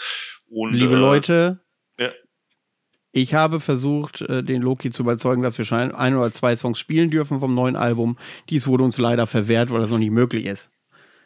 Und, 0.47 0.73
Liebe 0.73 0.93
äh, 0.93 0.99
Leute, 0.99 1.59
ja. 1.97 2.11
ich 3.11 3.33
habe 3.33 3.59
versucht, 3.59 4.21
äh, 4.21 4.43
den 4.43 4.61
Loki 4.61 4.91
zu 4.91 5.01
überzeugen, 5.01 5.41
dass 5.41 5.57
wir 5.57 5.65
schon 5.65 5.93
ein 5.93 6.15
oder 6.15 6.31
zwei 6.31 6.55
Songs 6.55 6.77
spielen 6.77 7.09
dürfen 7.09 7.39
vom 7.39 7.55
neuen 7.55 7.75
Album. 7.75 8.17
Dies 8.49 8.67
wurde 8.67 8.83
uns 8.83 8.99
leider 8.99 9.25
verwehrt, 9.25 9.71
weil 9.71 9.81
das 9.81 9.89
noch 9.89 9.97
nicht 9.97 10.11
möglich 10.11 10.45
ist. 10.45 10.69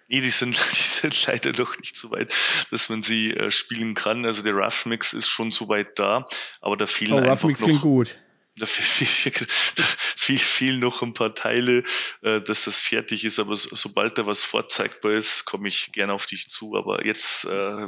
Nee, 0.08 0.22
die 0.22 0.30
sind, 0.30 0.56
die 0.72 0.76
sind 1.02 1.26
leider 1.28 1.52
noch 1.54 1.78
nicht 1.78 1.96
so 1.96 2.12
weit, 2.12 2.34
dass 2.72 2.90
man 2.90 3.02
sie 3.02 3.32
äh, 3.32 3.52
spielen 3.52 3.96
kann. 3.96 4.26
Also 4.26 4.44
der 4.44 4.54
Rough 4.54 4.86
Mix 4.86 5.14
ist 5.14 5.30
schon 5.30 5.52
so 5.52 5.68
weit 5.70 5.98
da, 5.98 6.26
aber 6.62 6.78
da 6.78 6.86
fehlen 6.86 7.14
oh, 7.14 7.18
einfach 7.18 7.32
Rough 7.32 7.44
Mix 7.46 7.60
noch. 7.62 7.68
Klingt 7.68 7.82
gut. 7.82 8.16
Da 8.56 8.66
fehlen 8.66 10.40
viel 10.40 10.78
noch 10.80 11.02
ein 11.02 11.14
paar 11.14 11.34
Teile, 11.34 11.84
äh, 12.22 12.42
dass 12.42 12.66
das 12.66 12.78
fertig 12.78 13.24
ist. 13.24 13.40
Aber 13.40 13.56
so, 13.56 13.74
sobald 13.74 14.18
da 14.18 14.26
was 14.26 14.44
vorzeigbar 14.44 15.14
ist, 15.14 15.46
komme 15.46 15.70
ich 15.70 15.92
gerne 15.94 16.14
auf 16.14 16.26
dich 16.26 16.50
zu. 16.50 16.76
Aber 16.76 17.06
jetzt 17.06 17.46
äh, 17.46 17.88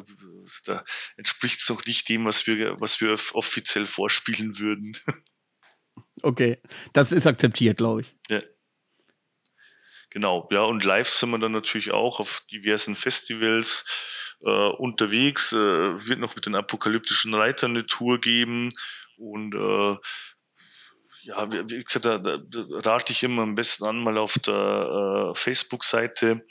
entspricht 1.17 1.59
es 1.59 1.69
noch 1.69 1.85
nicht 1.85 2.07
dem, 2.07 2.25
was 2.25 2.47
wir, 2.47 2.79
was 2.79 3.01
wir 3.01 3.17
offiziell 3.33 3.85
vorspielen 3.85 4.59
würden. 4.59 4.97
Okay, 6.23 6.61
das 6.93 7.11
ist 7.11 7.25
akzeptiert, 7.25 7.77
glaube 7.77 8.01
ich. 8.01 8.15
Ja. 8.29 8.41
Genau, 10.11 10.47
ja, 10.51 10.63
und 10.63 10.83
live 10.83 11.07
sind 11.07 11.31
wir 11.31 11.39
dann 11.39 11.53
natürlich 11.53 11.91
auch 11.91 12.19
auf 12.19 12.43
diversen 12.51 12.95
Festivals 12.95 13.85
äh, 14.41 14.49
unterwegs. 14.49 15.53
Äh, 15.53 16.07
wird 16.07 16.19
noch 16.19 16.35
mit 16.35 16.45
den 16.45 16.55
apokalyptischen 16.55 17.33
Reitern 17.33 17.71
eine 17.71 17.87
Tour 17.87 18.19
geben 18.19 18.69
und 19.17 19.55
äh, 19.55 19.97
ja, 21.23 21.51
wie 21.51 21.83
gesagt, 21.83 22.05
da, 22.05 22.17
da, 22.17 22.37
da 22.37 22.63
rate 22.79 23.13
ich 23.13 23.23
immer 23.23 23.43
am 23.43 23.55
besten 23.55 23.85
an, 23.85 24.03
mal 24.03 24.17
auf 24.17 24.39
der 24.39 25.31
äh, 25.31 25.35
Facebook-Seite 25.35 26.45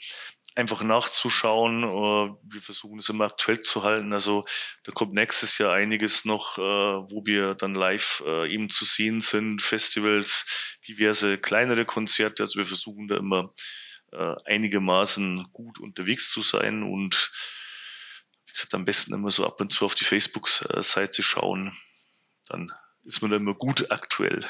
einfach 0.55 0.83
nachzuschauen. 0.83 1.83
Äh, 1.83 2.35
wir 2.43 2.61
versuchen 2.61 2.99
es 2.99 3.09
immer 3.09 3.25
aktuell 3.25 3.61
zu 3.61 3.83
halten. 3.83 4.13
Also 4.13 4.45
da 4.83 4.91
kommt 4.91 5.13
nächstes 5.13 5.57
Jahr 5.57 5.73
einiges 5.73 6.25
noch, 6.25 6.57
äh, 6.57 6.61
wo 6.61 7.25
wir 7.25 7.55
dann 7.55 7.75
live 7.75 8.23
äh, 8.25 8.53
eben 8.53 8.69
zu 8.69 8.85
sehen 8.85 9.21
sind, 9.21 9.61
Festivals, 9.61 10.77
diverse 10.87 11.37
kleinere 11.37 11.85
Konzerte. 11.85 12.43
Also 12.43 12.59
wir 12.59 12.65
versuchen 12.65 13.07
da 13.07 13.17
immer 13.17 13.53
einigermaßen 14.43 15.53
gut 15.53 15.79
unterwegs 15.79 16.33
zu 16.33 16.41
sein 16.41 16.83
und 16.83 17.31
wie 18.45 18.51
gesagt, 18.51 18.73
am 18.73 18.83
besten 18.83 19.13
immer 19.13 19.31
so 19.31 19.45
ab 19.45 19.61
und 19.61 19.71
zu 19.71 19.85
auf 19.85 19.95
die 19.95 20.03
Facebook-Seite 20.03 21.23
schauen. 21.23 21.71
Dann 22.49 22.69
ist 23.05 23.21
man 23.21 23.31
da 23.31 23.37
immer 23.37 23.53
gut 23.53 23.89
aktuell. 23.89 24.45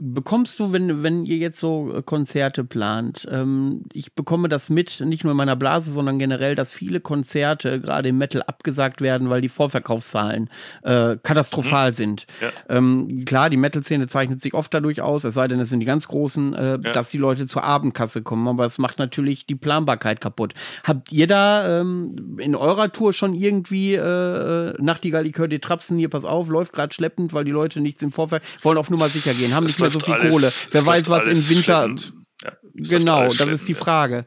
Bekommst 0.00 0.60
du, 0.60 0.72
wenn, 0.72 1.02
wenn 1.02 1.24
ihr 1.24 1.36
jetzt 1.38 1.58
so 1.58 1.92
äh, 1.94 2.02
Konzerte 2.02 2.64
plant, 2.64 3.26
ähm, 3.30 3.82
ich 3.92 4.12
bekomme 4.14 4.48
das 4.48 4.70
mit, 4.70 5.00
nicht 5.00 5.24
nur 5.24 5.32
in 5.32 5.36
meiner 5.36 5.56
Blase, 5.56 5.90
sondern 5.90 6.18
generell, 6.18 6.54
dass 6.54 6.72
viele 6.72 7.00
Konzerte 7.00 7.80
gerade 7.80 8.10
im 8.10 8.18
Metal 8.18 8.42
abgesagt 8.42 9.00
werden, 9.00 9.28
weil 9.30 9.40
die 9.40 9.48
Vorverkaufszahlen 9.48 10.50
äh, 10.82 11.16
katastrophal 11.22 11.90
mhm. 11.90 11.94
sind. 11.94 12.26
Ja. 12.40 12.76
Ähm, 12.76 13.24
klar, 13.24 13.50
die 13.50 13.56
Metal-Szene 13.56 14.06
zeichnet 14.06 14.40
sich 14.40 14.54
oft 14.54 14.72
dadurch 14.72 15.02
aus, 15.02 15.24
es 15.24 15.34
sei 15.34 15.48
denn, 15.48 15.58
es 15.58 15.70
sind 15.70 15.80
die 15.80 15.86
ganz 15.86 16.06
Großen, 16.06 16.54
äh, 16.54 16.70
ja. 16.70 16.76
dass 16.76 17.10
die 17.10 17.18
Leute 17.18 17.46
zur 17.46 17.64
Abendkasse 17.64 18.22
kommen, 18.22 18.46
aber 18.46 18.66
es 18.66 18.78
macht 18.78 18.98
natürlich 18.98 19.46
die 19.46 19.56
Planbarkeit 19.56 20.20
kaputt. 20.20 20.54
Habt 20.84 21.10
ihr 21.10 21.26
da 21.26 21.80
ähm, 21.80 22.38
in 22.38 22.54
eurer 22.54 22.92
Tour 22.92 23.12
schon 23.12 23.34
irgendwie 23.34 23.94
äh, 23.94 24.74
Nachtigall, 24.80 25.26
ich 25.26 25.36
höre 25.36 25.48
die 25.48 25.58
Trapsen, 25.58 25.96
hier 25.96 26.08
pass 26.08 26.24
auf, 26.24 26.48
läuft 26.48 26.72
gerade 26.72 26.94
schleppend, 26.94 27.32
weil 27.32 27.44
die 27.44 27.50
Leute 27.50 27.80
nichts 27.80 28.02
im 28.02 28.12
Vorfeld 28.12 28.42
wollen 28.62 28.78
auf 28.78 28.90
Nummer 28.90 29.06
sicher 29.06 29.32
gehen, 29.34 29.54
haben 29.54 29.64
nicht 29.64 29.87
mehr 29.88 30.00
so 30.00 30.00
viel 30.00 30.14
alles, 30.14 30.34
Kohle. 30.34 30.52
Wer 30.72 30.86
weiß, 30.86 31.08
was 31.08 31.26
im 31.26 31.48
Winter. 31.48 31.94
Ja, 32.42 32.56
genau, 32.74 33.24
das 33.24 33.40
ist 33.40 33.68
die 33.68 33.74
Frage. 33.74 34.26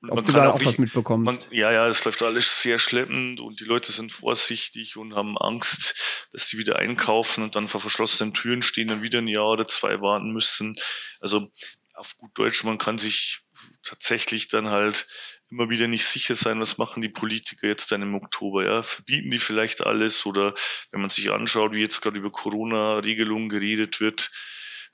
Und 0.00 0.18
Ob 0.18 0.26
du 0.26 0.32
da 0.32 0.50
auch, 0.50 0.60
auch 0.60 0.64
was 0.66 0.76
mitbekommst. 0.76 1.24
Man, 1.24 1.38
ja, 1.50 1.72
ja, 1.72 1.86
es 1.86 2.04
läuft 2.04 2.22
alles 2.22 2.60
sehr 2.60 2.78
schleppend 2.78 3.40
und 3.40 3.60
die 3.60 3.64
Leute 3.64 3.90
sind 3.90 4.12
vorsichtig 4.12 4.98
und 4.98 5.14
haben 5.14 5.38
Angst, 5.38 6.28
dass 6.32 6.48
sie 6.48 6.58
wieder 6.58 6.76
einkaufen 6.76 7.42
und 7.42 7.56
dann 7.56 7.68
vor 7.68 7.80
verschlossenen 7.80 8.34
Türen 8.34 8.60
stehen 8.60 8.90
und 8.90 9.00
wieder 9.00 9.20
ein 9.20 9.28
Jahr 9.28 9.48
oder 9.48 9.66
zwei 9.66 10.02
warten 10.02 10.30
müssen. 10.30 10.76
Also 11.20 11.50
auf 11.94 12.18
gut 12.18 12.32
Deutsch, 12.34 12.64
man 12.64 12.76
kann 12.76 12.98
sich 12.98 13.40
tatsächlich 13.82 14.48
dann 14.48 14.68
halt 14.68 15.06
immer 15.50 15.70
wieder 15.70 15.88
nicht 15.88 16.04
sicher 16.04 16.34
sein, 16.34 16.60
was 16.60 16.78
machen 16.78 17.00
die 17.00 17.08
Politiker 17.08 17.66
jetzt 17.66 17.92
dann 17.92 18.02
im 18.02 18.14
Oktober, 18.14 18.64
ja? 18.64 18.82
Verbieten 18.82 19.30
die 19.30 19.38
vielleicht 19.38 19.86
alles 19.86 20.26
oder 20.26 20.54
wenn 20.90 21.00
man 21.00 21.10
sich 21.10 21.32
anschaut, 21.32 21.72
wie 21.72 21.80
jetzt 21.80 22.00
gerade 22.00 22.18
über 22.18 22.30
Corona-Regelungen 22.30 23.48
geredet 23.48 24.00
wird, 24.00 24.30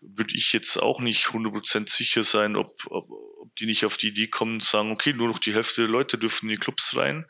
würde 0.00 0.34
ich 0.34 0.52
jetzt 0.52 0.76
auch 0.78 1.00
nicht 1.00 1.26
100% 1.26 1.88
sicher 1.88 2.22
sein, 2.22 2.56
ob, 2.56 2.70
ob, 2.86 3.10
ob 3.10 3.54
die 3.56 3.66
nicht 3.66 3.84
auf 3.84 3.96
die 3.96 4.08
Idee 4.08 4.28
kommen 4.28 4.54
und 4.54 4.62
sagen, 4.62 4.90
okay, 4.90 5.12
nur 5.12 5.28
noch 5.28 5.38
die 5.38 5.54
Hälfte 5.54 5.82
der 5.82 5.90
Leute 5.90 6.18
dürfen 6.18 6.48
in 6.48 6.56
die 6.56 6.60
Clubs 6.60 6.96
rein, 6.96 7.26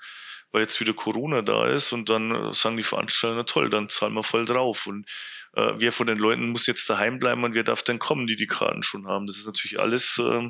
weil 0.53 0.63
jetzt 0.63 0.81
wieder 0.81 0.95
Corona 0.95 1.43
da 1.43 1.69
ist 1.69 1.93
und 1.93 2.09
dann 2.09 2.53
sagen 2.53 2.77
die 2.77 2.83
Veranstalter, 2.83 3.37
na 3.37 3.43
toll, 3.45 3.71
dann 3.71 3.89
zahlen 3.89 4.15
wir 4.15 4.23
voll 4.23 4.45
drauf 4.45 4.87
und 4.87 5.09
äh, 5.55 5.73
wer 5.77 5.93
von 5.93 6.07
den 6.07 6.19
Leuten 6.19 6.51
muss 6.51 6.67
jetzt 6.67 6.89
daheim 6.89 7.19
bleiben 7.19 7.45
und 7.45 7.55
wer 7.55 7.65
darf 7.65 7.83
denn 7.83 7.99
kommen, 7.99 8.27
die 8.27 8.37
die 8.37 8.47
Karten 8.47 8.83
schon 8.83 9.07
haben. 9.07 9.27
Das 9.27 9.37
ist 9.37 9.47
natürlich 9.47 9.81
alles 9.81 10.19
äh, 10.19 10.49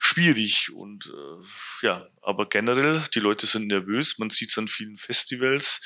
schwierig 0.00 0.72
und 0.72 1.06
äh, 1.06 1.86
ja, 1.86 2.06
aber 2.22 2.48
generell, 2.48 3.02
die 3.14 3.20
Leute 3.20 3.46
sind 3.46 3.66
nervös, 3.66 4.18
man 4.18 4.30
sieht 4.30 4.50
es 4.50 4.58
an 4.58 4.68
vielen 4.68 4.96
Festivals. 4.96 5.80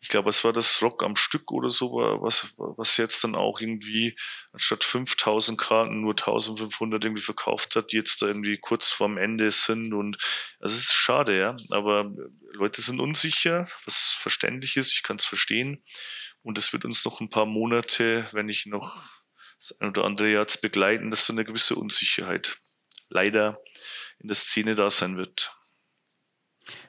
Ich 0.00 0.08
glaube, 0.08 0.28
es 0.28 0.44
war 0.44 0.52
das 0.52 0.82
Rock 0.82 1.02
am 1.02 1.16
Stück 1.16 1.50
oder 1.52 1.70
so, 1.70 1.94
was, 2.20 2.54
was 2.58 2.96
jetzt 2.98 3.24
dann 3.24 3.34
auch 3.34 3.60
irgendwie 3.60 4.16
anstatt 4.52 4.84
5000 4.84 5.58
Karten 5.58 6.00
nur 6.00 6.12
1500 6.12 7.02
irgendwie 7.04 7.22
verkauft 7.22 7.76
hat, 7.76 7.92
die 7.92 7.96
jetzt 7.96 8.20
da 8.20 8.26
irgendwie 8.26 8.58
kurz 8.58 8.90
vorm 8.90 9.16
Ende 9.16 9.50
sind 9.50 9.94
und 9.94 10.18
also 10.60 10.74
es 10.74 10.82
ist 10.82 10.92
schade, 10.92 11.38
ja, 11.38 11.56
aber 11.70 12.12
Leute 12.52 12.82
sind 12.82 13.00
unsicher, 13.00 13.68
was 13.84 14.14
verständlich 14.18 14.76
ist, 14.76 14.92
ich 14.92 15.02
kann 15.02 15.16
es 15.16 15.26
verstehen 15.26 15.82
und 16.42 16.58
es 16.58 16.72
wird 16.72 16.84
uns 16.84 17.04
noch 17.04 17.20
ein 17.20 17.30
paar 17.30 17.46
Monate, 17.46 18.26
wenn 18.32 18.46
nicht 18.46 18.66
noch 18.66 19.02
das 19.58 19.72
ein 19.80 19.88
oder 19.88 20.04
andere 20.04 20.30
Jahr 20.30 20.46
begleiten, 20.60 21.10
dass 21.10 21.26
so 21.26 21.32
eine 21.32 21.44
gewisse 21.44 21.74
Unsicherheit 21.74 22.58
leider 23.08 23.60
in 24.18 24.28
der 24.28 24.36
Szene 24.36 24.74
da 24.74 24.90
sein 24.90 25.16
wird. 25.16 25.55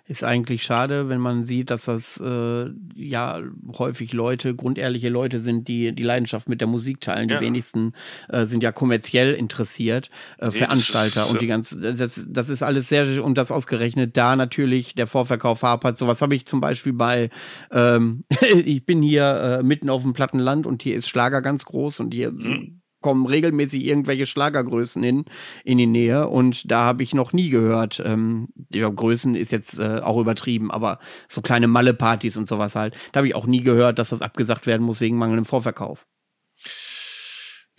Ist 0.05 0.23
eigentlich 0.23 0.63
schade, 0.63 1.09
wenn 1.09 1.19
man 1.19 1.43
sieht, 1.43 1.69
dass 1.69 1.85
das 1.85 2.19
äh, 2.23 2.69
ja 2.95 3.41
häufig 3.77 4.13
Leute, 4.13 4.55
grundehrliche 4.55 5.09
Leute 5.09 5.41
sind, 5.41 5.67
die 5.67 5.93
die 5.93 6.03
Leidenschaft 6.03 6.47
mit 6.47 6.61
der 6.61 6.67
Musik 6.67 7.01
teilen. 7.01 7.29
Ja. 7.29 7.39
Die 7.39 7.45
wenigsten 7.45 7.93
äh, 8.29 8.45
sind 8.45 8.63
ja 8.63 8.71
kommerziell 8.71 9.33
interessiert, 9.33 10.09
äh, 10.37 10.49
Veranstalter 10.49 11.23
ist, 11.23 11.31
und 11.31 11.41
die 11.41 11.47
ganz, 11.47 11.75
das, 11.77 12.25
das 12.27 12.49
ist 12.49 12.63
alles 12.63 12.87
sehr, 12.89 13.23
und 13.23 13.37
das 13.37 13.51
ausgerechnet 13.51 14.15
da 14.15 14.35
natürlich 14.35 14.95
der 14.95 15.07
Vorverkauf 15.07 15.61
hapert. 15.61 15.97
Sowas 15.97 16.21
habe 16.21 16.35
ich 16.35 16.45
zum 16.45 16.61
Beispiel 16.61 16.93
bei, 16.93 17.29
ähm, 17.71 18.23
ich 18.63 18.85
bin 18.85 19.01
hier 19.01 19.59
äh, 19.59 19.63
mitten 19.63 19.89
auf 19.89 20.03
dem 20.03 20.13
Plattenland 20.13 20.65
und 20.65 20.83
hier 20.83 20.95
ist 20.95 21.09
Schlager 21.09 21.41
ganz 21.41 21.65
groß 21.65 21.99
und 21.99 22.13
hier 22.13 22.31
mhm 22.31 22.81
kommen 23.01 23.25
regelmäßig 23.25 23.83
irgendwelche 23.85 24.25
Schlagergrößen 24.25 25.03
in, 25.03 25.25
in 25.63 25.77
die 25.77 25.85
Nähe 25.85 26.27
und 26.27 26.69
da 26.71 26.81
habe 26.81 27.03
ich 27.03 27.13
noch 27.13 27.33
nie 27.33 27.49
gehört. 27.49 28.01
Ähm, 28.03 28.49
ja, 28.71 28.89
Größen 28.89 29.35
ist 29.35 29.51
jetzt 29.51 29.79
äh, 29.79 29.99
auch 29.99 30.19
übertrieben, 30.19 30.71
aber 30.71 30.99
so 31.29 31.41
kleine 31.41 31.67
Malle-Partys 31.67 32.37
und 32.37 32.47
sowas 32.47 32.75
halt. 32.75 32.95
Da 33.11 33.19
habe 33.19 33.27
ich 33.27 33.35
auch 33.35 33.45
nie 33.45 33.61
gehört, 33.61 33.99
dass 33.99 34.09
das 34.09 34.21
abgesagt 34.21 34.65
werden 34.65 34.83
muss 34.83 35.01
wegen 35.01 35.17
mangelndem 35.17 35.45
Vorverkauf. 35.45 36.05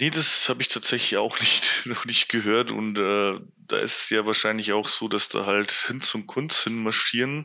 Nee, 0.01 0.11
das 0.11 0.49
habe 0.49 0.63
ich 0.63 0.69
tatsächlich 0.69 1.19
auch 1.19 1.41
nicht, 1.41 1.87
noch 1.87 2.05
nicht 2.05 2.29
gehört. 2.29 2.71
Und 2.71 2.99
äh, 2.99 3.41
da 3.57 3.79
ist 3.79 4.03
es 4.05 4.11
ja 4.11 4.27
wahrscheinlich 4.27 4.73
auch 4.73 4.89
so, 4.89 5.09
dass 5.09 5.29
da 5.29 5.47
halt 5.47 5.71
hin 5.71 6.01
zum 6.01 6.27
Kunst 6.27 6.65
hin 6.65 6.83
marschieren. 6.83 7.45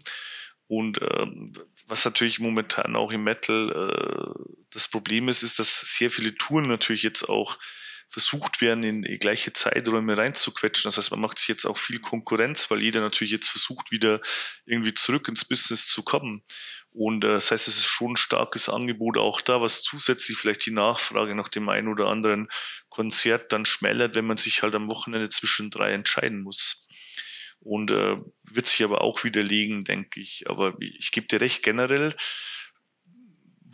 Und 0.67 1.01
äh, 1.01 1.25
was 1.87 2.05
natürlich 2.05 2.39
momentan 2.39 2.95
auch 2.95 3.11
im 3.11 3.23
Metal 3.23 3.69
äh, 3.71 4.53
das 4.71 4.87
Problem 4.87 5.29
ist, 5.29 5.43
ist, 5.43 5.59
dass 5.59 5.81
sehr 5.81 6.09
viele 6.09 6.35
Touren 6.35 6.67
natürlich 6.67 7.03
jetzt 7.03 7.23
auch 7.29 7.57
versucht 8.07 8.61
werden, 8.61 8.83
in 8.83 9.01
gleiche 9.19 9.53
Zeiträume 9.53 10.17
reinzuquetschen. 10.17 10.87
Das 10.87 10.97
heißt, 10.97 11.11
man 11.11 11.19
macht 11.19 11.39
sich 11.39 11.47
jetzt 11.47 11.65
auch 11.65 11.77
viel 11.77 11.99
Konkurrenz, 11.99 12.69
weil 12.69 12.81
jeder 12.81 13.01
natürlich 13.01 13.31
jetzt 13.31 13.49
versucht, 13.49 13.91
wieder 13.91 14.21
irgendwie 14.65 14.93
zurück 14.93 15.27
ins 15.27 15.45
Business 15.45 15.87
zu 15.87 16.03
kommen. 16.03 16.43
Und 16.91 17.23
äh, 17.23 17.29
das 17.29 17.49
heißt, 17.49 17.67
es 17.67 17.77
ist 17.77 17.87
schon 17.87 18.13
ein 18.13 18.17
starkes 18.17 18.69
Angebot 18.69 19.17
auch 19.17 19.41
da, 19.41 19.61
was 19.61 19.81
zusätzlich 19.81 20.37
vielleicht 20.37 20.65
die 20.65 20.71
Nachfrage 20.71 21.33
nach 21.33 21.49
dem 21.49 21.67
einen 21.69 21.87
oder 21.87 22.07
anderen 22.07 22.49
Konzert 22.89 23.51
dann 23.51 23.65
schmälert, 23.65 24.13
wenn 24.13 24.25
man 24.25 24.37
sich 24.37 24.61
halt 24.61 24.75
am 24.75 24.89
Wochenende 24.89 25.29
zwischen 25.29 25.71
drei 25.71 25.93
entscheiden 25.93 26.43
muss 26.43 26.87
und 27.63 27.91
äh, 27.91 28.17
wird 28.43 28.65
sich 28.65 28.83
aber 28.83 29.01
auch 29.01 29.23
widerlegen, 29.23 29.83
denke 29.83 30.19
ich. 30.19 30.49
Aber 30.49 30.75
ich 30.79 31.11
gebe 31.11 31.27
dir 31.27 31.41
recht, 31.41 31.63
generell 31.63 32.13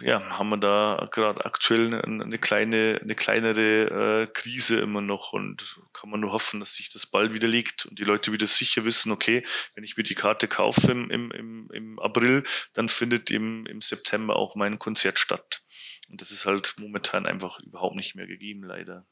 ja, 0.01 0.37
haben 0.37 0.49
wir 0.49 0.57
da 0.57 1.07
gerade 1.11 1.45
aktuell 1.45 1.93
eine 1.93 2.37
kleine, 2.37 2.99
eine 3.01 3.15
kleinere 3.15 4.21
äh, 4.23 4.27
Krise 4.27 4.79
immer 4.79 5.01
noch 5.01 5.33
und 5.33 5.79
kann 5.93 6.09
man 6.09 6.21
nur 6.21 6.31
hoffen, 6.31 6.59
dass 6.59 6.75
sich 6.75 6.89
das 6.89 7.07
bald 7.07 7.33
widerlegt 7.33 7.85
und 7.85 7.99
die 7.99 8.03
Leute 8.03 8.31
wieder 8.31 8.47
sicher 8.47 8.85
wissen, 8.85 9.11
okay, 9.11 9.43
wenn 9.75 9.83
ich 9.83 9.97
mir 9.97 10.03
die 10.03 10.15
Karte 10.15 10.47
kaufe 10.47 10.91
im, 10.91 11.09
im, 11.09 11.31
im, 11.31 11.69
im 11.73 11.99
April, 11.99 12.43
dann 12.73 12.87
findet 12.87 13.29
im, 13.31 13.65
im 13.65 13.81
September 13.81 14.35
auch 14.35 14.55
mein 14.55 14.79
Konzert 14.79 15.19
statt. 15.19 15.63
Und 16.09 16.21
das 16.21 16.31
ist 16.31 16.45
halt 16.45 16.75
momentan 16.79 17.25
einfach 17.25 17.59
überhaupt 17.59 17.95
nicht 17.95 18.15
mehr 18.15 18.27
gegeben, 18.27 18.63
leider. 18.63 19.05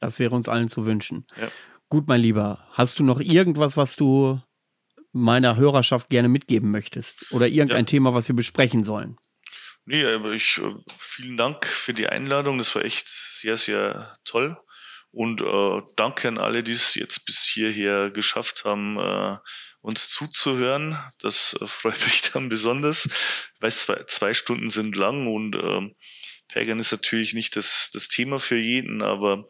Das 0.00 0.18
wäre 0.18 0.34
uns 0.34 0.48
allen 0.48 0.68
zu 0.68 0.84
wünschen. 0.84 1.26
Ja. 1.40 1.50
Gut, 1.88 2.08
mein 2.08 2.20
Lieber, 2.20 2.66
hast 2.72 2.98
du 2.98 3.04
noch 3.04 3.20
irgendwas, 3.20 3.76
was 3.76 3.94
du 3.94 4.40
meiner 5.12 5.56
Hörerschaft 5.56 6.10
gerne 6.10 6.28
mitgeben 6.28 6.70
möchtest? 6.70 7.30
Oder 7.32 7.46
irgendein 7.46 7.84
ja. 7.84 7.90
Thema, 7.90 8.12
was 8.12 8.28
wir 8.28 8.34
besprechen 8.34 8.84
sollen? 8.84 9.16
Nee, 9.84 10.04
aber 10.04 10.32
ich, 10.32 10.58
äh, 10.58 10.74
vielen 10.98 11.36
Dank 11.36 11.64
für 11.64 11.94
die 11.94 12.08
Einladung. 12.08 12.58
Das 12.58 12.74
war 12.74 12.84
echt 12.84 13.08
sehr, 13.08 13.56
sehr 13.56 14.18
toll. 14.24 14.58
Und 15.12 15.40
äh, 15.40 15.82
danke 15.94 16.28
an 16.28 16.38
alle, 16.38 16.62
die 16.64 16.72
es 16.72 16.96
jetzt 16.96 17.24
bis 17.24 17.44
hierher 17.44 18.10
geschafft 18.10 18.64
haben, 18.64 18.98
äh, 18.98 19.38
uns 19.80 20.08
zuzuhören. 20.08 20.98
Das 21.20 21.56
äh, 21.60 21.66
freut 21.68 22.04
mich 22.04 22.22
dann 22.32 22.48
besonders. 22.48 23.06
Ich 23.06 23.62
weiß, 23.62 23.82
zwei, 23.82 24.02
zwei 24.08 24.34
Stunden 24.34 24.68
sind 24.68 24.96
lang 24.96 25.28
und 25.28 25.54
äh, 25.54 25.94
Pagan 26.52 26.80
ist 26.80 26.92
natürlich 26.92 27.32
nicht 27.32 27.56
das, 27.56 27.90
das 27.92 28.08
Thema 28.08 28.38
für 28.38 28.58
jeden, 28.58 29.02
aber 29.02 29.46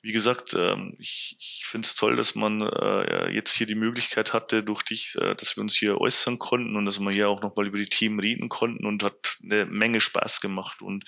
wie 0.00 0.12
gesagt, 0.12 0.54
ähm, 0.54 0.94
ich, 0.98 1.36
ich 1.40 1.64
finde 1.66 1.86
es 1.86 1.94
toll, 1.94 2.16
dass 2.16 2.34
man 2.34 2.62
äh, 2.62 3.30
jetzt 3.32 3.54
hier 3.54 3.66
die 3.66 3.74
Möglichkeit 3.74 4.32
hatte, 4.32 4.62
durch 4.62 4.82
dich, 4.82 5.16
äh, 5.16 5.34
dass 5.34 5.56
wir 5.56 5.62
uns 5.62 5.76
hier 5.76 6.00
äußern 6.00 6.38
konnten 6.38 6.76
und 6.76 6.84
dass 6.84 7.00
wir 7.00 7.10
hier 7.10 7.28
auch 7.28 7.42
nochmal 7.42 7.66
über 7.66 7.78
die 7.78 7.88
Themen 7.88 8.20
reden 8.20 8.48
konnten 8.48 8.86
und 8.86 9.02
hat 9.02 9.38
eine 9.42 9.66
Menge 9.66 10.00
Spaß 10.00 10.40
gemacht. 10.40 10.82
Und 10.82 11.04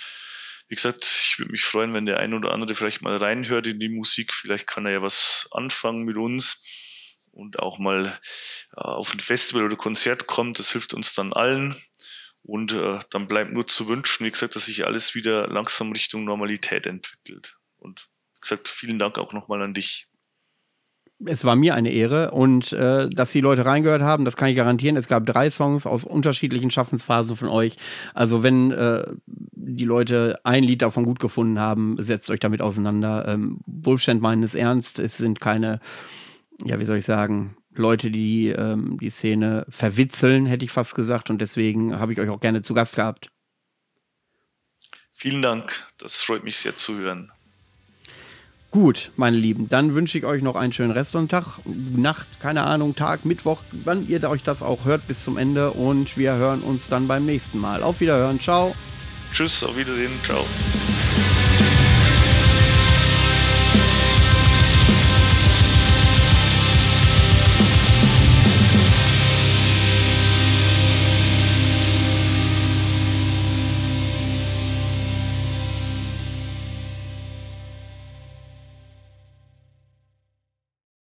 wie 0.68 0.74
gesagt, 0.74 1.04
ich 1.04 1.38
würde 1.38 1.52
mich 1.52 1.64
freuen, 1.64 1.94
wenn 1.94 2.06
der 2.06 2.18
ein 2.18 2.34
oder 2.34 2.52
andere 2.52 2.74
vielleicht 2.74 3.02
mal 3.02 3.16
reinhört 3.16 3.66
in 3.66 3.78
die 3.78 3.88
Musik. 3.88 4.34
Vielleicht 4.34 4.66
kann 4.66 4.86
er 4.86 4.92
ja 4.92 5.02
was 5.02 5.48
anfangen 5.52 6.04
mit 6.04 6.16
uns 6.16 6.64
und 7.32 7.60
auch 7.60 7.78
mal 7.78 8.06
äh, 8.06 8.80
auf 8.80 9.12
ein 9.12 9.20
Festival 9.20 9.64
oder 9.64 9.76
Konzert 9.76 10.26
kommt. 10.26 10.58
Das 10.58 10.72
hilft 10.72 10.94
uns 10.94 11.14
dann 11.14 11.32
allen. 11.32 11.80
Und 12.42 12.72
äh, 12.72 12.98
dann 13.10 13.28
bleibt 13.28 13.52
nur 13.52 13.66
zu 13.66 13.88
wünschen, 13.88 14.26
wie 14.26 14.30
gesagt, 14.30 14.56
dass 14.56 14.66
sich 14.66 14.86
alles 14.86 15.14
wieder 15.14 15.46
langsam 15.48 15.92
Richtung 15.92 16.24
Normalität 16.24 16.86
entwickelt. 16.86 17.56
Und 17.76 18.08
gesagt, 18.40 18.68
vielen 18.68 18.98
Dank 18.98 19.18
auch 19.18 19.32
nochmal 19.32 19.62
an 19.62 19.74
dich. 19.74 20.06
Es 21.26 21.44
war 21.44 21.54
mir 21.54 21.74
eine 21.74 21.90
Ehre 21.92 22.30
und 22.30 22.72
äh, 22.72 23.08
dass 23.10 23.32
die 23.32 23.42
Leute 23.42 23.66
reingehört 23.66 24.00
haben, 24.00 24.24
das 24.24 24.36
kann 24.36 24.48
ich 24.48 24.56
garantieren. 24.56 24.96
Es 24.96 25.06
gab 25.06 25.26
drei 25.26 25.50
Songs 25.50 25.84
aus 25.86 26.04
unterschiedlichen 26.04 26.70
Schaffensphasen 26.70 27.36
von 27.36 27.48
euch. 27.48 27.76
Also 28.14 28.42
wenn 28.42 28.70
äh, 28.70 29.06
die 29.26 29.84
Leute 29.84 30.40
ein 30.44 30.62
Lied 30.62 30.80
davon 30.80 31.04
gut 31.04 31.20
gefunden 31.20 31.60
haben, 31.60 31.96
setzt 31.98 32.30
euch 32.30 32.40
damit 32.40 32.62
auseinander. 32.62 33.28
Ähm, 33.28 33.60
Wolfstand 33.66 34.22
meinen 34.22 34.42
es 34.42 34.54
ernst, 34.54 34.98
es 34.98 35.18
sind 35.18 35.40
keine, 35.40 35.80
ja, 36.64 36.80
wie 36.80 36.86
soll 36.86 36.96
ich 36.96 37.04
sagen, 37.04 37.56
Leute, 37.72 38.10
die 38.10 38.48
ähm, 38.48 38.98
die 38.98 39.10
Szene 39.10 39.66
verwitzeln, 39.68 40.46
hätte 40.46 40.64
ich 40.64 40.70
fast 40.70 40.94
gesagt. 40.94 41.28
Und 41.28 41.40
deswegen 41.40 41.98
habe 41.98 42.14
ich 42.14 42.20
euch 42.20 42.30
auch 42.30 42.40
gerne 42.40 42.62
zu 42.62 42.72
Gast 42.72 42.96
gehabt. 42.96 43.30
Vielen 45.12 45.42
Dank, 45.42 45.86
das 45.98 46.22
freut 46.22 46.44
mich 46.44 46.56
sehr 46.56 46.74
zu 46.74 46.96
hören. 46.96 47.30
Gut, 48.70 49.10
meine 49.16 49.36
Lieben, 49.36 49.68
dann 49.68 49.96
wünsche 49.96 50.16
ich 50.16 50.24
euch 50.24 50.42
noch 50.42 50.54
einen 50.54 50.72
schönen 50.72 50.92
Restsonntag, 50.92 51.58
Nacht, 51.64 52.26
keine 52.38 52.62
Ahnung, 52.62 52.94
Tag, 52.94 53.24
Mittwoch, 53.24 53.62
wann 53.72 54.06
ihr 54.08 54.22
euch 54.30 54.44
das 54.44 54.62
auch 54.62 54.84
hört 54.84 55.08
bis 55.08 55.24
zum 55.24 55.38
Ende 55.38 55.72
und 55.72 56.16
wir 56.16 56.34
hören 56.34 56.60
uns 56.60 56.86
dann 56.86 57.08
beim 57.08 57.26
nächsten 57.26 57.58
Mal. 57.58 57.82
Auf 57.82 58.00
Wiederhören, 58.00 58.38
ciao. 58.38 58.72
Tschüss, 59.32 59.64
auf 59.64 59.76
Wiedersehen, 59.76 60.12
ciao. 60.22 60.44